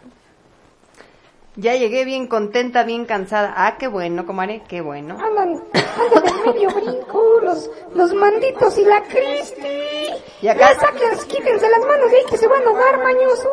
Ya 1.61 1.74
llegué 1.77 2.05
bien 2.07 2.27
contenta, 2.27 2.85
bien 2.85 3.05
cansada. 3.05 3.53
Ah, 3.55 3.77
qué 3.78 3.87
bueno, 3.87 4.24
comadre, 4.24 4.62
qué 4.66 4.81
bueno. 4.81 5.19
Andan, 5.20 5.62
andan 5.74 6.27
en 6.39 6.53
medio 6.55 6.70
brinco, 6.70 7.23
los, 7.43 7.70
los 7.95 8.15
manditos 8.15 8.78
y 8.78 8.85
la 8.85 9.03
Cristi. 9.03 9.69
Y 10.41 10.49
acá- 10.49 10.73
Ya 10.73 10.81
saquen, 10.81 11.11
quítense 11.28 11.69
las 11.69 11.81
manos 11.81 12.11
de 12.11 12.16
ahí 12.16 12.23
que 12.31 12.39
se 12.39 12.49
van 12.49 12.62
a 12.62 12.66
ahogar, 12.66 12.99
mañosos. 13.03 13.51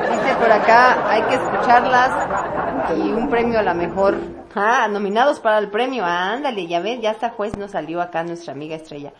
Dice 0.00 0.34
por 0.38 0.52
acá, 0.52 1.10
hay 1.10 1.22
que 1.22 1.34
escucharlas 1.34 2.92
y 2.96 3.10
un 3.10 3.28
premio 3.28 3.58
a 3.58 3.62
la 3.62 3.74
mejor. 3.74 4.16
Ah, 4.54 4.86
nominados 4.88 5.40
para 5.40 5.58
el 5.58 5.70
premio. 5.70 6.04
ándale, 6.04 6.66
ya 6.68 6.78
ves, 6.80 7.00
ya 7.00 7.10
hasta 7.10 7.30
juez 7.30 7.56
nos 7.56 7.72
salió 7.72 8.00
acá 8.00 8.22
nuestra 8.22 8.52
amiga 8.52 8.76
Estrella. 8.76 9.12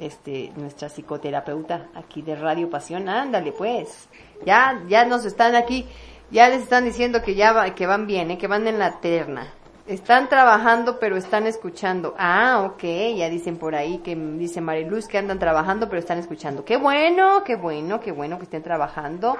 Este, 0.00 0.52
nuestra 0.56 0.88
psicoterapeuta 0.88 1.88
aquí 1.94 2.22
de 2.22 2.34
Radio 2.34 2.70
Pasión. 2.70 3.10
Ándale, 3.10 3.52
pues. 3.52 4.08
Ya, 4.46 4.80
ya 4.88 5.04
nos 5.04 5.24
están 5.26 5.54
aquí, 5.54 5.86
ya 6.32 6.48
les 6.48 6.62
están 6.62 6.84
diciendo 6.84 7.22
que 7.22 7.34
ya 7.36 7.52
va- 7.52 7.74
que 7.74 7.86
van 7.86 8.06
bien, 8.08 8.32
¿eh? 8.32 8.38
que 8.38 8.48
van 8.48 8.66
en 8.66 8.78
la 8.80 8.98
terna. 9.00 9.46
Están 9.86 10.28
trabajando, 10.28 10.98
pero 11.00 11.16
están 11.16 11.46
escuchando. 11.46 12.14
Ah, 12.16 12.62
ok, 12.72 12.82
ya 13.16 13.28
dicen 13.28 13.56
por 13.58 13.74
ahí 13.74 13.98
que 13.98 14.14
dice 14.16 14.60
Mariluz 14.60 15.08
que 15.08 15.18
andan 15.18 15.38
trabajando, 15.40 15.88
pero 15.88 15.98
están 15.98 16.18
escuchando. 16.18 16.64
Qué 16.64 16.76
bueno, 16.76 17.42
qué 17.44 17.56
bueno, 17.56 18.00
qué 18.00 18.12
bueno 18.12 18.38
que 18.38 18.44
estén 18.44 18.62
trabajando. 18.62 19.36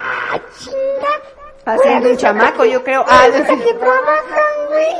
Haciendo 1.64 2.10
un 2.10 2.16
chamaco, 2.16 2.64
yo 2.64 2.82
creo. 2.82 3.04
Ah, 3.08 3.26
que 3.32 3.74
trabajan, 3.74 4.68
güey. 4.68 4.96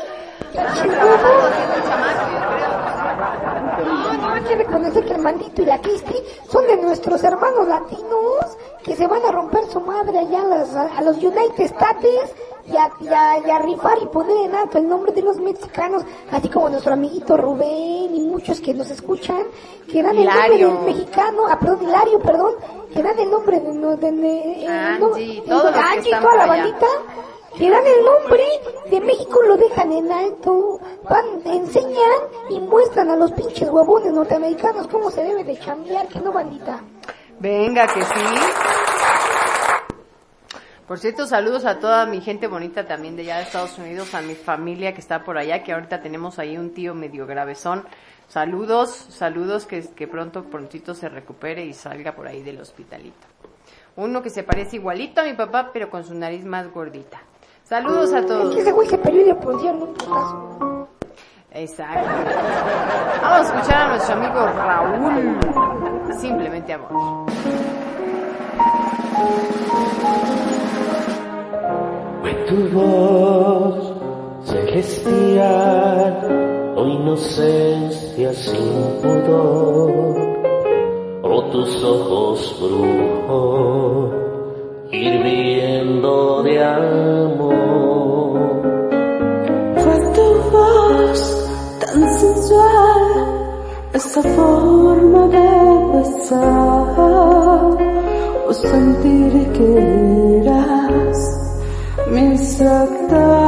No, 3.84 4.12
no, 4.18 4.34
hay 4.34 4.42
que 4.42 4.54
reconocer 4.56 5.04
que 5.04 5.12
el 5.14 5.18
mandito 5.22 5.62
y 5.62 5.66
la 5.66 5.80
Cristi 5.80 6.14
son 6.50 6.66
de 6.66 6.76
nuestros 6.76 7.22
hermanos 7.24 7.66
latinos 7.68 8.56
que 8.84 8.94
se 8.96 9.06
van 9.06 9.24
a 9.24 9.32
romper 9.32 9.64
su 9.66 9.80
madre 9.80 10.18
allá 10.18 10.42
a, 10.42 10.46
las- 10.46 10.74
a 10.74 11.00
los 11.02 11.16
United 11.18 11.60
States 11.64 12.30
y 12.66 12.76
a, 12.76 12.90
y 13.00 13.08
a- 13.08 13.38
y 13.46 13.50
a 13.50 13.58
rifar 13.58 13.98
y 14.02 14.06
poner 14.06 14.36
en 14.46 14.54
alto 14.54 14.78
el 14.78 14.88
nombre 14.88 15.12
de 15.12 15.22
los 15.22 15.36
mexicanos, 15.38 16.02
así 16.30 16.48
como 16.48 16.68
nuestro 16.68 16.92
amiguito 16.92 17.36
Rubén 17.36 18.14
y 18.14 18.20
muchos 18.20 18.60
que 18.60 18.72
nos 18.74 18.90
escuchan, 18.90 19.42
que 19.90 20.02
dan 20.02 20.16
el 20.16 20.22
Hilario. 20.22 20.68
nombre 20.68 20.92
del 20.92 20.96
mexicano, 20.98 21.42
ah, 21.48 21.58
perdón, 21.58 21.82
Hilario, 21.82 22.18
perdón, 22.20 22.54
que 22.94 23.02
dan 23.02 23.18
el 23.18 23.30
nombre 23.30 23.60
de... 23.60 23.96
de, 23.96 24.12
de- 24.12 24.66
Angie, 24.68 25.42
todos 25.48 25.64
los 25.64 25.72
que 25.74 25.78
Angie, 25.80 25.98
están 26.10 26.22
toda 26.22 26.36
la 26.36 26.42
allá. 26.44 26.62
bandita, 26.62 26.86
le 27.58 27.70
dan 27.70 27.86
el 27.86 28.04
nombre 28.04 28.44
de 28.90 29.00
México, 29.00 29.40
lo 29.46 29.56
dejan 29.56 29.92
en 29.92 30.10
alto, 30.12 30.78
van, 31.08 31.24
enseñan 31.44 32.20
y 32.50 32.60
muestran 32.60 33.10
a 33.10 33.16
los 33.16 33.32
pinches 33.32 33.68
huevones 33.68 34.12
norteamericanos 34.12 34.86
cómo 34.88 35.10
se 35.10 35.22
debe 35.22 35.44
de 35.44 35.58
chambear, 35.58 36.06
que 36.08 36.20
no 36.20 36.32
bandita. 36.32 36.80
Venga, 37.40 37.86
que 37.88 38.02
sí. 38.04 38.20
Por 40.92 40.98
cierto, 40.98 41.26
saludos 41.26 41.64
a 41.64 41.78
toda 41.80 42.04
mi 42.04 42.20
gente 42.20 42.46
bonita 42.48 42.84
también 42.84 43.16
de 43.16 43.22
allá 43.22 43.38
de 43.38 43.44
Estados 43.44 43.78
Unidos, 43.78 44.12
a 44.14 44.20
mi 44.20 44.34
familia 44.34 44.92
que 44.92 45.00
está 45.00 45.24
por 45.24 45.38
allá, 45.38 45.62
que 45.62 45.72
ahorita 45.72 46.02
tenemos 46.02 46.38
ahí 46.38 46.58
un 46.58 46.74
tío 46.74 46.94
medio 46.94 47.26
gravezón. 47.26 47.82
Saludos, 48.28 48.90
saludos, 49.08 49.64
que, 49.64 49.88
que 49.94 50.06
pronto, 50.06 50.44
prontito 50.44 50.92
se 50.94 51.08
recupere 51.08 51.64
y 51.64 51.72
salga 51.72 52.12
por 52.14 52.26
ahí 52.26 52.42
del 52.42 52.60
hospitalito. 52.60 53.26
Uno 53.96 54.20
que 54.20 54.28
se 54.28 54.42
parece 54.42 54.76
igualito 54.76 55.22
a 55.22 55.24
mi 55.24 55.32
papá, 55.32 55.70
pero 55.72 55.88
con 55.88 56.04
su 56.04 56.12
nariz 56.12 56.44
más 56.44 56.70
gordita. 56.70 57.22
Saludos 57.64 58.12
a 58.12 58.18
Es 58.18 58.26
todos. 58.26 58.54
que 58.54 58.60
ese 58.60 58.72
güey 58.72 58.86
se 58.86 58.98
peleó 58.98 59.22
y 59.22 59.28
le 59.28 59.34
pusieron 59.36 59.82
un 59.84 59.94
putazo. 59.94 60.88
Exacto. 61.52 62.10
Vamos 63.22 63.50
a 63.50 63.54
escuchar 63.54 63.80
a 63.80 63.88
nuestro 63.88 64.14
amigo 64.14 64.46
Raúl. 64.46 65.38
Simplemente 66.20 66.74
amor. 66.74 67.32
Tu 72.48 72.56
voz 72.68 73.94
celestial 74.44 76.14
o 76.76 76.86
inocencia 76.86 78.32
sin 78.34 79.00
pudor, 79.00 80.16
o 81.22 81.42
tus 81.50 81.84
ojos 81.84 82.56
brujos 82.60 84.22
hirviendo 84.90 86.42
de 86.42 86.62
amor. 86.62 88.40
Fue 89.76 89.96
tu 90.14 90.26
voz 90.50 91.20
tan 91.80 92.00
sensual, 92.18 93.04
esa 93.94 94.22
forma 94.22 95.28
de 95.28 95.48
besar, 95.98 96.96
o 98.46 98.52
sentir 98.52 99.32
que 99.52 99.68
eras 100.46 101.11
mi 102.12 102.32
exacta 102.32 103.41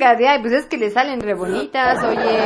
Venga, 0.00 0.16
de 0.16 0.28
ahí, 0.28 0.40
pues 0.40 0.54
es 0.54 0.64
que 0.64 0.78
le 0.78 0.90
salen 0.90 1.20
re 1.20 1.34
bonitas, 1.34 2.02
oye. 2.02 2.38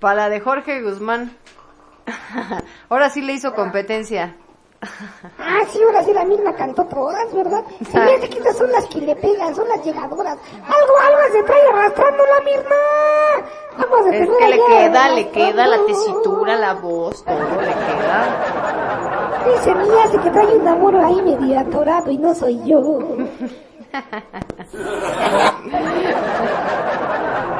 Para 0.00 0.14
la 0.16 0.28
de 0.28 0.40
Jorge 0.40 0.82
Guzmán. 0.82 1.36
Ahora 2.88 3.10
sí 3.10 3.22
le 3.22 3.34
hizo 3.34 3.54
competencia. 3.54 4.34
Ah, 5.38 5.60
sí, 5.68 5.78
ahora 5.86 6.02
sí 6.02 6.12
la 6.14 6.24
misma 6.24 6.54
cantó 6.56 6.86
todas, 6.86 7.32
¿verdad? 7.34 7.62
Se 7.92 7.98
me 8.00 8.14
hace 8.14 8.28
que 8.30 8.38
estas 8.38 8.56
son 8.56 8.72
las 8.72 8.86
que 8.86 9.02
le 9.02 9.14
pegan, 9.14 9.54
son 9.54 9.68
las 9.68 9.84
llegadoras. 9.84 10.38
Algo, 10.54 10.98
algo 11.06 11.32
se 11.32 11.42
trae 11.42 11.68
arrastrando 11.68 12.24
la 12.24 12.40
misma. 12.40 12.76
Vamos 13.78 14.06
a 14.06 14.16
Es 14.16 14.28
que 14.28 14.48
le 14.48 14.58
queda, 14.66 15.08
le 15.10 15.30
queda 15.30 15.66
la 15.66 15.84
tesitura, 15.84 16.56
la 16.56 16.74
voz, 16.74 17.22
todo 17.24 17.60
le 17.60 17.72
queda. 17.72 18.49
Sí, 19.44 19.50
se 19.64 19.74
me 19.74 19.82
hace 20.02 20.18
que 20.18 20.30
trae 20.30 20.56
un 20.56 20.68
amor 20.68 20.96
ahí 20.96 21.20
medio 21.22 21.58
atorado 21.58 22.10
y 22.10 22.18
no 22.18 22.34
soy 22.34 22.60
yo. 22.66 22.80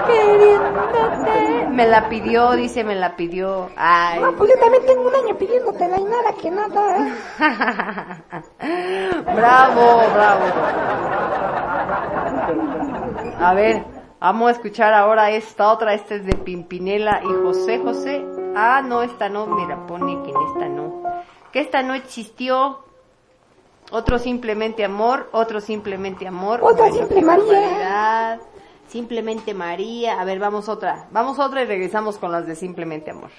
Queriéndote. 0.07 1.69
Me 1.71 1.87
la 1.87 2.09
pidió, 2.09 2.53
dice, 2.53 2.85
me 2.85 2.95
la 2.95 3.17
pidió. 3.17 3.71
Ay. 3.77 4.21
No, 4.21 4.33
pues 4.37 4.51
yo 4.51 4.61
también 4.61 4.85
tengo 4.87 5.09
un 5.09 5.15
año 5.15 5.37
pidiéndotela 5.39 5.99
y 5.99 6.05
nada 6.05 6.33
que 6.41 6.51
nada. 6.51 7.09
¿eh? 7.09 7.13
bravo, 9.35 10.03
bravo. 10.13 10.45
A 13.41 13.55
ver, 13.55 13.85
vamos 14.21 14.49
a 14.49 14.53
escuchar 14.53 14.93
ahora 14.93 15.31
esta 15.31 15.73
otra. 15.73 15.95
Esta 15.95 16.17
es 16.17 16.27
de 16.27 16.35
Pimpinela 16.35 17.23
y 17.25 17.33
José 17.43 17.79
José. 17.79 18.25
Ah, 18.55 18.83
no, 18.85 19.03
esta 19.03 19.29
no. 19.29 19.47
Mira, 19.47 19.87
pone 19.87 20.23
que 20.23 20.31
en 20.31 20.37
esta 20.49 20.69
no. 20.69 21.01
Que 21.53 21.61
esta 21.61 21.83
no 21.83 21.95
existió. 21.95 22.81
Otro 23.93 24.19
simplemente 24.19 24.85
amor, 24.85 25.29
otro 25.33 25.61
simplemente 25.61 26.27
amor. 26.27 26.61
Otra 26.63 26.89
Bueno, 26.89 26.97
simple 26.97 27.23
María. 27.23 28.41
Simplemente 28.89 29.55
María. 29.55 30.21
A 30.21 30.25
ver, 30.25 30.39
vamos 30.39 30.69
otra. 30.69 31.09
Vamos 31.11 31.39
otra 31.39 31.63
y 31.63 31.67
regresamos 31.67 32.19
con 32.19 32.31
las 32.31 32.47
de 32.47 32.55
simplemente 32.55 33.11
amor. 33.11 33.31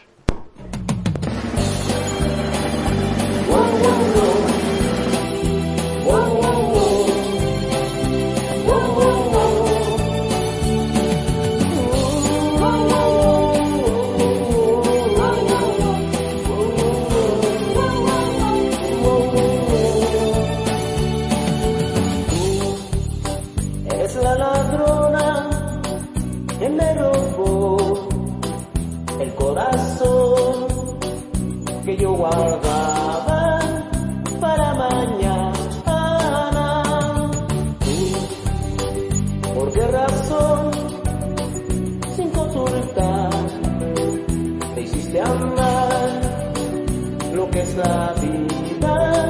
Vida? 48.22 49.30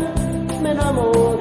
Me 0.61 0.71
enamoré 0.71 1.40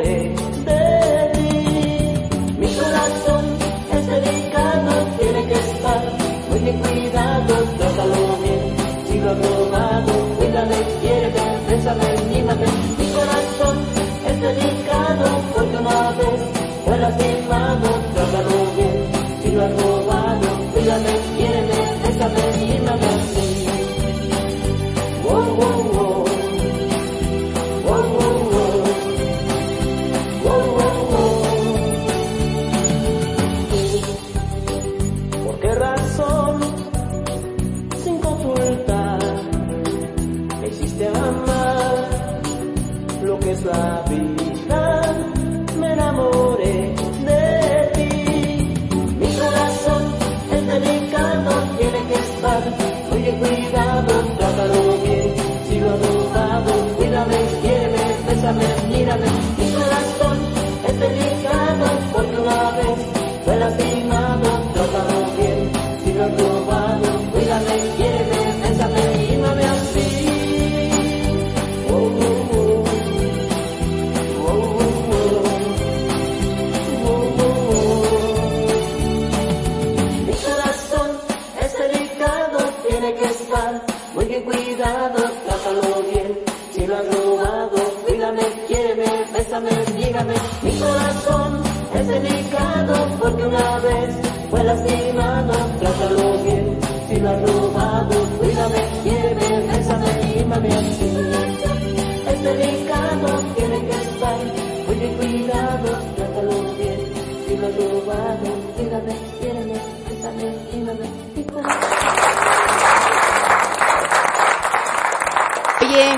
Oye, 115.83 116.17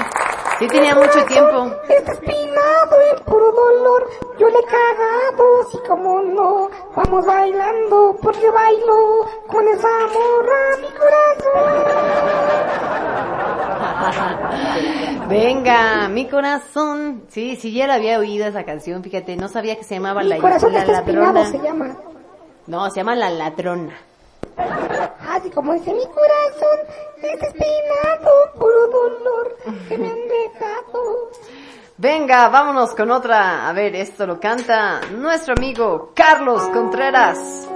sí 0.59 0.67
tenía 0.69 0.95
mucho 0.95 1.25
tiempo. 1.27 1.71
Espinado 1.89 3.01
en 3.11 3.25
puro 3.25 3.53
dolor. 3.53 4.09
Yo 4.39 4.49
le 4.49 4.59
he 4.59 4.65
cagado, 4.65 5.69
sí 5.71 5.79
como 5.87 6.21
no. 6.23 6.71
Vamos 6.97 7.27
bailando, 7.27 8.17
porque 8.23 8.51
bailo 8.51 9.27
con 9.47 9.69
esa 9.69 9.89
morra 10.15 10.77
mi 10.81 10.91
corazón. 10.99 11.73
Venga, 15.29 16.09
mi 16.09 16.29
corazón. 16.29 16.92
Sí, 17.29 17.57
sí, 17.57 17.73
ya 17.73 17.87
la 17.87 17.95
había 17.95 18.19
oído 18.19 18.47
esa 18.47 18.65
canción, 18.65 19.03
fíjate, 19.03 19.37
no 19.37 19.49
sabía 19.49 19.77
que 19.77 19.85
se 19.85 19.95
llamaba 19.97 20.23
Mi 20.23 20.29
La, 20.29 20.39
corazón 20.39 20.73
la 20.73 20.85
Ladrona. 20.85 21.51
se 21.51 21.59
llama. 21.59 21.97
No, 22.67 22.89
se 22.91 22.97
llama 23.01 23.15
La 23.15 23.31
Ladrona. 23.31 23.95
Así 25.29 25.51
como 25.51 25.73
dice 25.75 25.93
mi 25.95 26.05
corazón, 26.07 26.79
está 27.23 27.47
espinado, 27.47 28.31
puro 28.59 28.87
dolor 28.89 29.57
que 29.89 29.99
me 29.99 30.09
han 30.09 30.29
dejado. 30.29 31.31
Venga, 31.97 32.49
vámonos 32.49 32.95
con 32.95 33.11
otra. 33.11 33.69
A 33.69 33.73
ver, 33.73 33.95
esto 33.97 34.27
lo 34.27 34.39
canta 34.41 35.01
nuestro 35.17 35.55
amigo 35.57 36.13
Carlos 36.15 36.63
Contreras. 36.73 37.69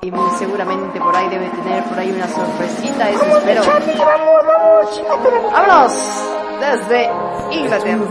Y 0.00 0.10
muy 0.10 0.30
seguramente 0.38 1.00
por 1.00 1.14
ahí 1.16 1.28
debe 1.28 1.48
tener 1.50 1.82
por 1.84 1.98
ahí 1.98 2.10
una 2.10 2.28
sorpresita, 2.28 3.10
eso 3.10 3.24
espero. 3.38 3.62
¡Vámonos! 5.50 6.22
Desde 6.60 7.08
Inglaterra. 7.52 8.04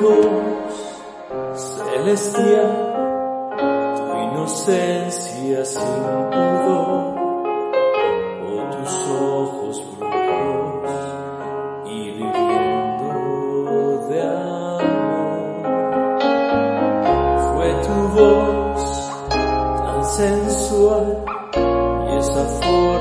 celestial, 1.55 2.71
tu 3.95 4.03
inocencia 4.31 5.65
sin 5.65 5.81
pudor, 6.31 7.15
o 8.45 8.53
tus 8.71 8.93
ojos 9.09 9.75
brujos 9.99 10.91
y 11.85 11.97
viviendo 12.11 13.11
de 14.09 14.19
amor. 14.21 15.39
Fue 17.53 17.69
tu 17.85 17.97
voz 18.15 18.83
tan 19.83 20.01
sensual 20.05 21.07
y 22.09 22.17
esa 22.17 22.43
forma 22.45 22.96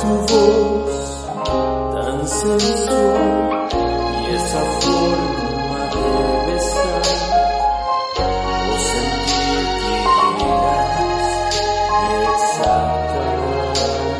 tu 0.00 0.06
voz 0.30 0.94
tan 1.94 2.18
sensual 2.28 3.68
y 4.20 4.34
esa 4.34 4.62
forma 4.80 5.80
de 5.94 6.08
besar 6.46 7.02
o 8.70 8.74
sentir 8.90 9.62
que 10.38 10.48
mi 12.06 12.18
exacta 12.34 13.26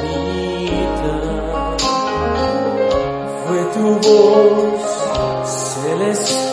mitad. 0.02 1.26
Fue 3.44 3.60
tu 3.74 3.84
voz 4.06 4.82
celestial, 5.74 6.47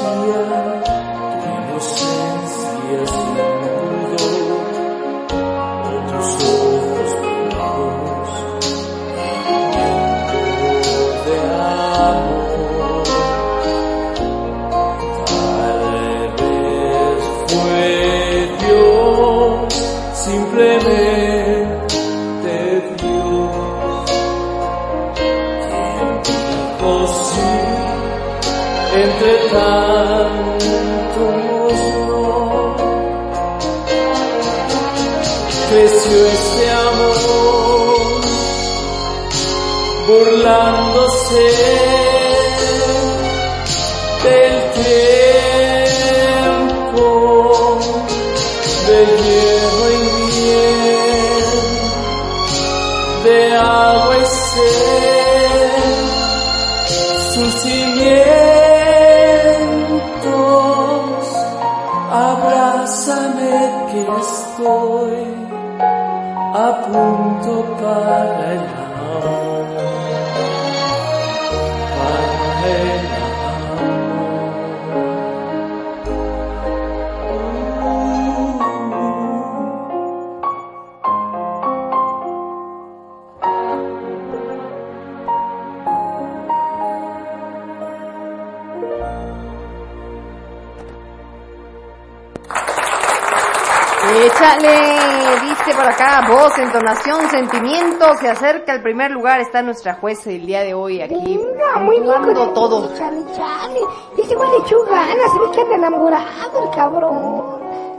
voz, 96.56 96.66
entonación, 96.66 97.30
sentimiento, 97.30 98.06
se 98.20 98.30
acerca 98.30 98.74
al 98.74 98.82
primer 98.82 99.12
lugar, 99.12 99.40
está 99.42 99.62
nuestra 99.62 99.96
jueza 99.96 100.30
el 100.32 100.46
día 100.46 100.62
de 100.62 100.74
hoy 100.74 101.02
aquí, 101.02 101.16
Venga, 101.38 101.80
muy 101.82 102.00
con- 102.02 102.54
todo. 102.54 102.94
Chale, 102.96 103.24
chale. 103.36 103.80
Ese 104.18 104.36
güey 104.36 104.50
le 104.52 104.58
echó 104.58 104.84
ganas, 104.86 105.32
se 105.32 105.40
ve 105.40 105.52
que 105.54 105.62
anda 105.62 105.76
enamorado 105.76 106.64
el 106.64 106.70
cabrón. 106.76 107.44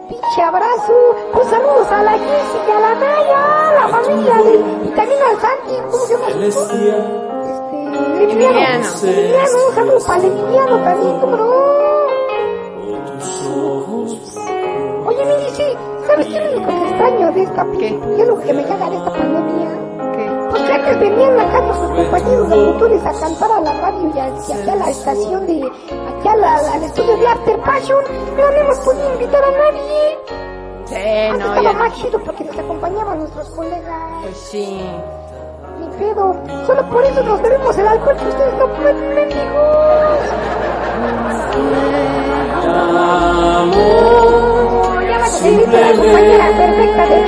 Pinche 0.09 0.43
abrazo. 0.43 0.95
Pues 1.33 1.49
saludos 1.49 1.87
a 1.91 2.03
la 2.03 2.12
Jessica, 2.12 2.77
a 2.77 2.81
la 2.81 2.95
Naya, 2.95 3.70
a 3.70 3.74
la 3.74 3.89
familia 3.89 4.35
de, 4.35 4.55
y 4.85 4.89
también 4.91 5.20
celestial. 6.07 7.23
Emiliano. 8.20 8.87
Emiliano, 9.03 9.59
un 9.69 9.74
saludo 9.74 9.99
para 10.07 10.19
el 10.23 10.24
Emiliano 10.27 10.85
también, 10.85 11.20
¿cómo 11.20 11.37
ojos. 13.47 14.37
Oye, 15.07 15.24
Miri, 15.24 15.51
sí, 15.57 15.65
¿sabes 16.07 16.27
qué 16.27 16.39
de 17.37 17.43
esta 17.43 17.65
¿Qué? 17.79 18.01
¿Qué 18.17 18.23
es 18.23 18.29
lo 18.29 18.39
que 18.41 18.53
me 18.53 18.63
llama 18.65 18.91
de 18.91 18.97
esta 18.97 19.11
pandemia? 19.13 19.69
¿Qué? 20.17 20.47
Pues 20.51 20.63
que 20.63 20.73
antes 20.73 21.01
venían 21.01 21.39
acá 21.41 21.61
nuestros 21.61 21.91
compañeros 21.93 22.49
locutores 22.49 23.05
a 23.07 23.13
cantar 23.13 23.53
a 23.53 23.61
la 23.61 23.73
radio 23.81 24.13
y, 24.15 24.19
a- 24.19 24.29
y 24.29 24.53
aquí 24.53 24.71
a 24.71 24.77
la 24.77 24.91
estación 24.91 25.47
de, 25.47 25.71
aquí 26.19 26.29
a 26.29 26.37
la- 26.37 26.57
al 26.75 26.83
estudio 26.83 27.17
de 27.19 27.29
After 27.29 27.59
Passion, 27.61 28.05
pero 28.35 28.51
no 28.51 28.57
hemos 28.57 28.79
podido 28.81 29.13
invitar 29.13 29.45
a 29.45 29.51
nadie. 29.51 30.19
Sí, 30.87 30.95
Antes 30.95 31.39
no, 31.47 31.55
estaba 31.55 31.63
ya. 31.63 31.79
más 31.79 31.95
chido 31.95 32.19
porque 32.25 32.45
nos 32.45 32.59
acompañaban 32.59 33.19
nuestros 33.19 33.49
colegas. 33.51 34.11
Pues 34.23 34.37
sí. 34.39 34.81
Ni 35.81 35.87
pedo, 35.99 36.35
solo 36.67 36.89
por 36.91 37.05
eso 37.05 37.23
nos 37.23 37.43
bebemos 37.43 37.77
el 37.77 37.87
alcohol 37.89 38.17
que 38.17 38.29
ustedes 38.29 38.55
no 38.59 38.67
pueden, 38.77 39.15
mendigos. 39.15 40.27
Amor, 45.27 45.27
Ya 45.27 45.32
vas 45.32 45.35
a 45.35 45.39
seguir 45.39 45.65
con 45.65 45.81
la 45.81 45.93
compañera 45.93 46.47
perfecta 46.57 47.07
de 47.07 47.27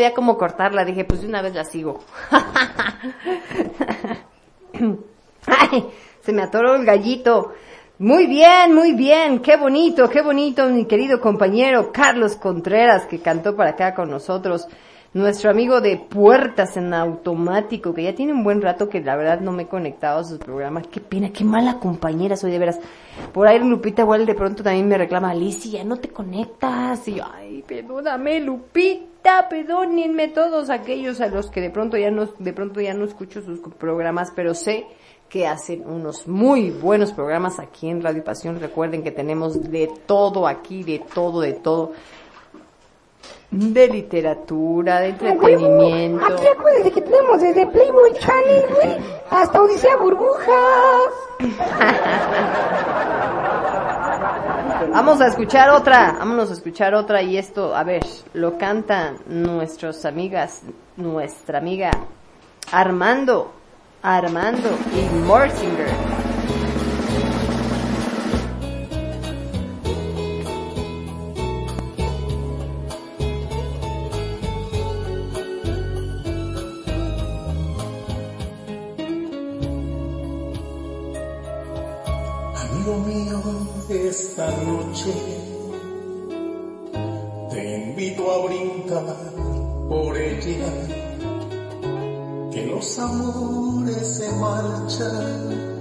sabía 0.00 0.14
cómo 0.14 0.38
cortarla. 0.38 0.86
Dije, 0.86 1.04
pues 1.04 1.20
de 1.20 1.28
una 1.28 1.42
vez 1.42 1.54
la 1.54 1.64
sigo. 1.64 2.00
Ay, 5.46 5.90
se 6.22 6.32
me 6.32 6.42
atoró 6.42 6.76
el 6.76 6.86
gallito. 6.86 7.52
Muy 7.98 8.26
bien, 8.26 8.74
muy 8.74 8.92
bien. 8.92 9.40
Qué 9.40 9.58
bonito, 9.58 10.08
qué 10.08 10.22
bonito, 10.22 10.66
mi 10.70 10.86
querido 10.86 11.20
compañero 11.20 11.92
Carlos 11.92 12.36
Contreras, 12.36 13.04
que 13.04 13.20
cantó 13.20 13.54
para 13.54 13.72
acá 13.72 13.94
con 13.94 14.08
nosotros. 14.08 14.66
Nuestro 15.12 15.50
amigo 15.50 15.80
de 15.80 15.96
Puertas 15.96 16.76
en 16.76 16.94
Automático, 16.94 17.92
que 17.92 18.04
ya 18.04 18.14
tiene 18.14 18.32
un 18.32 18.44
buen 18.44 18.62
rato 18.62 18.88
que 18.88 19.00
la 19.00 19.16
verdad 19.16 19.40
no 19.40 19.50
me 19.50 19.64
he 19.64 19.66
conectado 19.66 20.20
a 20.20 20.24
sus 20.24 20.38
programas. 20.38 20.86
Qué 20.86 21.00
pena, 21.00 21.32
qué 21.32 21.42
mala 21.42 21.80
compañera 21.80 22.36
soy 22.36 22.52
de 22.52 22.60
veras. 22.60 22.78
Por 23.32 23.48
ahí 23.48 23.58
Lupita 23.58 24.02
igual 24.02 24.24
de 24.24 24.36
pronto 24.36 24.62
también 24.62 24.86
me 24.86 24.96
reclama, 24.96 25.30
Alicia, 25.30 25.82
no 25.82 25.96
te 25.96 26.10
conectas. 26.10 27.08
Y 27.08 27.16
yo, 27.16 27.24
ay, 27.34 27.64
perdóname, 27.66 28.38
Lupita, 28.38 29.48
perdónenme 29.48 30.28
todos 30.28 30.70
aquellos 30.70 31.20
a 31.20 31.26
los 31.26 31.50
que 31.50 31.60
de 31.60 31.70
pronto 31.70 31.96
ya 31.96 32.12
no, 32.12 32.26
de 32.38 32.52
pronto 32.52 32.80
ya 32.80 32.94
no 32.94 33.04
escucho 33.04 33.42
sus 33.42 33.58
programas, 33.58 34.32
pero 34.36 34.54
sé 34.54 34.86
que 35.28 35.48
hacen 35.48 35.88
unos 35.88 36.28
muy 36.28 36.70
buenos 36.70 37.10
programas 37.10 37.58
aquí 37.58 37.88
en 37.88 38.00
Radio 38.00 38.22
Pasión. 38.22 38.60
Recuerden 38.60 39.02
que 39.02 39.10
tenemos 39.10 39.60
de 39.72 39.90
todo 40.06 40.46
aquí, 40.46 40.84
de 40.84 41.02
todo, 41.12 41.40
de 41.40 41.54
todo. 41.54 41.94
De 43.50 43.88
literatura, 43.88 45.00
de 45.00 45.08
entretenimiento. 45.08 46.24
Aquí 46.24 46.46
acuérdense 46.46 46.92
que 46.92 47.00
tenemos 47.00 47.40
desde 47.40 47.66
Playboy 47.66 48.12
Channel, 48.20 48.64
güey, 48.74 48.96
hasta 49.30 49.60
Odisea 49.60 49.96
Burbujas. 49.96 51.12
Vamos 54.92 55.20
a 55.20 55.26
escuchar 55.26 55.70
otra, 55.70 56.16
vámonos 56.18 56.50
a 56.50 56.54
escuchar 56.54 56.94
otra 56.94 57.22
y 57.22 57.36
esto, 57.36 57.74
a 57.74 57.84
ver, 57.84 58.02
lo 58.32 58.56
cantan 58.56 59.18
nuestras 59.26 60.04
amigas, 60.04 60.62
nuestra 60.96 61.58
amiga 61.58 61.90
Armando, 62.72 63.52
Armando 64.02 64.70
y 64.94 65.14
Morsinger. 65.26 66.29
Mío, 82.98 83.40
esta 83.88 84.50
noche. 84.62 85.12
Te 87.50 87.76
invito 87.76 88.30
a 88.30 88.46
brindar 88.46 89.16
por 89.88 90.16
ella, 90.16 90.72
que 92.50 92.66
los 92.66 92.98
amores 92.98 94.16
se 94.16 94.32
marchan 94.32 95.78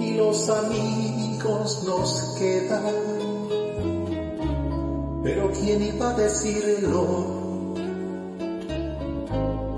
y 0.00 0.14
los 0.14 0.48
amigos 0.48 1.84
nos 1.84 2.34
quedan. 2.36 2.94
Pero 5.22 5.52
quién 5.52 5.82
iba 5.82 6.10
a 6.10 6.14
decirlo, 6.14 7.06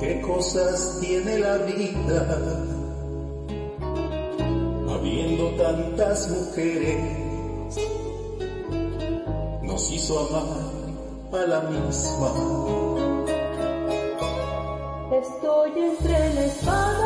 qué 0.00 0.22
cosas 0.22 0.98
tiene 1.00 1.38
la 1.38 1.58
vida 1.58 2.81
tantas 5.62 6.28
mujeres, 6.28 6.98
nos 9.62 9.90
hizo 9.92 10.18
amar 10.18 11.42
a 11.44 11.46
la 11.46 11.60
misma. 11.60 12.30
Estoy 15.12 15.70
entre 15.78 16.34
la 16.34 16.44
espada 16.46 17.01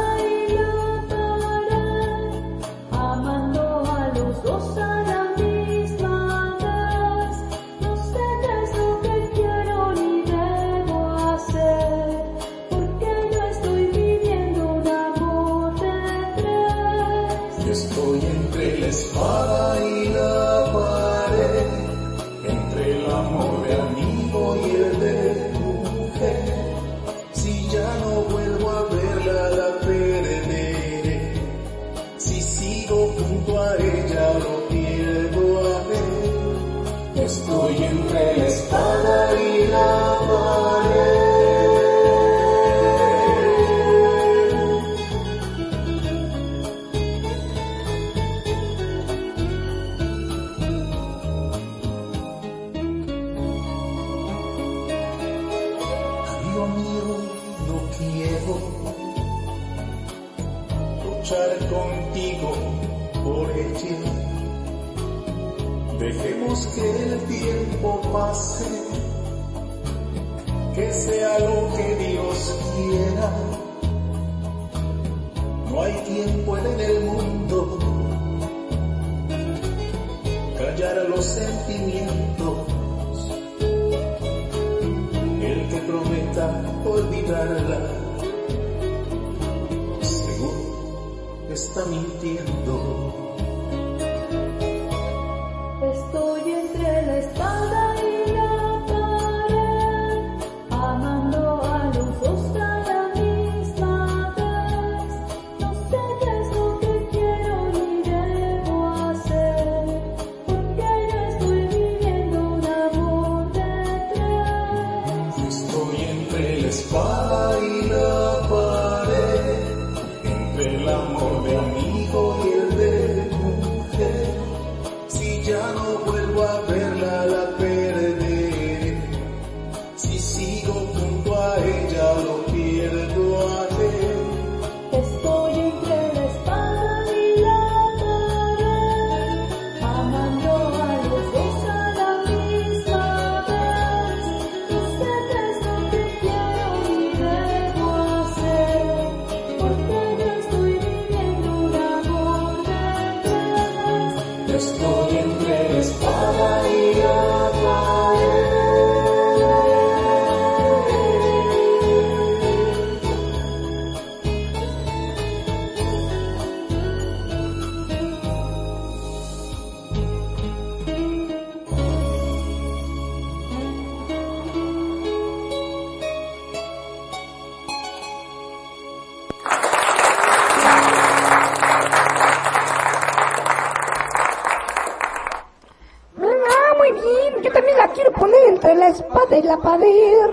la 189.46 189.56
pared. 189.58 190.30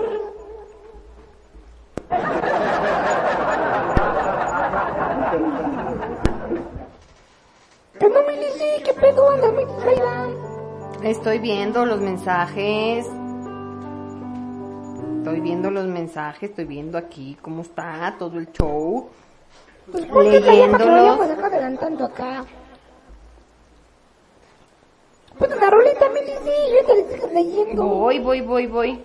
Que 7.98 8.08
no 8.08 8.22
me 8.26 8.38
dice 8.38 8.82
qué 8.84 8.92
pedo 8.94 9.30
anda 9.30 9.50
distraída. 9.52 10.28
Estoy 11.02 11.38
viendo 11.38 11.84
los 11.86 12.00
mensajes. 12.00 13.06
Estoy 15.18 15.40
viendo 15.40 15.70
los 15.70 15.86
mensajes, 15.86 16.50
estoy 16.50 16.64
viendo 16.66 16.98
aquí 16.98 17.36
cómo 17.40 17.62
está 17.62 18.14
todo 18.18 18.38
el 18.38 18.50
show. 18.52 19.08
Pues 19.90 20.04
ponte 20.06 20.40
la 20.40 20.54
llama 20.54 20.78
que 20.78 20.84
lo 20.84 20.90
Leyéndolo. 20.90 20.92
vayamos 20.92 21.30
acá 21.30 21.46
adelantando 21.46 22.04
acá. 22.04 22.44
Pon 25.38 25.52
una 25.52 25.70
rolita, 25.70 26.08
me 26.10 26.20
dice, 26.20 26.52
yo 26.74 26.86
te 26.86 26.94
la 26.94 27.00
estoy 27.14 27.34
leyendo. 27.34 27.84
Voy, 27.84 28.18
voy, 28.18 28.40
voy, 28.42 28.66
voy. 28.66 29.03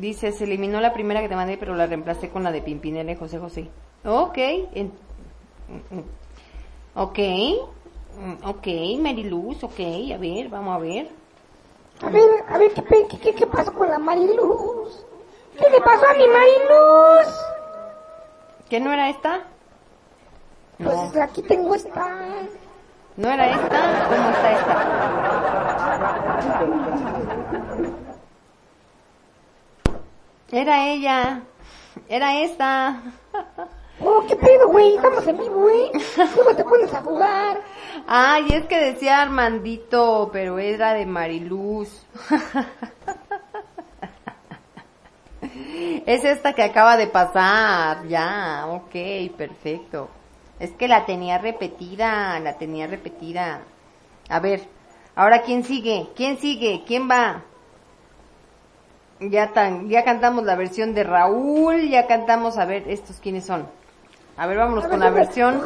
Dice, 0.00 0.32
se 0.32 0.44
eliminó 0.44 0.80
la 0.80 0.92
primera 0.94 1.20
que 1.20 1.28
te 1.28 1.36
mandé, 1.36 1.58
pero 1.58 1.74
la 1.74 1.86
reemplacé 1.86 2.30
con 2.30 2.42
la 2.42 2.50
de 2.52 2.62
Pimpinela 2.62 3.12
y 3.12 3.16
José 3.16 3.38
José. 3.38 3.68
Ok. 4.04 4.38
Ok. 6.94 7.18
mm, 7.18 8.46
Ok, 8.48 8.66
Mariluz, 8.98 9.62
ok. 9.62 9.78
A 10.14 10.18
ver, 10.18 10.48
vamos 10.48 10.74
a 10.74 10.78
ver. 10.78 11.08
A 12.02 12.08
ver, 12.08 12.22
a 12.48 12.56
ver, 12.56 12.72
¿qué, 12.72 12.80
pe- 12.82 13.06
qué, 13.10 13.18
qué, 13.18 13.34
qué 13.34 13.46
pasó 13.46 13.74
con 13.74 13.90
la 13.90 13.98
Mariluz? 13.98 15.04
¿Qué 15.58 15.68
le 15.68 15.80
pasó 15.82 16.06
a 16.06 16.14
mi 16.14 16.26
Mariluz? 16.26 17.34
¿Qué 18.70 18.80
no 18.80 18.90
era 18.92 19.10
esta? 19.10 19.42
Pues 20.78 21.14
aquí 21.20 21.42
tengo 21.42 21.74
esta. 21.74 22.16
¿No 23.18 23.28
era 23.28 23.50
esta? 23.50 24.08
¿Cómo 24.08 24.30
está 24.30 24.52
esta? 24.52 26.10
Era 30.52 30.88
ella. 30.88 31.42
Era 32.08 32.40
esta. 32.40 33.00
Oh, 34.00 34.24
qué 34.26 34.34
pedo, 34.34 34.68
güey, 34.68 34.96
estamos 34.96 35.26
en 35.26 35.36
vivo, 35.36 35.60
güey. 35.60 35.90
¿Cómo 36.34 36.56
te 36.56 36.64
pones 36.64 36.92
a 36.94 37.02
jugar? 37.02 37.60
Ay, 38.06 38.46
es 38.50 38.64
que 38.66 38.78
decía 38.78 39.20
Armandito, 39.20 40.30
pero 40.32 40.58
era 40.58 40.94
de 40.94 41.06
Mariluz. 41.06 42.06
Es 46.06 46.24
esta 46.24 46.54
que 46.54 46.62
acaba 46.62 46.96
de 46.96 47.06
pasar, 47.06 48.06
ya, 48.08 48.66
ok, 48.68 49.36
perfecto. 49.36 50.08
Es 50.58 50.72
que 50.72 50.88
la 50.88 51.06
tenía 51.06 51.38
repetida, 51.38 52.38
la 52.40 52.58
tenía 52.58 52.86
repetida. 52.86 53.62
A 54.28 54.40
ver, 54.40 54.62
ahora 55.14 55.42
quién 55.42 55.64
sigue, 55.64 56.08
quién 56.16 56.38
sigue, 56.38 56.84
quién 56.86 57.08
va. 57.08 57.44
Ya 59.20 59.52
tan, 59.52 59.90
ya 59.90 60.02
cantamos 60.02 60.44
la 60.44 60.56
versión 60.56 60.94
de 60.94 61.04
Raúl, 61.04 61.90
ya 61.90 62.06
cantamos, 62.06 62.56
a 62.56 62.64
ver, 62.64 62.84
estos 62.88 63.16
quiénes 63.20 63.44
son. 63.44 63.66
A 64.38 64.46
ver, 64.46 64.56
vámonos 64.56 64.86
con 64.86 64.98
la 64.98 65.10
versión. 65.10 65.60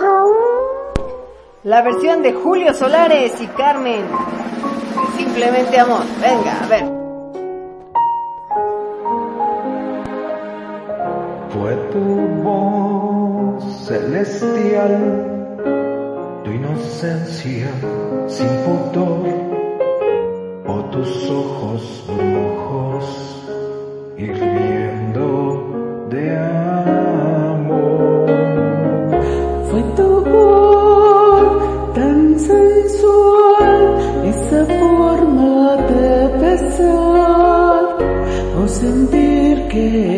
La 1.63 1.81
versión 1.83 2.21
de 2.23 2.33
Julio 2.33 2.75
Solares 2.75 3.41
y 3.41 3.47
Carmen. 3.47 4.07
Simplemente 5.17 5.79
amor. 5.79 6.03
Venga, 6.21 6.65
a 6.65 6.67
ver. 6.67 6.85
Fue 11.51 11.77
tu 11.93 12.01
voz 12.43 13.87
celestial, 13.87 14.99
tu 16.43 16.51
inocencia 16.51 17.69
sin 18.27 18.49
pudor, 18.65 19.29
o 20.67 20.85
tus 20.91 21.31
ojos 21.31 22.05
rojos 24.15 24.19
hirviendo 24.19 26.07
de 26.11 26.37
amor. 27.51 28.27
Fue 29.71 29.83
tu 29.97 30.25
voz 30.25 31.95
tan 31.95 32.39
sensual, 32.39 33.97
esa 34.25 34.65
forma 34.67 35.77
de 35.89 36.29
besar 36.39 37.97
o 38.63 38.69
sentir 38.69 39.69
que 39.69 40.14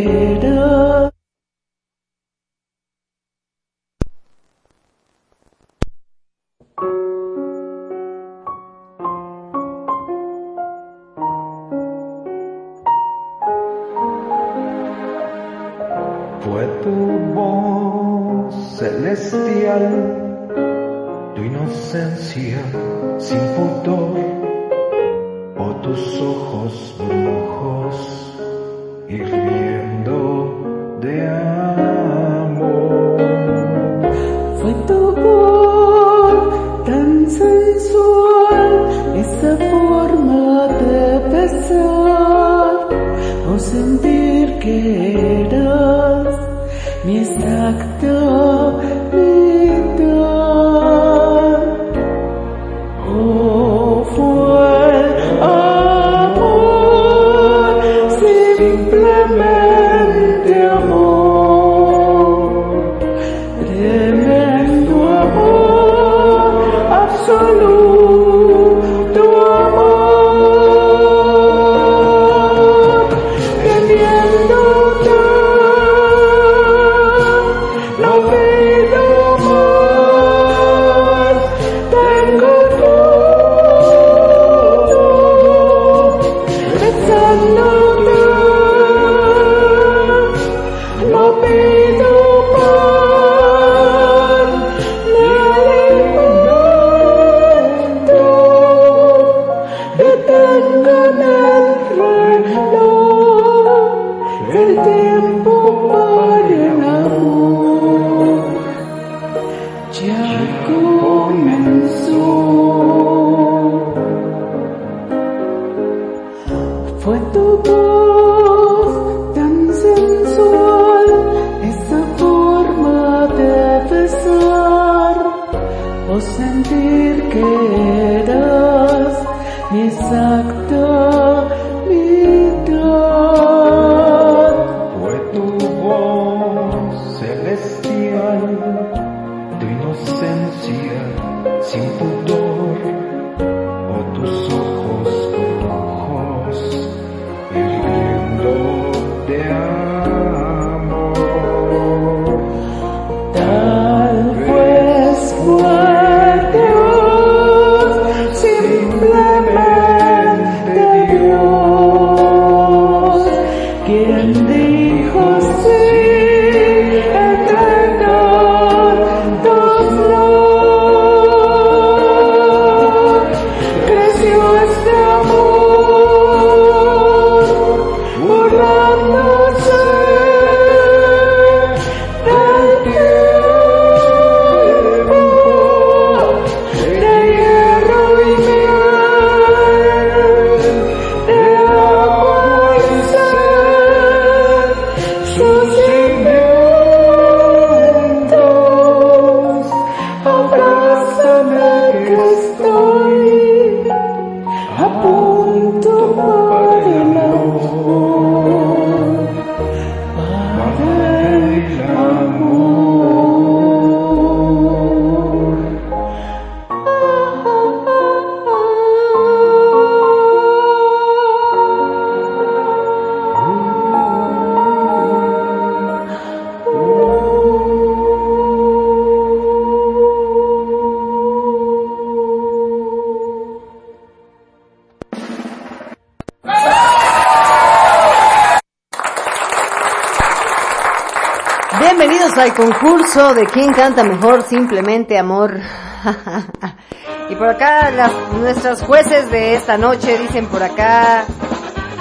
concurso 242.81 243.35
de 243.35 243.47
quién 243.47 243.73
canta 243.73 244.05
mejor, 244.05 244.43
simplemente 244.43 245.19
amor. 245.19 245.55
y 247.31 247.35
por 247.35 247.49
acá 247.49 247.91
las, 247.91 248.13
nuestros 248.35 248.83
jueces 248.83 249.31
de 249.31 249.55
esta 249.55 249.79
noche 249.79 250.19
dicen 250.19 250.47
por 250.47 250.63
acá, 250.63 251.25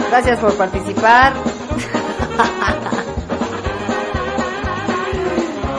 gracias 0.10 0.40
por 0.40 0.56
participar. 0.56 1.34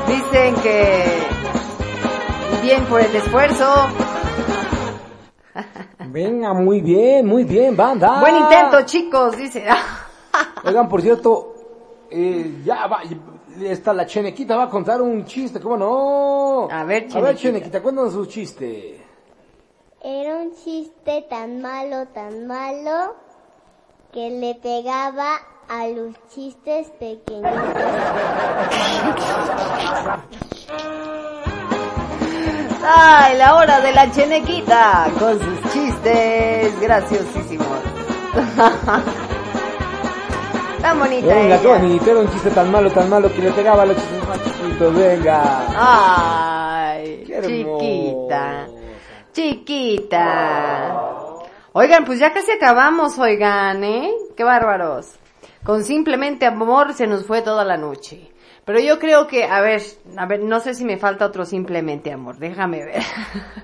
dicen 0.08 0.54
que 0.56 1.04
bien 2.62 2.84
por 2.86 3.00
el 3.00 3.14
esfuerzo. 3.16 3.88
Venga, 6.06 6.54
muy 6.54 6.80
bien, 6.80 7.26
muy 7.26 7.44
bien, 7.44 7.76
banda. 7.76 8.20
Buen 8.20 8.36
intento, 8.36 8.82
chicos, 8.82 9.36
dice. 9.36 9.66
Oigan, 10.64 10.88
por 10.88 11.02
cierto, 11.02 11.54
eh, 12.10 12.62
ya 12.64 12.86
va, 12.86 13.02
está 13.62 13.92
la 13.92 14.06
Chenequita 14.06 14.56
va 14.56 14.64
a 14.64 14.70
contar 14.70 15.00
un 15.00 15.24
chiste, 15.24 15.60
¿cómo 15.60 15.76
no? 15.76 16.68
A 16.70 16.84
ver, 16.84 17.08
A 17.14 17.20
ver, 17.20 17.36
Chenequita. 17.36 17.36
Chenequita, 17.36 17.82
cuéntanos 17.82 18.12
su 18.12 18.26
chiste. 18.26 19.00
Era 20.02 20.36
un 20.36 20.54
chiste 20.54 21.26
tan 21.28 21.60
malo, 21.60 22.06
tan 22.08 22.46
malo, 22.46 23.16
que 24.12 24.30
le 24.30 24.54
pegaba 24.54 25.36
a 25.68 25.88
los 25.88 26.14
chistes 26.32 26.88
pequeñitos. 26.98 27.52
Ay, 32.88 33.36
la 33.36 33.56
hora 33.56 33.80
de 33.80 33.92
la 33.92 34.10
chenequita 34.12 35.08
con 35.18 35.40
sus 35.40 35.72
chistes 35.72 36.80
graciosísimos. 36.80 37.66
Tan 40.86 41.00
bonita 41.00 41.26
Venga, 41.26 41.56
bonito, 41.58 42.10
era 42.12 42.20
un 42.20 42.30
chiste 42.30 42.48
tan 42.50 42.70
malo, 42.70 42.88
tan 42.92 43.10
malo 43.10 43.28
que 43.32 43.42
le 43.42 43.50
pegaba 43.50 43.82
a 43.82 43.86
los 43.86 43.96
chistes 43.96 44.28
más 44.28 44.44
chiquitos, 44.44 44.94
venga. 44.94 45.66
Ay, 45.74 47.24
Qué 47.26 47.42
chiquita, 47.42 48.68
chiquita. 49.32 51.02
Oigan, 51.72 52.04
pues 52.04 52.20
ya 52.20 52.32
casi 52.32 52.52
acabamos, 52.52 53.18
oigan, 53.18 53.82
¿eh? 53.82 54.12
Qué 54.36 54.44
bárbaros. 54.44 55.18
Con 55.64 55.82
simplemente 55.82 56.46
amor 56.46 56.94
se 56.94 57.08
nos 57.08 57.26
fue 57.26 57.42
toda 57.42 57.64
la 57.64 57.76
noche. 57.76 58.30
Pero 58.64 58.78
yo 58.78 59.00
creo 59.00 59.26
que, 59.26 59.42
a 59.42 59.60
ver, 59.60 59.82
a 60.16 60.26
ver, 60.26 60.44
no 60.44 60.60
sé 60.60 60.72
si 60.74 60.84
me 60.84 60.98
falta 60.98 61.26
otro 61.26 61.44
simplemente 61.44 62.12
amor, 62.12 62.38
déjame 62.38 62.84
ver. 62.84 63.02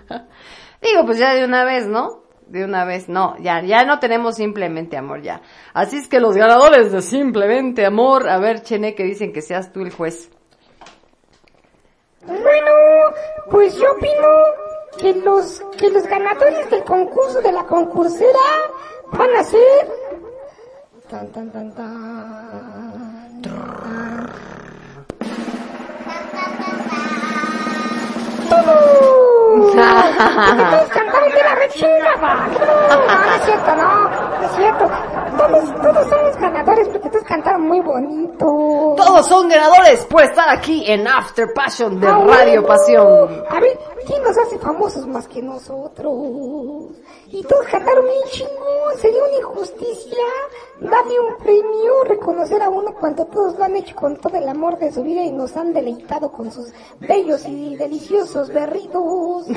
Digo, 0.83 1.07
pues 1.07 1.21
ya 1.21 1.35
de 1.35 1.45
una 1.45 1.65
vez, 1.65 1.87
¿no? 1.87 2.25
de 2.47 2.65
una 2.65 2.85
vez, 2.85 3.09
no, 3.09 3.37
ya, 3.39 3.63
ya 3.63 3.85
no 3.85 3.99
tenemos 3.99 4.37
simplemente 4.37 4.97
amor, 4.97 5.23
ya. 5.23 5.41
Así 5.73 5.97
es 5.97 6.09
que 6.09 6.21
los 6.21 6.37
ganadores 6.37 6.93
de 6.93 7.03
simplemente 7.03 7.87
amor, 7.87 8.29
a 8.29 8.39
ver, 8.39 8.63
Chene, 8.63 8.95
que 8.95 9.05
dicen 9.05 9.33
que 9.33 9.43
seas 9.43 9.73
tú 9.73 9.81
el 9.81 9.93
juez. 9.93 10.31
Bueno, 12.27 12.71
pues 13.51 13.75
yo 13.77 13.93
opino 13.93 14.29
que 14.99 15.15
los, 15.15 15.63
que 15.79 15.91
los 15.91 16.05
ganadores 16.05 16.71
del 16.71 16.85
concurso 16.85 17.41
de 17.41 17.53
la 17.53 17.65
concursera 17.65 18.39
van 19.13 19.37
a 19.37 19.45
ser... 19.45 19.89
Tan, 21.09 21.29
tan, 21.33 21.51
tan, 21.51 21.75
tan 21.75 22.13
cantaban 30.91 31.31
de 31.31 31.43
la 31.43 31.55
rechingada. 31.55 32.47
No, 32.89 32.97
no 32.97 33.35
es 33.35 33.45
cierto, 33.45 33.77
no, 33.77 34.09
no 34.09 34.47
es 34.47 34.53
cierto. 34.57 34.91
Todos, 35.37 35.83
todos 35.83 36.09
somos 36.09 36.37
ganadores 36.37 36.89
porque 36.89 37.09
todos 37.11 37.25
cantaron 37.25 37.63
muy 37.63 37.81
bonito. 37.81 38.95
Todos 38.97 39.27
son 39.27 39.49
ganadores 39.49 40.05
por 40.07 40.23
estar 40.23 40.49
aquí 40.51 40.85
en 40.91 41.07
After 41.09 41.53
Passion 41.55 42.01
de 42.01 42.07
Ah, 42.09 42.19
Radio. 42.27 42.67
Pasión. 42.67 43.45
A 43.51 43.61
ver, 43.61 43.79
¿quién 44.07 44.23
nos 44.23 44.37
hace 44.39 44.59
famosos 44.59 45.07
más 45.07 45.29
que 45.29 45.43
nosotros? 45.43 46.13
Y 47.29 47.43
todos 47.45 47.67
cantaron 47.67 48.05
bien 48.05 48.25
chingón, 48.31 48.99
sería 48.99 49.23
una 49.25 49.37
injusticia 49.39 50.25
darle 50.81 51.21
un 51.21 51.37
premio, 51.37 52.05
reconocer 52.05 52.63
a 52.63 52.69
uno 52.69 52.95
cuando 52.95 53.25
todos 53.27 53.59
lo 53.59 53.65
han 53.65 53.77
hecho 53.77 53.95
con 53.95 54.17
todo 54.17 54.37
el 54.37 54.49
amor 54.49 54.79
de 54.79 54.93
su 54.93 55.03
vida 55.03 55.23
y 55.23 55.33
nos 55.33 55.57
han 55.57 55.73
deleitado 55.73 56.31
con 56.33 56.51
sus 56.51 56.73
bellos 57.01 57.47
y 57.47 57.77
deliciosos 57.77 58.49
berridos. 58.49 59.47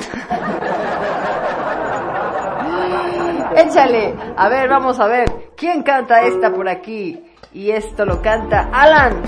Échale. 3.56 4.14
A 4.36 4.48
ver, 4.48 4.68
vamos 4.68 5.00
a 5.00 5.06
ver. 5.06 5.52
¿Quién 5.56 5.82
canta 5.82 6.22
esta 6.22 6.52
por 6.52 6.68
aquí? 6.68 7.24
Y 7.52 7.70
esto 7.70 8.04
lo 8.04 8.20
canta 8.20 8.68
Alan 8.72 9.22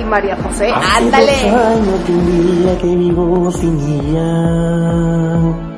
y 0.00 0.04
María 0.04 0.36
José. 0.36 0.70
Hace 0.70 1.04
Ándale. 1.04 1.26
dos 1.26 1.54
años 1.54 2.06
de 2.06 2.12
un 2.12 2.62
día 2.62 2.78
que 2.78 2.96
vivo 2.96 3.52
sin 3.52 3.80
ella. 3.80 5.68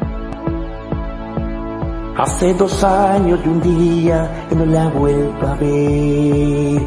Hace 2.16 2.54
dos 2.54 2.84
años 2.84 3.42
de 3.42 3.48
un 3.48 3.60
día 3.62 4.46
que 4.48 4.56
no 4.56 4.66
la 4.66 4.88
vuelvo 4.88 5.46
a 5.46 5.54
ver. 5.54 6.82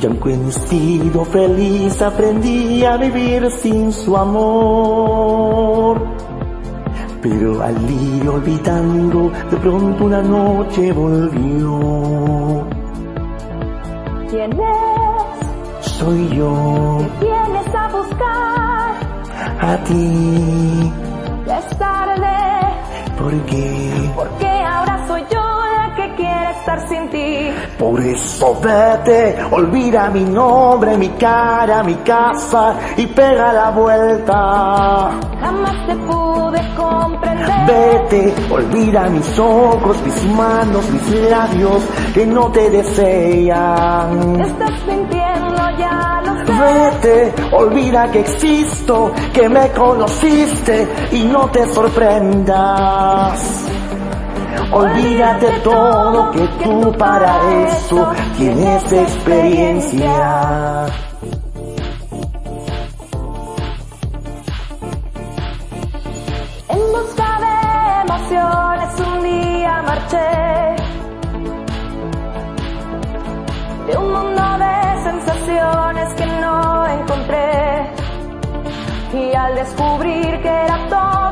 Y 0.00 0.06
aunque 0.06 0.34
he 0.34 0.52
sido 0.52 1.24
feliz, 1.24 2.00
aprendí 2.02 2.84
a 2.84 2.96
vivir 2.96 3.50
sin 3.50 3.92
su 3.92 4.16
amor. 4.16 6.00
Pero 7.22 7.62
al 7.62 7.90
ir 7.90 8.28
olvidando, 8.28 9.30
de 9.50 9.56
pronto 9.56 10.04
una 10.04 10.22
noche 10.22 10.92
volvió. 10.92 12.66
¿Quién 14.30 14.52
es? 14.52 15.03
Soy 15.98 16.28
yo, 16.36 16.98
Vienes 17.20 17.74
a 17.74 17.88
buscar. 17.88 18.94
a 19.60 19.76
ti, 19.84 20.92
Ya 21.46 21.58
es 21.58 21.78
tarde. 21.78 22.36
porque 23.18 24.10
Porque 24.16 24.46
ahora 24.46 25.06
soy 25.06 25.22
yo 25.30 25.42
estar 26.58 26.88
sin 26.88 27.08
ti. 27.10 27.50
Por 27.78 28.00
eso 28.00 28.58
vete, 28.60 29.36
olvida 29.50 30.10
mi 30.10 30.24
nombre, 30.24 30.96
mi 30.96 31.08
cara, 31.10 31.82
mi 31.82 31.94
casa 31.96 32.76
y 32.96 33.06
pega 33.06 33.52
la 33.52 33.70
vuelta. 33.70 35.10
Jamás 35.40 35.86
te 35.86 35.94
pude 35.96 36.60
comprender. 36.76 37.66
Vete, 37.66 38.34
olvida 38.50 39.08
mis 39.08 39.38
ojos, 39.38 39.96
mis 40.04 40.24
manos, 40.34 40.90
mis 40.90 41.30
labios 41.30 41.82
que 42.12 42.26
no 42.26 42.50
te 42.50 42.70
desean. 42.70 44.40
Estás 44.40 44.86
mintiendo, 44.86 45.70
ya 45.78 46.22
lo 46.24 46.46
sé. 46.46 46.52
Vete, 46.62 47.34
olvida 47.52 48.10
que 48.10 48.20
existo, 48.20 49.12
que 49.32 49.48
me 49.48 49.70
conociste 49.70 50.88
y 51.12 51.24
no 51.24 51.48
te 51.50 51.66
sorprendas. 51.72 53.64
Olvídate 54.72 55.50
todo 55.62 56.30
que 56.32 56.46
tú 56.64 56.92
para 56.98 57.38
eso 57.68 58.12
tienes 58.36 58.92
experiencia. 58.92 60.86
En 66.68 66.92
busca 66.92 67.38
de 67.44 67.56
emociones 68.02 69.00
un 69.00 69.22
día 69.22 69.82
marché. 69.82 70.32
De 73.86 73.96
un 73.96 74.12
mundo 74.12 74.42
de 74.58 74.76
sensaciones 75.04 76.14
que 76.14 76.26
no 76.26 76.86
encontré. 76.86 77.90
Y 79.12 79.34
al 79.34 79.54
descubrir 79.54 80.42
que 80.42 80.48
era 80.48 80.78
todo 80.88 81.23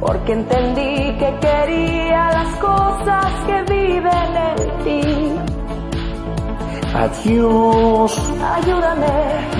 Porque 0.00 0.32
entendí 0.32 1.16
que 1.18 1.38
quería 1.40 2.30
las 2.32 2.56
cosas 2.56 3.26
que 3.46 3.62
viven 3.74 4.36
en 4.50 4.84
ti. 4.84 5.02
Adiós, 6.94 8.32
Ayúdame, 8.56 9.06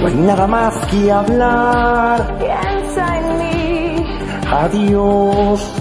no 0.00 0.06
hay 0.06 0.14
nada 0.14 0.46
más 0.46 0.74
que 0.86 1.12
hablar. 1.12 2.38
piensa 2.38 3.18
en 3.18 3.38
mí. 3.38 4.06
Adiós, 4.50 5.72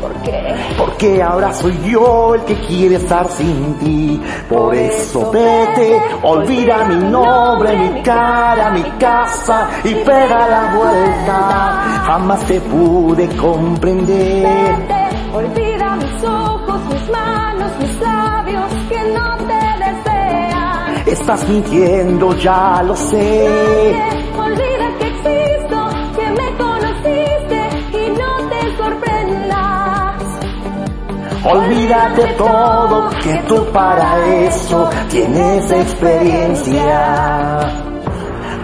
¿Por 0.00 0.12
qué? 0.22 0.56
porque 0.76 1.22
ahora 1.22 1.52
soy 1.54 1.78
yo 1.90 2.34
el 2.34 2.42
que 2.42 2.54
quiere 2.60 2.96
estar 2.96 3.28
sin 3.28 3.74
ti. 3.78 4.20
Por 4.48 4.74
eso 4.74 5.30
vete, 5.30 6.00
olvida 6.22 6.84
mi 6.84 7.08
nombre, 7.10 7.76
mi 7.76 8.02
cara, 8.02 8.70
mi 8.70 8.82
casa 8.98 9.68
y 9.84 9.94
pega 9.94 10.48
la 10.48 10.74
vuelta. 10.76 12.02
Jamás 12.06 12.40
te 12.46 12.60
pude 12.60 13.28
comprender. 13.36 14.46
Vete, 14.46 15.34
olvida 15.34 15.96
mis 15.96 16.24
ojos, 16.24 16.80
mis 16.92 17.10
manos, 17.10 17.72
mis 17.80 18.00
labios 18.00 18.72
que 18.88 19.02
no 19.12 19.36
te 19.38 19.84
desean. 19.84 21.06
Estás 21.06 21.48
mintiendo, 21.48 22.36
ya 22.36 22.82
lo 22.82 22.96
sé. 22.96 23.48
Vete, 23.48 24.38
olvida 24.38 24.90
que 24.98 25.06
existo, 25.06 25.85
Olvídate 31.48 32.26
todo, 32.36 33.08
que 33.22 33.34
tú 33.46 33.64
para 33.72 34.26
eso 34.26 34.90
tienes 35.08 35.70
experiencia. 35.70 37.60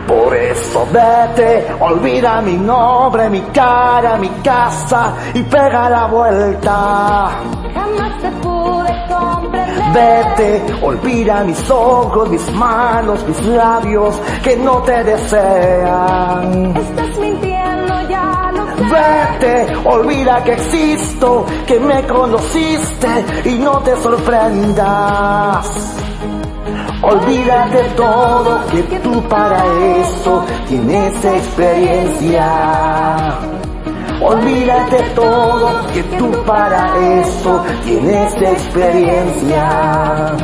Por 0.08 0.34
eso 0.34 0.84
vete, 0.92 1.64
olvida 1.78 2.40
mi 2.42 2.56
nombre, 2.56 3.30
mi 3.30 3.40
cara, 3.52 4.16
mi 4.18 4.28
casa 4.42 5.14
y 5.32 5.42
pega 5.44 5.88
la 5.88 6.06
vuelta. 6.06 7.30
Jamás 7.72 8.20
te 8.20 8.30
pude 8.42 8.92
comprender. 9.08 9.92
Vete, 9.94 10.84
olvida 10.84 11.44
mis 11.44 11.70
ojos, 11.70 12.28
mis 12.30 12.52
manos, 12.52 13.24
mis 13.28 13.42
labios 13.46 14.20
que 14.42 14.56
no 14.56 14.82
te 14.82 15.04
desean. 15.04 16.76
Estás 16.76 17.18
mintiendo. 17.18 17.51
Olvida 19.84 20.44
que 20.44 20.52
existo, 20.52 21.44
que 21.66 21.80
me 21.80 22.06
conociste 22.06 23.08
y 23.44 23.58
no 23.58 23.78
te 23.78 23.96
sorprendas. 23.96 25.66
Olvídate 27.02 27.82
todo, 27.96 28.60
que 28.70 28.98
tú 29.00 29.20
para 29.28 29.64
eso 29.98 30.44
tienes 30.68 31.24
experiencia. 31.24 33.38
Olvídate 34.20 35.02
todo, 35.14 35.68
que 35.92 36.02
tú 36.16 36.30
para 36.44 36.96
eso 37.20 37.64
tienes 37.84 38.32
experiencia. 38.34 40.36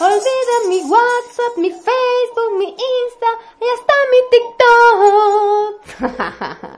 Olvida 0.00 0.68
mi 0.68 0.82
WhatsApp, 0.82 1.56
mi 1.56 1.70
Facebook, 1.70 2.52
mi 2.58 2.68
Insta 2.68 3.30
y 3.60 3.64
hasta 3.74 3.94
mi 4.12 4.20
TikTok. 4.32 5.74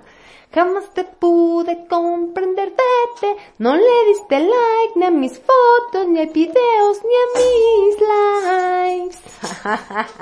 Jamás 0.54 0.94
te 0.94 1.04
pude 1.04 1.86
comprender, 1.88 2.70
vete, 2.70 3.36
no 3.58 3.76
le 3.76 4.04
diste 4.06 4.40
like 4.40 4.92
ni 4.96 5.04
a 5.04 5.10
mis 5.10 5.38
fotos, 5.38 6.08
ni 6.08 6.20
a 6.20 6.24
videos, 6.24 6.98
ni 7.04 7.14
a 7.14 7.26
mis 7.36 8.00
likes. 8.10 9.18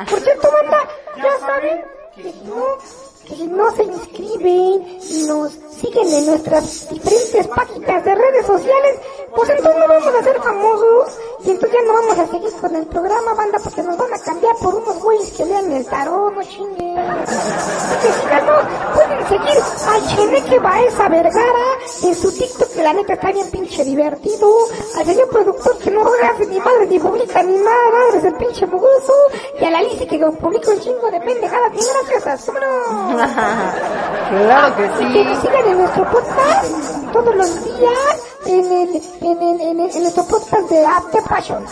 Por 0.11 0.21
cierto, 0.21 0.51
banda, 0.51 0.89
ya 1.17 1.39
saben 1.39 1.85
que 2.17 2.33
si 2.33 2.41
no, 2.45 2.79
que 3.27 3.47
no 3.47 3.71
se 3.73 3.83
inscriben 3.85 4.99
y 5.03 5.27
nos 5.27 5.53
siguen 5.81 6.09
en 6.09 6.27
nuestras 6.27 6.89
diferentes 6.89 7.47
páginas 7.49 8.05
de 8.05 8.15
redes 8.15 8.47
sociales, 8.47 9.01
pues 9.35 9.51
entonces 9.51 9.81
no 9.81 9.89
vamos 9.89 10.15
a 10.15 10.23
ser 10.23 10.41
famosos 10.41 11.19
y 11.45 11.51
entonces 11.51 11.79
ya 11.79 11.87
no 11.87 11.93
vamos 11.95 12.19
a 12.19 12.27
seguir 12.29 12.53
con 12.61 12.77
el 12.77 12.87
programa, 12.87 13.35
banda, 13.35 13.59
porque 13.63 13.83
nos 13.83 13.97
van 13.97 14.15
a 14.15 14.19
cambiar 14.19 14.57
por 14.57 14.75
unos 14.75 15.03
güeyes 15.03 15.33
que 15.33 15.45
lean 15.45 15.73
el 15.73 15.85
tarot, 15.87 16.35
no 16.35 16.43
chinguen. 16.45 16.97
Que 16.97 18.13
síganos, 18.23 18.65
pueden 18.95 19.29
seguir 19.29 19.63
al 19.89 20.07
Cheneque 20.07 20.59
Baeza 20.59 21.09
Vergara 21.09 21.79
en 22.05 22.15
su 22.15 22.33
TikTok, 22.33 22.69
que 22.73 22.83
la 22.83 22.93
neta 22.93 23.15
está 23.15 23.33
bien 23.33 23.51
pinche 23.51 23.85
divertido, 23.85 24.49
al 24.97 25.05
señor 25.05 25.29
productor 25.29 25.79
que 25.79 25.91
no 25.91 26.03
hace 26.23 26.47
ni 26.47 26.59
madre 26.59 26.87
ni 26.87 26.99
publica 26.99 27.43
ni 27.43 27.57
nada, 27.59 27.97
Charrones, 27.97 28.25
el 28.25 28.35
pinche 28.35 28.67
mugoso, 28.67 29.13
y 29.61 29.65
a 29.65 29.71
la 29.71 29.79
Alice 29.79 30.07
que 30.07 30.19
publica 30.19 30.71
un 30.71 30.81
chingo 30.81 31.11
de 31.11 31.21
pendejadas 31.21 31.73
bien 31.73 31.85
graciosas. 31.93 32.47
¡Vámonos! 32.47 33.16
claro 34.31 34.77
que 34.77 34.89
sí. 34.99 35.13
Que 35.13 35.25
nos 35.25 35.41
sigan 35.41 35.67
en 35.67 35.79
nuestro 35.79 36.05
podcast 36.11 37.13
todos 37.13 37.35
los 37.35 37.65
días 37.65 38.37
en, 38.47 38.65
el, 38.65 39.03
en, 39.21 39.43
el, 39.43 39.61
en, 39.61 39.81
el, 39.81 39.91
en 39.97 40.03
nuestro 40.03 40.25
podcast 40.25 40.71
de 40.71 40.85
After 40.85 41.23
Passion. 41.23 41.65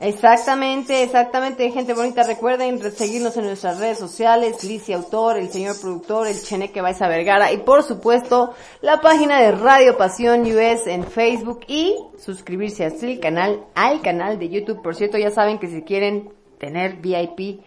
Exactamente, 0.00 1.02
exactamente, 1.02 1.72
gente 1.72 1.92
bonita. 1.92 2.22
Recuerden 2.22 2.80
seguirnos 2.92 3.36
en 3.36 3.46
nuestras 3.46 3.80
redes 3.80 3.98
sociales, 3.98 4.62
Licia 4.62 4.96
Autor, 4.96 5.38
el 5.38 5.50
señor 5.50 5.80
productor, 5.80 6.28
el 6.28 6.40
Cheneque 6.40 6.80
Baiza 6.80 7.08
Vergara 7.08 7.50
y 7.52 7.58
por 7.58 7.82
supuesto 7.82 8.54
la 8.80 9.00
página 9.00 9.40
de 9.40 9.50
Radio 9.52 9.96
Pasión 9.96 10.42
US 10.42 10.86
en 10.86 11.02
Facebook 11.02 11.60
y 11.66 11.96
suscribirse 12.16 12.84
al 12.84 13.18
canal, 13.18 13.64
al 13.74 14.00
canal 14.00 14.38
de 14.38 14.48
YouTube. 14.48 14.82
Por 14.82 14.94
cierto, 14.94 15.18
ya 15.18 15.32
saben 15.32 15.58
que 15.58 15.66
si 15.66 15.82
quieren 15.82 16.32
tener 16.58 16.98
VIP, 16.98 17.64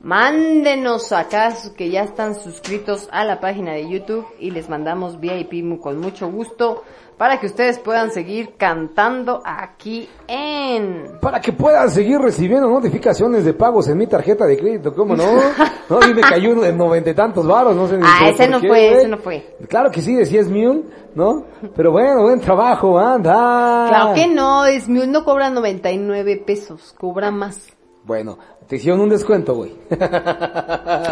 mándenos 0.00 1.12
acá 1.12 1.54
que 1.76 1.90
ya 1.90 2.02
están 2.02 2.34
suscritos 2.34 3.08
a 3.12 3.24
la 3.24 3.38
página 3.40 3.72
de 3.72 3.88
YouTube 3.88 4.26
y 4.38 4.50
les 4.50 4.68
mandamos 4.68 5.20
VIP 5.20 5.80
con 5.80 6.00
mucho 6.00 6.30
gusto 6.30 6.82
para 7.18 7.38
que 7.38 7.44
ustedes 7.44 7.78
puedan 7.78 8.10
seguir 8.10 8.54
cantando 8.56 9.42
aquí 9.44 10.08
en 10.26 11.18
Para 11.20 11.38
que 11.38 11.52
puedan 11.52 11.90
seguir 11.90 12.18
recibiendo 12.18 12.66
notificaciones 12.66 13.44
de 13.44 13.52
pagos 13.52 13.88
en 13.88 13.98
mi 13.98 14.06
tarjeta 14.06 14.46
de 14.46 14.56
crédito, 14.56 14.94
¿cómo 14.94 15.14
no? 15.14 15.24
No, 15.90 15.98
y 16.08 16.14
me 16.14 16.22
cayó 16.22 16.52
uno 16.52 16.62
de 16.62 16.72
noventa 16.72 17.10
y 17.10 17.14
tantos 17.14 17.46
varos, 17.46 17.76
no 17.76 17.88
sé 17.88 17.98
ni 17.98 18.04
Ah, 18.06 18.30
ese 18.30 18.48
no 18.48 18.60
qué, 18.60 18.68
fue, 18.68 18.92
ese 18.92 19.08
no 19.08 19.18
fue. 19.18 19.56
Claro 19.68 19.90
que 19.90 20.00
sí, 20.00 20.14
decía 20.14 20.40
es 20.40 20.48
Mule, 20.48 20.84
¿no? 21.14 21.44
Pero 21.76 21.90
bueno, 21.92 22.22
buen 22.22 22.40
trabajo, 22.40 22.98
anda. 22.98 23.86
Claro 23.88 24.14
que 24.14 24.28
no, 24.28 24.64
es 24.64 24.88
no 24.88 25.24
cobra 25.24 25.50
99 25.50 26.44
pesos, 26.46 26.94
cobra 26.96 27.30
más. 27.30 27.76
Bueno, 28.04 28.38
te 28.70 28.76
hicieron 28.76 29.00
un 29.00 29.08
descuento, 29.08 29.52
güey. 29.56 29.72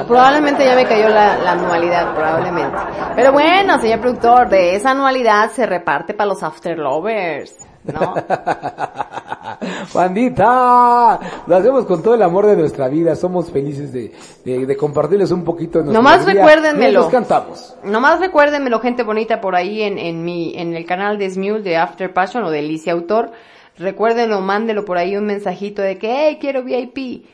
Probablemente 0.06 0.64
ya 0.64 0.76
me 0.76 0.84
cayó 0.84 1.08
la, 1.08 1.38
la 1.38 1.52
anualidad, 1.52 2.14
probablemente. 2.14 2.76
Pero 3.16 3.32
bueno, 3.32 3.80
señor 3.80 3.98
productor, 4.00 4.48
de 4.48 4.76
esa 4.76 4.92
anualidad 4.92 5.50
se 5.50 5.66
reparte 5.66 6.14
para 6.14 6.28
los 6.28 6.42
after 6.44 6.78
lovers, 6.78 7.56
¿no? 7.82 8.14
Bandita, 9.92 11.18
lo 11.48 11.56
hacemos 11.56 11.84
con 11.84 12.00
todo 12.00 12.14
el 12.14 12.22
amor 12.22 12.46
de 12.46 12.54
nuestra 12.54 12.86
vida, 12.86 13.16
somos 13.16 13.50
felices 13.50 13.92
de, 13.92 14.12
de, 14.44 14.64
de 14.64 14.76
compartirles 14.76 15.32
un 15.32 15.42
poquito 15.42 15.78
de 15.80 15.86
nuestra 15.86 16.00
Nomás 16.00 16.22
alegría 16.22 16.44
recuérdenmelo. 16.44 17.00
mientras 17.00 17.06
cantamos. 17.08 17.76
Nomás 17.82 18.20
recuérdenmelo, 18.20 18.78
gente 18.78 19.02
bonita, 19.02 19.40
por 19.40 19.56
ahí 19.56 19.82
en, 19.82 19.98
en 19.98 20.24
mi, 20.24 20.56
en 20.56 20.74
el 20.74 20.86
canal 20.86 21.18
de 21.18 21.28
Smule 21.28 21.62
de 21.62 21.76
After 21.76 22.12
Passion 22.12 22.44
o 22.44 22.50
de 22.52 22.60
Alicia 22.60 22.92
Autor. 22.92 23.32
Recuérdenlo, 23.78 24.40
mándelo 24.40 24.84
por 24.84 24.96
ahí 24.98 25.16
un 25.16 25.26
mensajito 25.26 25.82
de 25.82 25.98
que, 25.98 26.08
hey, 26.28 26.38
quiero 26.40 26.62
VIP. 26.62 27.24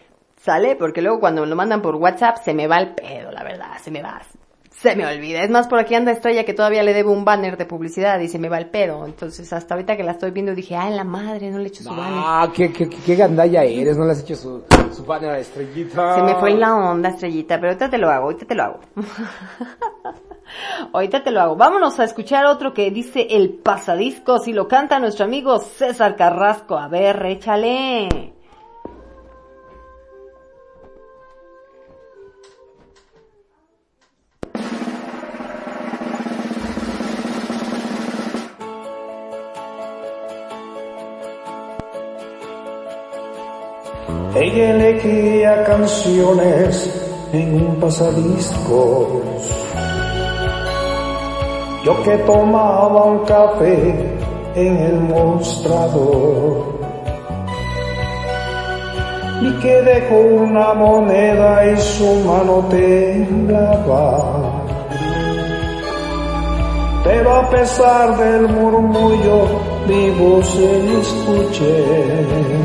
Sale, 0.45 0.77
porque 0.77 1.01
luego 1.01 1.21
cuando 1.21 1.41
me 1.41 1.47
lo 1.47 1.57
mandan 1.57 1.81
por 1.81 1.95
WhatsApp 1.95 2.37
se 2.45 2.53
me 2.53 2.67
va 2.67 2.77
el 2.77 2.95
pedo, 2.95 3.33
la 3.33 3.43
verdad, 3.43 3.79
se 3.83 3.91
me 3.91 4.03
va. 4.03 4.21
Se 4.69 4.95
me 4.95 5.07
olvida. 5.07 5.43
Es 5.43 5.49
más, 5.49 5.69
por 5.69 5.79
aquí 5.79 5.95
anda 5.95 6.13
Estrella 6.13 6.45
que 6.45 6.53
todavía 6.53 6.83
le 6.83 6.93
debo 6.93 7.13
un 7.13 7.25
banner 7.25 7.57
de 7.57 7.65
publicidad 7.65 8.21
y 8.21 8.29
se 8.29 8.39
me 8.39 8.51
va 8.51 8.59
el 8.59 8.69
pedo. 8.69 9.07
Entonces, 9.07 9.51
hasta 9.55 9.73
ahorita 9.73 9.97
que 9.97 10.03
la 10.03 10.13
estoy 10.13 10.33
viendo 10.33 10.55
dije, 10.55 10.77
ay, 10.77 10.95
la 10.95 11.05
madre, 11.05 11.51
no 11.51 11.59
le 11.59 11.69
echo 11.69 11.83
su 11.83 11.89
banner. 11.89 12.23
Ah, 12.23 12.51
qué, 12.55 12.71
qué, 12.71 12.91
qué, 12.91 13.17
gandalla 13.17 13.65
eres, 13.65 13.97
no 13.97 14.05
le 14.05 14.13
has 14.13 14.21
hecho 14.21 14.37
su, 14.37 14.63
su 14.95 15.05
banner 15.07 15.31
a 15.31 15.39
estrellita. 15.39 16.17
Se 16.17 16.23
me 16.23 16.35
fue 16.35 16.51
la 16.51 16.75
onda, 16.75 17.09
estrellita, 17.09 17.57
pero 17.57 17.69
ahorita 17.69 17.89
te 17.89 17.97
lo 17.97 18.11
hago, 18.11 18.25
ahorita 18.25 18.45
te 18.45 18.55
lo 18.55 18.63
hago. 18.65 18.81
ahorita 20.93 21.25
te 21.25 21.31
lo 21.31 21.41
hago. 21.41 21.57
Vámonos 21.57 21.99
a 22.01 22.05
escuchar 22.05 22.45
otro 22.45 22.75
que 22.75 22.91
dice 22.91 23.29
El 23.31 23.55
Pasadiscos 23.55 24.47
y 24.47 24.53
lo 24.53 24.69
canta 24.69 24.99
nuestro 24.99 25.25
amigo 25.25 25.59
César 25.59 26.17
Carrasco. 26.17 26.77
A 26.77 26.89
ver, 26.89 27.25
échale. 27.25 28.34
Ella 44.37 44.71
elegía 44.71 45.63
canciones 45.63 46.91
en 47.33 47.55
un 47.55 47.77
pasadiscos. 47.77 49.23
Yo 51.85 52.03
que 52.03 52.17
tomaba 52.19 53.05
un 53.05 53.19
café 53.27 54.17
en 54.57 54.77
el 54.77 55.01
mostrador. 55.03 56.75
Vi 59.41 59.53
que 59.61 59.83
dejó 59.83 60.17
una 60.17 60.75
moneda 60.75 61.71
y 61.71 61.77
su 61.77 62.15
mano 62.27 62.67
temblaba. 62.71 64.63
Pero 67.05 67.37
a 67.37 67.51
pesar 67.51 68.17
del 68.17 68.49
murmullo, 68.49 69.47
mi 69.87 70.11
voz 70.11 70.45
se 70.49 70.99
escuché. 70.99 72.65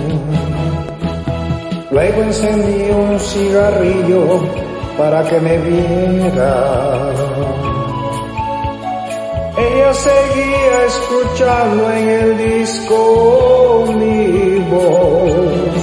Luego 1.92 2.22
encendí 2.22 2.92
un 2.92 3.20
cigarrillo 3.20 4.44
para 4.96 5.24
que 5.24 5.40
me 5.40 5.58
viera. 5.58 7.10
Ella 9.58 9.94
seguía 9.94 10.86
escuchando 10.86 11.92
en 11.92 12.10
el 12.10 12.38
disco 12.38 13.86
mi 13.98 14.60
voz. 14.70 15.74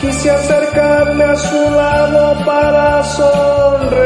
Quise 0.00 0.30
acercarme 0.30 1.24
a 1.24 1.36
su 1.36 1.70
lado 1.70 2.42
para 2.46 3.04
sonreírle. 3.04 4.00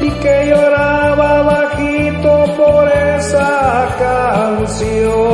Y 0.00 0.10
que 0.10 0.46
lloraba 0.46 1.42
bajito 1.42 2.44
por 2.56 2.88
esa 2.88 3.88
canción 3.98 5.26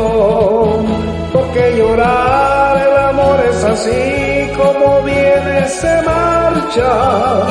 porque 1.52 1.76
llorar 1.76 2.76
el 2.78 2.96
amor 2.96 3.44
es 3.46 3.62
así 3.64 4.50
como 4.56 5.02
viene 5.02 5.68
se 5.68 6.02
marcha. 6.02 7.44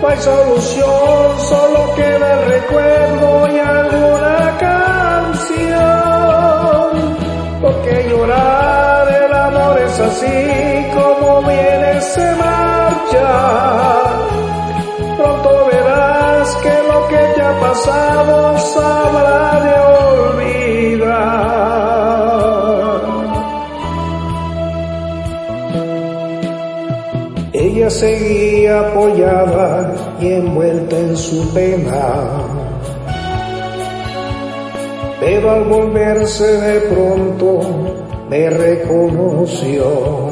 No 0.00 0.08
hay 0.08 0.16
solución, 0.18 1.40
solo 1.48 1.94
queda 1.96 2.32
el 2.32 2.46
recuerdo 2.46 3.48
y 3.48 3.58
alguna 3.58 4.56
canción. 4.60 5.80
Porque 7.60 8.08
llorar 8.08 9.08
el 9.08 9.32
amor 9.32 9.78
es 9.80 9.98
así 9.98 10.86
como 10.94 11.42
viene 11.42 12.00
se 12.00 12.36
marcha. 12.36 13.30
Pronto 15.16 15.66
verás 15.72 16.56
que 16.62 16.82
lo 16.86 17.08
que 17.08 17.34
ya 17.36 17.50
ha 17.50 17.60
pasado 17.60 18.58
seguía 27.90 28.80
apoyada 28.80 29.92
y 30.20 30.32
envuelta 30.32 30.96
en 30.96 31.16
su 31.16 31.52
pena. 31.52 32.46
Pero 35.20 35.50
al 35.50 35.64
volverse 35.64 36.46
de 36.46 36.80
pronto 36.82 37.60
me 38.28 38.48
reconoció. 38.48 40.30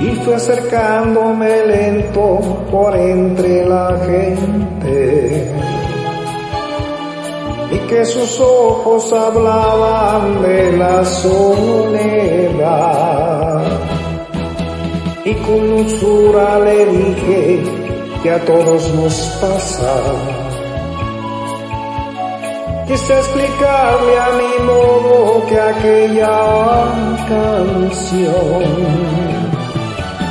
Y 0.00 0.10
fue 0.16 0.34
acercándome 0.34 1.66
lento 1.66 2.40
por 2.70 2.94
entre 2.94 3.64
la 3.64 3.98
gente. 4.06 5.50
Y 7.72 7.78
que 7.88 8.04
sus 8.04 8.38
ojos 8.40 9.10
hablaban 9.12 10.42
de 10.42 10.76
la 10.76 11.04
soledad 11.04 12.46
y 15.26 15.34
con 15.34 15.68
dulzura 15.68 16.60
le 16.60 16.86
dije 16.86 17.60
que 18.22 18.30
a 18.30 18.44
todos 18.44 18.94
nos 18.94 19.14
pasa. 19.40 19.94
Quise 22.86 23.12
explicarle 23.12 24.18
a 24.26 24.28
mi 24.40 24.54
modo 24.64 25.46
que 25.48 25.60
aquella 25.60 26.38
canción 27.28 28.68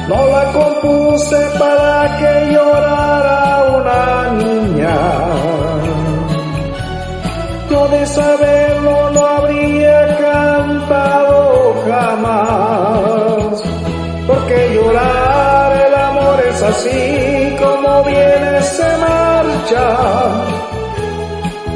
no 0.07 0.27
la 0.27 0.45
compuse 0.53 1.41
para 1.59 2.17
que 2.17 2.53
llorara 2.53 3.63
una 3.77 4.31
niña. 4.43 4.97
Yo 7.69 7.87
de 7.89 8.05
saberlo 8.05 9.09
no 9.09 9.25
habría 9.25 10.17
cantado 10.17 11.75
jamás 11.85 12.95
porque 14.27 14.73
llorar 14.73 15.85
el 15.87 15.93
amor 15.93 16.43
es 16.47 16.61
así 16.61 17.55
como 17.59 18.03
viene 18.03 18.61
se 18.61 18.97
marcha. 18.97 19.87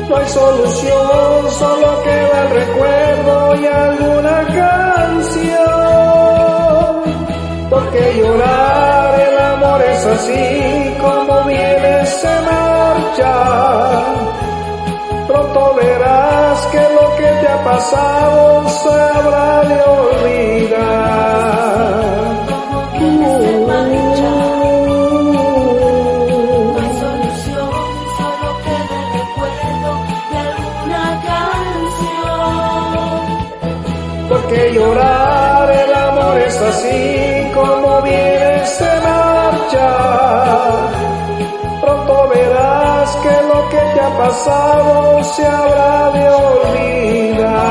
No 0.09 0.15
hay 0.17 0.27
solución, 0.27 1.51
solo 1.51 2.03
queda 2.03 2.41
el 2.43 2.49
recuerdo 2.49 3.55
y 3.55 3.65
alguna 3.67 4.47
canción. 4.61 5.59
Porque 7.69 8.17
llorar 8.17 9.19
el 9.19 9.37
amor 9.37 9.81
es 9.83 10.05
así, 10.05 10.97
como 10.99 11.43
viene 11.43 12.05
se 12.07 12.41
marcha. 12.41 13.33
Pronto 15.27 15.75
verás 15.75 16.65
que 16.71 16.81
lo 16.97 17.15
que 17.17 17.27
te 17.41 17.47
ha 17.47 17.63
pasado 17.63 18.67
se 18.69 18.89
habrá 18.89 19.63
de 19.69 19.79
olvidar. 19.83 21.09
Ha 44.09 44.17
pasado 44.17 45.23
se 45.23 45.45
habrá 45.45 46.11
de 46.11 46.29
olvidar. 46.29 47.69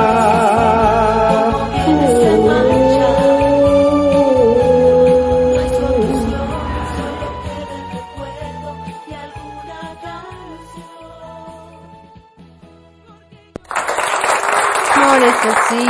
Amor 14.95 15.23
es 15.23 15.47
así. 15.47 15.87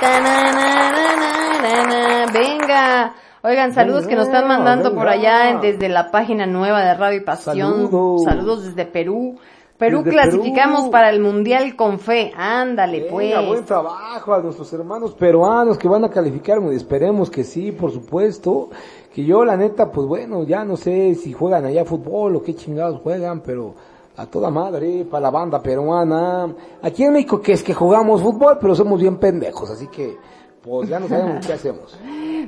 ta, 0.00 0.20
na, 0.20 0.52
na, 0.52 1.86
na. 1.86 2.26
Venga. 2.32 3.14
Oigan, 3.44 3.74
saludos 3.74 4.06
que 4.06 4.14
nos 4.14 4.26
están 4.26 4.46
mandando 4.46 4.94
por 4.94 5.08
allá 5.08 5.58
desde 5.60 5.88
la 5.88 6.10
página 6.10 6.46
nueva 6.46 6.80
de 6.82 6.94
Radio 6.94 7.18
y 7.18 7.24
Pasión. 7.24 7.90
Saludos. 7.90 8.22
Saludos 8.24 8.64
desde 8.64 8.86
Perú. 8.86 9.40
Perú 9.82 10.04
Desde 10.04 10.12
clasificamos 10.12 10.82
Perú. 10.82 10.90
para 10.92 11.10
el 11.10 11.20
Mundial 11.20 11.74
con 11.74 11.98
fe. 11.98 12.32
Ándale, 12.36 13.08
pues. 13.10 13.34
Buen 13.48 13.64
trabajo 13.64 14.32
a 14.32 14.40
nuestros 14.40 14.72
hermanos 14.72 15.12
peruanos 15.12 15.76
que 15.76 15.88
van 15.88 16.04
a 16.04 16.08
calificar, 16.08 16.58
esperemos 16.70 17.28
que 17.28 17.42
sí, 17.42 17.72
por 17.72 17.90
supuesto. 17.90 18.70
Que 19.12 19.24
yo, 19.24 19.44
la 19.44 19.56
neta, 19.56 19.90
pues 19.90 20.06
bueno, 20.06 20.44
ya 20.44 20.64
no 20.64 20.76
sé 20.76 21.16
si 21.16 21.32
juegan 21.32 21.64
allá 21.64 21.84
fútbol 21.84 22.36
o 22.36 22.42
qué 22.44 22.54
chingados 22.54 23.00
juegan, 23.02 23.40
pero 23.40 23.74
a 24.16 24.24
toda 24.26 24.50
madre, 24.50 25.04
para 25.04 25.22
la 25.22 25.30
banda 25.30 25.60
peruana. 25.60 26.54
Aquí 26.80 27.02
en 27.02 27.14
México 27.14 27.40
que 27.40 27.54
es 27.54 27.64
que 27.64 27.74
jugamos 27.74 28.22
fútbol, 28.22 28.58
pero 28.60 28.76
somos 28.76 29.00
bien 29.00 29.16
pendejos, 29.16 29.68
así 29.68 29.88
que, 29.88 30.16
pues 30.62 30.88
ya 30.88 31.00
no 31.00 31.08
sabemos 31.08 31.44
qué 31.46 31.52
hacemos. 31.54 31.98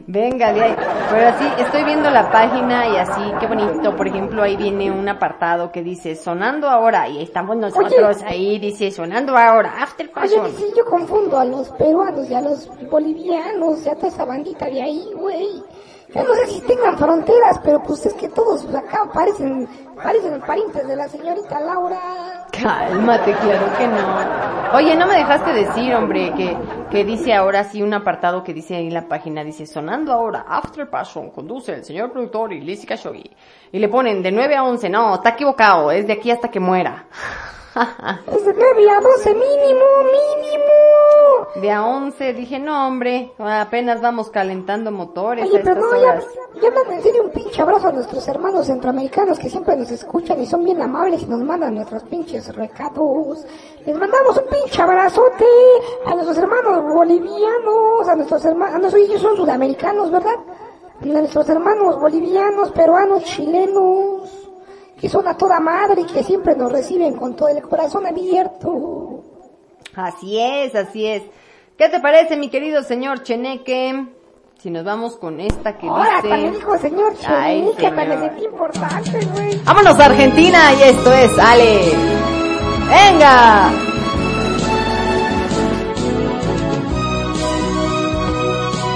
Venga, 0.07 0.53
de 0.53 0.63
ahí. 0.63 0.77
Pero 1.11 1.29
así, 1.29 1.45
estoy 1.59 1.85
viendo 1.85 2.11
la 2.11 2.31
página 2.31 2.89
y 2.89 2.97
así, 2.97 3.23
qué 3.41 3.47
bonito. 3.47 3.97
Por 3.97 4.07
ejemplo, 4.07 4.43
ahí 4.43 4.57
viene 4.57 4.91
un 4.91 5.09
apartado 5.09 5.73
que 5.73 5.83
dice 5.83 6.15
sonando 6.15 6.69
ahora 6.69 7.09
y 7.09 7.23
estamos 7.23 7.57
nosotros 7.57 8.23
ahí, 8.25 8.59
dice 8.59 8.91
sonando 8.91 9.37
ahora, 9.37 9.83
after 9.83 10.07
Oye, 10.07 10.15
passion. 10.15 10.51
sí, 10.57 10.65
yo 10.77 10.85
confundo 10.85 11.39
a 11.39 11.45
los 11.45 11.69
peruanos 11.71 12.31
y 12.31 12.35
a 12.35 12.41
los 12.41 12.69
bolivianos 12.91 13.85
y 13.85 13.89
a 13.89 13.95
toda 13.95 14.09
esa 14.09 14.25
bandita 14.25 14.67
de 14.67 14.83
ahí, 14.83 15.11
güey. 15.17 15.63
No 16.15 16.35
sé 16.35 16.47
si 16.47 16.61
tengan 16.61 16.97
fronteras, 16.97 17.59
pero 17.65 17.83
pues 17.83 18.07
es 18.07 18.15
que 18.15 18.29
todos 18.29 18.73
acá 18.73 19.09
parecen, 19.13 19.69
parecen 19.97 20.41
parientes 20.41 20.87
de 20.87 20.95
la 20.95 21.09
señorita 21.09 21.59
Laura. 21.61 22.47
Cálmate, 22.53 23.33
claro 23.33 23.67
que 23.77 23.89
no. 23.89 24.77
Oye, 24.77 24.95
no 24.97 25.07
me 25.09 25.17
dejaste 25.17 25.53
decir, 25.53 25.93
hombre, 25.95 26.33
que, 26.37 26.57
que 26.91 27.05
dice 27.05 27.35
ahora 27.35 27.65
sí 27.65 27.83
un 27.83 27.93
apartado 27.95 28.45
que 28.45 28.55
dice 28.55 28.77
ahí 28.77 28.87
en 28.87 28.95
la 28.95 29.09
página, 29.09 29.43
dice 29.43 29.67
sonando 29.67 30.13
ahora, 30.13 30.45
After 30.49 30.89
Passion, 30.89 31.31
conduce 31.31 31.75
el 31.75 31.85
señor 31.85 32.13
productor 32.13 32.53
y 32.53 32.61
Lizzy 32.61 32.87
Khashoggi. 32.87 33.31
Y 33.73 33.79
le 33.81 33.89
ponen 33.89 34.23
de 34.23 34.31
9 34.31 34.55
a 34.55 34.63
11, 34.63 34.89
no, 34.89 35.17
está 35.17 35.31
equivocado, 35.31 35.91
es 35.91 36.07
de 36.07 36.13
aquí 36.13 36.31
hasta 36.31 36.49
que 36.49 36.61
muera. 36.61 37.07
Es 38.27 38.45
de 38.45 38.55
9 38.55 38.91
a 38.91 39.01
12 39.01 39.35
mínimo, 39.35 39.85
mínimo. 40.05 41.49
De 41.61 41.71
a 41.71 41.85
11 41.85 42.33
dije, 42.35 42.59
no 42.59 42.87
hombre, 42.87 43.33
apenas 43.39 44.01
vamos 44.01 44.31
calentando 44.31 44.91
motores 44.91 45.49
Oye, 45.49 45.59
a 45.59 45.63
pero 45.63 45.81
estas 45.81 45.93
no, 45.93 46.03
ya, 46.03 46.13
horas. 46.13 46.27
ya 46.63 46.95
en 46.95 47.03
serio 47.03 47.25
un 47.25 47.31
pinche 47.31 47.63
abrazo 47.63 47.89
a 47.89 47.93
nuestros 47.93 48.27
hermanos 48.29 48.67
centroamericanos 48.67 49.39
que 49.39 49.51
siempre 49.51 49.77
nos 49.77 49.91
escuchan 49.91 50.41
y 50.41 50.47
son 50.47 50.65
bien 50.65 50.81
amables 50.83 51.23
y 51.23 51.27
nos 51.27 51.41
mandan 51.41 51.75
nuestros 51.75 52.03
pinches 52.05 52.55
recados. 52.55 53.45
Les 53.85 53.97
mandamos 53.97 54.37
un 54.37 54.45
pinche 54.49 54.83
abrazote 54.83 55.47
a 56.07 56.15
nuestros 56.15 56.39
hermanos 56.39 56.95
bolivianos, 56.95 58.09
a 58.09 58.15
nuestros 58.15 58.45
hermanos, 58.45 58.81
no 58.81 58.91
sé, 58.91 59.01
ellos 59.01 59.21
son 59.21 59.37
sudamericanos, 59.37 60.11
¿verdad? 60.11 60.37
A 61.01 61.05
nuestros 61.07 61.49
hermanos 61.49 62.01
bolivianos, 62.01 62.71
peruanos, 62.73 63.25
chilenos, 63.25 64.44
que 65.05 65.11
son 65.11 65.29
a 65.29 65.37
toda 65.37 65.61
madre 65.61 66.01
y 66.01 66.07
que 66.07 66.23
siempre 66.25 66.57
nos 66.57 66.73
reciben 66.73 67.15
con 67.17 67.37
todo 67.37 67.49
el 67.51 67.61
corazón 67.61 68.07
abierto. 68.07 69.23
Así 69.95 70.41
es, 70.41 70.75
así 70.75 71.07
es. 71.07 71.23
¿Qué 71.77 71.91
te 71.91 72.01
parece, 72.01 72.39
mi 72.39 72.49
querido 72.49 72.83
señor 72.83 73.23
Cheneque? 73.23 74.07
Si 74.57 74.71
nos 74.71 74.83
vamos 74.83 75.19
con 75.19 75.41
esta 75.41 75.77
que 75.77 75.87
Ahora, 75.87 76.23
también 76.23 76.53
dice... 76.53 76.57
dijo 76.57 76.73
el 76.73 76.81
señor 76.81 77.13
Ay, 77.27 77.69
Che, 77.73 77.77
que 77.83 77.87
hasta 77.89 78.03
me 78.03 78.15
señor. 78.15 78.29
sentí 78.31 78.45
importante, 78.47 79.27
güey. 79.35 79.61
Vámonos 79.63 80.01
a 80.01 80.07
Argentina 80.07 80.73
y 80.73 80.83
esto 80.85 81.13
es 81.13 81.39
Ale. 81.39 81.81
Venga. 82.89 83.71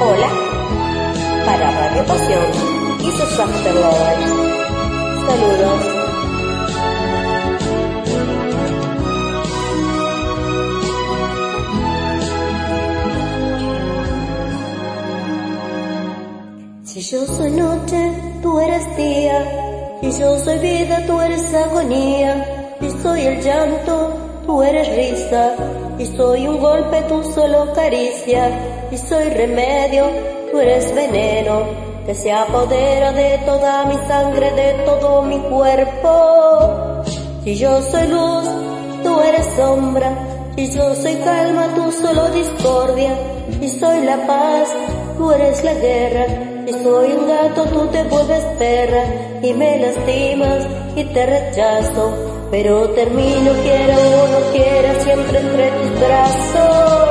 Hola, 0.01 0.29
para 1.45 1.71
Radio 1.71 2.05
Pasión 2.07 2.99
y 3.01 3.11
sus 3.13 3.39
After 3.41 3.75
Lovers. 3.75 4.31
Saludos. 5.27 5.98
Si 16.99 17.05
yo 17.13 17.25
soy 17.27 17.53
noche, 17.53 18.13
tú 18.43 18.59
eres 18.59 18.97
día, 18.97 19.99
y 20.03 20.11
yo 20.11 20.37
soy 20.41 20.59
vida, 20.59 21.01
tú 21.07 21.21
eres 21.21 21.55
agonía, 21.55 22.75
y 22.81 22.91
soy 22.91 23.21
el 23.21 23.41
llanto, 23.41 24.43
tú 24.45 24.61
eres 24.65 24.89
risa, 24.97 25.55
y 25.97 26.07
soy 26.07 26.49
un 26.49 26.59
golpe, 26.59 27.01
tú 27.03 27.23
solo 27.23 27.73
caricia, 27.73 28.51
y 28.91 28.97
soy 28.97 29.29
remedio, 29.31 30.07
tú 30.51 30.59
eres 30.59 30.93
veneno, 30.93 31.63
que 32.05 32.17
se 32.17 32.33
apodera 32.33 33.13
de 33.13 33.39
toda 33.47 33.85
mi 33.85 33.95
sangre, 34.09 34.51
de 34.55 34.73
todo 34.85 35.23
mi 35.23 35.39
cuerpo. 35.39 37.05
Si 37.45 37.55
yo 37.55 37.81
soy 37.81 38.09
luz, 38.09 38.49
tú 39.05 39.21
eres 39.21 39.47
sombra, 39.57 40.11
y 40.57 40.69
yo 40.69 40.97
soy 40.97 41.15
calma, 41.19 41.69
tú 41.77 41.93
solo 41.93 42.29
discordia, 42.31 43.17
y 43.61 43.69
soy 43.69 44.05
la 44.05 44.27
paz, 44.27 44.69
tú 45.17 45.31
eres 45.31 45.63
la 45.63 45.75
guerra, 45.75 46.58
y 46.69 46.73
soy 46.83 47.13
un 47.13 47.27
gato, 47.29 47.65
tú 47.65 47.87
te 47.89 48.03
vuelves 48.05 48.45
perra, 48.59 49.05
y 49.43 49.53
me 49.55 49.79
lastimas, 49.79 50.67
y 50.97 51.05
te 51.05 51.25
rechazo, 51.25 52.13
pero 52.51 52.91
termino, 52.91 53.53
quiera 53.63 53.97
o 53.97 54.29
no 54.29 54.41
quiera, 54.53 55.01
siempre 55.01 55.39
entre 55.39 55.71
tus 55.71 56.01
brazos. 56.01 57.09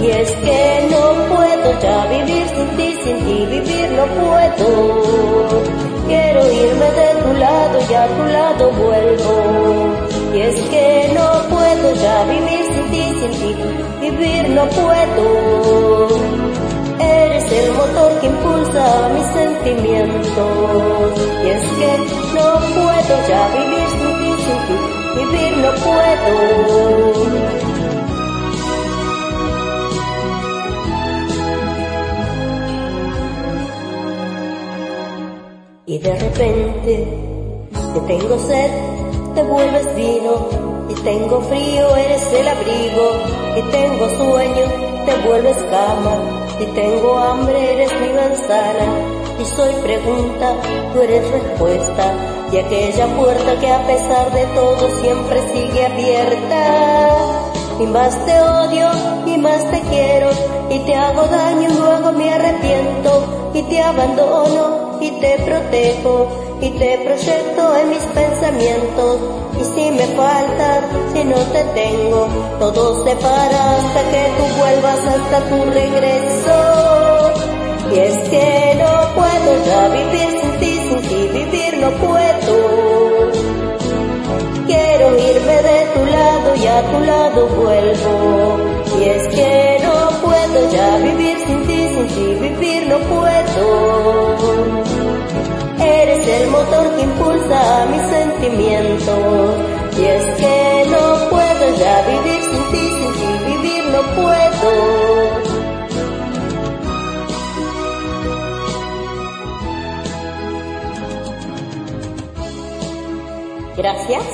Y 0.00 0.10
es 0.10 0.30
que 0.30 0.88
no 0.90 1.34
puedo 1.34 1.80
ya 1.80 2.06
vivir 2.06 2.46
sin 2.48 2.68
ti, 2.76 2.96
sin 3.04 3.18
ti 3.26 3.46
vivir 3.46 3.90
no 3.90 4.06
puedo. 4.06 5.62
Quiero 6.08 6.52
irme 6.52 6.90
de 7.00 7.22
tu 7.22 7.32
lado 7.38 7.78
y 7.90 7.94
a 7.94 8.06
tu 8.08 8.24
lado 8.32 8.70
vuelvo. 8.72 9.34
Y 10.32 10.40
es 10.40 10.60
que 10.70 11.12
no 11.14 11.28
puedo 11.50 11.94
ya 11.94 12.24
vivir 12.24 12.64
sin 12.72 12.90
ti, 12.90 13.04
sin 13.20 13.30
ti 13.32 13.54
vivir 14.00 14.48
no 14.48 14.64
puedo. 14.70 16.49
El 17.52 17.72
motor 17.72 18.20
que 18.20 18.26
impulsa 18.26 19.08
mis 19.12 19.26
sentimientos. 19.26 21.20
Y 21.44 21.48
es 21.48 21.62
que 21.78 21.98
no 22.34 22.48
puedo 22.74 23.14
ya 23.28 23.48
vivir 23.56 23.88
sin 23.90 24.12
ti, 24.18 24.30
sin 24.44 24.58
ti 24.66 25.00
vivir 25.16 25.56
no 25.58 25.70
puedo. 25.84 26.32
Y 35.86 35.98
de 35.98 36.18
repente, 36.18 37.08
que 37.94 38.00
tengo 38.06 38.38
sed, 38.38 38.70
te 39.34 39.42
vuelves 39.42 39.96
vino. 39.96 40.48
Y 40.88 40.94
tengo 41.02 41.40
frío, 41.42 41.96
eres 41.96 42.32
el 42.32 42.48
abrigo. 42.48 43.10
Y 43.56 43.62
tengo 43.72 44.08
sueño, 44.10 44.64
te 45.04 45.28
vuelves 45.28 45.56
cama. 45.64 46.39
Y 46.60 46.66
tengo 46.74 47.16
hambre, 47.16 47.72
eres 47.72 47.90
mi 48.02 48.12
manzana. 48.12 48.84
y 49.40 49.44
soy 49.46 49.72
pregunta, 49.82 50.56
tú 50.92 51.00
eres 51.00 51.30
respuesta. 51.30 52.12
Y 52.52 52.58
aquella 52.58 53.06
puerta 53.16 53.58
que 53.58 53.72
a 53.72 53.86
pesar 53.86 54.30
de 54.30 54.44
todo 54.54 55.00
siempre 55.00 55.40
sigue 55.54 55.86
abierta. 55.86 57.18
Y 57.78 57.86
más 57.86 58.14
te 58.26 58.38
odio 58.38 58.90
y 59.24 59.38
más 59.38 59.70
te 59.70 59.80
quiero. 59.88 60.28
Y 60.68 60.80
te 60.80 60.94
hago 60.94 61.26
daño 61.28 61.70
y 61.70 61.72
luego 61.72 62.12
me 62.12 62.30
arrepiento. 62.30 63.50
Y 63.54 63.62
te 63.62 63.82
abandono 63.82 64.98
y 65.00 65.12
te 65.12 65.38
protejo. 65.42 66.28
Y 66.60 66.70
te 66.72 66.98
proyecto 66.98 67.76
en 67.78 67.88
mis 67.88 68.04
pensamientos 68.04 69.16
y 69.60 69.64
si 69.64 69.90
me 69.90 70.06
faltas, 70.16 70.84
si 71.12 71.24
no 71.24 71.36
te 71.36 71.62
tengo, 71.80 72.28
todo 72.58 73.04
se 73.04 73.14
para 73.16 73.76
hasta 73.76 74.00
que 74.10 74.22
tú 74.36 74.44
vuelvas 74.58 75.00
hasta 75.14 75.40
tu 75.50 75.64
regreso. 75.70 76.56
Y 77.92 77.98
es 77.98 78.16
que 78.30 78.76
no 78.78 78.92
puedo 79.14 79.50
ya 79.66 79.88
vivir 79.88 80.40
sin 80.40 80.52
ti, 80.60 80.72
sin 80.88 81.00
ti 81.08 81.28
vivir 81.38 81.78
no 81.78 81.90
puedo. 82.06 82.54
Quiero 84.66 85.06
irme 85.18 85.56
de 85.68 85.78
tu 85.94 86.06
lado 86.06 86.54
y 86.56 86.66
a 86.66 86.82
tu 86.90 87.00
lado 87.00 87.46
vuelvo. 87.48 88.56
Y 88.98 89.04
es 89.04 89.28
que 89.28 89.78
no 89.82 90.10
puedo 90.24 90.70
ya 90.72 90.96
vivir 90.98 91.36
sin 91.46 91.66
ti, 91.66 91.88
sin 91.94 92.06
ti 92.08 92.48
vivir 92.48 92.86
no 92.88 92.98
puedo. 92.98 94.79
Eres 95.92 96.26
el 96.28 96.50
motor 96.50 96.96
que 96.96 97.02
impulsa 97.02 97.86
mis 97.90 98.02
sentimientos. 98.02 99.56
Y 99.98 100.04
es 100.04 100.24
que 100.38 100.84
no 100.90 101.28
puedo 101.30 101.76
ya 101.76 102.02
vivir 102.08 102.42
sin 102.42 102.62
ti, 102.70 102.88
sin 102.88 103.12
ti 103.18 103.30
vivir 103.46 103.84
no 103.86 104.02
puedo. 104.14 104.70
Gracias. 113.76 114.24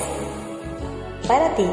Para 1.27 1.55
ti. 1.55 1.67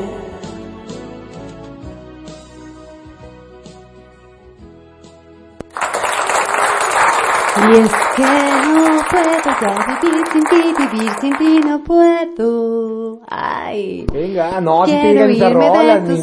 Y 7.56 7.76
es 7.78 7.92
que 8.16 8.53
puedo 9.14 9.32
ya 9.44 10.00
vivir 10.02 10.26
sin 10.34 10.44
ti, 10.44 10.74
vivir 10.92 11.12
sin 11.22 11.38
ti 11.38 11.60
no 11.66 11.84
puedo. 11.84 13.20
Ay. 13.28 14.06
Venga, 14.12 14.60
no, 14.62 14.86
si 14.86 14.92
te 14.92 15.08
digan 15.08 15.30
esa 15.30 15.50
irme 15.50 15.68
rola, 15.70 16.00
de 16.00 16.02
ni 16.02 16.20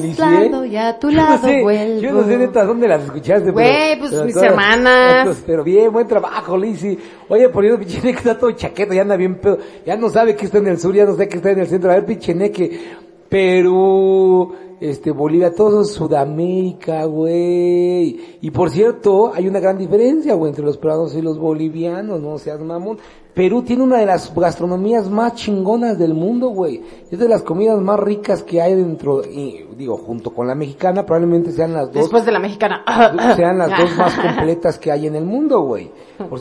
¿eh? 0.65 0.69
y 0.73 0.77
a 0.77 0.99
tu 0.99 1.11
Yo 1.11 1.17
no 1.17 1.23
lado 1.23 1.47
sé, 1.49 1.63
vuelvo. 1.63 2.01
Yo 2.01 2.13
no 2.13 2.25
sé 2.25 2.37
neta 2.39 2.65
dónde 2.65 2.89
las 2.89 3.03
escuchaste. 3.05 3.51
Güey, 3.51 3.99
pues, 3.99 4.11
pero 4.11 4.25
mis 4.25 4.35
todas- 4.35 4.51
hermanas. 4.51 5.25
todas- 5.25 5.43
Pero 5.47 5.65
bien, 5.65 5.93
buen 5.93 6.07
trabajo, 6.09 6.57
Lizzy. 6.57 6.99
Oye, 7.29 7.49
por 7.49 7.65
eso 7.65 7.79
pinche 7.79 8.01
que 8.01 8.11
está 8.11 8.39
todo 8.39 8.51
chaqueto, 8.53 8.93
ya 8.93 9.03
anda 9.03 9.17
bien 9.17 9.37
pedo. 9.37 9.59
Ya 9.87 9.97
no 9.97 10.09
sabe 10.09 10.35
que 10.35 10.47
está 10.47 10.59
en 10.59 10.67
el 10.67 10.79
sur, 10.79 10.95
ya 10.95 11.05
no 11.05 11.13
sabe 11.13 11.29
que 11.29 11.37
está 11.37 11.51
en 11.51 11.61
el 11.61 11.67
centro. 11.69 11.91
A 11.91 11.95
ver, 11.95 12.05
pinche 12.07 12.35
que 12.51 12.81
Perú, 13.29 14.53
este, 14.81 15.11
Bolivia, 15.11 15.55
todo 15.55 15.85
Sudamérica, 15.85 17.05
güey. 17.05 18.39
Y 18.41 18.51
por 18.51 18.71
cierto, 18.71 19.33
hay 19.35 19.47
una 19.47 19.61
gran 19.61 19.77
diferencia, 19.77 20.35
güey, 20.35 20.51
entre 20.51 20.65
los 20.65 20.79
peruanos 20.79 21.15
y 21.15 21.23
los 21.23 21.39
bolivianos, 21.39 22.21
no 22.21 22.39
seas 22.39 22.61
mamón. 22.61 22.99
Perú 23.35 23.63
tiene 23.63 23.85
una 23.85 23.99
de 23.99 24.07
las 24.07 24.35
gastronomías 24.35 25.09
más 25.09 25.35
chingonas 25.35 25.99
del 25.99 26.15
mundo, 26.15 26.49
güey. 26.49 26.83
Es 27.11 27.19
de 27.19 27.29
las 27.29 27.43
comidas 27.43 27.81
más 27.81 28.01
ricas 28.01 28.43
que 28.43 28.61
hay 28.61 28.75
dentro, 28.75 29.23
y 29.23 29.67
digo, 29.77 29.99
junto 29.99 30.35
con 30.35 30.49
la 30.49 30.55
mexicana, 30.55 31.07
probablemente 31.07 31.53
sean 31.53 31.73
las 31.73 31.87
dos 31.87 32.03
Después 32.03 32.25
de 32.25 32.33
la 32.33 32.41
mexicana. 32.41 32.83
sean 33.37 33.59
las 33.59 33.71
dos 33.71 33.97
más 33.97 34.15
completas 34.37 34.79
que 34.79 34.91
hay 34.91 35.07
en 35.07 35.15
el 35.15 35.25
mundo, 35.25 35.61
güey. 35.61 35.91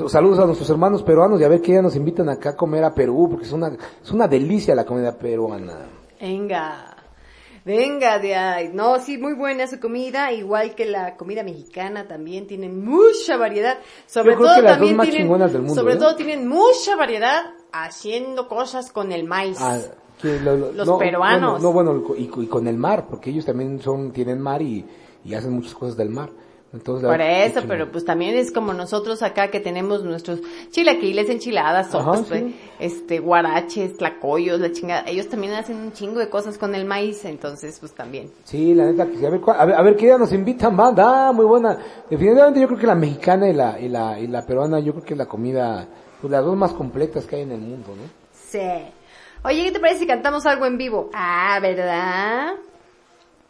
Saludos 0.07 0.39
a 0.39 0.45
nuestros 0.45 0.69
hermanos 0.69 1.03
peruanos 1.03 1.39
y 1.39 1.43
a 1.43 1.49
ver 1.49 1.61
qué 1.61 1.73
día 1.73 1.81
nos 1.81 1.95
invitan 1.95 2.29
acá 2.29 2.51
a 2.51 2.55
comer 2.55 2.83
a 2.83 2.93
Perú, 2.93 3.27
porque 3.29 3.45
es 3.45 3.51
una, 3.53 3.67
es 4.01 4.11
una 4.11 4.27
delicia 4.27 4.73
la 4.73 4.85
comida 4.85 5.11
peruana. 5.11 5.73
Venga. 6.19 6.98
Venga 7.77 8.17
de 8.19 8.35
ahí. 8.35 8.71
No, 8.73 8.99
sí, 8.99 9.17
muy 9.17 9.33
buena 9.33 9.67
su 9.67 9.79
comida, 9.79 10.31
igual 10.31 10.73
que 10.75 10.85
la 10.85 11.15
comida 11.17 11.43
mexicana 11.43 12.07
también 12.07 12.47
tienen 12.47 12.83
mucha 12.83 13.37
variedad. 13.37 13.77
Sobre 14.07 14.31
Yo 14.31 14.37
creo 14.37 14.47
todo 14.47 14.55
que 14.55 14.61
las 14.63 14.71
dos 14.71 14.77
también 14.77 14.97
más 14.97 15.05
tienen, 15.07 15.21
chingonas 15.23 15.53
del 15.53 15.61
mundo, 15.61 15.75
sobre 15.75 15.93
¿eh? 15.93 15.97
todo 15.97 16.15
tienen 16.15 16.47
mucha 16.47 16.95
variedad 16.95 17.43
haciendo 17.71 18.47
cosas 18.47 18.91
con 18.91 19.11
el 19.11 19.25
maíz. 19.25 19.57
Ah, 19.59 19.79
que 20.21 20.39
lo- 20.39 20.57
lo- 20.57 20.71
Los 20.73 20.87
no, 20.87 20.97
peruanos. 20.97 21.61
no, 21.61 21.71
bueno, 21.71 22.03
y, 22.17 22.23
y 22.23 22.47
con 22.47 22.67
el 22.67 22.75
mar, 22.77 23.05
porque 23.09 23.29
ellos 23.29 23.45
también 23.45 23.79
son, 23.81 24.11
tienen 24.11 24.41
mar 24.41 24.61
y, 24.61 24.85
y 25.23 25.33
hacen 25.33 25.53
muchas 25.53 25.75
cosas 25.75 25.95
del 25.95 26.09
mar. 26.09 26.29
Entonces, 26.71 27.09
Por 27.09 27.19
eso, 27.19 27.61
pero 27.67 27.91
pues 27.91 28.05
también 28.05 28.35
es 28.35 28.51
como 28.51 28.73
nosotros 28.73 29.23
acá 29.23 29.49
que 29.49 29.59
tenemos 29.59 30.03
nuestros 30.03 30.39
chilaquiles, 30.69 31.27
enchiladas, 31.29 31.89
sopas, 31.89 32.21
pues, 32.27 32.43
sí. 32.43 32.59
este, 32.77 33.19
guaraches, 33.19 33.97
tlacoyos, 33.97 34.59
la 34.59 34.71
chingada. 34.71 35.03
Ellos 35.07 35.27
también 35.29 35.53
hacen 35.53 35.77
un 35.77 35.93
chingo 35.93 36.19
de 36.19 36.29
cosas 36.29 36.59
con 36.59 36.75
el 36.75 36.85
maíz, 36.85 37.25
entonces 37.25 37.79
pues 37.79 37.93
también. 37.93 38.31
Sí, 38.43 38.75
la 38.75 38.85
neta, 38.85 39.03
a 39.03 39.29
ver, 39.29 39.41
a 39.47 39.65
ver, 39.65 39.75
a 39.75 39.81
ver 39.81 39.95
qué 39.95 40.05
día 40.05 40.19
nos 40.19 40.31
invitan, 40.31 40.77
banda, 40.77 41.29
ah, 41.29 41.31
muy 41.31 41.45
buena. 41.45 41.75
Definitivamente 42.07 42.61
yo 42.61 42.67
creo 42.67 42.79
que 42.79 42.87
la 42.87 42.95
mexicana 42.95 43.49
y 43.49 43.53
la, 43.53 43.79
y 43.79 43.89
la, 43.89 44.19
y 44.19 44.27
la 44.27 44.45
peruana, 44.45 44.79
yo 44.79 44.93
creo 44.93 45.05
que 45.05 45.13
es 45.15 45.17
la 45.17 45.25
comida, 45.25 45.87
pues 46.21 46.29
las 46.29 46.45
dos 46.45 46.55
más 46.55 46.73
completas 46.73 47.25
que 47.25 47.37
hay 47.37 47.41
en 47.41 47.51
el 47.53 47.61
mundo, 47.61 47.95
¿no? 47.95 48.03
Sí. 48.31 48.59
Oye, 49.43 49.63
¿qué 49.63 49.71
te 49.71 49.79
parece 49.79 50.01
si 50.01 50.07
cantamos 50.07 50.45
algo 50.45 50.67
en 50.67 50.77
vivo? 50.77 51.09
Ah, 51.13 51.57
¿verdad? 51.61 52.53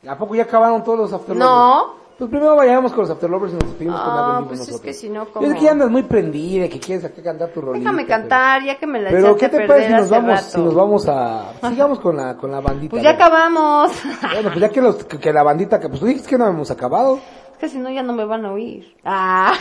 ¿A 0.07 0.17
poco 0.17 0.35
ya 0.35 0.43
acabaron 0.43 0.83
todos 0.85 0.99
los 0.99 1.11
afterlovers? 1.11 1.49
No. 1.49 1.99
Pues 2.19 2.29
primero 2.29 2.53
vayamos 2.57 2.91
con 2.91 3.01
los 3.01 3.09
afterlovers 3.11 3.53
y 3.53 3.55
nos 3.55 3.63
despedimos 3.69 3.99
con 4.01 4.09
algo 4.11 4.21
Ah, 4.31 4.43
pues 4.45 4.59
es 4.59 4.67
nosotros. 4.67 4.81
que 4.81 4.93
si 4.93 5.09
no, 5.09 5.23
Es 5.23 5.29
¿cómo? 5.29 5.59
que 5.59 5.69
andas 5.69 5.89
muy 5.89 6.03
prendida, 6.03 6.67
que 6.67 6.77
quieres 6.79 7.05
acá 7.05 7.23
cantar 7.23 7.49
tu 7.53 7.61
rolita. 7.61 7.79
Déjame 7.89 8.05
cantar, 8.05 8.61
ya 8.63 8.75
que 8.77 8.85
me 8.85 9.01
la 9.01 9.09
Pero, 9.09 9.27
echaste 9.35 9.39
¿qué 9.39 9.45
a 9.45 9.49
te 9.49 9.57
perder 9.57 9.67
parece 9.69 9.87
si 9.87 9.93
nos 9.93 10.01
hace 10.03 10.11
vamos, 10.15 10.29
rato. 10.35 10.49
si 10.49 10.61
nos 10.61 10.75
vamos 10.75 11.07
a, 11.07 11.69
sigamos 11.69 11.99
con 12.01 12.17
la, 12.17 12.35
con 12.35 12.51
la 12.51 12.59
bandita? 12.59 12.91
Pues 12.91 13.03
ya 13.03 13.11
acabamos. 13.11 13.91
Bueno, 14.33 14.49
pues 14.49 14.59
ya 14.59 14.69
que 14.69 14.81
los, 14.81 14.95
que, 15.05 15.17
que 15.17 15.31
la 15.31 15.43
bandita, 15.43 15.79
que 15.79 15.87
pues 15.87 16.01
tú 16.01 16.05
dijiste 16.07 16.29
que 16.29 16.37
no 16.37 16.45
hemos 16.45 16.69
acabado. 16.69 17.19
Es 17.53 17.57
que 17.57 17.69
si 17.69 17.77
no 17.79 17.89
ya 17.89 18.03
no 18.03 18.11
me 18.11 18.25
van 18.25 18.45
a 18.45 18.51
oír. 18.51 18.93
Ah. 19.05 19.53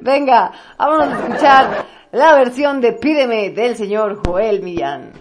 Venga, 0.00 0.52
vámonos 0.78 1.08
a 1.08 1.18
escuchar 1.26 1.84
la 2.12 2.34
versión 2.34 2.80
de 2.80 2.92
Pídeme 2.92 3.50
del 3.50 3.76
señor 3.76 4.20
Joel 4.24 4.62
Millán. 4.62 5.12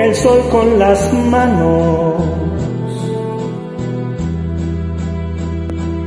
El 0.00 0.14
sol 0.14 0.40
con 0.50 0.78
las 0.78 1.12
manos 1.12 2.14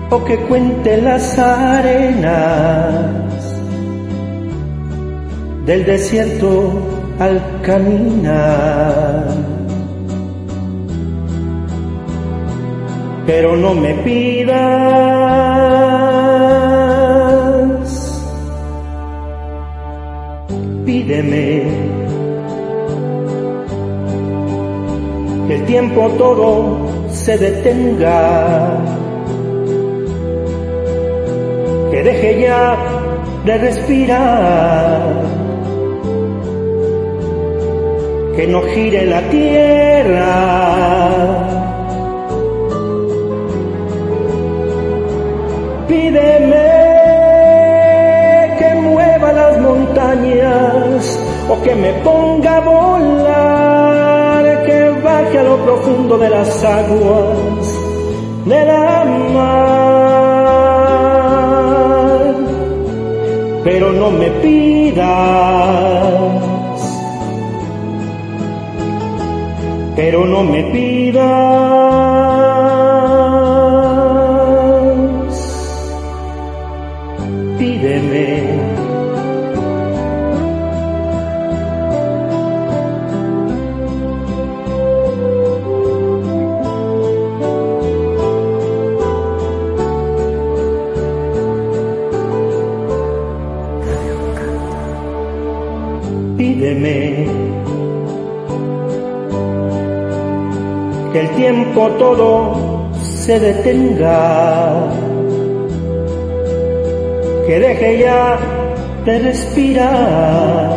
o 0.10 0.24
que 0.26 0.38
cuente 0.38 1.02
las 1.02 1.38
arenas 1.38 3.14
del 5.66 5.86
desierto 5.86 6.74
al 7.20 7.42
caminar. 7.62 9.26
Pero 13.26 13.56
no 13.56 13.74
me 13.74 13.94
pidas, 13.96 14.54
tiempo 25.94 26.10
todo 26.18 26.78
se 27.10 27.38
detenga, 27.38 28.80
que 31.92 32.04
deje 32.04 32.42
ya 32.42 32.76
de 33.46 33.58
respirar, 33.58 35.02
que 38.36 38.48
no 38.48 38.62
gire 38.74 39.06
la 39.06 39.22
tierra. 39.30 40.34
Pídeme 45.88 46.72
que 48.58 48.76
mueva 48.82 49.32
las 49.34 49.60
montañas 49.60 51.20
o 51.50 51.62
que 51.62 51.76
me 51.76 51.94
ponga 52.06 52.58
a 52.58 52.62
volar, 52.62 53.13
lo 55.44 55.58
profundo 55.64 56.18
de 56.18 56.30
las 56.30 56.64
aguas, 56.64 57.68
del 58.46 58.70
amar. 58.70 59.74
Pero 63.64 63.92
no 63.94 64.12
me 64.12 64.30
pidas, 64.44 65.06
pero 69.96 70.26
no 70.26 70.44
me 70.44 70.64
pidas, 70.64 71.24
tiempo 101.36 101.90
todo 102.00 102.54
se 103.02 103.40
detenga, 103.40 104.74
que 107.48 107.60
deje 107.60 108.00
ya 108.00 108.38
de 109.06 109.20
respirar, 109.20 110.70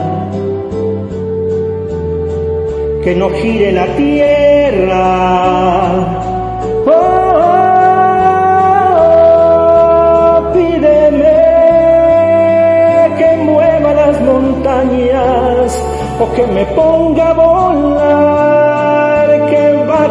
que 3.02 3.14
no 3.14 3.30
gire 3.30 3.72
la 3.72 3.86
tierra. 3.96 5.02
Oh, 6.88 7.42
pídeme 10.52 11.38
que 13.18 13.36
mueva 13.44 13.92
las 13.92 14.20
montañas 14.20 15.82
o 16.20 16.32
que 16.34 16.46
me 16.46 16.64
ponga 16.66 17.30
a 17.30 17.34
volar, 17.34 18.25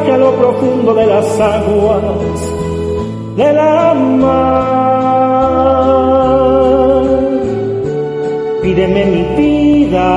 que 0.06 0.12
baje 0.12 0.12
a 0.12 0.18
lo 0.18 0.32
profundo 0.36 0.94
de 0.94 1.06
las 1.06 1.40
aguas 1.40 2.02
del 3.38 3.56
mar. 4.20 4.86
Pídeme 8.62 9.06
mi 9.06 9.24
vida, 9.36 10.10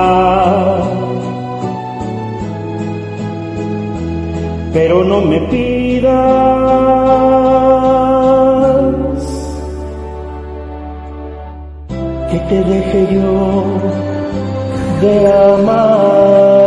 pero 4.73 5.05
no 5.05 5.20
me 5.20 5.41
pidas 5.52 6.08
que 12.31 12.39
te 12.39 12.65
deje 12.65 13.07
yo 13.15 13.65
de 15.00 15.33
amar. 15.33 16.58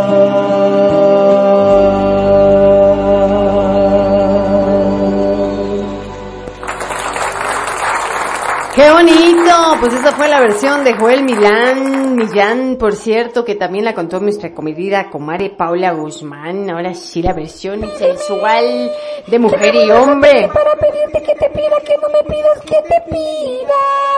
Bonito! 9.01 9.77
Pues 9.79 9.93
esa 9.93 10.11
fue 10.11 10.27
la 10.27 10.39
versión 10.39 10.83
de 10.83 10.93
Joel 10.93 11.23
Milán, 11.23 12.15
Millán, 12.15 12.75
por 12.77 12.95
cierto, 12.95 13.43
que 13.43 13.55
también 13.55 13.85
la 13.85 13.93
contó 13.93 14.19
nuestra 14.19 14.53
comedida 14.53 15.09
comare 15.09 15.49
Paula 15.49 15.91
Guzmán. 15.93 16.69
Ahora 16.69 16.93
sí 16.93 17.23
la 17.23 17.33
versión 17.33 17.81
sensual 17.97 18.91
de 19.27 19.39
mujer 19.39 19.73
y 19.75 19.89
hombre. 19.89 20.49
Para 20.53 20.75
pedirte 20.75 21.23
que 21.23 21.33
te 21.35 21.49
pida, 21.49 21.79
que 21.85 21.97
no 21.97 22.09
me 22.09 22.23
pidas 22.23 22.61
que 22.61 22.81
te 22.87 23.01
pida, 23.09 23.73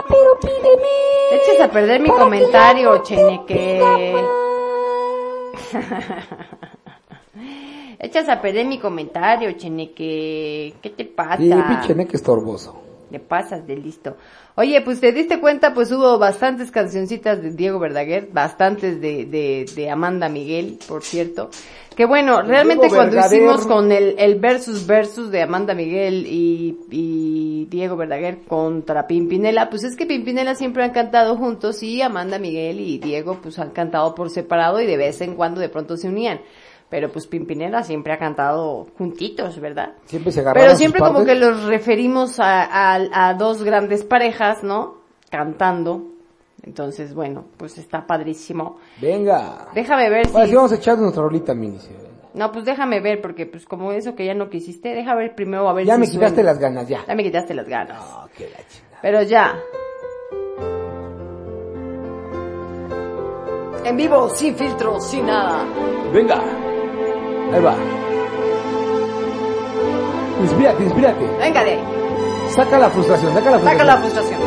pero 0.08 0.38
pídeme. 0.40 1.32
Eches 1.32 1.60
a 1.60 1.68
perder 1.70 2.00
mi 2.00 2.10
comentario, 2.10 3.02
Cheneque. 3.02 4.14
Echas 7.98 8.28
a 8.28 8.40
perder 8.40 8.66
mi 8.66 8.78
comentario, 8.78 9.52
Cheneque. 9.52 10.74
¿Qué 10.82 10.90
te 10.90 11.06
pasa? 11.06 11.42
Y 11.42 11.50
pinche 11.50 11.94
neque 11.94 12.16
estorboso. 12.16 12.82
Le 13.10 13.18
pasas 13.20 13.66
de 13.66 13.76
listo. 13.76 14.16
Oye, 14.56 14.80
pues 14.82 15.00
te 15.00 15.10
diste 15.10 15.40
cuenta, 15.40 15.74
pues 15.74 15.90
hubo 15.90 16.16
bastantes 16.16 16.70
cancioncitas 16.70 17.42
de 17.42 17.50
Diego 17.50 17.80
Verdaguer, 17.80 18.28
bastantes 18.32 19.00
de, 19.00 19.24
de, 19.24 19.66
de 19.74 19.90
Amanda 19.90 20.28
Miguel, 20.28 20.78
por 20.86 21.02
cierto. 21.02 21.50
Que 21.96 22.04
bueno, 22.06 22.40
realmente 22.42 22.86
Diego 22.86 22.96
cuando 22.96 23.16
Verdaguer. 23.16 23.42
hicimos 23.42 23.66
con 23.66 23.90
el, 23.90 24.14
el 24.16 24.36
versus 24.36 24.86
versus 24.86 25.32
de 25.32 25.42
Amanda 25.42 25.74
Miguel 25.74 26.24
y, 26.28 26.78
y 26.90 27.66
Diego 27.68 27.96
Verdaguer 27.96 28.42
contra 28.46 29.08
Pimpinela, 29.08 29.70
pues 29.70 29.82
es 29.82 29.96
que 29.96 30.06
Pimpinela 30.06 30.54
siempre 30.54 30.84
han 30.84 30.92
cantado 30.92 31.36
juntos 31.36 31.82
y 31.82 32.00
Amanda 32.00 32.38
Miguel 32.38 32.78
y 32.78 32.98
Diego 32.98 33.40
pues 33.42 33.58
han 33.58 33.70
cantado 33.70 34.14
por 34.14 34.30
separado 34.30 34.80
y 34.80 34.86
de 34.86 34.96
vez 34.96 35.20
en 35.20 35.34
cuando 35.34 35.60
de 35.60 35.68
pronto 35.68 35.96
se 35.96 36.08
unían. 36.08 36.40
Pero 36.90 37.10
pues 37.10 37.26
Pimpinela 37.26 37.82
siempre 37.82 38.12
ha 38.12 38.18
cantado 38.18 38.86
juntitos, 38.98 39.58
¿verdad? 39.58 39.94
Siempre 40.04 40.30
se 40.32 40.42
Pero 40.42 40.70
sus 40.70 40.78
siempre 40.78 41.00
como 41.00 41.18
partes. 41.20 41.34
que 41.34 41.40
los 41.40 41.64
referimos 41.64 42.38
a, 42.38 42.64
a, 42.94 43.28
a 43.28 43.34
dos 43.34 43.62
grandes 43.64 44.04
parejas, 44.04 44.62
¿no? 44.62 44.98
Cantando. 45.30 46.02
Entonces, 46.62 47.12
bueno, 47.14 47.46
pues 47.56 47.76
está 47.78 48.06
padrísimo. 48.06 48.78
Venga. 49.00 49.68
Déjame 49.74 50.08
ver 50.08 50.26
Ahora 50.28 50.44
si... 50.44 50.50
sí 50.50 50.56
vamos 50.56 50.72
a 50.72 50.76
echar 50.76 50.98
nuestra 50.98 51.22
rolita 51.22 51.52
mini. 51.54 51.78
No, 52.34 52.50
pues 52.52 52.64
déjame 52.64 53.00
ver, 53.00 53.20
porque 53.20 53.46
pues 53.46 53.64
como 53.64 53.92
eso 53.92 54.14
que 54.14 54.24
ya 54.26 54.34
no 54.34 54.48
quisiste, 54.48 54.88
deja 54.94 55.14
ver 55.14 55.34
primero 55.34 55.68
a 55.68 55.72
ver 55.72 55.86
Ya 55.86 55.94
si 55.94 56.00
me 56.00 56.06
quitaste 56.08 56.36
suena. 56.36 56.50
las 56.50 56.58
ganas, 56.58 56.88
ya. 56.88 57.04
Ya 57.06 57.14
me 57.14 57.22
quitaste 57.22 57.54
las 57.54 57.68
ganas. 57.68 58.02
qué 58.36 58.44
la 58.50 58.56
chingada. 58.68 58.98
Pero 59.02 59.22
ya. 59.22 59.54
En 63.84 63.96
vivo, 63.96 64.30
sin 64.30 64.56
filtro, 64.56 64.98
sin 65.00 65.26
nada. 65.26 65.64
Venga. 66.12 66.42
Ahí 67.52 67.62
va. 67.62 67.74
Inspírate, 70.42 70.84
inspírate. 70.84 71.24
Venga 71.38 71.64
de 71.64 71.70
ahí. 71.70 71.84
Saca 72.48 72.78
la 72.78 72.90
frustración, 72.90 73.32
saca 73.34 73.50
la 73.50 73.58
frustración. 73.58 73.78
Saca 73.78 73.84
la 73.84 73.96
frustración. 73.98 74.40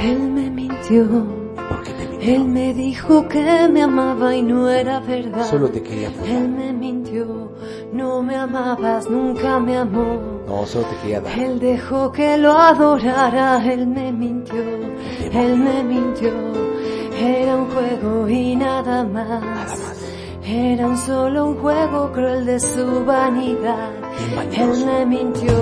Él 0.00 0.18
me 0.30 0.50
mintió. 0.50 1.44
Él 2.20 2.44
me 2.46 2.72
dijo 2.72 3.28
que 3.28 3.68
me 3.68 3.82
amaba 3.82 4.34
y 4.34 4.42
no 4.42 4.70
era 4.70 4.98
verdad. 5.00 5.44
Solo 5.44 5.68
te 5.68 5.82
quería 5.82 6.10
Él 6.26 6.48
me 6.48 6.72
mintió. 6.72 7.52
No 7.92 8.22
me 8.22 8.34
amabas, 8.34 9.10
nunca 9.10 9.60
me 9.60 9.76
amó. 9.76 10.42
No, 10.46 10.64
solo 10.66 10.86
te 10.86 10.96
quería 10.96 11.20
dar. 11.20 11.38
Él 11.38 11.60
dejó 11.60 12.10
que 12.12 12.38
lo 12.38 12.52
adorara, 12.52 13.62
él 13.64 13.86
me 13.86 14.10
mintió, 14.10 14.62
él 15.32 15.56
me 15.56 15.84
mintió. 15.84 16.30
Era 17.16 17.56
un 17.56 17.70
juego 17.70 18.28
y 18.28 18.56
nada 18.56 19.04
más. 19.04 19.78
Era 20.46 20.86
un 20.86 20.98
solo 20.98 21.46
un 21.46 21.56
juego 21.58 22.12
cruel 22.12 22.44
de 22.44 22.60
su 22.60 23.04
vanidad. 23.04 23.90
Él 24.52 24.84
me 24.84 25.06
mintió. 25.06 25.54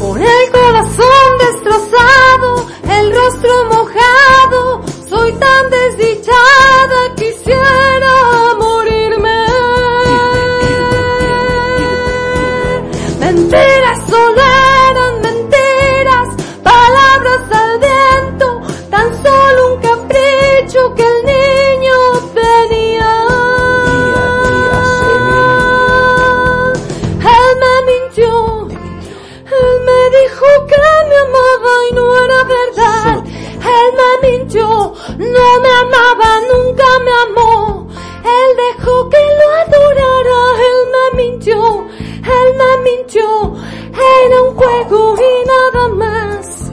Por 0.00 0.20
el 0.20 0.50
corazón 0.50 1.38
destrozado, 1.38 2.66
el 2.98 3.14
rostro 3.14 3.64
mojado, 3.70 4.82
soy 5.08 5.32
tan 5.34 5.70
desdichada, 5.70 7.14
quisiera 7.16 8.54
morirme. 8.58 9.46
Mentiras 13.20 13.81
Dejó 38.82 39.08
que 39.10 39.16
lo 39.16 39.48
adorara, 39.62 40.40
él 40.68 40.78
me 40.94 41.22
mintió, 41.22 41.86
él 41.94 42.48
me 42.56 42.90
mintió. 42.90 43.54
Era 44.24 44.42
un 44.42 44.56
juego 44.56 45.14
y 45.18 45.46
nada 45.46 45.88
más. 45.90 46.72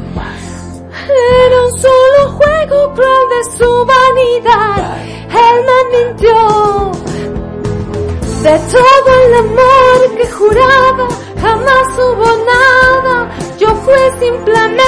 Era 1.46 1.62
un 1.62 1.80
solo 1.80 2.30
juego 2.32 2.94
cruel 2.96 3.30
de 3.30 3.42
su 3.58 3.86
vanidad. 3.86 4.98
Él 5.46 5.58
me 5.70 5.80
mintió. 5.98 6.92
De 8.42 8.56
todo 8.74 9.10
el 9.26 9.34
amor 9.36 10.18
que 10.18 10.28
juraba, 10.32 11.08
jamás 11.40 11.88
hubo 12.00 12.28
nada. 12.46 13.38
Yo 13.60 13.68
fui 13.68 14.04
simplemente 14.20 14.79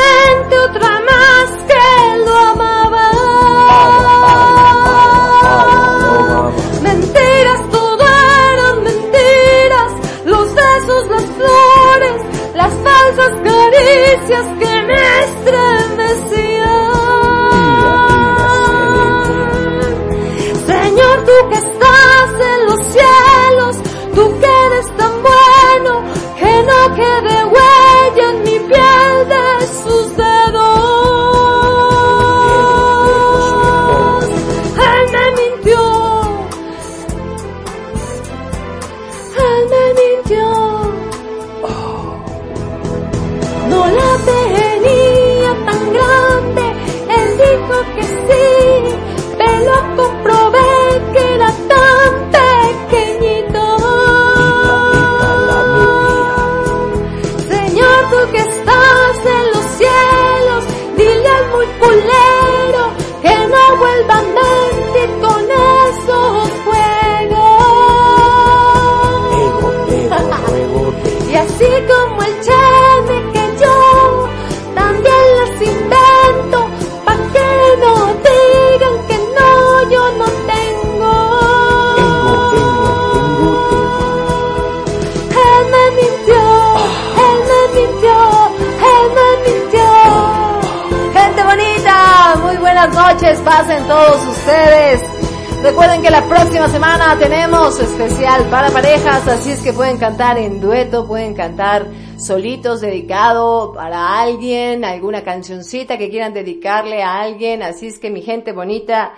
que 99.71 99.77
pueden 99.77 99.97
cantar 99.97 100.37
en 100.37 100.59
dueto, 100.59 101.07
pueden 101.07 101.33
cantar 101.33 101.87
solitos, 102.17 102.81
dedicado 102.81 103.71
para 103.73 104.19
alguien, 104.19 104.83
alguna 104.83 105.23
cancioncita 105.23 105.97
que 105.97 106.09
quieran 106.09 106.33
dedicarle 106.33 107.01
a 107.01 107.21
alguien, 107.21 107.63
así 107.63 107.87
es 107.87 107.97
que 107.97 108.09
mi 108.09 108.21
gente 108.21 108.51
bonita, 108.51 109.13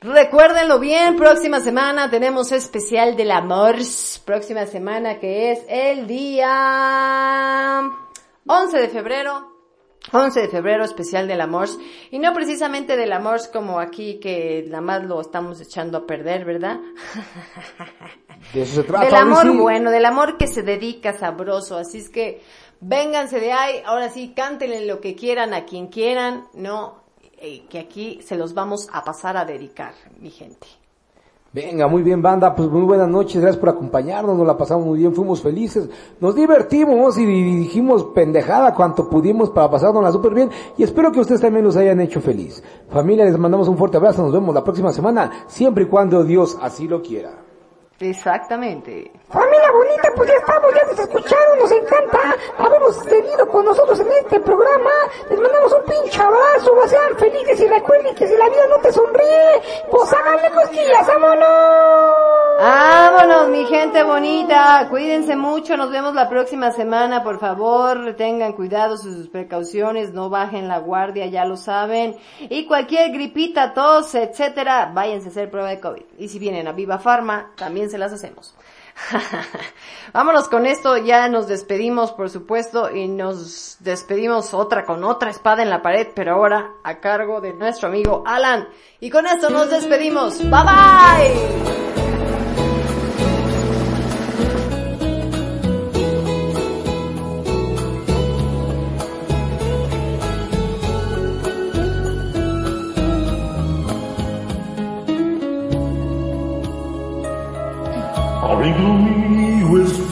Recuérdenlo 0.00 0.80
bien, 0.80 1.16
próxima 1.16 1.60
semana 1.60 2.10
tenemos 2.10 2.50
especial 2.52 3.16
del 3.16 3.30
amor, 3.30 3.76
próxima 4.26 4.66
semana 4.66 5.18
que 5.18 5.52
es 5.52 5.60
el 5.68 6.06
día 6.06 7.88
11 8.46 8.78
de 8.78 8.88
febrero, 8.88 9.54
11 10.12 10.40
de 10.40 10.48
febrero, 10.48 10.84
especial 10.84 11.26
del 11.26 11.40
amor. 11.40 11.68
Y 12.10 12.18
no 12.18 12.34
precisamente 12.34 12.96
del 12.96 13.12
amor 13.12 13.40
como 13.52 13.80
aquí 13.80 14.20
que 14.20 14.64
nada 14.66 14.82
más 14.82 15.04
lo 15.04 15.20
estamos 15.20 15.60
echando 15.60 15.98
a 15.98 16.06
perder, 16.06 16.44
¿verdad? 16.44 16.80
De 18.54 18.62
eso 18.62 18.76
se 18.76 18.84
trata. 18.84 19.04
Del 19.04 19.14
amor 19.14 19.42
sí. 19.42 19.56
bueno, 19.58 19.90
del 19.90 20.04
amor 20.04 20.38
que 20.38 20.46
se 20.46 20.62
dedica 20.62 21.12
sabroso. 21.18 21.76
Así 21.76 21.98
es 21.98 22.08
que 22.08 22.40
vénganse 22.80 23.40
de 23.40 23.52
ahí, 23.52 23.82
ahora 23.84 24.10
sí, 24.10 24.32
cántenle 24.34 24.86
lo 24.86 25.00
que 25.00 25.14
quieran 25.14 25.52
a 25.54 25.64
quien 25.64 25.88
quieran, 25.88 26.44
no, 26.54 27.02
eh, 27.38 27.66
que 27.68 27.78
aquí 27.78 28.20
se 28.22 28.36
los 28.36 28.54
vamos 28.54 28.88
a 28.92 29.04
pasar 29.04 29.36
a 29.36 29.44
dedicar, 29.44 29.94
mi 30.20 30.30
gente. 30.30 30.66
Venga, 31.52 31.86
muy 31.86 32.02
bien, 32.02 32.20
banda. 32.20 32.52
Pues 32.52 32.68
muy 32.68 32.82
buenas 32.82 33.08
noches. 33.08 33.40
Gracias 33.40 33.60
por 33.60 33.68
acompañarnos. 33.68 34.36
Nos 34.36 34.44
la 34.44 34.56
pasamos 34.56 34.86
muy 34.86 34.98
bien. 34.98 35.14
Fuimos 35.14 35.40
felices. 35.40 35.88
Nos 36.18 36.34
divertimos 36.34 37.16
y 37.16 37.24
dijimos 37.24 38.06
pendejada 38.12 38.74
cuanto 38.74 39.08
pudimos 39.08 39.50
para 39.50 39.70
pasárnosla 39.70 40.10
súper 40.10 40.34
bien. 40.34 40.50
Y 40.76 40.82
espero 40.82 41.12
que 41.12 41.20
ustedes 41.20 41.40
también 41.40 41.64
los 41.64 41.76
hayan 41.76 42.00
hecho 42.00 42.20
feliz. 42.20 42.60
Familia, 42.88 43.24
les 43.24 43.38
mandamos 43.38 43.68
un 43.68 43.78
fuerte 43.78 43.98
abrazo. 43.98 44.22
Nos 44.22 44.32
vemos 44.32 44.52
la 44.52 44.64
próxima 44.64 44.92
semana. 44.92 45.44
Siempre 45.46 45.84
y 45.84 45.86
cuando 45.86 46.24
Dios 46.24 46.58
así 46.60 46.88
lo 46.88 47.00
quiera. 47.02 47.43
Exactamente. 48.00 49.10
Familia 49.28 49.70
bonita, 49.72 50.10
pues 50.16 50.28
ya 50.28 50.36
estamos, 50.36 50.74
ya 50.74 50.84
nos 50.84 50.98
escucharon, 50.98 51.58
nos 51.58 51.70
encanta 51.70 52.36
habernos 52.58 53.04
tenido 53.06 53.48
con 53.48 53.64
nosotros 53.64 54.00
en 54.00 54.08
este 54.12 54.40
programa. 54.40 54.90
Les 55.30 55.40
mandamos 55.40 55.72
un 55.72 55.82
pinche 55.84 56.20
abrazo, 56.20 56.88
sean 56.88 57.16
felices 57.16 57.60
y 57.60 57.66
recuerden 57.68 58.14
que 58.14 58.26
si 58.26 58.36
la 58.36 58.48
vida 58.48 58.66
no 58.68 58.78
te 58.78 58.92
sonríe, 58.92 59.62
pues 59.90 60.12
háganle 60.12 60.50
cosquillas, 60.50 61.06
vámonos. 61.06 62.34
Vámonos, 62.56 63.48
mi 63.48 63.66
gente 63.66 64.04
bonita. 64.04 64.86
Cuídense 64.88 65.34
mucho. 65.34 65.76
Nos 65.76 65.90
vemos 65.90 66.14
la 66.14 66.28
próxima 66.28 66.70
semana. 66.70 67.24
Por 67.24 67.40
favor, 67.40 68.14
tengan 68.16 68.52
cuidado 68.52 68.96
sus 68.96 69.28
precauciones. 69.28 70.12
No 70.12 70.30
bajen 70.30 70.68
la 70.68 70.78
guardia, 70.78 71.26
ya 71.26 71.44
lo 71.44 71.56
saben. 71.56 72.14
Y 72.38 72.66
cualquier 72.66 73.10
gripita, 73.10 73.74
tos, 73.74 74.14
etcétera, 74.14 74.92
váyanse 74.94 75.28
a 75.28 75.30
hacer 75.30 75.50
prueba 75.50 75.68
de 75.68 75.80
COVID. 75.80 76.02
Y 76.18 76.28
si 76.28 76.38
vienen 76.38 76.68
a 76.68 76.72
Viva 76.72 76.98
Farma, 76.98 77.52
también 77.56 77.83
se 77.90 77.98
las 77.98 78.12
hacemos. 78.12 78.54
Vámonos 80.12 80.48
con 80.48 80.66
esto, 80.66 80.96
ya 80.96 81.28
nos 81.28 81.48
despedimos 81.48 82.12
por 82.12 82.30
supuesto 82.30 82.90
y 82.94 83.08
nos 83.08 83.78
despedimos 83.80 84.54
otra 84.54 84.84
con 84.84 85.04
otra 85.04 85.30
espada 85.30 85.62
en 85.62 85.70
la 85.70 85.82
pared, 85.82 86.08
pero 86.14 86.34
ahora 86.34 86.72
a 86.82 87.00
cargo 87.00 87.40
de 87.40 87.52
nuestro 87.52 87.88
amigo 87.88 88.22
Alan. 88.26 88.68
Y 89.00 89.10
con 89.10 89.26
esto 89.26 89.50
nos 89.50 89.70
despedimos. 89.70 90.38
Bye 90.38 90.50
bye. 90.50 92.03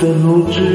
Esta 0.02 0.18
noche 0.18 0.66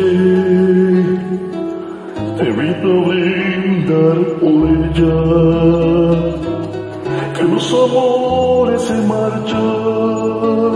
evita 2.40 2.92
brindar 3.08 4.20
por 4.40 4.64
ella, 4.72 5.16
que 7.36 7.44
los 7.44 7.68
amores 7.74 8.82
se 8.84 8.98
marchan 9.02 10.76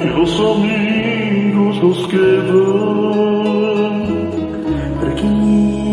y 0.00 0.04
los 0.06 0.32
amigos 0.52 1.74
los 1.82 1.98
quedan. 2.06 3.96
Pero 5.00 5.12
¿quién 5.16 5.34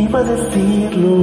iba 0.04 0.20
a 0.20 0.24
decirlo? 0.24 1.16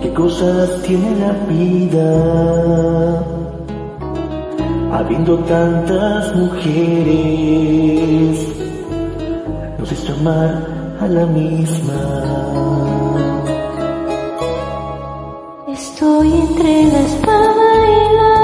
¿Qué 0.00 0.08
cosas 0.14 0.80
tiene 0.82 1.10
la 1.18 1.32
vida? 1.48 3.35
Habiendo 4.92 5.38
tantas 5.40 6.34
mujeres, 6.36 6.66
nos 9.78 9.92
hizo 9.92 10.12
amar 10.14 10.66
a 11.00 11.06
la 11.06 11.26
misma. 11.26 11.94
Estoy 15.68 16.32
entre 16.32 16.84
la 16.84 17.00
espada 17.00 17.66
y 17.86 18.16
la 18.16 18.35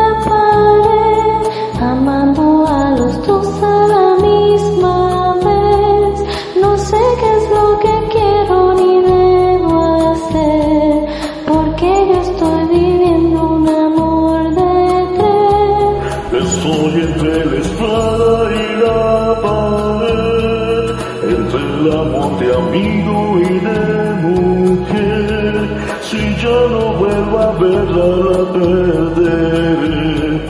yo 26.43 26.69
no 26.69 26.93
vuelvo 26.95 27.39
a 27.39 27.53
verla 27.53 28.05
a 28.43 28.53
perder. 28.53 30.41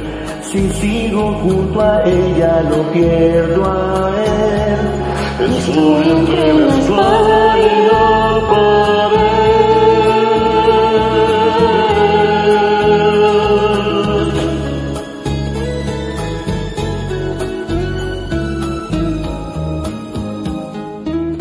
Si 0.43 0.71
sigo 0.71 1.35
junto 1.35 1.81
a 1.81 2.03
ella 2.05 2.63
lo 2.71 2.83
pierdo 2.93 3.63
a 3.65 4.11
él. 4.25 4.79
Estoy 5.51 6.09
entre 6.17 6.55
la 6.55 6.67
espada 6.79 7.59
y 7.59 7.61
la 7.89 8.09
pared. 8.51 9.33